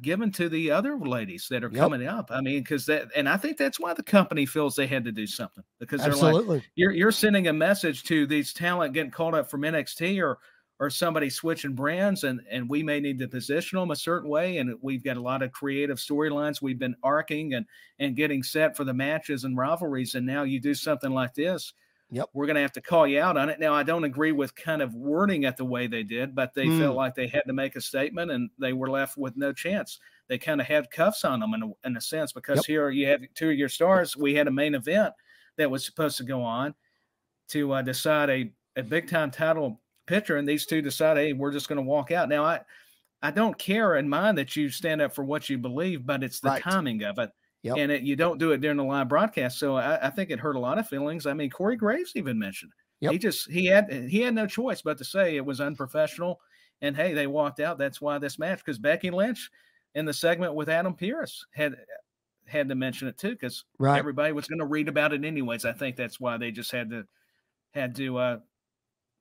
given 0.01 0.31
to 0.33 0.49
the 0.49 0.71
other 0.71 0.97
ladies 0.99 1.49
that 1.51 1.65
are 1.65 1.71
Yep. 1.71 1.93
coming 1.93 2.07
up? 2.07 2.31
I 2.31 2.41
mean, 2.41 2.61
because 2.63 2.87
that, 2.87 3.09
and 3.17 3.29
I 3.29 3.37
think 3.37 3.57
that's 3.57 3.81
why 3.81 3.93
the 3.95 4.03
company 4.03 4.47
feels 4.47 4.77
they 4.77 4.87
had 4.87 5.05
to 5.05 5.13
do 5.13 5.27
something 5.27 5.65
because 5.79 6.05
they're 6.05 6.17
like, 6.17 6.37
Absolutely. 6.37 6.63
you're 6.77 6.93
you're 6.93 7.13
sending 7.13 7.49
a 7.49 7.53
message 7.53 8.05
to 8.05 8.27
these 8.27 8.53
talent 8.53 8.95
getting 8.95 9.11
called 9.11 9.35
up 9.35 9.51
from 9.51 9.63
NXT 9.63 10.23
or 10.23 10.39
or 10.79 10.89
somebody 10.91 11.29
switching 11.29 11.75
brands 11.75 12.25
and 12.25 12.41
and 12.51 12.69
we 12.69 12.83
may 12.83 13.01
need 13.01 13.19
to 13.19 13.29
position 13.29 13.79
them 13.79 13.91
a 13.91 13.97
certain 13.97 14.31
way 14.31 14.59
and 14.59 14.75
we've 14.81 15.05
got 15.05 15.17
a 15.17 15.21
lot 15.21 15.43
of 15.43 15.53
creative 15.53 15.99
storylines 15.99 16.63
we've 16.63 16.79
been 16.79 16.97
arcing 17.03 17.55
and 17.55 17.67
and 17.99 18.17
getting 18.17 18.43
set 18.43 18.77
for 18.77 18.85
the 18.85 18.95
matches 18.95 19.45
and 19.45 19.57
rivalries 19.59 20.15
and 20.15 20.27
now 20.27 20.43
you 20.43 20.59
do 20.61 20.75
something 20.75 21.11
like 21.13 21.35
this 21.35 21.75
Yep. 22.11 22.31
we're 22.33 22.47
going 22.47 22.55
to 22.57 22.63
have 22.63 22.73
to 22.73 22.81
call 22.81 23.07
you 23.07 23.21
out 23.21 23.37
on 23.37 23.49
it 23.49 23.59
now 23.61 23.75
i 23.75 23.83
don't 23.83 24.05
agree 24.05 24.33
with 24.33 24.55
kind 24.55 24.83
of 24.83 24.95
wording 24.95 25.45
it 25.45 25.57
the 25.57 25.65
way 25.65 25.87
they 25.87 26.03
did 26.03 26.35
but 26.35 26.55
they 26.55 26.69
Mm. 26.69 26.71
felt 26.71 26.97
like 26.97 27.15
they 27.15 27.27
had 27.27 27.43
to 27.47 27.53
make 27.53 27.77
a 27.77 27.81
statement 27.81 28.31
and 28.31 28.51
they 28.59 28.73
were 28.73 28.91
left 28.91 29.17
with 29.17 29.37
no 29.37 29.53
chance 29.53 29.99
they 30.29 30.39
kind 30.39 30.61
of 30.61 30.67
had 30.67 30.91
cuffs 30.91 31.25
on 31.25 31.41
them 31.41 31.55
in 31.55 31.63
a, 31.63 31.89
in 31.89 31.97
a 31.97 32.01
sense 32.01 32.33
because 32.33 32.65
Yep. 32.65 32.67
here 32.67 32.91
you 32.91 33.07
have 33.07 33.23
two 33.35 33.51
of 33.51 33.57
your 33.57 33.69
stars 33.69 34.17
we 34.17 34.35
had 34.35 34.49
a 34.49 34.53
main 34.53 34.75
event 34.75 35.13
that 35.57 35.71
was 35.71 35.85
supposed 35.85 36.17
to 36.17 36.25
go 36.25 36.43
on 36.43 36.75
to 37.49 37.73
uh, 37.73 37.83
decide 37.83 38.31
a, 38.31 38.53
a 38.77 38.83
big 38.83 39.09
time 39.09 39.31
title 39.31 39.81
picture, 40.07 40.37
and 40.37 40.49
these 40.49 40.67
two 40.67 40.83
decide, 40.83 41.17
hey, 41.17 41.33
we're 41.33 41.53
just 41.53 41.69
going 41.69 41.77
to 41.77 41.83
walk 41.83 42.11
out. 42.11 42.29
Now, 42.29 42.45
I 42.45 42.61
I 43.23 43.31
don't 43.33 43.59
care 43.59 43.97
in 43.97 44.09
mind 44.09 44.39
that 44.39 44.57
you 44.57 44.71
stand 44.71 45.03
up 45.03 45.15
for 45.15 45.25
what 45.25 45.49
you 45.51 45.59
believe, 45.59 46.07
but 46.07 46.25
it's 46.25 46.41
the 46.41 46.51
Right. 46.51 46.65
timing 46.65 47.03
of 47.05 47.19
it. 47.19 47.31
Yep. 47.63 47.77
And 47.77 47.93
it, 47.93 48.03
you 48.03 48.17
don't 48.17 48.39
do 48.39 48.53
it 48.53 48.61
during 48.63 48.79
the 48.79 48.85
live 48.85 49.09
broadcast, 49.09 49.59
so 49.59 49.77
I, 49.77 50.07
I 50.07 50.11
think 50.11 50.31
it 50.31 50.41
hurt 50.41 50.57
a 50.57 50.61
lot 50.61 50.79
of 50.79 50.89
feelings. 50.89 51.27
I 51.27 51.35
mean, 51.35 51.51
Corey 51.51 51.77
Graves 51.77 52.13
even 52.17 52.39
mentioned 52.39 52.73
Yep. 53.01 53.13
he 53.13 53.19
just 53.19 53.51
he 53.51 53.67
had 53.67 53.91
he 53.93 54.21
had 54.21 54.35
no 54.35 54.47
choice 54.47 54.81
but 54.83 54.97
to 54.99 55.05
say 55.05 55.37
it 55.37 55.45
was 55.45 55.61
unprofessional, 55.61 56.41
and 56.81 56.97
hey, 56.97 57.13
they 57.13 57.27
walked 57.27 57.61
out. 57.61 57.77
That's 57.79 58.01
why 58.01 58.19
this 58.19 58.39
match 58.39 58.59
because 58.59 58.79
Becky 58.79 59.11
Lynch 59.11 59.51
in 59.95 60.05
the 60.07 60.13
segment 60.13 60.55
with 60.55 60.69
Adam 60.69 60.95
Pearce 60.95 61.45
had 61.53 61.77
had 62.47 62.69
to 62.69 62.75
mention 62.75 63.09
it 63.09 63.17
too 63.19 63.31
because 63.31 63.65
Right. 63.79 63.99
everybody 63.99 64.33
was 64.33 64.47
going 64.49 64.59
to 64.59 64.65
read 64.67 64.89
about 64.89 65.13
it 65.13 65.25
anyways. 65.25 65.65
I 65.65 65.73
think 65.73 65.97
that's 65.97 66.19
why 66.19 66.37
they 66.39 66.51
just 66.51 66.73
had 66.73 66.91
to 66.91 67.07
had 67.73 67.95
to 67.97 68.19
uh, 68.19 68.39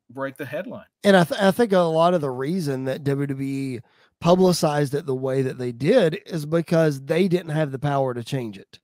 break 0.10 0.36
the 0.38 0.46
headline. 0.46 0.86
And 1.04 1.16
I, 1.16 1.24
th- 1.24 1.40
I 1.42 1.52
think 1.52 1.72
a 1.72 1.80
lot 1.80 2.14
of 2.14 2.22
the 2.22 2.32
reason 2.32 2.86
that 2.86 3.04
WWE 3.04 3.82
publicized 4.22 4.94
it 4.94 5.06
the 5.06 5.16
way 5.16 5.42
that 5.42 5.58
they 5.58 5.72
did 5.72 6.22
is 6.26 6.46
because 6.46 7.02
they 7.02 7.28
didn't 7.28 7.52
have 7.52 7.72
the 7.72 7.80
power 7.80 8.14
to 8.14 8.24
change 8.24 8.58
it. 8.58 8.80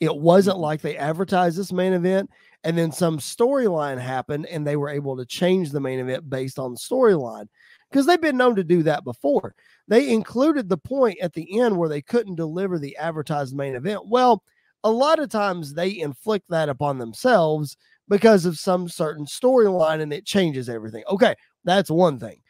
It 0.00 0.16
wasn't 0.16 0.58
Mhm. 0.58 0.60
like 0.60 0.80
they 0.82 0.96
advertised 0.96 1.58
this 1.58 1.72
main 1.72 1.92
event 1.92 2.30
and 2.64 2.76
then 2.76 2.92
some 2.92 3.18
storyline 3.18 3.98
happened 3.98 4.46
and 4.46 4.66
they 4.66 4.76
were 4.76 4.88
able 4.90 5.16
to 5.16 5.26
change 5.26 5.70
the 5.70 5.80
main 5.80 5.98
event 6.00 6.28
based 6.30 6.58
on 6.58 6.72
the 6.72 6.78
storyline 6.78 7.48
because 7.90 8.06
they've 8.06 8.20
been 8.20 8.36
known 8.36 8.56
to 8.56 8.64
do 8.64 8.82
that 8.84 9.04
before. 9.04 9.54
They 9.88 10.10
included 10.12 10.68
the 10.68 10.76
point 10.78 11.18
at 11.20 11.32
the 11.34 11.60
end 11.60 11.76
where 11.78 11.88
they 11.88 12.02
couldn't 12.02 12.34
deliver 12.36 12.78
the 12.78 12.96
advertised 12.96 13.54
main 13.56 13.74
event. 13.74 14.08
Well, 14.08 14.42
a 14.84 14.90
lot 14.90 15.18
of 15.18 15.28
times 15.30 15.74
they 15.74 15.98
inflict 15.98 16.48
that 16.50 16.68
upon 16.68 16.98
themselves 16.98 17.76
because 18.08 18.44
of 18.46 18.58
some 18.58 18.88
certain 18.88 19.26
storyline 19.26 20.00
and 20.00 20.12
it 20.12 20.26
changes 20.26 20.68
everything. 20.68 21.04
Okay, 21.08 21.34
that's 21.64 21.90
one 21.90 22.18
thing. 22.18 22.40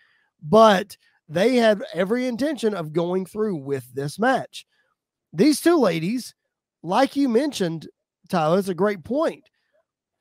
But 0.43 0.97
they 1.29 1.57
had 1.57 1.83
every 1.93 2.27
intention 2.27 2.75
of 2.75 2.93
going 2.93 3.27
through 3.27 3.57
with 3.57 3.93
this 3.95 4.19
match. 4.19 4.67
These 5.33 5.61
two 5.61 5.79
ladies, 5.79 6.35
like 6.83 7.17
you 7.17 7.29
mentioned, 7.29 7.89
Tyler, 8.29 8.59
it's 8.59 8.69
a 8.69 8.75
great 8.75 9.05
point. 9.05 9.45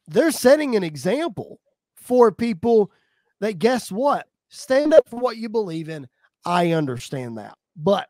They're 0.07 0.31
setting 0.31 0.75
an 0.75 0.83
example 0.83 1.59
for 1.95 2.31
people 2.31 2.91
that 3.39 3.59
guess 3.59 3.91
what? 3.91 4.27
Stand 4.49 4.93
up 4.93 5.09
for 5.09 5.17
what 5.17 5.37
you 5.37 5.49
believe 5.49 5.89
in. 5.89 6.07
I 6.45 6.71
understand 6.71 7.37
that. 7.37 7.55
But 7.75 8.07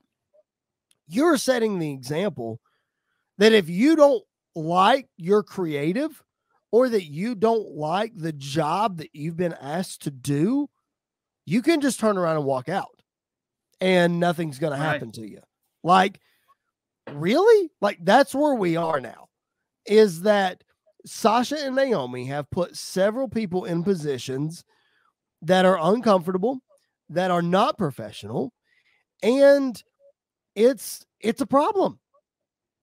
you're 1.07 1.37
setting 1.37 1.79
the 1.79 1.91
example 1.91 2.59
that 3.37 3.53
if 3.53 3.69
you 3.69 3.95
don't 3.95 4.23
like 4.55 5.07
your 5.17 5.43
creative 5.43 6.21
or 6.71 6.89
that 6.89 7.05
you 7.05 7.35
don't 7.35 7.71
like 7.75 8.13
the 8.15 8.33
job 8.33 8.97
that 8.97 9.09
you've 9.13 9.37
been 9.37 9.55
asked 9.61 10.03
to 10.03 10.11
do, 10.11 10.69
you 11.45 11.61
can 11.61 11.81
just 11.81 11.99
turn 11.99 12.17
around 12.17 12.37
and 12.37 12.45
walk 12.45 12.69
out 12.69 13.01
and 13.81 14.19
nothing's 14.19 14.59
going 14.59 14.71
Right. 14.71 14.79
to 14.79 14.83
happen 14.83 15.11
to 15.13 15.27
you. 15.29 15.39
Like, 15.83 16.19
really? 17.11 17.69
Like, 17.81 17.99
that's 18.01 18.33
where 18.33 18.55
we 18.55 18.75
are 18.77 18.99
now. 18.99 19.27
Is 19.85 20.21
that 20.21 20.63
Sasha 21.05 21.57
and 21.63 21.75
Naomi 21.75 22.25
have 22.25 22.49
put 22.49 22.75
several 22.75 23.27
people 23.27 23.65
in 23.65 23.83
positions 23.83 24.63
that 25.43 25.65
are 25.65 25.77
uncomfortable, 25.79 26.59
that 27.09 27.29
are 27.29 27.43
not 27.43 27.77
professional, 27.77 28.51
and 29.21 29.81
it's 30.55 31.05
it's 31.19 31.41
a 31.41 31.45
problem. 31.45 31.99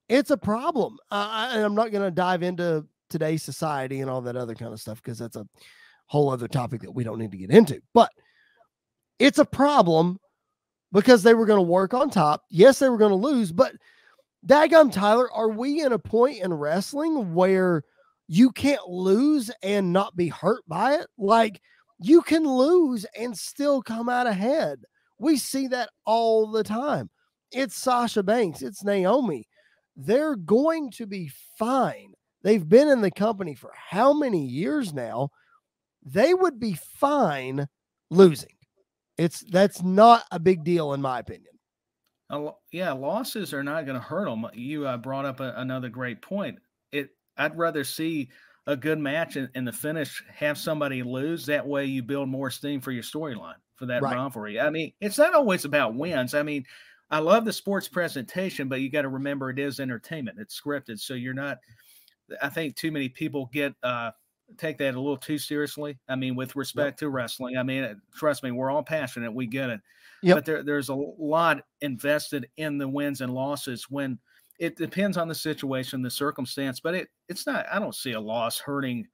It's 0.08 0.30
a 0.30 0.36
problem. 0.36 0.98
Uh, 1.10 1.28
I- 1.30 1.56
and 1.56 1.64
I'm 1.64 1.74
not 1.74 1.90
going 1.90 2.04
to 2.04 2.10
dive 2.10 2.42
into 2.42 2.86
today's 3.10 3.42
society 3.42 4.00
and 4.00 4.10
all 4.10 4.20
that 4.22 4.36
other 4.36 4.54
kind 4.54 4.72
of 4.72 4.80
stuff 4.80 5.02
because 5.02 5.18
that's 5.18 5.36
a 5.36 5.46
whole 6.06 6.30
other 6.30 6.48
topic 6.48 6.82
that 6.82 6.90
we 6.92 7.02
don't 7.04 7.18
need 7.18 7.30
to 7.32 7.36
get 7.38 7.50
into. 7.50 7.80
But 7.94 8.10
it's 9.18 9.38
a 9.38 9.44
problem 9.44 10.18
because 10.92 11.22
they 11.22 11.34
were 11.34 11.46
going 11.46 11.58
to 11.58 11.62
work 11.62 11.94
on 11.94 12.10
top. 12.10 12.42
Yes, 12.50 12.78
they 12.78 12.88
were 12.88 12.98
going 12.98 13.10
to 13.10 13.16
lose, 13.16 13.52
but 13.52 13.72
daggum 14.46 14.92
Tyler, 14.92 15.30
are 15.32 15.48
we 15.48 15.80
in 15.82 15.92
a 15.92 15.98
point 15.98 16.42
in 16.42 16.52
wrestling 16.52 17.34
where 17.34 17.82
you 18.28 18.50
can't 18.50 18.88
lose 18.88 19.50
and 19.62 19.92
not 19.92 20.16
be 20.16 20.28
hurt 20.28 20.62
by 20.68 20.94
it? 20.94 21.06
Like 21.18 21.60
you 22.00 22.22
can 22.22 22.44
lose 22.44 23.06
and 23.16 23.36
still 23.36 23.82
come 23.82 24.08
out 24.08 24.26
ahead. 24.26 24.80
We 25.18 25.36
see 25.36 25.68
that 25.68 25.90
all 26.04 26.50
the 26.50 26.64
time. 26.64 27.10
It's 27.52 27.76
Sasha 27.76 28.22
Banks, 28.22 28.62
it's 28.62 28.82
Naomi. 28.82 29.46
They're 29.94 30.36
going 30.36 30.90
to 30.92 31.06
be 31.06 31.30
fine. 31.58 32.14
They've 32.42 32.66
been 32.66 32.88
in 32.88 33.02
the 33.02 33.10
company 33.10 33.54
for 33.54 33.70
how 33.76 34.12
many 34.12 34.44
years 34.44 34.92
now? 34.92 35.28
They 36.02 36.34
would 36.34 36.58
be 36.58 36.76
fine 36.98 37.68
losing. 38.10 38.56
It's 39.18 39.40
that's 39.50 39.82
not 39.82 40.24
a 40.30 40.40
big 40.40 40.64
deal 40.64 40.92
in 40.94 41.02
my 41.02 41.18
opinion. 41.18 41.58
Lo- 42.30 42.58
yeah, 42.72 42.92
losses 42.92 43.52
are 43.52 43.62
not 43.62 43.84
going 43.84 43.98
to 43.98 44.04
hurt 44.04 44.24
them. 44.26 44.46
You 44.54 44.86
uh, 44.86 44.96
brought 44.96 45.26
up 45.26 45.40
a, 45.40 45.52
another 45.56 45.88
great 45.90 46.22
point. 46.22 46.58
It 46.90 47.10
I'd 47.36 47.56
rather 47.58 47.84
see 47.84 48.30
a 48.66 48.76
good 48.76 48.98
match 48.98 49.36
and 49.36 49.50
in 49.54 49.64
the 49.64 49.72
finish 49.72 50.24
have 50.28 50.56
somebody 50.56 51.02
lose. 51.02 51.44
That 51.46 51.66
way, 51.66 51.84
you 51.84 52.02
build 52.02 52.28
more 52.28 52.50
steam 52.50 52.80
for 52.80 52.90
your 52.92 53.02
storyline 53.02 53.56
for 53.74 53.86
that 53.86 54.02
Right. 54.02 54.16
rivalry. 54.16 54.60
I 54.60 54.70
mean, 54.70 54.92
it's 55.00 55.18
not 55.18 55.34
always 55.34 55.64
about 55.64 55.94
wins. 55.94 56.32
I 56.34 56.42
mean, 56.42 56.64
I 57.10 57.18
love 57.18 57.44
the 57.44 57.52
sports 57.52 57.88
presentation, 57.88 58.68
but 58.68 58.80
you 58.80 58.88
got 58.90 59.02
to 59.02 59.08
remember 59.08 59.50
it 59.50 59.58
is 59.58 59.80
entertainment. 59.80 60.38
It's 60.38 60.58
scripted, 60.58 61.00
so 61.00 61.12
you're 61.14 61.34
not. 61.34 61.58
I 62.40 62.48
think 62.48 62.76
too 62.76 62.90
many 62.92 63.10
people 63.10 63.50
get 63.52 63.74
uh, 63.82 64.12
take 64.58 64.78
that 64.78 64.94
a 64.94 65.00
little 65.00 65.16
too 65.16 65.38
seriously. 65.38 65.98
I 66.08 66.16
mean, 66.16 66.34
with 66.36 66.56
respect 66.56 66.98
to 67.00 67.08
wrestling, 67.08 67.56
I 67.56 67.62
mean, 67.62 68.00
trust 68.14 68.42
me, 68.42 68.50
we're 68.50 68.70
all 68.70 68.82
passionate. 68.82 69.32
We 69.32 69.46
get 69.46 69.70
it 69.70 69.80
Yep. 70.22 70.38
but 70.38 70.44
there, 70.46 70.62
there's 70.62 70.88
a 70.88 70.94
lot 70.94 71.62
invested 71.82 72.48
in 72.56 72.78
the 72.78 72.88
wins 72.88 73.20
and 73.20 73.34
losses 73.34 73.84
when 73.90 74.18
it 74.58 74.76
depends 74.76 75.16
on 75.16 75.28
the 75.28 75.34
situation, 75.34 76.02
the 76.02 76.10
circumstance, 76.10 76.80
but 76.80 76.94
it 76.94 77.08
it's 77.28 77.46
not. 77.46 77.66
I 77.70 77.78
don't 77.78 77.94
see 77.94 78.12
a 78.12 78.20
loss 78.20 78.58
hurting 78.58 79.08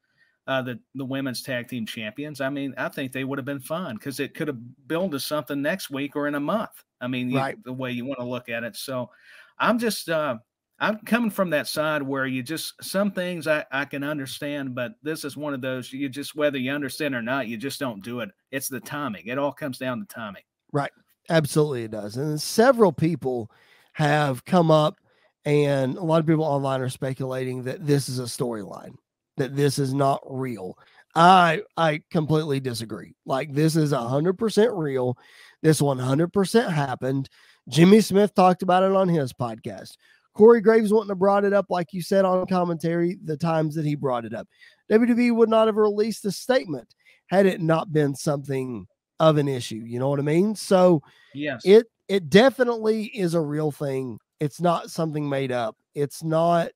uh, 0.47 0.63
the 0.63 0.81
the 0.95 1.05
women's 1.05 1.43
tag 1.43 1.69
team 1.69 1.87
champions. 1.87 2.41
I 2.41 2.51
mean, 2.51 2.75
I 2.77 2.89
think 2.89 3.13
they 3.13 3.25
would 3.25 3.39
have 3.39 3.45
been 3.45 3.61
fine 3.61 3.95
because 3.95 4.21
it 4.21 4.35
could 4.35 4.49
have 4.49 4.59
built 4.87 5.13
to 5.13 5.21
something 5.21 5.61
next 5.61 5.91
week 5.91 6.17
or 6.17 6.27
in 6.29 6.35
a 6.35 6.41
month. 6.41 6.85
I 7.01 7.07
mean, 7.09 7.31
you- 7.31 7.63
the 7.65 7.73
way 7.73 7.93
you 7.93 8.05
want 8.05 8.19
to 8.21 8.27
look 8.27 8.49
at 8.49 8.65
it. 8.65 8.77
So, 8.77 9.11
I'm 9.59 9.79
just 9.79 10.09
uh, 10.09 10.39
I'm 10.81 10.99
coming 11.01 11.31
from 11.31 11.51
that 11.51 11.67
side 11.67 12.03
where 12.03 12.27
you 12.27 12.43
just 12.43 12.75
some 12.83 13.11
things 13.11 13.47
I 13.47 13.65
I 13.73 13.85
can 13.85 14.05
understand, 14.05 14.75
but 14.75 14.93
this 15.03 15.25
is 15.25 15.37
one 15.37 15.55
of 15.55 15.61
those 15.61 15.93
you 15.93 16.09
just 16.09 16.37
whether 16.37 16.59
you 16.59 16.71
understand 16.71 17.15
or 17.15 17.23
not, 17.23 17.49
you 17.49 17.57
just 17.57 17.81
don't 17.81 18.03
do 18.03 18.21
it. 18.21 18.31
It's 18.51 18.69
the 18.69 18.81
timing. 18.81 19.27
It 19.27 19.39
all 19.39 19.53
comes 19.53 19.79
down 19.79 19.99
to 20.01 20.07
timing. 20.07 20.43
Right. 20.73 20.93
Absolutely, 21.31 21.85
it 21.85 21.91
does. 21.91 22.17
And 22.17 22.41
several 22.41 22.93
people 22.93 23.51
have 23.93 24.45
come 24.45 24.71
up, 24.71 24.97
and 25.45 25.97
a 25.97 26.03
lot 26.03 26.21
of 26.21 26.27
people 26.27 26.45
online 26.45 26.81
are 26.81 26.89
speculating 26.89 27.65
that 27.65 27.87
this 27.87 28.09
is 28.09 28.19
a 28.19 28.23
storyline, 28.23 28.93
that 29.37 29.55
this 29.55 29.79
is 29.79 29.93
not 29.93 30.21
real. 30.25 30.79
I 31.15 31.63
I 31.77 32.03
completely 32.11 32.61
disagree. 32.61 33.15
Like 33.27 33.53
this 33.53 33.77
is 33.77 33.93
hundred 33.93 34.39
percent 34.39 34.73
real. 34.73 35.19
This 35.63 35.83
one 35.83 35.99
hundred 35.99 36.33
percent 36.33 36.73
happened. 36.73 37.29
Jimmy 37.69 38.01
Smith 38.01 38.35
talked 38.35 38.63
about 38.63 38.85
it 38.85 38.93
on 38.93 39.09
his 39.09 39.33
podcast. 39.33 39.97
Corey 40.39 40.61
Graves 40.61 40.93
wouldn't 40.93 41.11
have 41.11 41.19
brought 41.19 41.45
it 41.45 41.53
up, 41.53 41.67
like 41.69 41.93
you 41.93 42.01
said 42.01 42.25
on 42.25 42.47
commentary, 42.47 43.19
the 43.25 43.37
times 43.37 43.75
that 43.75 43.85
he 43.85 43.97
brought 43.97 44.25
it 44.25 44.33
up. 44.33 44.47
WWE 44.89 45.35
would 45.35 45.49
not 45.49 45.67
have 45.67 45.75
released 45.75 46.25
a 46.27 46.31
statement 46.31 46.95
had 47.27 47.45
it 47.45 47.61
not 47.61 47.93
been 47.93 48.15
something 48.15 48.87
of 49.19 49.37
an 49.37 49.49
issue. 49.49 49.83
You 49.85 49.99
know 49.99 50.09
what 50.09 50.21
I 50.21 50.23
mean? 50.23 50.55
So 50.55 51.03
yes, 51.35 51.63
it 51.65 51.87
it 52.07 52.31
definitely 52.31 53.07
is 53.07 53.35
a 53.35 53.41
real 53.41 53.73
thing. 53.73 54.21
It's 54.39 54.61
not 54.61 54.93
something 54.93 55.29
made 55.29 55.51
up. 55.51 55.77
It's 55.97 56.23
not 56.23 56.71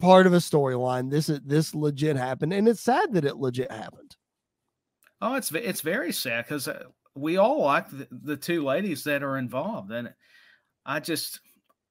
part 0.00 0.26
of 0.26 0.32
a 0.32 0.38
storyline. 0.38 1.10
This 1.10 1.28
is 1.28 1.40
this 1.44 1.74
legit 1.74 2.16
happened, 2.16 2.54
and 2.54 2.66
it's 2.66 2.80
sad 2.80 3.12
that 3.12 3.26
it 3.26 3.36
legit 3.36 3.70
happened. 3.70 4.16
Oh, 5.20 5.34
it's 5.34 5.52
it's 5.52 5.82
very 5.82 6.12
sad 6.12 6.46
because 6.46 6.66
uh, 6.66 6.84
we 7.14 7.36
all 7.36 7.60
like 7.60 7.90
the, 7.90 8.08
the 8.10 8.36
two 8.38 8.64
ladies 8.64 9.04
that 9.04 9.22
are 9.22 9.36
involved, 9.36 9.92
and 9.92 10.14
I 10.86 11.00
just 11.00 11.40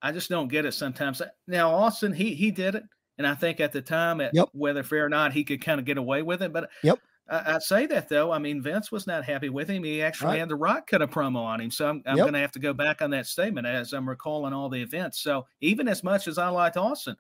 I 0.03 0.11
just 0.11 0.29
don't 0.29 0.49
get 0.49 0.65
it 0.65 0.73
sometimes. 0.73 1.21
Now 1.47 1.71
Austin, 1.71 2.13
he 2.13 2.35
he 2.35 2.51
did 2.51 2.75
it, 2.75 2.83
and 3.17 3.25
I 3.27 3.35
think 3.35 3.59
at 3.61 3.71
the 3.71 3.81
time, 3.81 4.21
at 4.21 4.35
Yep. 4.35 4.49
whether 4.51 4.83
fair 4.83 5.05
or 5.05 5.09
not, 5.09 5.33
he 5.33 5.43
could 5.45 5.61
kind 5.63 5.79
of 5.79 5.85
get 5.85 5.97
away 5.97 6.21
with 6.23 6.43
it. 6.43 6.53
But 6.53 6.69
Yep. 6.83 6.99
I, 7.29 7.55
I 7.55 7.59
say 7.59 7.85
that 7.87 8.09
though. 8.09 8.31
I 8.31 8.39
mean, 8.39 8.61
Vince 8.61 8.91
was 8.91 9.07
not 9.07 9.25
happy 9.25 9.49
with 9.49 9.69
him. 9.69 9.83
He 9.83 10.01
actually 10.01 10.35
Right. 10.35 10.39
had 10.39 10.49
the 10.49 10.55
Rock 10.57 10.87
cut 10.87 11.01
a 11.01 11.07
promo 11.07 11.37
on 11.37 11.61
him. 11.61 11.71
So 11.71 11.89
I'm, 11.89 12.03
I'm 12.05 12.17
Yep. 12.17 12.23
going 12.23 12.33
to 12.33 12.39
have 12.39 12.51
to 12.53 12.59
go 12.59 12.73
back 12.73 13.01
on 13.01 13.11
that 13.11 13.27
statement 13.27 13.67
as 13.67 13.93
I'm 13.93 14.09
recalling 14.09 14.53
all 14.53 14.69
the 14.69 14.81
events. 14.81 15.19
So 15.21 15.47
even 15.61 15.87
as 15.87 16.03
much 16.03 16.27
as 16.27 16.37
I 16.37 16.49
liked 16.49 16.77
Austin, 16.77 17.15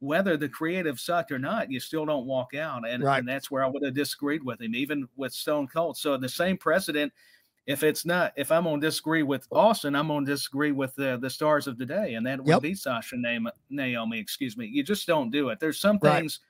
whether 0.00 0.36
the 0.36 0.48
creative 0.48 0.98
sucked 1.00 1.30
or 1.32 1.38
not, 1.38 1.70
you 1.70 1.80
still 1.80 2.06
don't 2.06 2.26
walk 2.26 2.54
out. 2.54 2.88
And, 2.88 3.02
Right. 3.02 3.16
and 3.16 3.28
that's 3.28 3.50
where 3.50 3.64
I 3.64 3.68
would 3.68 3.84
have 3.84 3.94
disagreed 3.94 4.44
with 4.44 4.60
him, 4.60 4.74
even 4.74 5.08
with 5.16 5.32
Stone 5.32 5.68
Cold. 5.68 5.96
So 5.98 6.16
the 6.16 6.28
same 6.28 6.56
precedent. 6.56 7.12
If 7.66 7.82
it's 7.82 8.04
not, 8.04 8.32
if 8.36 8.50
I'm 8.50 8.64
going 8.64 8.80
to 8.80 8.86
disagree 8.86 9.22
with 9.22 9.46
Austin, 9.52 9.94
I'm 9.94 10.08
going 10.08 10.24
to 10.24 10.30
disagree 10.32 10.72
with 10.72 10.94
the 10.96 11.18
the 11.20 11.30
stars 11.30 11.66
of 11.66 11.78
today, 11.78 12.14
and 12.14 12.26
that 12.26 12.38
would 12.38 12.48
Yep. 12.48 12.62
be 12.62 12.74
Sasha 12.74 13.16
Naomi, 13.16 13.50
Naomi. 13.68 14.18
Excuse 14.18 14.56
me. 14.56 14.66
You 14.66 14.82
just 14.82 15.06
don't 15.06 15.30
do 15.30 15.50
it. 15.50 15.60
There's 15.60 15.78
some 15.78 15.98
Right. 16.02 16.20
things 16.20 16.40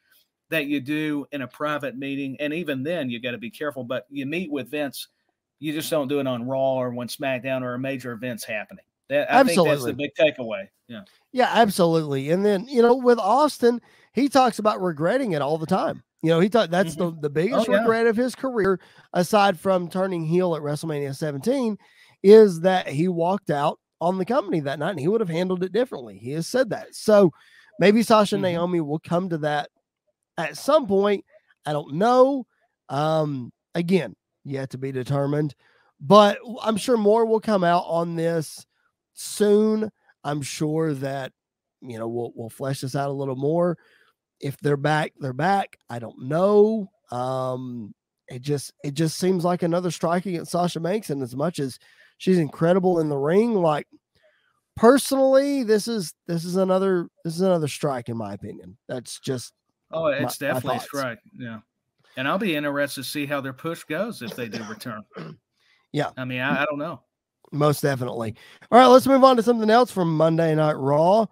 that 0.49 0.67
you 0.67 0.81
do 0.81 1.27
in 1.33 1.43
a 1.43 1.49
private 1.49 1.97
meeting, 1.97 2.37
and 2.41 2.53
even 2.55 2.83
then, 2.83 3.11
you 3.11 3.21
got 3.21 3.33
to 3.33 3.39
be 3.39 3.51
careful. 3.51 3.85
But 3.85 4.07
you 4.11 4.25
meet 4.27 4.51
with 4.51 4.71
Vince, 4.71 5.09
you 5.59 5.73
just 5.73 5.91
don't 5.91 6.09
do 6.09 6.21
it 6.21 6.27
on 6.27 6.47
Raw 6.47 6.75
or 6.75 6.91
when 6.91 7.09
SmackDown 7.09 7.63
or 7.63 7.75
a 7.75 7.79
major 7.79 8.13
event's 8.13 8.45
happening. 8.45 8.85
That, 9.09 9.31
I 9.33 9.43
think 9.45 9.63
that's 9.65 9.85
the 9.85 9.93
big 9.93 10.13
takeaway. 10.19 10.69
Yeah. 10.89 11.03
Yeah, 11.33 11.51
absolutely. 11.53 12.31
And 12.31 12.45
then 12.47 12.67
you 12.69 12.81
know, 12.83 12.95
with 12.95 13.19
Austin, 13.19 13.81
he 14.13 14.29
talks 14.29 14.59
about 14.59 14.81
regretting 14.81 15.33
it 15.33 15.43
all 15.43 15.59
the 15.59 15.67
time. 15.67 16.03
You 16.23 16.29
know, 16.31 16.41
he 16.41 16.49
thought 16.49 16.71
that's 16.71 16.97
the, 16.97 17.15
the 17.21 17.31
biggest 17.31 17.69
Oh, 17.69 17.73
yeah. 17.73 17.79
regret 17.79 18.07
of 18.07 18.17
his 18.17 18.35
career, 18.35 18.79
aside 19.15 19.59
from 19.59 19.89
turning 19.89 20.25
heel 20.25 20.55
at 20.55 20.61
WrestleMania 20.63 21.17
17, 21.17 21.79
is 22.23 22.61
that 22.61 22.87
he 22.89 23.09
walked 23.09 23.51
out 23.51 23.79
on 24.03 24.19
the 24.19 24.25
company 24.27 24.61
that 24.61 24.79
night 24.79 24.91
and 24.91 25.01
he 25.01 25.09
would 25.09 25.21
have 25.23 25.31
handled 25.31 25.63
it 25.65 25.73
differently. 25.73 26.19
He 26.19 26.33
has 26.33 26.47
said 26.47 26.71
that. 26.71 26.95
So 26.95 27.31
maybe 27.79 28.03
Sasha 28.03 28.37
Mhm. 28.37 28.41
Naomi 28.43 28.81
will 28.83 28.99
come 28.99 29.29
to 29.31 29.39
that 29.39 29.71
at 30.37 30.57
some 30.59 30.87
point. 30.87 31.25
I 31.65 31.73
don't 31.73 31.95
know. 31.95 32.47
Um, 32.91 33.51
again, 33.75 34.15
yet 34.45 34.71
to 34.71 34.79
be 34.79 34.93
determined, 34.93 35.55
but 36.01 36.39
I'm 36.63 36.77
sure 36.77 36.97
more 36.97 37.25
will 37.25 37.41
come 37.41 37.65
out 37.65 37.85
on 37.87 38.17
this 38.17 38.67
soon. 39.15 39.91
I'm 40.25 40.43
sure 40.43 40.93
that 40.95 41.33
you 41.83 41.99
know 41.99 42.09
we'll 42.09 42.33
we'll 42.35 42.51
flesh 42.51 42.81
this 42.83 42.95
out 42.97 43.09
a 43.11 43.13
little 43.13 43.37
more. 43.37 43.79
If 44.41 44.59
they're 44.59 44.77
back, 44.77 45.13
they're 45.19 45.33
back. 45.33 45.79
I 45.89 45.99
don't 45.99 46.23
know. 46.23 46.91
Um, 47.11 47.95
it 48.29 48.43
just 48.43 48.73
it 48.85 48.95
just 48.95 49.19
seems 49.19 49.45
like 49.45 49.63
another 49.63 49.91
strike 49.91 50.27
against 50.27 50.53
Sasha 50.53 50.81
Banks, 50.81 51.11
and 51.11 51.23
as 51.23 51.37
much 51.37 51.59
as 51.59 51.79
she's 52.19 52.39
incredible 52.39 53.01
in 53.01 53.09
the 53.09 53.17
ring, 53.17 53.55
like 53.55 53.87
personally, 54.77 55.65
this 55.65 55.89
is 55.89 56.15
this 56.27 56.45
is 56.45 56.57
another 56.57 57.09
this 57.25 57.35
is 57.35 57.41
another 57.41 57.69
strike 57.69 58.09
in 58.09 58.17
my 58.17 58.35
opinion. 58.35 58.79
That's 58.89 59.19
just 59.21 59.53
Oh, 59.93 60.07
it's 60.07 60.41
my 60.41 60.49
definitely 60.49 60.77
a 60.79 60.81
strike. 60.81 61.19
Yeah. 61.37 61.59
And 62.17 62.29
I'll 62.29 62.39
be 62.39 62.57
interested 62.57 63.03
to 63.03 63.09
see 63.09 63.27
how 63.27 63.41
their 63.41 63.53
push 63.53 63.85
goes 63.85 64.23
if 64.23 64.35
they 64.35 64.49
do 64.49 64.63
return. 64.65 65.05
Yeah. 65.93 66.11
I 66.17 66.25
mean, 66.25 66.41
I, 66.41 66.63
I 66.63 66.65
don't 66.67 66.79
know. 66.79 67.01
Most 67.51 67.81
definitely. 67.81 68.37
All 68.71 68.79
right, 68.79 68.87
let's 68.87 69.09
move 69.09 69.25
on 69.25 69.37
to 69.37 69.43
something 69.43 69.71
else 69.71 69.91
from 69.91 70.17
Monday 70.17 70.55
Night 70.55 70.77
Raw. 70.77 71.27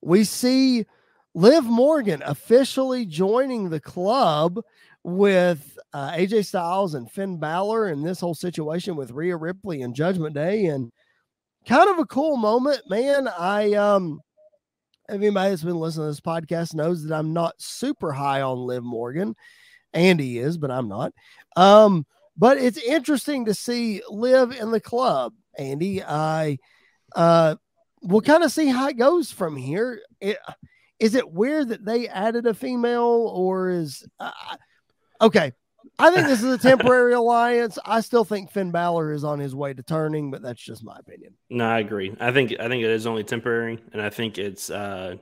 We 0.00 0.22
see 0.22 0.86
Liv 1.36 1.64
Morgan 1.64 2.22
officially 2.24 3.04
joining 3.04 3.68
the 3.68 3.78
club 3.78 4.58
with 5.04 5.78
uh, 5.92 6.12
AJ 6.12 6.46
Styles 6.46 6.94
and 6.94 7.12
Finn 7.12 7.36
Balor 7.38 7.88
and 7.88 8.02
this 8.02 8.20
whole 8.20 8.34
situation 8.34 8.96
with 8.96 9.10
Rhea 9.10 9.36
Ripley 9.36 9.82
and 9.82 9.94
Judgment 9.94 10.34
Day 10.34 10.64
and 10.64 10.90
kind 11.68 11.90
of 11.90 11.98
a 11.98 12.06
cool 12.06 12.38
moment, 12.38 12.80
man. 12.88 13.28
I 13.28 13.74
um 13.74 14.22
anybody 15.10 15.50
that's 15.50 15.62
been 15.62 15.76
listening 15.76 16.06
to 16.06 16.10
this 16.12 16.20
podcast 16.22 16.74
knows 16.74 17.04
that 17.04 17.14
I'm 17.14 17.34
not 17.34 17.54
super 17.58 18.12
high 18.12 18.40
on 18.40 18.56
Liv 18.56 18.82
Morgan. 18.82 19.36
Andy 19.92 20.38
is, 20.38 20.56
but 20.56 20.70
I'm 20.70 20.88
not. 20.88 21.12
Um 21.54 22.06
but 22.38 22.56
it's 22.56 22.78
interesting 22.78 23.44
to 23.44 23.52
see 23.52 24.00
Liv 24.08 24.58
in 24.58 24.70
the 24.70 24.80
club, 24.80 25.34
Andy. 25.58 26.02
I 26.02 26.56
uh 27.14 27.56
we'll 28.00 28.22
kind 28.22 28.42
of 28.42 28.50
see 28.50 28.68
how 28.68 28.88
it 28.88 28.96
goes 28.96 29.30
from 29.30 29.54
here. 29.54 30.00
It, 30.18 30.38
is 30.98 31.14
it 31.14 31.30
weird 31.30 31.68
that 31.68 31.84
they 31.84 32.08
added 32.08 32.46
a 32.46 32.54
female 32.54 33.30
or 33.34 33.70
is 33.70 34.06
uh, 34.18 34.30
okay? 35.20 35.52
I 35.98 36.10
think 36.10 36.26
this 36.26 36.42
is 36.42 36.52
a 36.52 36.58
temporary 36.58 37.12
alliance. 37.14 37.78
I 37.84 38.00
still 38.00 38.24
think 38.24 38.50
Finn 38.50 38.70
Balor 38.70 39.12
is 39.12 39.24
on 39.24 39.38
his 39.38 39.54
way 39.54 39.72
to 39.72 39.82
turning, 39.82 40.30
but 40.30 40.42
that's 40.42 40.62
just 40.62 40.84
my 40.84 40.96
opinion. 40.98 41.34
No, 41.48 41.64
I 41.64 41.78
agree. 41.78 42.14
I 42.18 42.32
think 42.32 42.54
I 42.58 42.68
think 42.68 42.82
it 42.82 42.90
is 42.90 43.06
only 43.06 43.24
temporary, 43.24 43.78
and 43.92 44.02
I 44.02 44.10
think 44.10 44.38
it's 44.38 44.68
uh, 44.68 45.16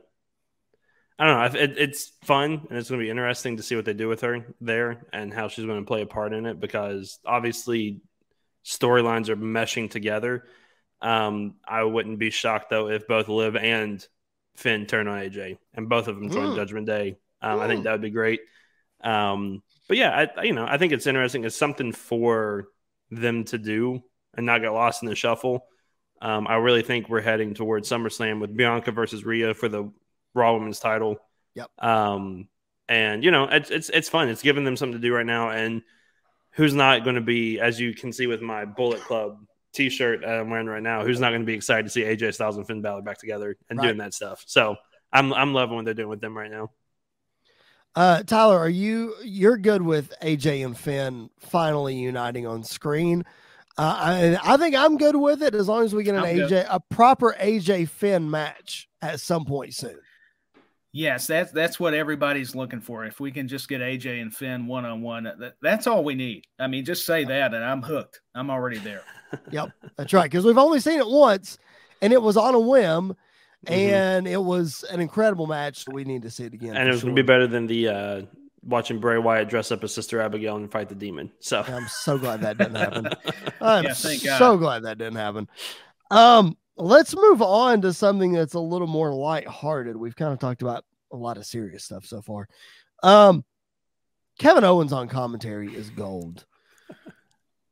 I 1.18 1.26
don't 1.26 1.54
know. 1.54 1.60
It, 1.60 1.78
it's 1.78 2.12
fun, 2.22 2.66
and 2.68 2.78
it's 2.78 2.88
going 2.88 3.00
to 3.00 3.04
be 3.04 3.10
interesting 3.10 3.56
to 3.56 3.62
see 3.62 3.76
what 3.76 3.84
they 3.84 3.92
do 3.92 4.08
with 4.08 4.22
her 4.22 4.54
there 4.60 5.06
and 5.12 5.32
how 5.32 5.48
she's 5.48 5.64
going 5.64 5.80
to 5.80 5.86
play 5.86 6.02
a 6.02 6.06
part 6.06 6.32
in 6.32 6.46
it 6.46 6.58
because 6.58 7.18
obviously 7.24 8.00
storylines 8.64 9.28
are 9.28 9.36
meshing 9.36 9.90
together. 9.90 10.44
Um, 11.00 11.56
I 11.66 11.84
wouldn't 11.84 12.18
be 12.18 12.30
shocked 12.30 12.70
though 12.70 12.88
if 12.88 13.06
both 13.06 13.28
Liv 13.28 13.56
and 13.56 14.04
Finn 14.56 14.86
turn 14.86 15.08
on 15.08 15.18
AJ 15.18 15.58
and 15.74 15.88
both 15.88 16.08
of 16.08 16.16
them 16.16 16.30
join 16.30 16.50
Mm. 16.50 16.56
Judgment 16.56 16.86
Day. 16.86 17.16
Um, 17.42 17.60
I 17.60 17.64
Mm. 17.64 17.68
think 17.68 17.84
that 17.84 17.92
would 17.92 18.00
be 18.00 18.10
great. 18.10 18.40
Um, 19.02 19.62
but 19.88 19.96
yeah, 19.96 20.28
I, 20.36 20.42
you 20.44 20.52
know, 20.52 20.66
I 20.66 20.78
think 20.78 20.92
it's 20.92 21.06
interesting. 21.06 21.44
It's 21.44 21.56
something 21.56 21.92
for 21.92 22.68
them 23.10 23.44
to 23.44 23.58
do 23.58 24.02
and 24.36 24.46
not 24.46 24.60
get 24.62 24.70
lost 24.70 25.02
in 25.02 25.08
the 25.08 25.14
shuffle. 25.14 25.66
Um, 26.22 26.46
I 26.46 26.56
really 26.56 26.82
think 26.82 27.08
we're 27.08 27.20
heading 27.20 27.52
towards 27.54 27.88
SummerSlam 27.88 28.40
with 28.40 28.56
Bianca 28.56 28.92
versus 28.92 29.24
Rhea 29.24 29.52
for 29.52 29.68
the 29.68 29.92
Raw 30.32 30.54
Women's 30.54 30.80
title. 30.80 31.18
Yep. 31.54 31.70
Um, 31.78 32.48
and 32.88 33.22
you 33.22 33.30
know, 33.30 33.44
it's 33.44 33.70
it's 33.70 33.88
it's 33.90 34.08
fun. 34.08 34.28
It's 34.28 34.42
giving 34.42 34.64
them 34.64 34.76
something 34.76 34.98
to 35.00 35.06
do 35.06 35.14
right 35.14 35.26
now. 35.26 35.50
And 35.50 35.82
who's 36.52 36.74
not 36.74 37.04
going 37.04 37.16
to 37.16 37.20
be, 37.22 37.60
as 37.60 37.78
you 37.78 37.94
can 37.94 38.12
see 38.12 38.26
with 38.26 38.40
my 38.40 38.64
Bullet 38.64 39.00
Club 39.00 39.38
T-shirt 39.74 40.24
I'm 40.24 40.50
wearing 40.50 40.66
right 40.66 40.82
now, 40.82 41.04
who's 41.04 41.20
not 41.20 41.30
going 41.30 41.42
to 41.42 41.46
be 41.46 41.54
excited 41.54 41.82
to 41.84 41.90
see 41.90 42.02
AJ 42.02 42.34
Styles 42.34 42.56
and 42.56 42.66
Finn 42.66 42.80
Balor 42.82 43.02
back 43.02 43.18
together 43.18 43.56
and 43.68 43.78
Right. 43.78 43.86
doing 43.86 43.98
that 43.98 44.14
stuff? 44.14 44.42
So 44.46 44.76
I'm 45.12 45.32
I'm 45.32 45.52
loving 45.52 45.76
what 45.76 45.84
they're 45.84 45.94
doing 45.94 46.08
with 46.08 46.20
them 46.20 46.36
right 46.36 46.50
now. 46.50 46.70
Uh, 47.96 48.22
Tyler, 48.24 48.58
are 48.58 48.68
you 48.68 49.14
you're 49.22 49.56
good 49.56 49.82
with 49.82 50.12
AJ 50.20 50.64
and 50.64 50.76
Finn 50.76 51.30
finally 51.38 51.94
uniting 51.94 52.46
on 52.46 52.64
screen? 52.64 53.24
Uh, 53.76 54.36
I, 54.42 54.54
I 54.54 54.56
think 54.56 54.74
I'm 54.76 54.96
good 54.98 55.16
with 55.16 55.42
it 55.42 55.54
as 55.54 55.68
long 55.68 55.84
as 55.84 55.94
we 55.94 56.04
get 56.04 56.14
an 56.14 56.22
I'm 56.24 56.36
AJ 56.36 56.48
good. 56.48 56.66
a 56.70 56.80
proper 56.80 57.34
AJ 57.40 57.88
Finn 57.88 58.30
match 58.30 58.88
at 59.02 59.20
some 59.20 59.44
point 59.44 59.74
soon. 59.74 59.98
Yes, 60.96 61.26
that's 61.26 61.50
that's 61.50 61.80
what 61.80 61.92
everybody's 61.92 62.54
looking 62.54 62.80
for. 62.80 63.04
If 63.04 63.18
we 63.18 63.32
can 63.32 63.48
just 63.48 63.68
get 63.68 63.80
AJ 63.80 64.22
and 64.22 64.32
Finn 64.32 64.68
one 64.68 64.84
on 64.84 65.02
one, 65.02 65.28
that's 65.60 65.88
all 65.88 66.04
we 66.04 66.14
need. 66.14 66.44
I 66.60 66.68
mean, 66.68 66.84
just 66.84 67.04
say 67.04 67.24
that, 67.24 67.52
and 67.52 67.64
I'm 67.64 67.82
hooked. 67.82 68.20
I'm 68.34 68.48
already 68.48 68.78
there. 68.78 69.02
Yep, 69.50 69.72
that's 69.96 70.12
right, 70.12 70.30
because 70.30 70.44
we've 70.44 70.56
only 70.58 70.78
seen 70.78 71.00
it 71.00 71.08
once, 71.08 71.58
and 72.00 72.12
it 72.12 72.22
was 72.22 72.36
on 72.36 72.54
a 72.54 72.60
whim, 72.60 73.16
Mhm. 73.66 73.72
and 73.72 74.28
it 74.28 74.40
was 74.40 74.84
an 74.92 75.00
incredible 75.00 75.48
match. 75.48 75.84
So 75.84 75.90
we 75.92 76.04
need 76.04 76.22
to 76.22 76.30
see 76.30 76.44
it 76.44 76.54
again. 76.54 76.76
and 76.76 76.84
for 76.84 76.88
it 76.88 76.92
was 76.92 77.02
going 77.02 77.16
to 77.16 77.20
be 77.22 77.26
better 77.26 77.48
than 77.48 77.66
the 77.66 77.88
uh, 77.88 78.22
watching 78.62 79.00
Bray 79.00 79.18
Wyatt 79.18 79.48
dress 79.48 79.72
up 79.72 79.82
as 79.82 79.92
Sister 79.92 80.20
Abigail 80.20 80.54
and 80.54 80.70
fight 80.70 80.88
the 80.88 80.94
demon. 80.94 81.32
So 81.40 81.62
I'm 81.66 81.88
so 81.88 82.16
glad 82.16 82.42
that 82.42 82.58
didn't 82.58 82.76
happen. 82.76 83.08
I'm 83.60 83.82
Yeah, 83.84 83.94
thank 83.94 84.22
God. 84.22 84.38
so 84.38 84.56
glad 84.56 84.84
that 84.84 84.98
didn't 84.98 85.16
happen. 85.16 85.48
Um, 86.12 86.56
let's 86.76 87.14
move 87.14 87.42
on 87.42 87.82
to 87.82 87.92
something 87.92 88.32
that's 88.32 88.54
a 88.54 88.60
little 88.60 88.86
more 88.86 89.12
lighthearted. 89.12 89.96
We've 89.96 90.16
kind 90.16 90.32
of 90.32 90.38
talked 90.38 90.62
about 90.62 90.84
a 91.12 91.16
lot 91.16 91.36
of 91.36 91.46
serious 91.46 91.84
stuff 91.84 92.04
so 92.04 92.20
far. 92.20 92.48
Um, 93.02 93.44
Kevin 94.38 94.64
Owens 94.64 94.92
on 94.92 95.08
commentary 95.08 95.74
is 95.74 95.90
gold. 95.90 96.44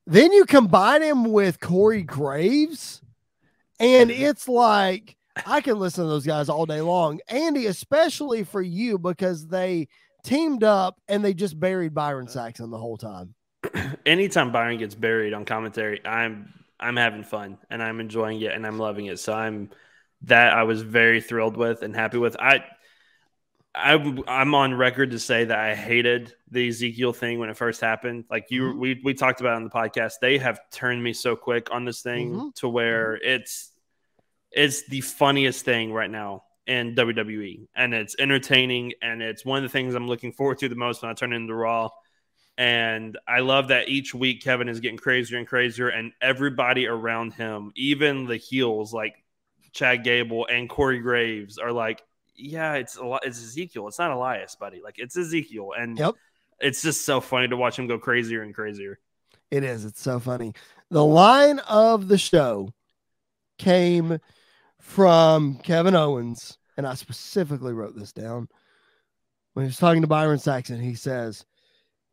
then 0.07 0.33
you 0.33 0.45
combine 0.45 1.03
him 1.03 1.33
with 1.33 1.61
Corey 1.61 2.03
Graves, 2.03 3.03
and 3.81 4.11
it's 4.11 4.49
like 4.49 5.17
I 5.47 5.61
can 5.61 5.79
listen 5.79 6.05
to 6.05 6.11
those 6.11 6.27
guys 6.27 6.49
all 6.49 6.67
day 6.67 6.81
long. 6.81 7.21
Andy, 7.29 7.67
especially 7.67 8.45
for 8.45 8.63
you 8.63 8.99
because 8.99 9.49
they 9.49 9.89
teamed 10.25 10.63
up 10.63 11.01
and 11.09 11.25
they 11.25 11.35
just 11.35 11.59
buried 11.59 11.95
Byron 11.95 12.29
Saxton 12.29 12.71
the 12.71 12.79
whole 12.79 12.97
time. 12.97 13.35
anytime 14.07 14.53
Byron 14.53 14.79
gets 14.79 14.95
buried 14.95 15.35
on 15.35 15.45
commentary, 15.45 16.05
I'm 16.07 16.53
I'm 16.83 16.97
having 16.97 17.23
fun 17.23 17.59
and 17.71 17.83
I'm 17.83 18.01
enjoying 18.01 18.41
it 18.43 18.53
and 18.53 18.67
I'm 18.67 18.79
loving 18.79 19.07
it. 19.07 19.19
So 19.21 19.33
I'm 19.33 19.71
that 20.23 20.53
I 20.53 20.65
was 20.65 20.83
very 20.83 21.21
thrilled 21.21 21.57
with 21.57 21.83
and 21.83 21.95
happy 21.95 22.19
with. 22.19 22.37
I 22.39 22.65
I'm 23.75 24.23
I'm 24.29 24.55
on 24.55 24.75
record 24.75 25.13
to 25.13 25.19
say 25.19 25.45
that 25.47 25.59
I 25.59 25.75
hated 25.75 26.35
the 26.51 26.69
Ezekiel 26.69 27.15
thing 27.15 27.39
when 27.39 27.49
it 27.49 27.57
first 27.57 27.81
happened. 27.81 28.25
Like 28.31 28.51
you, 28.51 28.65
Mhm. 28.65 28.79
we 28.79 29.01
we 29.03 29.15
talked 29.15 29.41
about 29.41 29.55
it 29.55 29.57
on 29.57 29.65
the 29.65 29.71
podcast. 29.71 30.15
They 30.21 30.37
have 30.39 30.61
turned 30.71 31.03
me 31.03 31.15
so 31.15 31.37
quick 31.37 31.69
on 31.71 31.87
this 31.87 32.03
thing 32.03 32.33
Mhm. 32.35 32.55
to 32.57 32.69
where 32.69 33.15
it's 33.15 33.71
it's 34.51 34.87
the 34.89 35.01
funniest 35.01 35.65
thing 35.65 35.91
right 35.95 36.11
now 36.11 36.45
in 36.67 36.95
WWE, 36.95 37.67
and 37.75 37.95
it's 37.95 38.15
entertaining, 38.19 38.93
and 39.01 39.23
it's 39.23 39.45
one 39.47 39.57
of 39.57 39.63
the 39.63 39.71
things 39.73 39.95
I'm 39.95 40.07
looking 40.07 40.33
forward 40.33 40.59
to 40.59 40.69
the 40.69 40.75
most 40.77 41.01
when 41.01 41.11
I 41.11 41.15
turn 41.15 41.33
into 41.33 41.55
Raw. 41.55 41.89
And 42.59 43.19
I 43.27 43.41
love 43.41 43.69
that 43.69 43.89
each 43.89 44.15
week 44.15 44.43
Kevin 44.43 44.69
is 44.69 44.81
getting 44.81 44.99
crazier 44.99 45.39
and 45.39 45.47
crazier, 45.47 45.89
and 45.89 46.13
everybody 46.21 46.87
around 46.87 47.33
him, 47.33 47.73
even 47.77 48.27
the 48.27 48.37
heels 48.37 48.93
like 48.93 49.15
Chad 49.73 50.05
Gable 50.05 50.47
and 50.47 50.69
Corey 50.69 50.99
Graves, 50.99 51.57
are 51.59 51.73
like, 51.73 52.03
"Yeah, 52.37 52.75
it's 52.75 52.97
a 52.97 53.05
lot. 53.05 53.25
It's 53.25 53.43
Ezekiel. 53.43 53.89
It's 53.89 53.99
not 53.99 54.11
Elias, 54.11 54.55
buddy. 54.55 54.83
Like 54.83 54.99
it's 54.99 55.17
Ezekiel." 55.17 55.73
And 55.79 55.99
Yep. 55.99 56.15
it's 56.61 56.83
just 56.83 57.07
so 57.07 57.21
funny 57.21 57.49
to 57.49 57.57
watch 57.57 57.79
him 57.79 57.87
go 57.87 57.99
crazier 57.99 58.43
and 58.43 58.55
crazier. 58.55 58.99
It 59.51 59.65
is. 59.65 59.85
It's 59.85 60.01
so 60.03 60.21
funny. 60.21 60.53
The 60.91 61.05
line 61.05 61.59
of 61.61 62.09
the 62.09 62.19
show 62.19 62.75
came 63.59 64.19
from 64.79 65.57
Kevin 65.59 65.95
Owens, 65.95 66.59
and 66.77 66.87
I 66.87 66.95
specifically 66.95 67.73
wrote 67.73 67.97
this 67.97 68.13
down. 68.13 68.49
When 69.55 69.65
he 69.65 69.69
was 69.69 69.79
talking 69.79 70.03
to 70.03 70.09
Byron 70.09 70.39
Saxton, 70.39 70.81
he 70.81 70.95
says, 70.95 71.45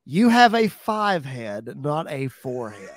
You 0.05 0.29
have 0.29 0.55
a 0.55 0.67
five 0.67 1.25
head, 1.25 1.75
not 1.77 2.09
a 2.11 2.27
four 2.27 2.71
head. 2.71 2.89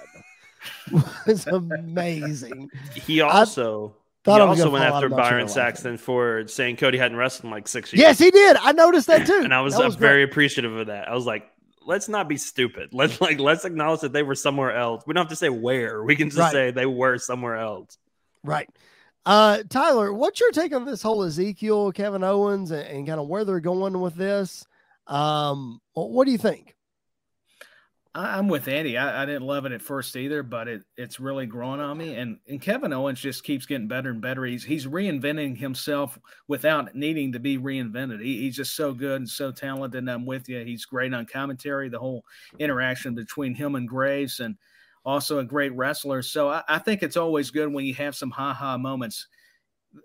it's 1.26 1.46
amazing. 1.46 2.70
He 2.94 3.20
also 3.20 3.96
Thought 4.24 4.36
he 4.36 4.42
I 4.42 4.50
was 4.50 4.60
also 4.60 4.70
went 4.70 4.84
after 4.84 5.06
of 5.06 5.12
my 5.12 5.22
chair 5.22 5.30
Byron. 5.30 5.48
Saxton 5.48 5.98
for 5.98 6.46
saying 6.46 6.76
Cody 6.76 6.96
hadn't 6.96 7.16
wrestled 7.16 7.46
in 7.46 7.50
like 7.50 7.66
six 7.66 7.92
years. 7.92 8.00
Yes, 8.00 8.18
he 8.20 8.30
did. 8.30 8.56
I 8.56 8.70
noticed 8.72 9.08
that 9.08 9.26
too. 9.26 9.40
and 9.44 9.52
I 9.52 9.60
was, 9.62 9.74
uh, 9.74 9.88
great. 9.88 9.98
very 9.98 10.22
appreciative 10.22 10.76
of 10.76 10.86
that. 10.86 11.08
I 11.08 11.14
was 11.14 11.26
like, 11.26 11.50
let's 11.84 12.08
not 12.08 12.28
be 12.28 12.36
stupid. 12.36 12.90
Let's 12.92 13.20
like 13.20 13.40
let's 13.40 13.64
acknowledge 13.64 14.00
that 14.02 14.12
they 14.12 14.22
were 14.22 14.36
somewhere 14.36 14.76
else. 14.76 15.02
We 15.06 15.14
don't 15.14 15.22
have 15.24 15.30
to 15.30 15.36
say 15.36 15.48
where. 15.48 16.04
We 16.04 16.14
can 16.14 16.28
just 16.28 16.38
Right. 16.38 16.52
say 16.52 16.70
they 16.70 16.86
were 16.86 17.18
somewhere 17.18 17.56
else. 17.56 17.98
Right. 18.44 18.68
Uh, 19.26 19.62
Tyler, 19.68 20.12
what's 20.12 20.40
your 20.40 20.50
take 20.52 20.74
on 20.74 20.84
this 20.84 21.02
whole 21.02 21.24
Ezekiel, 21.24 21.90
Kevin 21.92 22.22
Owens, 22.24 22.70
and, 22.70 22.86
and 22.86 23.06
kind 23.06 23.20
of 23.20 23.26
where 23.28 23.44
they're 23.44 23.60
going 23.60 24.00
with 24.00 24.14
this? 24.14 24.64
Um, 25.08 25.80
what 25.94 26.24
do 26.24 26.30
you 26.32 26.38
think? 26.38 26.76
I, 28.14 28.38
I'm 28.38 28.48
with 28.48 28.68
Andy. 28.68 28.98
I, 28.98 29.22
I 29.22 29.26
didn't 29.26 29.46
love 29.46 29.64
it 29.64 29.72
at 29.72 29.82
first 29.82 30.16
either, 30.16 30.42
but 30.42 30.68
it, 30.68 30.82
it's 30.96 31.18
really 31.18 31.46
grown 31.46 31.80
on 31.80 31.96
me. 31.98 32.14
And 32.16 32.38
and 32.48 32.60
Kevin 32.60 32.92
Owens 32.92 33.20
just 33.20 33.44
keeps 33.44 33.66
getting 33.66 33.88
better 33.88 34.10
and 34.10 34.20
better. 34.20 34.44
He's 34.44 34.64
he's 34.64 34.86
reinventing 34.86 35.56
himself 35.56 36.18
without 36.48 36.94
needing 36.94 37.32
to 37.32 37.40
be 37.40 37.58
reinvented. 37.58 38.22
He, 38.22 38.42
he's 38.42 38.56
just 38.56 38.76
so 38.76 38.92
good 38.92 39.16
and 39.16 39.28
so 39.28 39.50
talented. 39.50 39.98
And 39.98 40.10
I'm 40.10 40.26
with 40.26 40.48
you. 40.48 40.64
He's 40.64 40.84
great 40.84 41.14
on 41.14 41.26
commentary. 41.26 41.88
The 41.88 41.98
whole 41.98 42.24
interaction 42.58 43.14
between 43.14 43.54
him 43.54 43.74
and 43.74 43.88
Graves, 43.88 44.40
and 44.40 44.56
also 45.04 45.38
a 45.38 45.44
great 45.44 45.74
wrestler. 45.74 46.22
So 46.22 46.48
I, 46.48 46.62
I 46.68 46.78
think 46.78 47.02
it's 47.02 47.16
always 47.16 47.50
good 47.50 47.72
when 47.72 47.84
you 47.84 47.94
have 47.94 48.14
some 48.14 48.30
ha 48.30 48.52
ha 48.52 48.76
moments. 48.76 49.26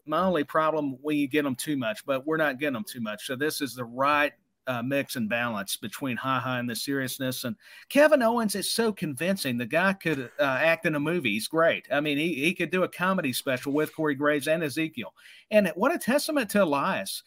My 0.05 0.19
only 0.19 0.43
problem 0.43 0.97
when 1.01 1.15
you 1.15 1.27
get 1.27 1.43
them 1.43 1.55
too 1.55 1.77
much, 1.77 2.05
but 2.05 2.25
we're 2.27 2.37
not 2.37 2.59
getting 2.59 2.73
them 2.73 2.83
too 2.83 2.99
much. 2.99 3.25
So 3.25 3.37
this 3.37 3.61
is 3.61 3.73
the 3.73 3.85
right 3.85 4.33
uh, 4.67 4.83
mix 4.83 5.15
and 5.15 5.29
balance 5.29 5.77
between 5.77 6.17
ha 6.17 6.39
ha 6.39 6.57
and 6.57 6.69
the 6.69 6.75
seriousness. 6.75 7.43
And 7.43 7.55
Kevin 7.89 8.21
Owens 8.21 8.55
is 8.55 8.69
so 8.69 8.91
convincing. 8.91 9.57
The 9.57 9.65
guy 9.65 9.93
could 9.93 10.29
uh, 10.39 10.43
act 10.43 10.85
in 10.85 10.95
a 10.95 10.99
movie. 10.99 11.33
He's 11.33 11.47
great. 11.47 11.87
I 11.91 12.01
mean, 12.01 12.17
he, 12.17 12.35
he 12.35 12.53
could 12.53 12.69
do 12.69 12.83
a 12.83 12.89
comedy 12.89 13.33
special 13.33 13.71
with 13.71 13.95
Corey 13.95 14.15
Graves 14.15 14.47
and 14.47 14.63
Ezekiel. 14.63 15.13
And 15.49 15.71
what 15.75 15.95
a 15.95 15.97
testament 15.97 16.49
to 16.51 16.63
Elias, 16.63 17.23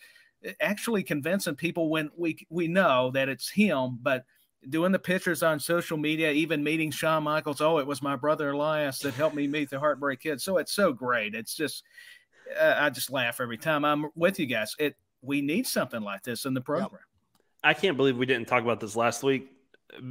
actually 0.60 1.02
convincing 1.02 1.56
people 1.56 1.90
when 1.90 2.10
we 2.16 2.46
we 2.50 2.68
know 2.68 3.10
that 3.12 3.28
it's 3.28 3.50
him, 3.50 3.98
but 4.02 4.24
doing 4.68 4.92
the 4.92 4.98
pictures 4.98 5.42
on 5.42 5.58
social 5.58 5.96
media, 5.96 6.30
even 6.32 6.62
meeting 6.62 6.90
Shawn 6.90 7.22
Michaels. 7.22 7.62
Oh, 7.62 7.78
it 7.78 7.86
was 7.86 8.02
my 8.02 8.16
brother 8.16 8.50
Elias 8.50 8.98
that 9.00 9.14
helped 9.14 9.34
me 9.34 9.46
meet 9.46 9.70
the 9.70 9.78
Heartbreak 9.80 10.20
Kid. 10.20 10.40
So 10.40 10.58
it's 10.58 10.72
so 10.72 10.92
great. 10.92 11.34
It's 11.34 11.54
just 11.54 11.82
uh, 12.60 12.74
I 12.76 12.90
just 12.90 13.10
laugh 13.10 13.40
every 13.40 13.58
time 13.58 13.84
I'm 13.84 14.10
with 14.14 14.38
you 14.38 14.46
guys. 14.46 14.74
It 14.78 14.96
we 15.22 15.40
need 15.40 15.66
something 15.66 16.02
like 16.02 16.22
this 16.22 16.44
in 16.44 16.54
the 16.54 16.60
program. 16.60 17.00
I 17.62 17.74
can't 17.74 17.96
believe 17.96 18.16
we 18.16 18.26
didn't 18.26 18.48
talk 18.48 18.62
about 18.62 18.80
this 18.80 18.96
last 18.96 19.22
week. 19.22 19.50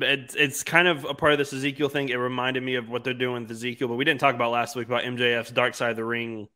It's, 0.02 0.36
it's 0.36 0.64
kind 0.64 0.88
of 0.88 1.06
a 1.06 1.14
part 1.14 1.32
of 1.32 1.38
this 1.38 1.54
Ezekiel 1.54 1.90
thing. 1.90 2.10
It 2.10 2.16
reminded 2.16 2.62
me 2.64 2.76
of 2.76 2.90
what 2.90 3.04
they're 3.04 3.14
doing 3.14 3.44
with 3.44 3.52
Ezekiel, 3.52 3.88
but 3.88 3.96
we 3.96 4.06
didn't 4.06 4.20
talk 4.20 4.36
about 4.36 4.52
last 4.52 4.76
week 4.76 4.88
about 4.88 5.04
MJF's 5.04 5.52
Dark 5.52 5.74
Side 5.74 5.92
of 5.92 5.96
the 5.96 6.04
Ring 6.06 6.48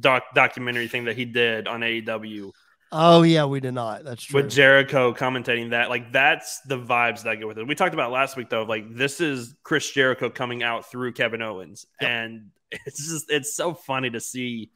doc, 0.00 0.24
documentary 0.34 0.88
thing 0.88 1.04
that 1.04 1.16
he 1.16 1.24
did 1.24 1.68
on 1.68 1.80
AEW 1.80 2.50
Oh 2.92 3.22
yeah, 3.22 3.44
we 3.46 3.58
did 3.58 3.74
not. 3.74 4.04
That's 4.04 4.22
true. 4.22 4.40
with 4.42 4.50
Jericho 4.50 5.12
commentating 5.12 5.70
that. 5.70 5.90
Like 5.90 6.12
that's 6.12 6.60
the 6.60 6.78
vibes 6.78 7.24
that 7.24 7.30
I 7.30 7.34
get 7.34 7.48
with 7.48 7.58
it. 7.58 7.66
We 7.66 7.74
talked 7.74 7.94
about 7.94 8.12
last 8.12 8.36
week 8.36 8.48
though. 8.48 8.62
Like 8.62 8.94
this 8.94 9.20
is 9.20 9.56
Chris 9.64 9.90
Jericho 9.90 10.30
coming 10.30 10.62
out 10.62 10.88
through 10.88 11.12
Kevin 11.12 11.42
Owens, 11.42 11.84
Yep. 12.00 12.10
and 12.10 12.50
it's 12.86 13.08
just 13.10 13.30
it's 13.30 13.54
so 13.56 13.74
funny 13.74 14.10
to 14.10 14.20
see 14.20 14.70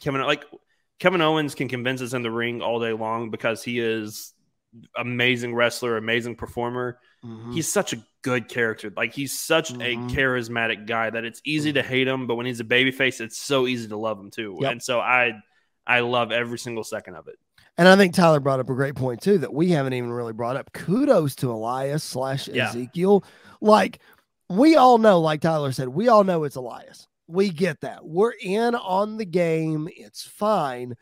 Kevin 0.00 0.22
like 0.22 0.44
Kevin 1.00 1.20
Owens 1.20 1.56
can 1.56 1.68
convince 1.68 2.00
us 2.00 2.12
in 2.14 2.22
the 2.22 2.30
ring 2.30 2.62
all 2.62 2.78
day 2.78 2.92
long 2.92 3.30
because 3.30 3.64
he 3.64 3.80
is 3.80 4.32
amazing 4.96 5.54
wrestler, 5.54 5.96
amazing 5.96 6.36
performer. 6.36 6.98
Mhm. 7.24 7.54
He's 7.54 7.70
such 7.70 7.92
a 7.92 8.04
good 8.22 8.48
character. 8.48 8.92
Like 8.96 9.14
he's 9.14 9.36
such 9.38 9.72
Mhm. 9.72 9.82
a 10.10 10.14
charismatic 10.14 10.86
guy 10.86 11.10
that 11.10 11.24
it's 11.24 11.40
easy 11.44 11.72
to 11.72 11.82
hate 11.82 12.06
him, 12.06 12.26
but 12.26 12.34
when 12.36 12.46
he's 12.46 12.60
a 12.60 12.64
babyface, 12.64 13.20
it's 13.20 13.38
so 13.38 13.66
easy 13.66 13.88
to 13.88 13.96
love 13.96 14.18
him 14.18 14.30
too. 14.30 14.56
Yep. 14.60 14.72
And 14.72 14.82
so 14.82 15.00
I 15.00 15.32
I 15.86 16.00
love 16.00 16.32
every 16.32 16.58
single 16.58 16.84
second 16.84 17.14
of 17.14 17.28
it. 17.28 17.36
And 17.78 17.88
I 17.88 17.96
think 17.96 18.12
Tyler 18.14 18.40
brought 18.40 18.60
up 18.60 18.68
a 18.68 18.74
great 18.74 18.94
point 18.94 19.22
too 19.22 19.38
that 19.38 19.54
we 19.54 19.70
haven't 19.70 19.94
even 19.94 20.12
really 20.12 20.34
brought 20.34 20.56
up. 20.56 20.70
Kudos 20.74 21.34
to 21.36 21.50
Elias 21.50 22.04
slash 22.04 22.46
Yeah. 22.48 22.68
Ezekiel. 22.68 23.24
Like 23.62 24.00
we 24.50 24.76
all 24.76 24.98
know, 24.98 25.20
like 25.20 25.40
Tyler 25.40 25.72
said, 25.72 25.88
we 25.88 26.08
all 26.08 26.24
know 26.24 26.44
it's 26.44 26.56
Elias. 26.56 27.06
We 27.26 27.50
get 27.50 27.80
that. 27.82 28.04
We're 28.06 28.32
in 28.40 28.74
on 28.74 29.16
the 29.16 29.24
game. 29.24 29.88
It's 29.96 30.22
fine. 30.22 30.94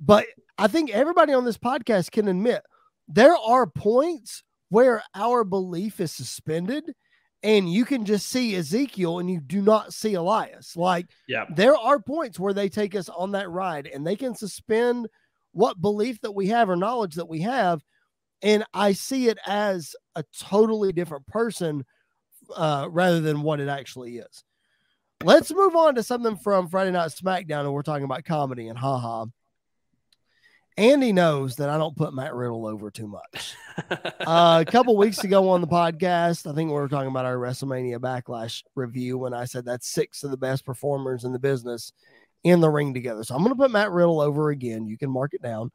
But 0.00 0.26
I 0.58 0.68
think 0.68 0.90
everybody 0.90 1.32
on 1.32 1.44
this 1.44 1.58
podcast 1.58 2.10
can 2.10 2.28
admit 2.28 2.62
there 3.08 3.36
are 3.36 3.66
points 3.66 4.42
where 4.68 5.02
our 5.14 5.44
belief 5.44 6.00
is 6.00 6.12
suspended 6.12 6.84
and 7.42 7.70
you 7.70 7.84
can 7.84 8.04
just 8.06 8.26
see 8.28 8.56
Ezekiel 8.56 9.18
and 9.18 9.30
you 9.30 9.40
do 9.40 9.60
not 9.60 9.92
see 9.92 10.14
Elias. 10.14 10.76
Like 10.76 11.06
Yeah. 11.28 11.44
there 11.54 11.76
are 11.76 12.00
points 12.00 12.40
where 12.40 12.54
they 12.54 12.68
take 12.68 12.94
us 12.94 13.08
on 13.08 13.32
that 13.32 13.50
ride 13.50 13.86
and 13.86 14.06
they 14.06 14.16
can 14.16 14.34
suspend 14.34 15.08
what 15.52 15.80
belief 15.80 16.20
that 16.22 16.32
we 16.32 16.48
have 16.48 16.70
or 16.70 16.76
knowledge 16.76 17.14
that 17.16 17.28
we 17.28 17.40
have. 17.42 17.82
And 18.42 18.64
I 18.72 18.92
see 18.92 19.28
it 19.28 19.38
as 19.46 19.94
a 20.14 20.24
totally 20.38 20.92
different 20.92 21.26
person 21.26 21.84
uh, 22.54 22.88
rather 22.90 23.20
than 23.20 23.42
what 23.42 23.60
it 23.60 23.68
actually 23.68 24.18
is. 24.18 24.44
Let's 25.22 25.52
move 25.52 25.76
on 25.76 25.94
to 25.94 26.02
something 26.02 26.36
from 26.36 26.68
Friday 26.68 26.90
Night 26.90 27.10
SmackDown, 27.10 27.60
and 27.60 27.72
we're 27.72 27.82
talking 27.82 28.04
about 28.04 28.24
comedy 28.24 28.68
and 28.68 28.78
haha. 28.78 29.26
Andy 30.76 31.12
knows 31.12 31.56
that 31.56 31.68
I 31.68 31.78
don't 31.78 31.96
put 31.96 32.14
Matt 32.14 32.34
Riddle 32.34 32.66
over 32.66 32.90
too 32.90 33.08
much. 33.08 33.56
Uh, 34.26 34.64
a 34.66 34.70
couple 34.70 34.96
weeks 34.96 35.24
ago 35.24 35.50
on 35.50 35.60
the 35.60 35.66
podcast, 35.66 36.50
I 36.50 36.54
think 36.54 36.68
we 36.68 36.74
were 36.74 36.88
talking 36.88 37.10
about 37.10 37.26
our 37.26 37.36
WrestleMania 37.36 37.98
Backlash 37.98 38.62
review 38.74 39.18
when 39.18 39.34
I 39.34 39.44
said 39.44 39.64
that's 39.64 39.88
six 39.88 40.22
of 40.22 40.30
the 40.30 40.36
best 40.36 40.64
performers 40.64 41.24
in 41.24 41.32
the 41.32 41.38
business 41.40 41.92
in 42.44 42.60
the 42.60 42.70
ring 42.70 42.94
together. 42.94 43.24
So 43.24 43.34
I'm 43.34 43.42
going 43.42 43.52
to 43.52 43.60
put 43.60 43.72
Matt 43.72 43.90
Riddle 43.90 44.20
over 44.20 44.50
again. 44.50 44.86
You 44.86 44.96
can 44.96 45.10
mark 45.10 45.34
it 45.34 45.42
down. 45.42 45.72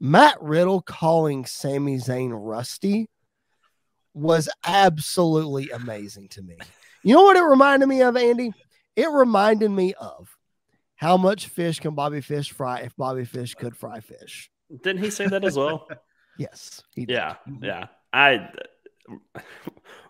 Matt 0.00 0.40
Riddle 0.40 0.80
calling 0.80 1.44
Sami 1.44 1.98
Zayn 1.98 2.30
rusty 2.32 3.08
was 4.14 4.48
absolutely 4.64 5.70
amazing 5.70 6.28
to 6.28 6.42
me. 6.42 6.56
You 7.02 7.14
know 7.14 7.22
what 7.22 7.36
it 7.36 7.42
reminded 7.42 7.86
me 7.86 8.02
of, 8.02 8.16
Andy? 8.16 8.52
It 8.96 9.10
reminded 9.10 9.70
me 9.70 9.94
of 9.94 10.33
how 10.96 11.16
much 11.16 11.48
fish 11.48 11.80
can 11.80 11.94
Bobby 11.94 12.20
Fish 12.20 12.52
fry 12.52 12.80
if 12.80 12.96
Bobby 12.96 13.24
Fish 13.24 13.54
could 13.54 13.76
fry 13.76 14.00
fish. 14.00 14.50
Didn't 14.82 15.02
he 15.02 15.10
say 15.10 15.26
that 15.26 15.44
as 15.44 15.56
well? 15.56 15.88
Yes, 16.36 16.82
he 16.96 17.06
did. 17.06 17.12
yeah, 17.14 17.36
mm-hmm. 17.48 17.64
yeah. 17.64 17.86
I 18.12 18.48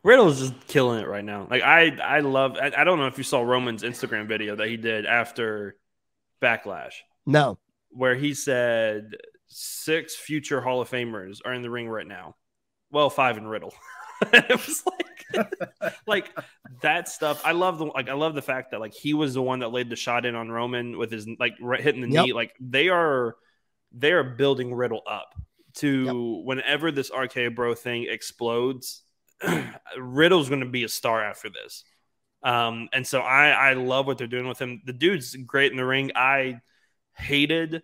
Riddle's 0.03 0.41
just 0.41 0.67
killing 0.67 1.01
it 1.01 1.07
right 1.07 1.25
now. 1.25 1.47
Like 1.51 1.63
I, 1.63 1.97
I 1.97 2.21
love. 2.21 2.57
I, 2.57 2.73
I 2.77 2.85
don't 2.85 2.99
know 2.99 3.07
if 3.07 3.19
you 3.19 3.25
saw 3.25 3.43
Roman's 3.43 3.83
Instagram 3.83 4.27
video 4.27 4.57
that 4.57 4.69
he 4.69 4.79
did 4.79 5.07
after 5.07 5.77
Backlash, 6.43 6.95
No, 7.27 7.59
where 7.91 8.15
he 8.15 8.35
said 8.35 9.17
six 9.49 10.15
future 10.15 10.61
Hall 10.61 10.81
of 10.81 10.91
Famers 10.91 11.41
are 11.45 11.53
in 11.53 11.63
the 11.63 11.71
ring 11.71 11.89
right 11.89 12.07
now. 12.07 12.37
Well, 12.91 13.11
five 13.11 13.37
in 13.37 13.47
Riddle. 13.47 13.75
it 14.33 14.51
was 14.51 14.83
like, 14.87 15.93
like 16.07 16.31
that 16.83 17.09
stuff. 17.09 17.43
I 17.45 17.53
love 17.53 17.79
the 17.79 17.87
like. 17.87 18.09
I 18.09 18.15
love 18.15 18.35
the 18.35 18.43
fact 18.43 18.71
that 18.71 18.81
like 18.81 18.95
he 18.95 19.15
was 19.15 19.35
the 19.35 19.43
one 19.43 19.61
that 19.61 19.73
laid 19.73 19.91
the 19.91 19.97
shot 19.97 20.27
in 20.27 20.35
on 20.35 20.51
Roman 20.51 20.99
with 20.99 21.11
his 21.11 21.29
like 21.39 21.55
right, 21.61 21.81
hitting 21.81 22.01
the 22.01 22.09
Yep. 22.09 22.25
knee. 22.27 22.33
Like 22.33 22.55
they 22.61 22.89
are, 22.89 23.37
they 23.93 24.13
are 24.13 24.25
building 24.25 24.75
Riddle 24.75 25.03
up 25.09 25.35
to 25.75 26.43
whenever 26.45 26.91
this 26.93 27.11
RK 27.17 27.55
Bro 27.55 27.75
thing 27.75 28.07
explodes. 28.09 29.03
Riddle's 29.99 30.49
going 30.49 30.61
to 30.61 30.69
be 30.69 30.85
a 30.85 30.89
star 30.89 31.23
after 31.23 31.51
this. 31.51 31.85
Um, 32.43 32.89
and 32.93 33.07
so 33.07 33.21
I, 33.21 33.49
I 33.49 33.73
love 33.73 34.07
what 34.07 34.19
they're 34.19 34.27
doing 34.27 34.47
with 34.47 34.61
him. 34.61 34.83
The 34.85 34.93
dude's 34.93 35.35
great 35.35 35.73
in 35.73 35.79
the 35.79 35.85
ring. 35.85 36.13
I 36.15 36.61
hated 37.17 37.83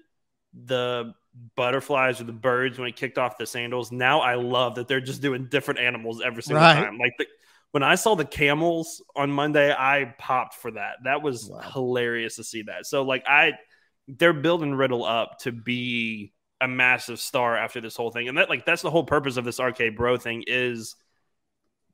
the 0.53 1.15
butterflies 1.57 2.21
or 2.21 2.25
the 2.25 2.33
birds 2.33 2.79
when 2.79 2.87
he 2.87 2.93
kicked 2.93 3.19
off 3.19 3.39
the 3.39 3.47
sandals. 3.47 3.93
Now 3.93 4.21
I 4.21 4.35
love 4.35 4.77
that 4.77 4.89
they're 4.89 5.01
just 5.01 5.23
doing 5.23 5.49
different 5.51 5.81
animals 5.81 6.21
every 6.25 6.43
single 6.43 6.67
Right. 6.67 6.69
time. 6.69 6.99
Like 6.99 7.13
the, 7.19 7.27
when 7.73 7.83
I 7.83 7.95
saw 7.95 8.15
the 8.17 8.25
camels 8.25 9.03
on 9.15 9.31
Monday, 9.31 9.73
I 9.73 10.15
popped 10.19 10.55
for 10.55 10.73
that. 10.73 10.97
That 11.05 11.23
was 11.23 11.51
Wow. 11.51 11.73
hilarious 11.73 12.37
to 12.37 12.45
see 12.45 12.63
that. 12.63 12.87
So 12.87 13.03
like 13.03 13.25
I, 13.29 13.53
they're 14.09 14.33
building 14.33 14.75
Riddle 14.75 15.05
up 15.05 15.39
to 15.41 15.53
be 15.53 16.33
a 16.61 16.69
massive 16.69 17.21
star 17.21 17.57
after 17.57 17.81
this 17.81 17.97
whole 17.97 18.11
thing, 18.11 18.29
and 18.29 18.37
that 18.39 18.51
like 18.51 18.67
that's 18.67 18.83
the 18.83 18.91
whole 18.91 19.05
purpose 19.05 19.37
of 19.37 19.45
this 19.45 19.61
RK 19.61 19.91
Bro 19.91 20.19
thing 20.19 20.45
is. 20.47 20.97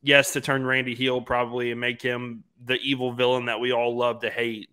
Yes, 0.03 0.33
to 0.35 0.41
turn 0.41 0.65
Randy 0.65 0.95
heel 0.95 1.21
probably 1.21 1.71
and 1.73 1.81
make 1.81 2.01
him 2.01 2.45
the 2.65 2.75
evil 2.77 3.13
villain 3.13 3.47
that 3.47 3.61
we 3.61 3.73
all 3.73 3.97
love 3.97 4.21
to 4.21 4.31
hate 4.31 4.71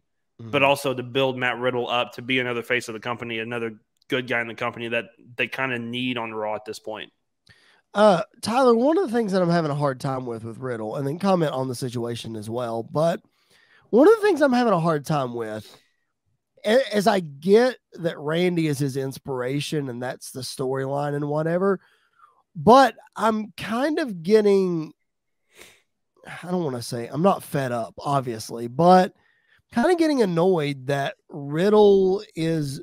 but 0.51 0.63
Mm-hmm. 0.63 0.63
also 0.63 0.93
to 0.93 1.03
build 1.03 1.37
Matt 1.37 1.59
Riddle 1.59 1.89
up 1.89 2.13
to 2.13 2.23
be 2.23 2.39
another 2.39 2.63
face 2.63 2.87
of 2.87 2.93
the 2.93 3.01
company, 3.01 3.39
another 3.39 3.81
good 4.09 4.27
guy 4.27 4.41
in 4.41 4.47
the 4.47 4.55
company 4.55 4.89
that 4.89 5.05
they 5.35 5.47
kind 5.47 5.73
of 5.73 5.81
need 5.81 6.17
on 6.17 6.33
Raw 6.33 6.55
at 6.55 6.65
this 6.65 6.79
point. 6.79 7.11
Uh, 7.93 8.23
Tyler, 8.41 8.75
one 8.75 8.97
of 8.97 9.05
the 9.05 9.15
things 9.15 9.31
that 9.31 9.41
I'm 9.41 9.49
having 9.49 9.69
a 9.69 9.75
hard 9.75 9.99
time 9.99 10.25
with 10.25 10.43
with 10.43 10.57
Riddle, 10.57 10.95
and 10.95 11.07
then 11.07 11.19
comment 11.19 11.51
on 11.51 11.67
the 11.67 11.75
situation 11.75 12.35
as 12.35 12.49
well. 12.49 12.83
But 12.83 13.21
one 13.91 14.07
of 14.07 14.15
the 14.15 14.21
things 14.21 14.41
I'm 14.41 14.53
having 14.53 14.73
a 14.73 14.79
hard 14.79 15.05
time 15.05 15.35
with, 15.35 15.79
as 16.65 17.05
I 17.05 17.19
get 17.19 17.77
that 17.93 18.17
Randy 18.17 18.67
is 18.67 18.79
his 18.79 18.97
inspiration 18.97 19.89
and 19.89 20.01
that's 20.01 20.31
the 20.31 20.41
storyline 20.41 21.15
and 21.15 21.27
whatever, 21.27 21.79
but 22.55 22.95
I'm 23.15 23.53
kind 23.57 23.99
of 23.99 24.23
getting, 24.23 24.93
I 26.25 26.49
don't 26.49 26.63
want 26.63 26.75
to 26.75 26.81
say 26.81 27.07
I'm 27.07 27.21
not 27.21 27.43
fed 27.43 27.71
up, 27.71 27.93
obviously, 27.99 28.67
but 28.67 29.13
kind 29.71 29.91
of 29.91 29.99
getting 29.99 30.23
annoyed 30.23 30.87
that 30.87 31.15
Riddle 31.29 32.23
is 32.35 32.81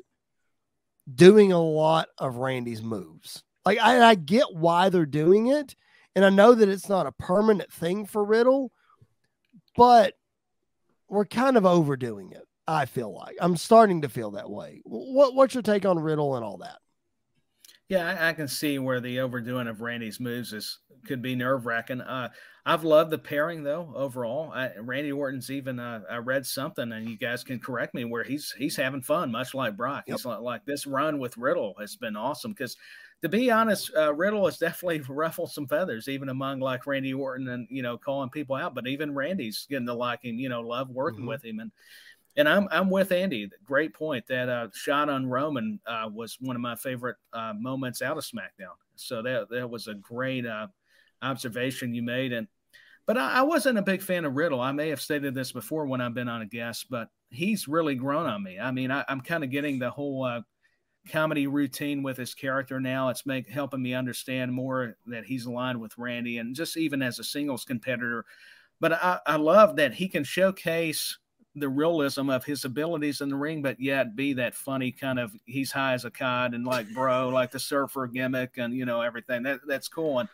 doing 1.15 1.51
a 1.51 1.61
lot 1.61 2.09
of 2.17 2.37
Randy's 2.37 2.81
moves. 2.81 3.43
Like 3.65 3.79
I, 3.79 4.01
I 4.01 4.15
get 4.15 4.53
why 4.53 4.89
they're 4.89 5.05
doing 5.05 5.47
it, 5.47 5.75
and 6.15 6.25
I 6.25 6.29
know 6.29 6.53
that 6.53 6.69
it's 6.69 6.89
not 6.89 7.07
a 7.07 7.11
permanent 7.11 7.71
thing 7.71 8.05
for 8.05 8.23
Riddle, 8.23 8.71
but 9.75 10.15
we're 11.07 11.25
kind 11.25 11.57
of 11.57 11.65
overdoing 11.65 12.31
it. 12.31 12.47
I 12.67 12.85
feel 12.85 13.13
like 13.13 13.35
I'm 13.41 13.57
starting 13.57 14.01
to 14.01 14.09
feel 14.09 14.31
that 14.31 14.49
way. 14.49 14.81
What 14.85 15.35
what's 15.35 15.53
your 15.53 15.63
take 15.63 15.85
on 15.85 15.99
Riddle 15.99 16.35
and 16.35 16.45
all 16.45 16.57
that? 16.57 16.77
Yeah, 17.89 18.07
I, 18.07 18.29
I 18.29 18.33
can 18.33 18.47
see 18.47 18.79
where 18.79 19.01
the 19.01 19.19
overdoing 19.19 19.67
of 19.67 19.81
Randy's 19.81 20.19
moves 20.19 20.53
is 20.53 20.79
could 21.05 21.21
be 21.21 21.35
nerve 21.35 21.65
wracking. 21.65 22.01
Uh, 22.01 22.29
I've 22.65 22.83
loved 22.83 23.09
the 23.11 23.17
pairing 23.17 23.63
though 23.63 23.91
overall. 23.95 24.51
I, 24.51 24.71
Randy 24.77 25.11
Orton's 25.11 25.49
even 25.49 25.79
uh, 25.79 26.01
I 26.09 26.17
read 26.17 26.45
something, 26.45 26.91
and 26.91 27.09
you 27.09 27.17
guys 27.17 27.43
can 27.43 27.59
correct 27.59 27.93
me 27.95 28.05
where 28.05 28.23
he's 28.23 28.51
he's 28.51 28.75
having 28.75 29.01
fun, 29.01 29.31
much 29.31 29.53
like 29.53 29.75
Brock. 29.75 30.03
Yep. 30.07 30.17
He's 30.17 30.25
like, 30.25 30.39
like 30.41 30.65
this 30.65 30.85
run 30.85 31.17
with 31.19 31.37
Riddle 31.37 31.75
has 31.79 31.95
been 31.95 32.15
awesome 32.15 32.51
because. 32.51 32.77
To 33.23 33.29
be 33.29 33.51
honest, 33.51 33.91
uh, 33.95 34.15
Riddle 34.15 34.45
has 34.45 34.57
definitely 34.57 35.01
ruffled 35.07 35.51
some 35.51 35.67
feathers, 35.67 36.07
even 36.07 36.29
among 36.29 36.59
like 36.59 36.87
Randy 36.87 37.13
Orton 37.13 37.49
and 37.49 37.67
you 37.69 37.83
know 37.83 37.95
calling 37.95 38.31
people 38.31 38.55
out. 38.55 38.73
But 38.73 38.87
even 38.87 39.13
Randy's 39.13 39.67
getting 39.69 39.85
to 39.85 39.93
like 39.93 40.25
him, 40.25 40.39
you 40.39 40.49
know, 40.49 40.61
love 40.61 40.89
working 40.89 41.25
Mhm. 41.25 41.27
with 41.27 41.45
him, 41.45 41.59
and 41.59 41.71
and 42.35 42.49
I'm 42.49 42.67
I'm 42.71 42.89
with 42.89 43.11
Andy. 43.11 43.47
Great 43.63 43.93
point. 43.93 44.25
That 44.25 44.49
uh, 44.49 44.69
shot 44.73 45.07
on 45.07 45.27
Roman 45.27 45.79
uh, 45.85 46.09
was 46.11 46.37
one 46.41 46.55
of 46.55 46.63
my 46.63 46.75
favorite 46.75 47.17
uh, 47.31 47.53
moments 47.55 48.01
out 48.01 48.17
of 48.17 48.23
SmackDown. 48.23 48.73
So 48.95 49.21
that 49.21 49.49
that 49.51 49.69
was 49.69 49.87
a 49.87 49.93
great 49.93 50.47
uh, 50.47 50.67
observation 51.21 51.93
you 51.93 52.03
made. 52.03 52.33
And 52.33 52.47
but 53.05 53.17
I, 53.17 53.39
I 53.39 53.41
wasn't 53.41 53.77
a 53.77 53.83
big 53.83 54.01
fan 54.01 54.25
of 54.25 54.35
Riddle. 54.35 54.61
I 54.61 54.71
may 54.71 54.89
have 54.89 55.01
stated 55.01 55.33
this 55.33 55.51
before 55.51 55.85
when 55.85 56.01
I've 56.01 56.13
been 56.13 56.29
on 56.29 56.41
a 56.41 56.45
guest, 56.45 56.87
but 56.89 57.09
he's 57.29 57.67
really 57.67 57.95
grown 57.95 58.27
on 58.27 58.43
me. 58.43 58.59
I 58.59 58.71
mean, 58.71 58.91
I, 58.91 59.03
I'm 59.07 59.21
kind 59.21 59.43
of 59.43 59.49
getting 59.49 59.79
the 59.79 59.89
whole 59.89 60.23
uh, 60.23 60.41
comedy 61.09 61.47
routine 61.47 62.03
with 62.03 62.17
his 62.17 62.33
character 62.33 62.79
now. 62.79 63.09
It's 63.09 63.25
make 63.25 63.49
helping 63.49 63.81
me 63.81 63.93
understand 63.93 64.53
more 64.53 64.97
that 65.07 65.25
he's 65.25 65.45
aligned 65.45 65.79
with 65.79 65.97
Randy, 65.97 66.37
and 66.37 66.55
just 66.55 66.77
even 66.77 67.01
as 67.01 67.19
a 67.19 67.23
singles 67.23 67.65
competitor. 67.65 68.25
But 68.79 68.93
I, 68.93 69.19
I 69.25 69.35
love 69.37 69.75
that 69.77 69.93
he 69.93 70.07
can 70.07 70.23
showcase 70.23 71.17
the 71.55 71.69
realism 71.69 72.29
of 72.29 72.45
his 72.45 72.63
abilities 72.63 73.19
in 73.19 73.29
the 73.29 73.35
ring, 73.35 73.61
but 73.61 73.79
yet 73.79 74.15
be 74.15 74.33
that 74.33 74.55
funny 74.55 74.91
kind 74.91 75.19
of 75.19 75.33
he's 75.45 75.71
high 75.71 75.93
as 75.93 76.05
a 76.05 76.11
cod 76.11 76.53
and 76.53 76.65
like 76.65 76.91
bro, 76.93 77.29
like 77.29 77.51
the 77.51 77.59
surfer 77.59 78.07
gimmick 78.07 78.57
and 78.57 78.73
you 78.73 78.85
know 78.85 79.01
everything. 79.01 79.43
That 79.43 79.59
that's 79.67 79.87
cool. 79.87 80.19
And 80.19 80.29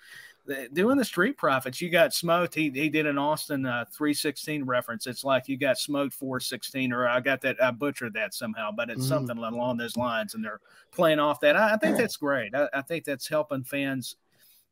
doing 0.73 0.97
the 0.97 1.05
Street 1.05 1.37
Profits, 1.37 1.81
you 1.81 1.89
got 1.89 2.13
smoked. 2.13 2.55
He 2.55 2.69
he 2.69 2.89
did 2.89 3.05
an 3.05 3.17
Austin 3.17 3.65
uh, 3.65 3.85
three 3.95 4.13
sixteen 4.13 4.63
reference. 4.63 5.07
It's 5.07 5.23
like 5.23 5.47
you 5.47 5.57
got 5.57 5.77
smoked 5.77 6.13
four 6.13 6.39
sixteen, 6.39 6.93
or 6.93 7.07
I 7.07 7.19
got 7.19 7.41
that 7.41 7.61
I 7.61 7.71
butchered 7.71 8.13
that 8.13 8.33
somehow, 8.33 8.71
but 8.71 8.89
it's 8.89 9.05
Mhm. 9.05 9.09
something 9.09 9.37
along 9.37 9.77
those 9.77 9.97
lines, 9.97 10.35
and 10.35 10.43
they're 10.43 10.61
playing 10.91 11.19
off 11.19 11.39
that. 11.41 11.55
I, 11.55 11.73
I 11.73 11.77
think 11.77 11.97
that's 11.97 12.17
great. 12.17 12.55
I, 12.55 12.67
I 12.73 12.81
think 12.81 13.05
that's 13.05 13.27
helping 13.27 13.63
fans 13.63 14.15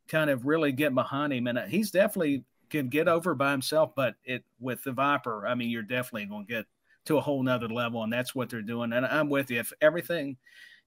kind 0.07 0.29
of 0.29 0.45
really 0.45 0.71
get 0.71 0.93
behind 0.93 1.33
him, 1.33 1.47
and 1.47 1.57
uh, 1.57 1.65
he's 1.65 1.91
definitely 1.91 2.43
can 2.69 2.89
get 2.89 3.07
over 3.07 3.35
by 3.35 3.51
himself. 3.51 3.93
But 3.95 4.15
it 4.23 4.43
with 4.59 4.83
the 4.83 4.91
Viper, 4.91 5.45
I 5.45 5.55
mean, 5.55 5.69
you're 5.69 5.81
definitely 5.81 6.25
going 6.25 6.45
to 6.45 6.53
get 6.53 6.65
to 7.05 7.17
a 7.17 7.21
whole 7.21 7.43
nother 7.43 7.69
level, 7.69 8.03
and 8.03 8.11
that's 8.11 8.33
what 8.33 8.49
they're 8.49 8.61
doing. 8.61 8.93
And 8.93 9.05
I'm 9.05 9.29
with 9.29 9.51
you. 9.51 9.59
If 9.59 9.71
everything, 9.81 10.37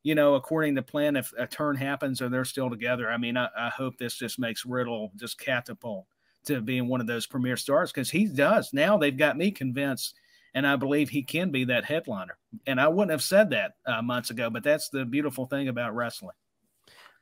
you 0.08 0.14
know, 0.14 0.36
according 0.36 0.74
to 0.74 0.80
plan, 0.80 1.16
if 1.16 1.34
a 1.36 1.46
turn 1.46 1.76
happens 1.76 2.22
or 2.22 2.30
they're 2.30 2.46
still 2.46 2.70
together, 2.70 3.10
I 3.10 3.18
mean, 3.18 3.36
I, 3.36 3.50
I 3.54 3.68
hope 3.68 3.98
this 3.98 4.14
just 4.14 4.38
makes 4.38 4.64
Riddle 4.64 5.12
just 5.16 5.38
catapult 5.38 6.06
to 6.46 6.62
being 6.62 6.88
one 6.88 7.02
of 7.02 7.06
those 7.06 7.26
premier 7.26 7.58
stars 7.58 7.92
because 7.92 8.08
he 8.08 8.24
does. 8.24 8.72
Now 8.72 8.96
they've 8.96 9.14
got 9.14 9.36
me 9.36 9.50
convinced, 9.50 10.14
and 10.54 10.66
I 10.66 10.76
believe 10.76 11.10
he 11.10 11.22
can 11.22 11.50
be 11.50 11.64
that 11.64 11.84
headliner. 11.84 12.38
And 12.66 12.80
I 12.80 12.88
wouldn't 12.88 13.10
have 13.10 13.22
said 13.22 13.50
that 13.50 13.72
uh, 13.84 14.00
months 14.00 14.30
ago, 14.30 14.48
but 14.48 14.62
that's 14.62 14.88
the 14.88 15.04
beautiful 15.04 15.44
thing 15.44 15.68
about 15.68 15.94
wrestling. 15.94 16.36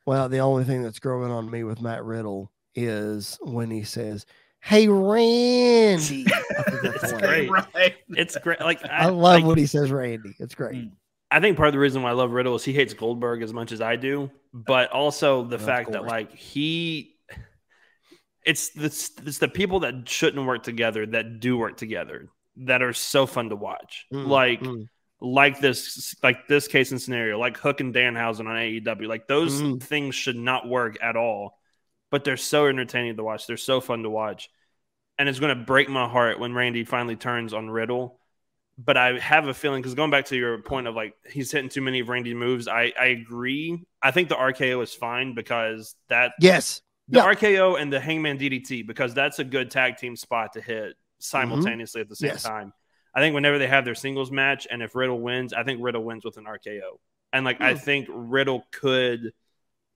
Well, 0.05 0.29
the 0.29 0.39
only 0.39 0.63
thing 0.63 0.81
that's 0.81 0.99
growing 0.99 1.29
on 1.29 1.51
me 1.51 1.65
with 1.65 1.81
Matt 1.81 2.05
Riddle 2.05 2.53
is 2.73 3.37
when 3.41 3.69
he 3.69 3.83
says, 3.83 4.25
"Hey, 4.61 4.87
Randy." 4.87 6.25
I 6.25 6.43
that's 6.83 7.03
It's 7.03 7.11
great. 7.11 7.49
right. 7.49 7.95
It's 8.11 8.37
great. 8.37 8.61
Like 8.61 8.81
I, 8.85 8.99
I, 8.99 9.05
love 9.07 9.41
like, 9.41 9.45
when 9.45 9.57
he 9.57 9.65
says 9.65 9.91
Randy. 9.91 10.37
It's 10.39 10.55
great. 10.55 10.89
Mm. 11.31 11.37
I 11.37 11.39
think 11.39 11.57
part 11.57 11.67
of 11.67 11.73
the 11.73 11.79
reason 11.79 12.01
why 12.03 12.09
I 12.09 12.13
love 12.13 12.31
Riddle 12.31 12.55
is 12.55 12.63
he 12.63 12.73
hates 12.73 12.93
Goldberg 12.93 13.41
as 13.41 13.53
much 13.53 13.71
as 13.71 13.81
I 13.81 13.95
do, 13.95 14.31
but 14.53 14.91
also 14.91 15.43
the 15.43 15.57
Of 15.57 15.61
fact 15.61 15.91
that 15.91 16.05
like 16.05 16.33
he, 16.33 17.17
it's 18.45 18.69
the 18.69 18.85
it's 18.85 19.39
the 19.39 19.47
people 19.47 19.81
that 19.81 20.07
shouldn't 20.07 20.45
work 20.45 20.63
together 20.63 21.05
that 21.05 21.39
do 21.39 21.57
work 21.57 21.77
together 21.77 22.29
that 22.57 22.81
are 22.81 22.93
so 22.93 23.25
fun 23.25 23.49
to 23.49 23.55
watch. 23.55 24.05
Mm, 24.13 24.27
like 24.27 24.61
mm. 24.61 24.87
like 25.19 25.59
this 25.59 26.15
like 26.23 26.47
this 26.47 26.67
case 26.67 26.91
and 26.91 27.01
scenario, 27.01 27.39
like 27.39 27.57
Hook 27.57 27.81
and 27.81 27.93
Danhausen 27.93 28.47
on 28.47 28.57
AEW. 28.57 29.07
Like 29.07 29.27
those 29.27 29.61
Mhm. 29.61 29.81
things 29.81 30.15
should 30.15 30.37
not 30.37 30.67
work 30.67 30.97
at 31.01 31.15
all, 31.17 31.59
but 32.11 32.23
they're 32.23 32.37
so 32.37 32.67
entertaining 32.67 33.17
to 33.17 33.23
watch. 33.23 33.47
They're 33.47 33.57
so 33.57 33.81
fun 33.81 34.03
to 34.03 34.09
watch, 34.09 34.49
and 35.17 35.29
it's 35.29 35.39
going 35.39 35.57
to 35.57 35.65
break 35.65 35.89
my 35.89 36.07
heart 36.09 36.39
when 36.39 36.53
Randy 36.53 36.85
finally 36.85 37.15
turns 37.17 37.53
on 37.53 37.69
Riddle. 37.69 38.16
But 38.79 38.95
I 38.95 39.17
have 39.17 39.47
a 39.47 39.53
feeling 39.55 39.81
because 39.81 39.95
going 39.95 40.11
back 40.11 40.25
to 40.25 40.35
your 40.37 40.59
point 40.61 40.85
of 40.85 40.93
like 40.95 41.15
he's 41.31 41.51
hitting 41.51 41.69
too 41.69 41.81
many 41.81 41.99
of 42.01 42.09
Randy's 42.09 42.35
moves, 42.35 42.67
I 42.67 42.93
I 42.99 43.07
agree. 43.07 43.83
I 44.03 44.11
think 44.11 44.29
the 44.29 44.35
RKO 44.35 44.81
is 44.81 44.93
fine 44.93 45.33
because 45.33 45.95
that 46.09 46.33
Yes. 46.39 46.81
the 47.09 47.19
Yeah. 47.19 47.23
RKO 47.23 47.75
and 47.75 47.91
the 47.91 47.99
Hangman 47.99 48.37
DDT 48.37 48.83
because 48.83 49.13
that's 49.15 49.39
a 49.39 49.43
good 49.43 49.71
tag 49.71 49.97
team 49.97 50.15
spot 50.15 50.53
to 50.53 50.61
hit 50.61 50.95
simultaneously 51.19 52.01
at 52.01 52.09
the 52.09 52.15
same 52.15 52.29
Yes. 52.29 52.43
time. 52.43 52.73
I 53.15 53.19
think 53.19 53.33
whenever 53.33 53.57
they 53.57 53.67
have 53.67 53.83
their 53.85 53.95
singles 53.95 54.29
match 54.31 54.67
and 54.69 54.83
if 54.83 54.93
Riddle 54.95 55.19
wins, 55.21 55.53
I 55.53 55.63
think 55.63 55.81
Riddle 55.81 56.03
wins 56.03 56.23
with 56.23 56.37
an 56.37 56.45
RKO. 56.45 56.99
And 57.33 57.45
like 57.45 57.59
I 57.61 57.73
Hmm. 57.73 57.75
think 57.75 58.07
Riddle 58.11 58.63
could 58.71 59.31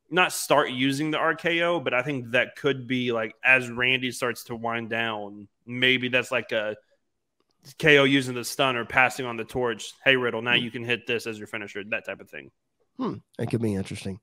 not 0.10 0.34
start 0.34 0.72
using 0.72 1.12
the 1.12 1.18
RKO, 1.18 1.80
but 1.80 1.94
I 1.94 2.02
think 2.02 2.32
that 2.32 2.56
could 2.58 2.88
be 2.88 3.12
like 3.12 3.34
as 3.44 3.70
Randy 3.70 4.12
starts 4.12 4.44
to 4.46 4.56
wind 4.56 4.90
down, 4.90 5.48
maybe 5.66 6.10
that's 6.10 6.32
like 6.32 6.52
a 6.52 6.76
KO 7.80 8.04
using 8.04 8.36
the 8.36 8.44
stun 8.44 8.76
or 8.76 8.86
passing 8.86 9.26
on 9.26 9.38
the 9.38 9.44
torch. 9.46 9.94
Hey 10.04 10.16
Riddle, 10.16 10.42
now 10.42 10.54
Hmm. 10.56 10.64
you 10.64 10.72
can 10.72 10.84
hit 10.84 11.06
this 11.08 11.28
as 11.28 11.38
your 11.38 11.48
finisher, 11.48 11.84
that 11.86 12.06
type 12.06 12.20
of 12.20 12.30
thing. 12.30 12.50
Hmm, 12.98 13.16
it 13.40 13.50
could 13.50 13.62
be 13.62 13.74
interesting. 13.74 14.20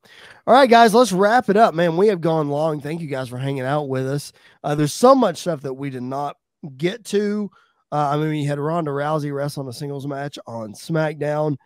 All 0.46 0.54
right, 0.54 0.68
guys, 0.70 0.94
let's 0.94 1.10
wrap 1.12 1.48
it 1.48 1.56
up, 1.56 1.74
man. 1.74 1.96
We 1.96 2.08
have 2.08 2.20
gone 2.20 2.48
long. 2.48 2.80
Thank 2.80 3.00
you 3.00 3.08
guys 3.08 3.28
for 3.28 3.38
hanging 3.38 3.62
out 3.64 3.88
with 3.88 4.06
us. 4.06 4.32
Uh, 4.62 4.74
there's 4.74 4.92
so 4.92 5.14
much 5.14 5.38
stuff 5.38 5.62
that 5.62 5.74
we 5.74 5.90
did 5.90 6.02
not 6.02 6.36
get 6.76 7.04
to. 7.06 7.50
Uh, 7.90 8.10
I 8.10 8.16
mean, 8.18 8.34
you 8.42 8.46
had 8.48 8.58
Ronda 8.58 8.90
Rousey 8.90 9.34
wrestle 9.34 9.62
in 9.64 9.68
a 9.68 9.72
singles 9.72 10.06
match 10.06 10.38
on 10.46 10.74
SmackDown. 10.74 11.56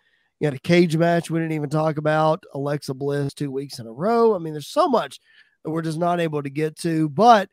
You 0.40 0.46
had 0.46 0.54
a 0.54 0.60
cage 0.60 0.96
match 0.96 1.30
we 1.30 1.38
didn't 1.40 1.52
even 1.52 1.68
talk 1.70 1.98
about. 1.98 2.44
Alexa 2.54 2.94
Bliss 2.94 3.34
two 3.34 3.50
weeks 3.50 3.78
in 3.78 3.86
a 3.86 3.92
row. 3.92 4.34
I 4.34 4.38
mean, 4.38 4.54
there's 4.54 4.68
so 4.68 4.88
much 4.88 5.18
that 5.64 5.70
we're 5.70 5.82
just 5.82 5.98
not 5.98 6.20
able 6.20 6.42
to 6.42 6.50
get 6.50 6.76
to. 6.78 7.08
But 7.08 7.48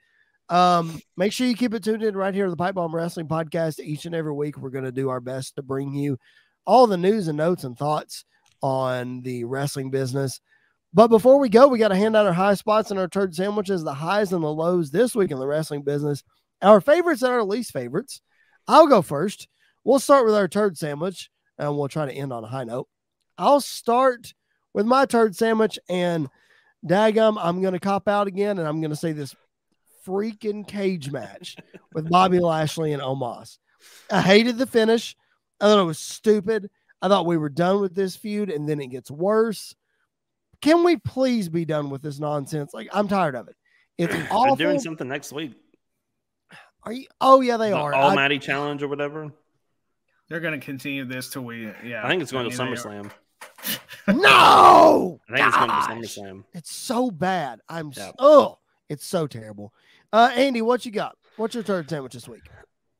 um, 0.50 1.00
make 1.16 1.32
sure 1.32 1.48
you 1.48 1.56
keep 1.56 1.74
it 1.74 1.84
tuned 1.84 2.04
in 2.04 2.18
right 2.18 2.34
here 2.34 2.46
to 2.46 2.52
the 2.52 2.58
Pipe 2.58 2.76
Bomb 2.76 2.96
Wrestling 2.96 3.28
Podcast. 3.28 3.80
Each 3.80 4.06
and 4.06 4.16
every 4.16 4.34
week, 4.34 4.58
we're 4.58 4.70
going 4.70 4.86
to 4.86 4.92
do 4.92 5.10
our 5.10 5.20
best 5.20 5.56
to 5.56 5.62
bring 5.62 5.94
you 5.94 6.18
all 6.66 6.88
the 6.88 6.98
news 6.98 7.28
and 7.28 7.38
notes 7.38 7.64
and 7.64 7.78
thoughts 7.78 8.26
on 8.62 9.22
the 9.22 9.44
wrestling 9.44 9.92
business. 9.92 10.42
But 10.94 11.10
before 11.10 11.40
we 11.40 11.50
go, 11.50 11.68
we 11.68 11.78
got 11.78 11.90
to 11.90 11.96
hand 11.96 12.16
out 12.16 12.26
our 12.26 12.34
high 12.34 12.56
spots 12.56 12.90
and 12.90 13.00
our 13.00 13.08
turd 13.08 13.36
sandwiches, 13.36 13.84
the 13.84 13.94
highs 13.94 14.34
and 14.34 14.44
the 14.44 14.52
lows 14.52 14.90
this 14.90 15.16
week 15.16 15.32
in 15.32 15.38
the 15.38 15.48
wrestling 15.48 15.84
business, 15.84 16.24
our 16.62 16.82
favorites 16.82 17.22
and 17.22 17.32
our 17.32 17.44
least 17.44 17.72
favorites. 17.72 18.22
I'll 18.68 18.88
go 18.88 19.02
first. 19.02 19.48
We'll 19.84 20.00
start 20.00 20.26
with 20.26 20.36
our 20.36 20.48
turd 20.48 20.78
sandwich 20.78 21.30
and 21.58 21.78
we'll 21.78 21.88
try 21.90 22.06
to 22.06 22.12
end 22.12 22.34
on 22.34 22.44
a 22.44 22.48
high 22.48 22.64
note. 22.64 22.88
I'll 23.38 23.62
start 23.62 24.34
with 24.74 24.86
my 24.86 25.06
turd 25.06 25.36
sandwich. 25.36 25.78
And 25.90 26.28
Dagum, 26.86 27.38
I'm 27.40 27.62
going 27.62 27.74
to 27.74 27.80
cop 27.80 28.08
out 28.08 28.28
again 28.28 28.58
and 28.58 28.68
I'm 28.68 28.82
going 28.82 28.92
to 28.92 28.96
say 28.96 29.12
this 29.12 29.36
freaking 30.10 30.68
cage 30.68 31.12
match 31.12 31.56
with 31.94 32.10
Bobby 32.10 32.40
Lashley 32.40 32.94
and 32.94 33.02
Omos. 33.02 33.60
I 34.12 34.22
hated 34.22 34.58
the 34.58 34.66
finish. 34.66 35.16
I 35.62 35.66
thought 35.66 35.80
it 35.80 35.86
was 35.86 36.00
stupid. 36.00 36.70
I 37.02 37.08
thought 37.08 37.26
we 37.26 37.38
were 37.38 37.50
done 37.50 37.80
with 37.80 37.96
this 37.96 38.16
feud 38.16 38.50
and 38.50 38.68
then 38.68 38.82
it 38.82 38.88
gets 38.88 39.12
worse. 39.12 39.76
Can 40.62 40.84
we 40.84 40.98
please 40.98 41.48
be 41.48 41.64
done 41.64 41.90
with 41.90 42.02
this 42.02 42.20
nonsense? 42.20 42.74
Like, 42.74 42.90
I'm 42.92 43.08
tired 43.08 43.36
of 43.36 43.48
it. 43.48 43.56
It's 43.98 44.14
awful. 44.32 44.56
They're 44.58 44.68
doing 44.68 44.80
something 44.80 45.08
next 45.08 45.32
week. 45.32 45.54
Are 46.84 46.92
you? 46.92 47.08
Oh, 47.22 47.42
yeah, 47.42 47.58
they 47.58 47.70
The 47.70 47.78
are. 47.78 47.94
All 47.94 48.12
I- 48.12 48.16
Matty 48.16 48.40
challenge 48.40 48.84
or 48.84 48.88
whatever. 48.88 49.32
They're 50.28 50.40
going 50.40 50.60
to 50.60 50.64
continue 50.64 51.06
this 51.06 51.30
till 51.30 51.42
we, 51.44 51.72
yeah. 51.84 52.06
I 52.06 52.10
think 52.10 52.22
it's 52.22 52.32
going 52.32 52.48
mean, 52.48 52.52
to 52.52 52.58
they 52.58 52.64
SummerSlam. 52.64 53.12
no, 54.22 55.20
I 55.30 55.36
think 55.36 55.48
it's 55.48 55.58
going 55.58 55.70
to 55.70 55.76
SummerSlam. 55.76 56.44
It's 56.54 56.72
so 56.72 57.10
bad. 57.10 57.62
I'm 57.68 57.92
Yeah. 57.96 58.12
oh, 58.20 58.60
it's 58.90 59.06
so 59.06 59.26
terrible. 59.28 59.74
Uh, 60.12 60.32
Andy, 60.36 60.62
what 60.62 60.86
you 60.86 60.92
got? 60.92 61.16
What's 61.38 61.54
your 61.56 61.64
turd 61.64 61.90
sandwich 61.90 62.14
this 62.14 62.28
week? 62.28 62.44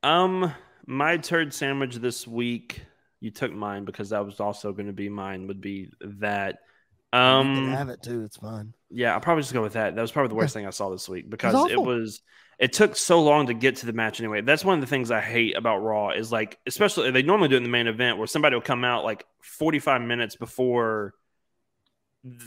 Um, 0.02 0.52
my 0.86 1.16
turd 1.16 1.52
sandwich 1.52 1.96
this 1.96 2.26
week. 2.26 2.82
You 3.20 3.30
took 3.30 3.52
mine 3.52 3.84
because 3.84 4.10
that 4.10 4.24
was 4.24 4.40
also 4.40 4.72
going 4.72 4.86
to 4.86 4.92
be 4.92 5.08
mine. 5.08 5.46
Would 5.48 5.60
be 5.60 5.90
that. 6.00 6.58
you 7.12 7.18
can 7.18 7.20
Um, 7.20 7.68
have 7.72 7.88
it 7.88 8.02
too. 8.02 8.22
It's 8.22 8.36
fine. 8.38 8.72
yeah, 8.90 9.12
I'll 9.12 9.20
probably 9.20 9.42
just 9.42 9.52
go 9.52 9.60
with 9.62 9.74
that. 9.74 9.94
That 9.94 10.00
was 10.00 10.12
probably 10.12 10.28
the 10.30 10.36
worst 10.36 10.54
thing 10.54 10.66
I 10.66 10.70
saw 10.70 10.88
this 10.90 11.08
week 11.08 11.28
because 11.28 11.52
it 11.54 11.72
awful. 11.76 11.84
was. 11.84 12.20
It 12.58 12.72
took 12.74 12.94
so 12.94 13.22
long 13.22 13.46
to 13.46 13.54
get 13.54 13.76
to 13.76 13.86
the 13.86 13.92
match 13.94 14.20
anyway. 14.20 14.42
That's 14.42 14.64
one 14.64 14.74
of 14.74 14.80
the 14.82 14.86
things 14.86 15.10
I 15.10 15.20
hate 15.22 15.56
about 15.56 15.78
Raw 15.78 16.10
is 16.10 16.30
like, 16.30 16.58
especially 16.66 17.10
they 17.10 17.22
normally 17.22 17.48
do 17.48 17.54
it 17.54 17.58
in 17.58 17.62
the 17.62 17.70
main 17.70 17.86
event 17.86 18.18
where 18.18 18.26
somebody 18.26 18.54
will 18.54 18.60
come 18.60 18.84
out 18.84 19.02
like 19.02 19.24
45 19.42 20.02
minutes 20.02 20.36
before 20.36 21.14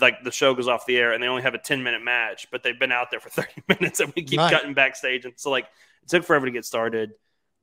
like 0.02 0.24
the 0.24 0.32
show 0.32 0.54
goes 0.54 0.68
off 0.68 0.86
the 0.86 0.98
air 0.98 1.14
and 1.14 1.22
they 1.24 1.28
only 1.28 1.42
have 1.42 1.56
a 1.56 1.58
10 1.60 1.82
minute 1.84 2.04
match, 2.04 2.48
but 2.52 2.62
they've 2.64 2.80
been 2.80 2.92
out 2.92 3.10
there 3.12 3.20
for 3.20 3.30
30 3.32 3.50
minutes 3.68 4.00
and 4.00 4.14
we 4.16 4.24
keep 4.24 4.40
Right. 4.40 4.52
cutting 4.54 4.74
backstage. 4.74 5.26
And 5.26 5.34
so 5.36 5.50
like 5.50 5.66
it 6.04 6.10
took 6.10 6.24
forever 6.24 6.46
to 6.46 6.52
get 6.52 6.66
started. 6.66 7.12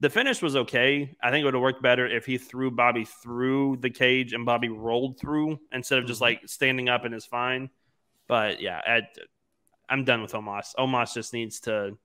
The 0.01 0.09
finish 0.11 0.41
was 0.41 0.57
okay. 0.57 1.15
I 1.23 1.31
think 1.31 1.43
it 1.43 1.45
would 1.45 1.55
have 1.55 1.62
worked 1.62 1.82
better 1.82 2.07
if 2.07 2.24
he 2.27 2.39
threw 2.39 2.70
Bobby 2.70 3.05
through 3.05 3.77
the 3.81 3.91
cage 3.91 4.32
and 4.32 4.47
Bobby 4.47 4.69
rolled 4.70 5.20
through 5.20 5.61
instead 5.73 5.99
of 5.99 6.07
just 6.07 6.19
Mhm. 6.20 6.23
like 6.23 6.41
standing 6.49 6.89
up 6.89 7.05
and 7.05 7.15
is 7.15 7.27
fine. 7.27 7.69
But 8.27 8.61
yeah, 8.62 8.81
I, 8.87 9.03
I'm 9.89 10.05
done 10.05 10.23
with 10.23 10.32
Omos. 10.32 10.74
Omos 10.78 11.12
just 11.15 11.32
needs 11.35 11.61
to 11.61 11.99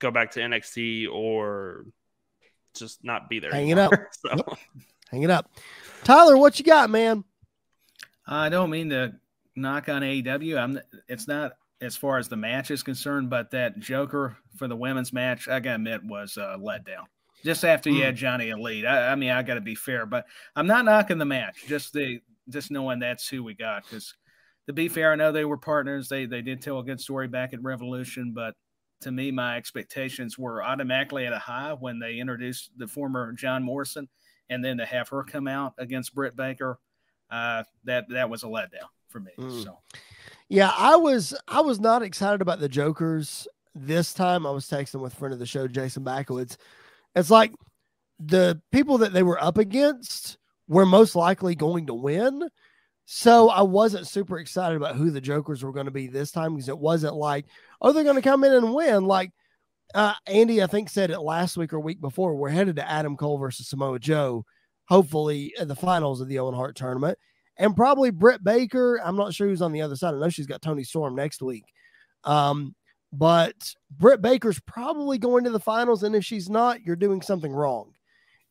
go 0.00 0.10
back 0.10 0.32
to 0.32 0.40
NXT 0.40 1.08
or 1.10 1.86
just 2.74 3.02
not 3.04 3.28
be 3.30 3.38
there. 3.38 3.52
Hang 3.52 3.68
it 3.70 3.78
up. 3.78 3.92
So, 4.12 4.28
Yep. 4.36 4.58
Hang 5.10 5.22
it 5.22 5.30
up. 5.30 5.50
Tyler, 6.02 6.36
what 6.36 6.58
you 6.58 6.64
got, 6.64 6.90
man? 6.90 7.24
I 8.26 8.48
don't 8.48 8.68
mean 8.70 8.90
to 8.90 9.14
knock 9.56 9.88
on 9.88 10.02
AEW. 10.02 10.58
I'm. 10.58 10.80
It's 11.08 11.28
not 11.28 11.52
as 11.80 11.96
far 11.96 12.18
as 12.18 12.28
the 12.28 12.36
match 12.36 12.70
is 12.70 12.82
concerned, 12.82 13.28
but 13.30 13.50
that 13.50 13.78
Joker 13.78 14.36
for 14.56 14.68
the 14.68 14.76
women's 14.76 15.12
match, 15.12 15.48
I 15.48 15.60
gotta 15.60 15.76
admit, 15.76 16.04
was 16.04 16.36
a 16.36 16.56
letdown. 16.58 17.04
Just 17.44 17.64
after 17.64 17.90
you 17.90 18.00
Mm. 18.00 18.04
had 18.06 18.16
Johnny 18.16 18.48
Elite, 18.50 18.86
I, 18.86 19.08
I 19.08 19.14
mean, 19.16 19.30
I 19.30 19.42
got 19.42 19.54
to 19.54 19.60
be 19.60 19.74
fair, 19.74 20.06
but 20.06 20.24
I'm 20.56 20.66
not 20.66 20.84
knocking 20.86 21.18
the 21.18 21.24
match. 21.26 21.64
Just 21.66 21.92
the 21.92 22.20
just 22.48 22.70
knowing 22.70 22.98
that's 23.00 23.28
who 23.28 23.42
we 23.44 23.54
got. 23.54 23.84
Because 23.84 24.14
to 24.66 24.72
be 24.72 24.88
fair, 24.88 25.12
I 25.12 25.16
know 25.16 25.30
they 25.32 25.44
were 25.44 25.58
partners. 25.58 26.08
They 26.08 26.24
they 26.26 26.40
did 26.42 26.62
tell 26.62 26.78
a 26.78 26.84
good 26.84 27.00
story 27.00 27.28
back 27.28 27.52
at 27.52 27.62
Revolution, 27.62 28.32
but 28.34 28.54
to 29.02 29.12
me, 29.12 29.30
my 29.30 29.56
expectations 29.56 30.38
were 30.38 30.62
automatically 30.64 31.26
at 31.26 31.32
a 31.34 31.38
high 31.38 31.74
when 31.74 31.98
they 31.98 32.18
introduced 32.18 32.70
the 32.78 32.86
former 32.86 33.32
John 33.34 33.62
Morrison, 33.62 34.08
and 34.48 34.64
then 34.64 34.78
to 34.78 34.86
have 34.86 35.10
her 35.10 35.22
come 35.24 35.46
out 35.48 35.74
against 35.76 36.14
Britt 36.14 36.36
Baker, 36.36 36.78
uh, 37.30 37.64
that 37.84 38.06
that 38.08 38.30
was 38.30 38.42
a 38.42 38.46
letdown 38.46 38.88
for 39.14 39.20
me. 39.20 39.30
Mm. 39.38 39.62
So 39.62 39.78
Yeah, 40.48 40.72
I 40.76 40.96
was 40.96 41.34
I 41.48 41.60
was 41.60 41.80
not 41.80 42.02
excited 42.02 42.42
about 42.42 42.60
the 42.60 42.68
Jokers 42.68 43.46
this 43.74 44.12
time. 44.12 44.44
I 44.44 44.50
was 44.50 44.66
texting 44.66 45.00
with 45.00 45.14
friend 45.14 45.32
of 45.32 45.38
the 45.38 45.46
show, 45.46 45.68
Jason 45.68 46.04
Backowitz. 46.04 46.56
It's 47.14 47.30
like 47.30 47.52
the 48.18 48.60
people 48.72 48.98
that 48.98 49.12
they 49.12 49.22
were 49.22 49.42
up 49.42 49.56
against 49.56 50.36
were 50.68 50.84
most 50.84 51.14
likely 51.14 51.54
going 51.54 51.86
to 51.86 51.94
win. 51.94 52.48
So 53.06 53.50
I 53.50 53.62
wasn't 53.62 54.08
super 54.08 54.38
excited 54.38 54.76
about 54.76 54.96
who 54.96 55.10
the 55.10 55.20
Jokers 55.20 55.62
were 55.62 55.72
going 55.72 55.86
to 55.86 55.92
be 55.92 56.08
this 56.08 56.32
time 56.32 56.54
because 56.54 56.68
it 56.68 56.78
wasn't 56.78 57.14
like, 57.14 57.44
oh, 57.80 57.92
they're 57.92 58.02
going 58.02 58.16
to 58.16 58.22
come 58.22 58.44
in 58.44 58.52
and 58.52 58.74
win. 58.74 59.04
Like 59.04 59.30
uh, 59.94 60.14
Andy, 60.26 60.62
I 60.62 60.66
think 60.66 60.88
said 60.88 61.10
it 61.10 61.20
last 61.20 61.56
week 61.56 61.72
or 61.72 61.78
week 61.78 62.00
before. 62.00 62.34
We're 62.34 62.48
headed 62.48 62.76
to 62.76 62.90
Adam 62.90 63.16
Cole 63.16 63.38
versus 63.38 63.68
Samoa 63.68 64.00
Joe, 64.00 64.44
hopefully 64.88 65.54
in 65.56 65.68
the 65.68 65.76
finals 65.76 66.20
of 66.20 66.28
the 66.28 66.40
Owen 66.40 66.54
Hart 66.54 66.74
tournament 66.74 67.18
and 67.56 67.76
probably 67.76 68.10
Britt 68.10 68.42
Baker. 68.42 69.00
I'm 69.02 69.16
not 69.16 69.34
sure 69.34 69.48
who's 69.48 69.62
on 69.62 69.72
the 69.72 69.82
other 69.82 69.96
side. 69.96 70.14
I 70.14 70.18
know 70.18 70.28
she's 70.28 70.46
got 70.46 70.62
Toni 70.62 70.84
Storm 70.84 71.14
next 71.14 71.42
week. 71.42 71.64
Um, 72.24 72.74
but 73.12 73.74
Britt 73.90 74.20
Baker's 74.20 74.60
probably 74.60 75.18
going 75.18 75.44
to 75.44 75.50
the 75.50 75.60
finals. 75.60 76.02
And 76.02 76.16
if 76.16 76.24
she's 76.24 76.50
not, 76.50 76.82
you're 76.82 76.96
doing 76.96 77.22
something 77.22 77.52
wrong 77.52 77.92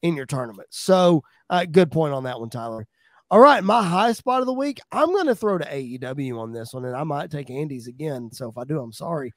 in 0.02 0.16
your 0.16 0.26
tournament. 0.26 0.68
So, 0.72 1.24
uh, 1.50 1.66
good 1.66 1.92
point 1.92 2.14
on 2.14 2.24
that 2.24 2.40
one, 2.40 2.50
Tyler. 2.50 2.88
All 3.30 3.40
right, 3.40 3.64
my 3.64 3.82
high 3.82 4.12
spot 4.12 4.42
of 4.42 4.46
the 4.46 4.54
week. 4.54 4.80
I'm 4.92 5.08
going 5.08 5.26
to 5.26 5.36
throw 5.36 5.58
to 5.58 5.66
AEW 5.66 6.38
on 6.40 6.54
this 6.54 6.74
one, 6.74 6.86
and 6.86 6.96
I 6.96 7.04
might 7.04 7.32
take 7.32 7.50
Andy's 7.50 7.88
again. 7.88 8.30
So 8.32 8.50
if 8.50 8.58
I 8.58 8.64
do, 8.64 8.80
I'm 8.80 8.94
sorry. 8.94 9.34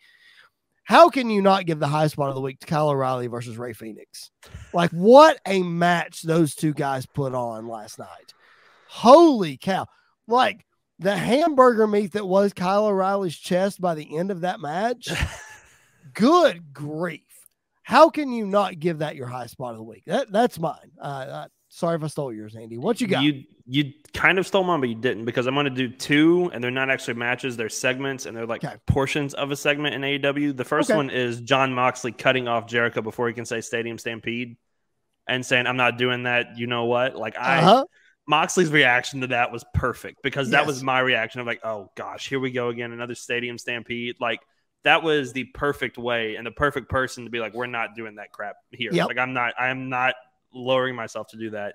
How 0.84 1.08
can 1.08 1.30
you 1.30 1.42
not 1.42 1.66
give 1.66 1.80
the 1.80 1.88
high 1.88 2.06
spot 2.06 2.28
of 2.28 2.34
the 2.34 2.40
week 2.40 2.60
to 2.60 2.66
Kyle 2.66 2.90
O'Reilly 2.90 3.26
versus 3.26 3.56
Rey 3.56 3.72
Fenix? 3.72 4.30
Like, 4.72 4.90
what 4.90 5.40
a 5.46 5.62
match 5.62 6.22
those 6.22 6.54
two 6.54 6.74
guys 6.74 7.06
put 7.06 7.34
on 7.34 7.66
last 7.66 7.98
night. 7.98 8.34
Holy 8.96 9.58
cow. 9.58 9.86
Like 10.26 10.64
the 10.98 11.14
hamburger 11.14 11.86
meat 11.86 12.12
that 12.12 12.26
was 12.26 12.54
Kyle 12.54 12.86
O'Reilly's 12.86 13.36
chest 13.36 13.78
by 13.78 13.94
the 13.94 14.16
end 14.16 14.30
of 14.30 14.40
that 14.40 14.58
match. 14.58 15.08
good 16.14 16.72
grief. 16.72 17.20
How 17.82 18.08
can 18.08 18.32
you 18.32 18.46
not 18.46 18.78
give 18.80 19.00
that 19.00 19.14
your 19.14 19.26
high 19.26 19.46
spot 19.48 19.72
of 19.72 19.76
the 19.76 19.82
week? 19.82 20.04
That 20.06 20.32
that's 20.32 20.58
mine. 20.58 20.92
Uh, 20.98 21.04
uh, 21.04 21.48
sorry 21.68 21.96
if 21.96 22.04
I 22.04 22.06
stole 22.06 22.32
yours, 22.32 22.56
Andy. 22.56 22.78
What 22.78 22.98
you 23.00 23.06
got? 23.06 23.22
You 23.22 23.44
you 23.66 23.92
kind 24.14 24.38
of 24.38 24.46
stole 24.46 24.64
mine, 24.64 24.80
but 24.80 24.88
you 24.88 24.94
didn't 24.94 25.26
because 25.26 25.46
I'm 25.46 25.54
going 25.54 25.66
to 25.66 25.70
do 25.70 25.88
two, 25.90 26.50
and 26.54 26.64
they're 26.64 26.70
not 26.70 26.88
actually 26.88 27.14
matches; 27.14 27.54
they're 27.56 27.68
segments, 27.68 28.24
and 28.24 28.34
they're 28.34 28.46
like 28.46 28.64
Okay. 28.64 28.76
portions 28.86 29.34
of 29.34 29.50
a 29.50 29.56
segment 29.56 29.94
in 29.94 30.00
AEW. 30.00 30.56
The 30.56 30.64
first 30.64 30.90
Okay. 30.90 30.96
one 30.96 31.10
is 31.10 31.42
Jon 31.42 31.74
Moxley 31.74 32.12
cutting 32.12 32.48
off 32.48 32.66
Jericho 32.66 33.02
before 33.02 33.28
he 33.28 33.34
can 33.34 33.44
say 33.44 33.60
Stadium 33.60 33.98
Stampede, 33.98 34.56
and 35.28 35.44
saying, 35.44 35.66
"I'm 35.66 35.76
not 35.76 35.98
doing 35.98 36.22
that." 36.22 36.56
You 36.56 36.66
know 36.66 36.86
what? 36.86 37.14
Like 37.14 37.36
I 37.38 37.58
uh-huh. 37.58 37.84
Moxley's 38.26 38.70
reaction 38.70 39.20
to 39.20 39.28
that 39.28 39.52
was 39.52 39.64
perfect 39.74 40.22
because 40.22 40.50
that 40.50 40.60
Yes. 40.60 40.66
was 40.66 40.82
my 40.82 41.00
reaction 41.00 41.40
of 41.40 41.46
like, 41.46 41.64
"Oh 41.64 41.90
gosh, 41.94 42.28
here 42.28 42.40
we 42.40 42.50
go 42.50 42.68
again, 42.68 42.92
another 42.92 43.14
Stadium 43.14 43.56
Stampede." 43.58 44.16
Like 44.20 44.40
that 44.84 45.02
was 45.02 45.32
the 45.32 45.44
perfect 45.44 45.96
way 45.98 46.36
and 46.36 46.46
the 46.46 46.50
perfect 46.50 46.88
person 46.88 47.24
to 47.24 47.30
be 47.30 47.38
like, 47.40 47.54
"We're 47.54 47.66
not 47.66 47.94
doing 47.94 48.16
that 48.16 48.32
crap 48.32 48.56
here." 48.70 48.92
Yep. 48.92 49.06
Like 49.08 49.18
I'm 49.18 49.32
not, 49.32 49.54
I 49.58 49.68
am 49.68 49.88
not 49.88 50.14
lowering 50.52 50.94
myself 50.96 51.28
to 51.28 51.36
do 51.36 51.50
that. 51.50 51.74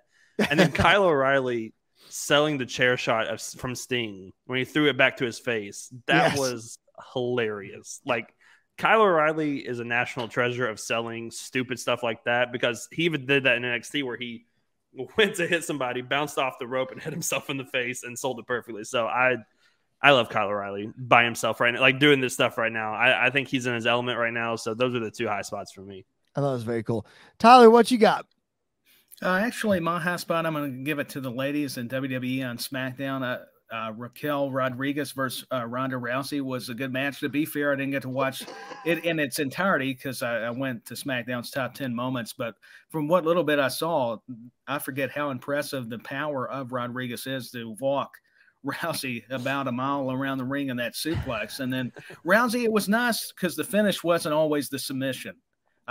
And 0.50 0.60
then 0.60 0.72
Kyle 0.74 1.04
O'Reilly 1.04 1.74
selling 2.10 2.58
the 2.58 2.66
chair 2.66 2.98
shot 2.98 3.28
of, 3.28 3.42
from 3.42 3.76
Sting 3.76 4.34
when 4.46 4.60
he 4.60 4.66
threw 4.66 4.90
it 4.90 4.98
back 4.98 5.18
to 5.18 5.26
his 5.26 5.40
face. 5.40 5.94
That 6.08 6.32
Yes. 6.34 6.38
was 6.40 6.80
hilarious. 7.14 8.02
Like 8.06 8.34
Kyle 8.78 9.02
O'Reilly 9.04 9.60
is 9.60 9.80
a 9.80 9.84
national 9.86 10.28
treasure 10.28 10.68
of 10.68 10.80
selling 10.80 11.32
stupid 11.32 11.80
stuff 11.80 12.04
like 12.04 12.24
that 12.26 12.52
because 12.52 12.88
he 12.92 13.04
even 13.04 13.26
did 13.26 13.44
that 13.44 13.56
in 13.58 13.64
NXT 13.64 14.04
where 14.04 14.18
he 14.18 14.46
went 15.18 15.36
to 15.36 15.48
hit 15.48 15.64
somebody, 15.64 16.02
bounced 16.02 16.38
off 16.38 16.60
the 16.60 16.68
rope, 16.68 16.92
and 16.92 17.02
hit 17.02 17.14
himself 17.14 17.50
in 17.50 17.58
the 17.58 17.66
face 17.66 18.04
and 18.04 18.18
sold 18.18 18.40
it 18.40 18.48
perfectly. 18.48 18.84
So 18.84 19.08
I 19.08 19.38
I 20.02 20.12
love 20.12 20.30
Kyle 20.30 20.48
O'Reilly 20.48 20.92
by 20.98 21.24
himself 21.24 21.60
right 21.60 21.74
now, 21.74 21.80
like 21.80 22.00
doing 22.00 22.22
this 22.22 22.34
stuff 22.34 22.58
right 22.58 22.72
now. 22.72 22.94
I, 22.94 23.28
I 23.28 23.30
think 23.30 23.48
he's 23.48 23.68
in 23.68 23.76
his 23.76 23.86
element 23.86 24.18
right 24.18 24.34
now. 24.34 24.56
So 24.56 24.74
those 24.74 24.96
are 24.96 25.00
the 25.00 25.12
two 25.12 25.28
high 25.28 25.44
spots 25.44 25.72
for 25.72 25.82
me. 25.82 26.06
I 26.36 26.42
thought 26.42 26.50
it 26.50 26.54
was 26.54 26.64
very 26.64 26.84
cool. 26.84 27.06
Tyler, 27.38 27.70
what 27.70 27.92
you 27.92 27.98
got? 27.98 28.26
Uh, 29.22 29.36
actually, 29.36 29.80
my 29.80 30.00
high 30.00 30.16
spot, 30.16 30.48
I'm 30.48 30.54
going 30.54 30.72
to 30.72 30.84
give 30.84 30.98
it 30.98 31.10
to 31.10 31.22
the 31.22 31.30
ladies 31.30 31.78
in 31.78 31.88
WWE 31.88 32.50
on 32.50 32.58
SmackDown. 32.58 33.22
Uh, 33.22 33.44
uh, 33.72 33.94
Raquel 33.96 34.52
Rodriguez 34.52 35.12
versus 35.14 35.46
uh, 35.52 35.66
Ronda 35.66 35.96
Rousey 35.96 36.42
was 36.42 36.70
a 36.70 36.74
good 36.74 36.92
match. 36.92 37.20
To 37.22 37.30
be 37.30 37.46
fair, 37.46 37.72
I 37.72 37.76
didn't 37.76 37.92
get 37.92 38.02
to 38.02 38.10
watch 38.10 38.44
it 38.86 39.06
in 39.06 39.20
its 39.20 39.40
entirety 39.40 39.94
because 39.94 40.22
I, 40.22 40.40
I 40.40 40.50
went 40.50 40.86
to 40.86 40.94
SmackDown's 40.94 41.52
top 41.52 41.74
10 41.74 41.96
moments. 41.96 42.34
But 42.34 42.56
from 42.90 43.08
what 43.08 43.26
little 43.26 43.44
bit 43.44 43.60
I 43.60 43.70
saw, 43.70 44.18
I 44.68 44.80
forget 44.80 45.12
how 45.12 45.30
impressive 45.32 45.90
the 45.90 46.00
power 46.00 46.50
of 46.50 46.74
Rodriguez 46.74 47.28
is 47.28 47.52
to 47.52 47.76
walk 47.80 48.12
Rousey 48.66 49.24
about 49.30 49.68
a 49.68 49.72
mile 49.72 50.12
around 50.12 50.38
the 50.38 50.46
ring 50.46 50.70
in 50.70 50.78
that 50.78 50.94
suplex. 50.94 51.60
And 51.60 51.72
then 51.72 51.92
Rousey, 52.26 52.64
it 52.64 52.72
was 52.72 52.90
nice 52.90 53.32
because 53.32 53.56
the 53.56 53.64
finish 53.64 54.04
wasn't 54.04 54.34
always 54.34 54.70
the 54.70 54.80
submission. 54.80 55.36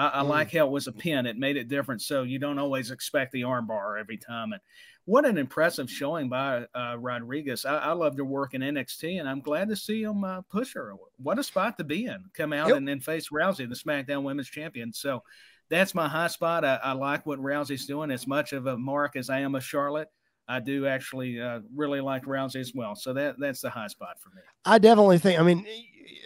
I, 0.01 0.21
I 0.21 0.23
Mm. 0.23 0.29
like 0.29 0.53
how 0.53 0.67
it 0.67 0.71
was 0.71 0.87
a 0.87 0.93
pin. 0.93 1.27
It 1.27 1.37
made 1.37 1.57
it 1.57 1.69
different, 1.69 2.03
so 2.03 2.23
you 2.23 2.39
don't 2.39 2.59
always 2.59 2.91
expect 2.91 3.33
the 3.33 3.43
armbar 3.43 3.99
every 4.01 4.17
time. 4.17 4.53
And 4.53 4.61
what 5.05 5.25
an 5.27 5.39
impressive 5.39 5.91
showing 5.91 6.29
by 6.29 6.67
uh, 6.75 6.97
Rodriguez. 6.99 7.65
I, 7.65 7.77
I 7.79 7.93
loved 7.93 8.19
her 8.19 8.25
work 8.25 8.55
in 8.55 8.61
NXT, 8.63 9.19
and 9.21 9.29
I'm 9.29 9.41
glad 9.41 9.69
to 9.69 9.77
see 9.77 10.03
him 10.03 10.25
uh, 10.25 10.43
push 10.43 10.75
her. 10.75 10.95
What 11.19 11.39
a 11.39 11.43
spot 11.43 11.77
to 11.79 11.85
be 11.85 12.07
in! 12.07 12.25
Come 12.35 12.53
out 12.53 12.69
Yep. 12.69 12.77
and 12.79 12.89
then 12.89 13.01
face 13.01 13.29
Rousey, 13.31 13.69
the 13.69 13.75
SmackDown 13.75 14.23
Women's 14.23 14.49
Champion. 14.49 14.93
So 14.93 15.23
that's 15.69 15.95
my 15.95 16.09
high 16.09 16.29
spot. 16.29 16.65
I, 16.65 16.77
I 16.83 16.93
like 16.93 17.27
what 17.27 17.39
Rousey's 17.39 17.87
doing. 17.87 18.11
As 18.11 18.27
much 18.27 18.53
of 18.53 18.67
a 18.67 18.77
mark 18.79 19.17
as 19.17 19.31
I 19.31 19.41
am 19.41 19.55
a 19.55 19.61
Charlotte, 19.61 20.09
I 20.49 20.59
do 20.61 20.87
actually 20.87 21.41
uh, 21.41 21.61
really 21.75 22.01
like 22.01 22.25
Rousey 22.25 22.61
as 22.61 22.73
well. 22.75 22.95
So 22.97 23.13
that 23.15 23.37
that's 23.39 23.61
the 23.61 23.71
high 23.71 23.87
spot 23.87 24.19
for 24.21 24.31
me. 24.31 24.43
I 24.65 24.79
definitely 24.79 25.19
think. 25.19 25.39
I 25.39 25.43
mean, 25.45 25.65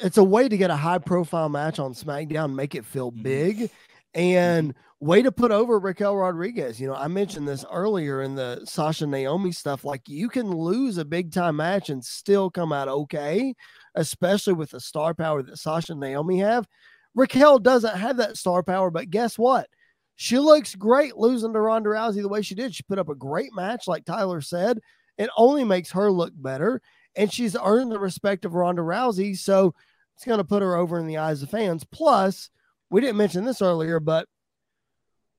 it's 0.03 0.19
a 0.19 0.25
way 0.25 0.49
to 0.49 0.57
get 0.57 0.71
a 0.71 0.77
high 0.77 0.99
profile 0.99 1.49
match 1.49 1.79
on 1.79 1.95
SmackDown, 1.95 2.55
make 2.55 2.75
it 2.75 2.85
feel 2.85 3.13
mm-hmm. 3.13 3.23
big, 3.23 3.71
and 4.15 4.75
way 5.01 5.23
to 5.23 5.31
put 5.31 5.51
over 5.51 5.79
Raquel 5.79 6.17
Rodriguez. 6.17 6.81
You 6.81 6.89
know, 6.89 6.95
I 6.95 7.09
mentioned 7.09 7.47
this 7.47 7.65
earlier 7.71 8.23
in 8.23 8.35
the 8.35 8.65
Sasha 8.65 9.07
Naomi 9.07 9.53
stuff. 9.53 9.85
Like 9.85 10.09
you 10.09 10.29
can 10.29 10.51
lose 10.51 10.99
a 10.99 11.05
big 11.05 11.33
time 11.33 11.57
match 11.57 11.91
and 11.91 12.05
still 12.05 12.51
come 12.51 12.73
out 12.73 12.89
okay, 12.89 13.55
especially 13.95 14.55
with 14.55 14.71
the 14.71 14.81
star 14.81 15.15
power 15.15 15.43
that 15.43 15.59
Sasha 15.59 15.93
and 15.93 16.01
Naomi 16.01 16.39
have. 16.39 16.67
Raquel 17.15 17.59
doesn't 17.59 17.97
have 17.97 18.17
that 18.17 18.37
star 18.37 18.63
power, 18.63 18.91
but 18.91 19.11
guess 19.11 19.39
what? 19.39 19.69
She 20.17 20.39
looks 20.39 20.75
great 20.75 21.17
losing 21.17 21.53
to 21.53 21.61
Ronda 21.61 21.91
Rousey 21.91 22.23
the 22.23 22.29
way 22.29 22.43
she 22.43 22.55
did. 22.55 22.75
She 22.75 22.83
put 22.85 22.99
up 22.99 23.09
a 23.09 23.15
great 23.15 23.55
match, 23.55 23.87
like 23.87 24.05
Tyler 24.05 24.41
said. 24.41 24.79
It 25.19 25.31
only 25.37 25.65
makes 25.65 25.91
her 25.93 26.11
look 26.11 26.33
better, 26.35 26.81
and 27.17 27.33
she's 27.33 27.57
earned 27.63 27.93
the 27.93 27.99
respect 27.99 28.45
of 28.45 28.55
Ronda 28.55 28.83
Rousey. 28.83 29.37
So 29.37 29.75
it's 30.15 30.25
going 30.25 30.39
to 30.39 30.45
put 30.45 30.63
her 30.63 30.77
over 30.77 30.99
in 30.99 31.07
the 31.07 31.19
eyes 31.19 31.43
of 31.43 31.51
fans. 31.51 31.85
Plus, 31.85 32.51
we 32.91 33.01
didn't 33.01 33.17
mention 33.17 33.45
this 33.45 33.63
earlier, 33.63 34.01
but 34.01 34.29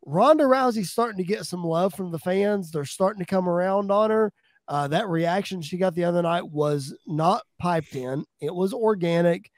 Ronda 0.05 0.43
Rousey's 0.43 0.91
starting 0.91 1.17
to 1.17 1.23
get 1.23 1.45
some 1.45 1.63
love 1.63 1.93
from 1.93 2.11
the 2.11 2.19
fans. 2.19 2.71
They're 2.71 2.85
starting 2.85 3.19
to 3.19 3.25
come 3.25 3.49
around 3.49 3.91
on 3.91 4.09
her. 4.11 4.31
Uh, 4.67 4.87
that 4.87 5.07
reaction 5.07 5.61
she 5.61 5.77
got 5.77 5.93
the 5.93 6.05
other 6.05 6.21
night 6.21 6.49
was 6.49 6.95
not 7.05 7.43
piped 7.59 7.95
in, 7.95 8.25
it 8.41 8.53
was 8.53 8.73
organic. 8.73 9.51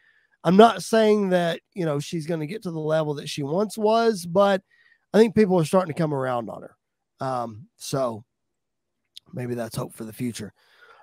I'm 0.44 0.58
not 0.58 0.84
saying 0.84 1.30
that, 1.30 1.60
you 1.74 1.86
know, 1.86 2.00
she's 2.00 2.28
going 2.28 2.42
to 2.42 2.48
get 2.48 2.64
to 2.64 2.72
the 2.72 2.80
level 2.80 3.16
that 3.16 3.28
she 3.28 3.44
once 3.44 3.78
was, 3.78 4.26
but 4.26 4.62
I 5.14 5.18
think 5.18 5.36
people 5.36 5.60
are 5.60 5.66
starting 5.66 5.94
to 5.94 6.00
come 6.00 6.14
around 6.14 6.50
on 6.50 6.62
her. 6.62 6.76
Um, 7.20 7.68
so 7.78 8.24
maybe 9.34 9.56
that's 9.56 9.76
hope 9.76 9.94
for 9.94 10.04
the 10.06 10.14
future. 10.14 10.54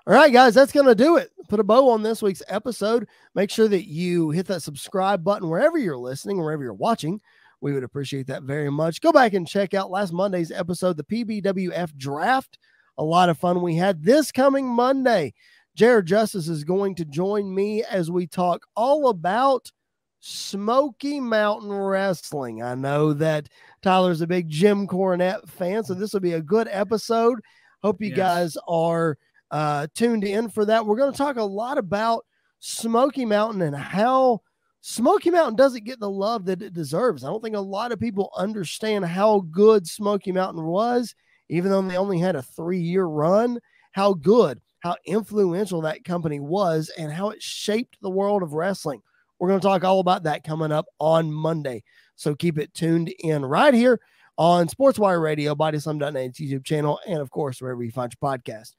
All 0.06 0.12
right, 0.12 0.31
guys, 0.31 0.52
that's 0.52 0.72
going 0.72 0.86
to 0.86 0.94
do 0.94 1.16
it. 1.16 1.31
Put 1.48 1.60
a 1.60 1.64
bow 1.64 1.89
on 1.89 2.02
this 2.02 2.20
week's 2.20 2.43
episode. 2.47 3.09
Make 3.35 3.48
sure 3.51 3.68
that 3.68 3.89
you 3.89 4.28
hit 4.31 4.47
that 4.48 4.62
subscribe 4.62 5.24
button 5.24 5.48
wherever 5.48 5.78
you're 5.78 5.97
listening, 5.97 6.36
wherever 6.36 6.62
you're 6.62 6.74
watching. 6.74 7.22
We 7.62 7.72
would 7.72 7.85
appreciate 7.85 8.26
that 8.26 8.43
very 8.43 8.70
much. 8.70 9.01
Go 9.01 9.12
back 9.12 9.32
and 9.32 9.48
check 9.48 9.72
out 9.72 9.90
last 9.90 10.12
Monday's 10.12 10.51
episode, 10.51 10.98
the 10.98 11.05
PBWF 11.05 11.97
draft. 11.97 12.59
A 12.98 13.02
lot 13.02 13.31
of 13.31 13.39
fun 13.39 13.62
we 13.62 13.76
had 13.76 14.02
this 14.02 14.31
coming 14.31 14.68
Monday. 14.68 15.32
Jared 15.74 16.05
Justice 16.05 16.48
is 16.48 16.64
going 16.64 16.97
to 16.97 17.06
join 17.06 17.55
me 17.55 17.82
as 17.85 18.10
we 18.10 18.26
talk 18.26 18.66
all 18.76 19.09
about 19.09 19.72
Smoky 20.20 21.18
Mountain 21.18 21.72
Wrestling. 21.72 22.62
I 22.62 22.74
know 22.74 23.14
that 23.14 23.48
Tyler's 23.81 24.20
a 24.20 24.26
big 24.26 24.51
Jim 24.51 24.86
Cornette 24.86 25.48
fan, 25.48 25.82
so 25.82 25.94
this 25.94 26.12
will 26.12 26.20
be 26.20 26.35
a 26.35 26.43
good 26.43 26.68
episode. 26.70 27.40
Hope 27.82 28.02
you 28.02 28.09
yes. 28.09 28.16
guys 28.18 28.56
are 28.68 29.16
uh, 29.55 29.86
tuned 29.94 30.24
in 30.24 30.48
for 30.48 30.64
that. 30.64 30.85
We're 30.85 30.97
going 30.97 31.12
to 31.12 31.16
talk 31.16 31.36
a 31.36 31.43
lot 31.44 31.78
about 31.78 32.26
Smoky 32.59 33.24
Mountain 33.24 33.62
and 33.62 33.76
how 33.76 34.40
Smoky 34.81 35.31
Mountain 35.31 35.55
doesn't 35.55 35.85
get 35.85 36.01
the 36.01 36.10
love 36.10 36.47
that 36.47 36.60
it 36.60 36.72
deserves. 36.72 37.22
I 37.22 37.28
don't 37.28 37.40
think 37.40 37.55
a 37.55 37.60
lot 37.60 37.93
of 37.93 38.01
people 38.01 38.32
understand 38.36 39.05
how 39.05 39.47
good 39.52 39.86
Smoky 39.86 40.32
Mountain 40.32 40.64
was, 40.64 41.14
even 41.48 41.70
though 41.70 41.82
they 41.82 41.97
only 41.97 42.18
had 42.18 42.35
a 42.35 42.43
three 42.43 42.81
year 42.81 43.05
run, 43.05 43.60
how 43.93 44.14
good, 44.14 44.60
how 44.81 44.97
influential 45.06 45.82
that 45.82 46.02
company 46.02 46.40
was, 46.40 46.90
and 46.98 47.12
how 47.12 47.31
it 47.31 47.40
shaped 47.40 47.97
the 48.02 48.10
world 48.10 48.43
of 48.43 48.55
wrestling. 48.55 49.02
We're 49.39 49.51
going 49.51 49.60
to 49.60 49.66
talk 49.66 49.85
all 49.85 50.01
about 50.01 50.24
that 50.24 50.43
coming 50.43 50.72
up 50.72 50.86
on 50.98 51.31
Monday. 51.31 51.85
So 52.16 52.35
keep 52.35 52.59
it 52.59 52.74
tuned 52.74 53.14
in 53.20 53.44
right 53.44 53.72
here 53.72 54.01
on 54.36 54.66
SportsWire 54.66 55.22
Radio, 55.22 55.55
BodySlam.net's 55.55 56.40
YouTube 56.40 56.64
channel, 56.64 56.98
and 57.06 57.20
of 57.20 57.31
course, 57.31 57.62
wherever 57.62 57.85
you 57.85 57.93
find 57.93 58.12
your 58.12 58.36
podcast. 58.36 58.72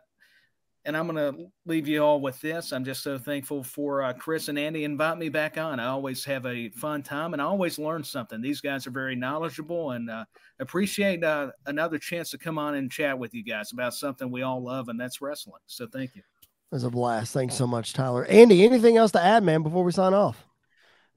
and 0.89 0.97
I'm 0.97 1.07
going 1.07 1.35
to 1.35 1.51
leave 1.67 1.87
you 1.87 2.03
all 2.03 2.19
with 2.19 2.41
this. 2.41 2.73
I'm 2.73 2.83
just 2.83 3.03
so 3.03 3.19
thankful 3.19 3.63
for 3.63 4.01
uh, 4.01 4.11
Chris 4.11 4.47
and 4.47 4.57
Andy 4.57 4.85
invite 4.85 5.19
me 5.19 5.29
back 5.29 5.55
on. 5.55 5.79
I 5.79 5.85
always 5.85 6.25
have 6.25 6.47
a 6.47 6.69
fun 6.69 7.03
time 7.03 7.33
and 7.33 7.41
I 7.41 7.45
always 7.45 7.77
learn 7.77 8.03
something. 8.03 8.41
These 8.41 8.59
guys 8.59 8.87
are 8.87 8.89
very 8.89 9.15
knowledgeable 9.15 9.91
and 9.91 10.09
uh, 10.09 10.25
appreciate 10.57 11.23
uh, 11.23 11.51
another 11.67 11.99
chance 11.99 12.31
to 12.31 12.39
come 12.39 12.57
on 12.57 12.73
and 12.73 12.91
chat 12.91 13.19
with 13.19 13.35
you 13.35 13.43
guys 13.43 13.71
about 13.71 13.93
something 13.93 14.31
we 14.31 14.41
all 14.41 14.63
love, 14.63 14.89
and 14.89 14.99
that's 14.99 15.21
wrestling. 15.21 15.61
So 15.67 15.85
thank 15.85 16.15
you. 16.15 16.23
It 16.41 16.75
was 16.75 16.83
a 16.83 16.89
blast. 16.89 17.33
Thanks 17.35 17.53
so 17.53 17.67
much, 17.67 17.93
Tyler. 17.93 18.25
Andy, 18.25 18.65
anything 18.65 18.97
else 18.97 19.11
to 19.11 19.21
add, 19.21 19.43
man, 19.43 19.61
before 19.61 19.83
we 19.83 19.91
sign 19.91 20.15
off? 20.15 20.43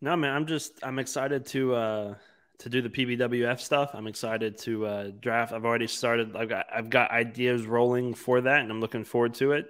No, 0.03 0.15
man. 0.17 0.37
I'm 0.37 0.47
just 0.47 0.73
I'm 0.83 0.99
excited 0.99 1.47
to 1.47 1.75
uh 1.75 2.15
to 2.63 2.69
do 2.69 2.81
the 2.81 2.89
PBWF 2.89 3.61
stuff. 3.61 3.91
I'm 3.93 4.07
excited 4.07 4.59
to 4.59 4.87
uh, 4.87 5.11
draft. 5.19 5.53
I've 5.53 5.65
already 5.65 5.89
started. 5.89 6.37
I've 6.37 6.49
got 6.49 6.67
I've 6.73 6.91
got 6.91 7.11
ideas 7.11 7.67
rolling 7.67 8.15
for 8.15 8.41
that, 8.41 8.61
and 8.61 8.71
I'm 8.71 8.81
looking 8.81 9.05
forward 9.05 9.35
to 9.35 9.53
it. 9.53 9.67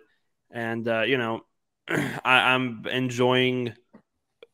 And 0.51 0.87
uh, 0.87 1.03
you 1.03 1.17
know, 1.17 1.45
I, 1.89 2.53
I'm 2.55 2.87
enjoying 2.87 3.75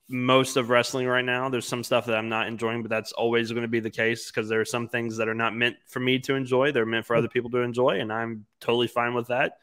most 0.09 0.56
of 0.56 0.70
wrestling 0.70 1.06
right 1.06 1.24
now. 1.24 1.48
There's 1.48 1.66
some 1.66 1.82
stuff 1.82 2.06
that 2.06 2.16
I'm 2.16 2.28
not 2.28 2.47
enjoying, 2.47 2.82
but 2.82 2.90
that's 2.90 3.12
always 3.12 3.51
going 3.51 3.62
to 3.62 3.69
be 3.69 3.81
the 3.81 3.90
case 3.90 4.31
because 4.31 4.48
there 4.48 4.60
are 4.60 4.65
some 4.65 4.89
things 4.89 5.16
that 5.16 5.28
are 5.28 5.35
not 5.35 5.55
meant 5.55 5.77
for 5.89 6.01
me 6.01 6.20
to 6.20 6.35
enjoy. 6.35 6.70
They're 6.70 6.86
meant 6.86 7.06
for 7.06 7.16
other 7.16 7.28
people 7.28 7.51
to 7.51 7.59
enjoy, 7.59 8.01
and 8.01 8.12
I'm 8.12 8.47
totally 8.60 8.86
fine 8.86 9.15
with 9.15 9.28
that. 9.28 9.59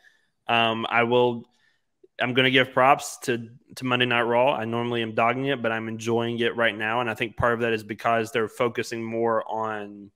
Um, 0.47 0.85
I 0.89 1.03
will 1.03 1.45
I'm 2.19 2.33
going 2.33 2.45
to 2.45 2.51
give 2.51 2.71
props 2.71 3.17
to 3.23 3.49
to 3.75 3.85
Monday 3.85 4.05
Night 4.05 4.21
Raw. 4.21 4.53
I 4.53 4.65
normally 4.65 5.01
am 5.01 5.15
dogging 5.15 5.45
it, 5.45 5.61
but 5.61 5.71
I'm 5.71 5.87
enjoying 5.87 6.39
it 6.39 6.55
right 6.55 6.75
now, 6.75 7.01
and 7.01 7.09
I 7.09 7.13
think 7.13 7.35
part 7.37 7.53
of 7.53 7.59
that 7.61 7.73
is 7.73 7.83
because 7.83 8.31
they're 8.31 8.47
focusing 8.47 9.03
more 9.03 9.43
on 9.49 10.11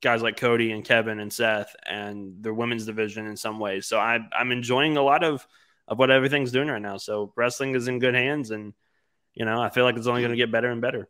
guys 0.00 0.22
like 0.22 0.36
Cody 0.36 0.72
and 0.72 0.84
Kevin 0.84 1.20
and 1.20 1.32
Seth 1.32 1.74
and 1.86 2.42
their 2.42 2.54
women's 2.54 2.86
division 2.86 3.26
in 3.26 3.36
some 3.36 3.58
ways. 3.60 3.86
So 3.86 3.98
I, 3.98 4.18
I'm 4.36 4.50
enjoying 4.52 4.96
a 4.96 5.02
lot 5.02 5.24
of 5.24 5.46
of 5.88 5.98
what 5.98 6.10
everything's 6.10 6.52
doing 6.52 6.68
right 6.68 6.82
now. 6.82 6.96
So 6.96 7.32
wrestling 7.36 7.74
is 7.74 7.88
in 7.88 7.98
good 7.98 8.14
hands, 8.14 8.50
and 8.50 8.74
you 9.34 9.44
know 9.44 9.60
I 9.60 9.70
feel 9.70 9.84
like 9.84 9.96
it's 9.96 10.06
only 10.06 10.22
going 10.22 10.32
to 10.32 10.36
get 10.36 10.52
better 10.52 10.70
and 10.70 10.80
better. 10.80 11.08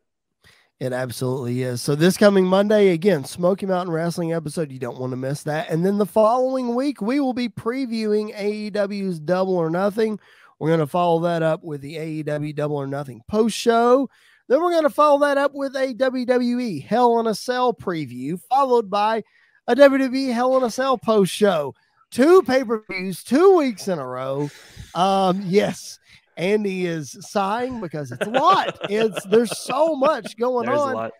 It 0.83 0.93
absolutely 0.93 1.63
is. 1.63 1.81
So 1.81 1.95
this 1.95 2.17
coming 2.17 2.45
Monday, 2.45 2.89
again, 2.89 3.25
Smoky 3.25 3.67
Mountain 3.67 3.95
Wrestling 3.95 4.33
episode. 4.33 4.73
You 4.73 4.81
don't 4.81 4.99
want 4.99 5.13
to 5.13 5.17
miss 5.17 5.45
that. 5.45 5.71
And 5.71 5.87
then 5.87 5.97
the 5.97 6.05
following 6.05 6.75
week, 6.75 7.01
we 7.01 7.21
will 7.21 7.35
be 7.35 7.49
previewing 7.49 8.35
AEW's 8.35 9.21
Double 9.21 9.55
or 9.55 9.71
Nothing. 9.71 10.19
We're 10.59 10.71
going 10.71 10.81
to 10.81 10.89
follow 10.89 11.21
that 11.21 11.41
up 11.41 11.63
with 11.63 11.83
the 11.83 12.25
AEW 12.25 12.57
Double 12.57 12.75
or 12.75 12.89
Nothing 12.89 13.23
post 13.29 13.57
show. 13.57 14.11
Then 14.49 14.61
we're 14.61 14.73
going 14.73 14.83
to 14.83 14.91
follow 14.91 15.21
that 15.21 15.39
up 15.39 15.55
with 15.55 15.77
a 15.77 15.95
WWE 15.95 16.85
Hell 16.85 17.21
in 17.21 17.29
a 17.29 17.35
Cell 17.37 17.73
preview, 17.73 18.41
followed 18.51 18.91
by 18.91 19.23
a 19.69 19.77
WWE 19.77 20.35
Hell 20.35 20.57
in 20.57 20.65
a 20.65 20.71
Cell 20.71 20.99
post 20.99 21.33
show. 21.33 21.77
Two 22.11 22.43
pay 22.43 22.65
per 22.65 22.83
views, 22.91 23.23
two 23.23 23.57
weeks 23.57 23.87
in 23.87 24.01
a 24.01 24.07
row. 24.07 24.51
Um, 24.97 25.43
yes, 25.47 26.01
Andy 26.37 26.87
is 26.87 27.17
sighing 27.21 27.81
because 27.81 28.13
it's 28.13 28.27
a 28.27 28.31
lot. 28.31 28.79
it's 28.91 29.25
there's 29.27 29.57
so 29.59 29.95
much 29.95 30.37
going 30.37 30.67
there's 30.67 30.81
on. 30.81 31.11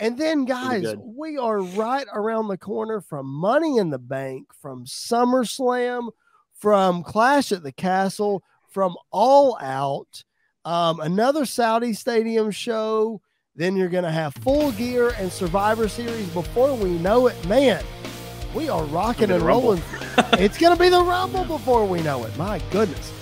And 0.00 0.16
then, 0.16 0.44
guys, 0.44 0.94
we 1.00 1.38
are 1.38 1.60
right 1.60 2.06
around 2.14 2.48
the 2.48 2.56
corner 2.56 3.00
from 3.00 3.26
Money 3.26 3.78
in 3.78 3.90
the 3.90 3.98
Bank, 3.98 4.46
from 4.60 4.84
SummerSlam, 4.84 6.10
from 6.54 7.02
Clash 7.02 7.50
at 7.50 7.64
the 7.64 7.72
Castle, 7.72 8.44
from 8.70 8.96
All 9.10 9.58
Out, 9.60 10.22
um, 10.64 11.00
another 11.00 11.44
Saudi 11.44 11.92
Stadium 11.94 12.52
show. 12.52 13.20
Then 13.56 13.76
you're 13.76 13.88
going 13.88 14.04
to 14.04 14.10
have 14.12 14.34
Full 14.36 14.70
Gear 14.72 15.14
and 15.18 15.32
Survivor 15.32 15.88
Series. 15.88 16.28
Before 16.28 16.76
we 16.76 16.90
know 16.90 17.26
it, 17.26 17.48
man, 17.48 17.82
we 18.54 18.68
are 18.68 18.84
rocking 18.84 19.32
and 19.32 19.42
rolling. 19.42 19.82
it's 20.34 20.58
going 20.58 20.76
to 20.76 20.80
be 20.80 20.88
the 20.88 21.02
Rumble 21.02 21.44
before 21.44 21.84
we 21.84 22.00
know 22.02 22.24
it. 22.24 22.36
My 22.36 22.60
goodness. 22.70 23.17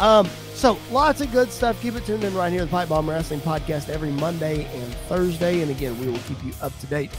Um, 0.00 0.26
so 0.54 0.78
lots 0.90 1.20
of 1.20 1.30
good 1.32 1.50
stuff. 1.50 1.80
Keep 1.82 1.96
it 1.96 2.06
tuned 2.06 2.24
in 2.24 2.34
right 2.34 2.52
here, 2.52 2.64
the 2.64 2.70
Pipe 2.70 2.88
Bomb 2.88 3.08
Wrestling 3.08 3.40
Podcast 3.40 3.88
every 3.88 4.10
Monday 4.10 4.64
and 4.64 4.94
Thursday. 5.08 5.60
And 5.62 5.70
again, 5.70 5.98
we 6.00 6.08
will 6.08 6.18
keep 6.20 6.42
you 6.44 6.52
up 6.62 6.76
to 6.80 6.86
date 6.86 7.10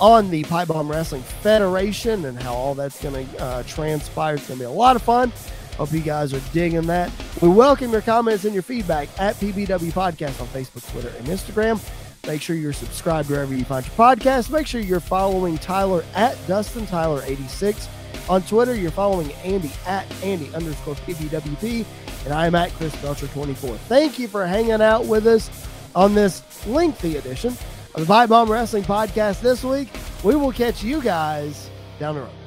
on 0.00 0.30
the 0.30 0.42
Pipe 0.44 0.68
Bomb 0.68 0.90
Wrestling 0.90 1.22
Federation 1.22 2.24
and 2.24 2.40
how 2.40 2.54
all 2.54 2.74
that's 2.74 3.02
going 3.02 3.26
to 3.26 3.42
uh, 3.42 3.62
transpire. 3.64 4.34
It's 4.36 4.48
going 4.48 4.58
to 4.58 4.64
be 4.64 4.66
a 4.66 4.70
lot 4.70 4.96
of 4.96 5.02
fun. 5.02 5.32
Hope 5.76 5.92
you 5.92 6.00
guys 6.00 6.34
are 6.34 6.42
digging 6.52 6.82
that. 6.82 7.10
We 7.40 7.48
welcome 7.48 7.90
your 7.92 8.02
comments 8.02 8.44
and 8.44 8.52
your 8.52 8.62
feedback 8.62 9.08
at 9.18 9.36
PBW 9.36 9.92
Podcast 9.92 10.40
on 10.40 10.46
Facebook, 10.48 10.90
Twitter, 10.92 11.12
and 11.18 11.26
Instagram. 11.26 11.80
Make 12.26 12.42
sure 12.42 12.54
you're 12.54 12.74
subscribed 12.74 13.30
wherever 13.30 13.54
you 13.54 13.64
find 13.64 13.86
your 13.86 13.94
podcast. 13.94 14.50
Make 14.50 14.66
sure 14.66 14.80
you're 14.80 15.00
following 15.00 15.56
Tyler 15.58 16.04
at 16.14 16.36
Dustin 16.46 16.86
Tyler 16.86 17.22
86 17.24 17.88
on 18.28 18.42
Twitter. 18.42 18.74
You're 18.74 18.90
following 18.90 19.32
Andy 19.44 19.72
at 19.86 20.06
Andy 20.22 20.52
underscore 20.54 20.96
PBWP, 20.96 21.86
and 22.24 22.34
I'm 22.34 22.54
at 22.54 22.72
Chris 22.72 22.94
Belcher 22.96 23.26
24. 23.28 23.76
Thank 23.88 24.18
you 24.18 24.28
for 24.28 24.46
hanging 24.46 24.82
out 24.82 25.06
with 25.06 25.26
us 25.26 25.50
on 25.94 26.14
this 26.14 26.42
lengthy 26.66 27.16
edition 27.16 27.56
of 27.94 28.00
the 28.00 28.06
Pipe 28.06 28.28
Bomb 28.28 28.50
Wrestling 28.50 28.84
Podcast 28.84 29.40
this 29.40 29.64
week. 29.64 29.88
We 30.22 30.36
will 30.36 30.52
catch 30.52 30.82
you 30.82 31.02
guys 31.02 31.70
down 31.98 32.14
the 32.14 32.22
road. 32.22 32.39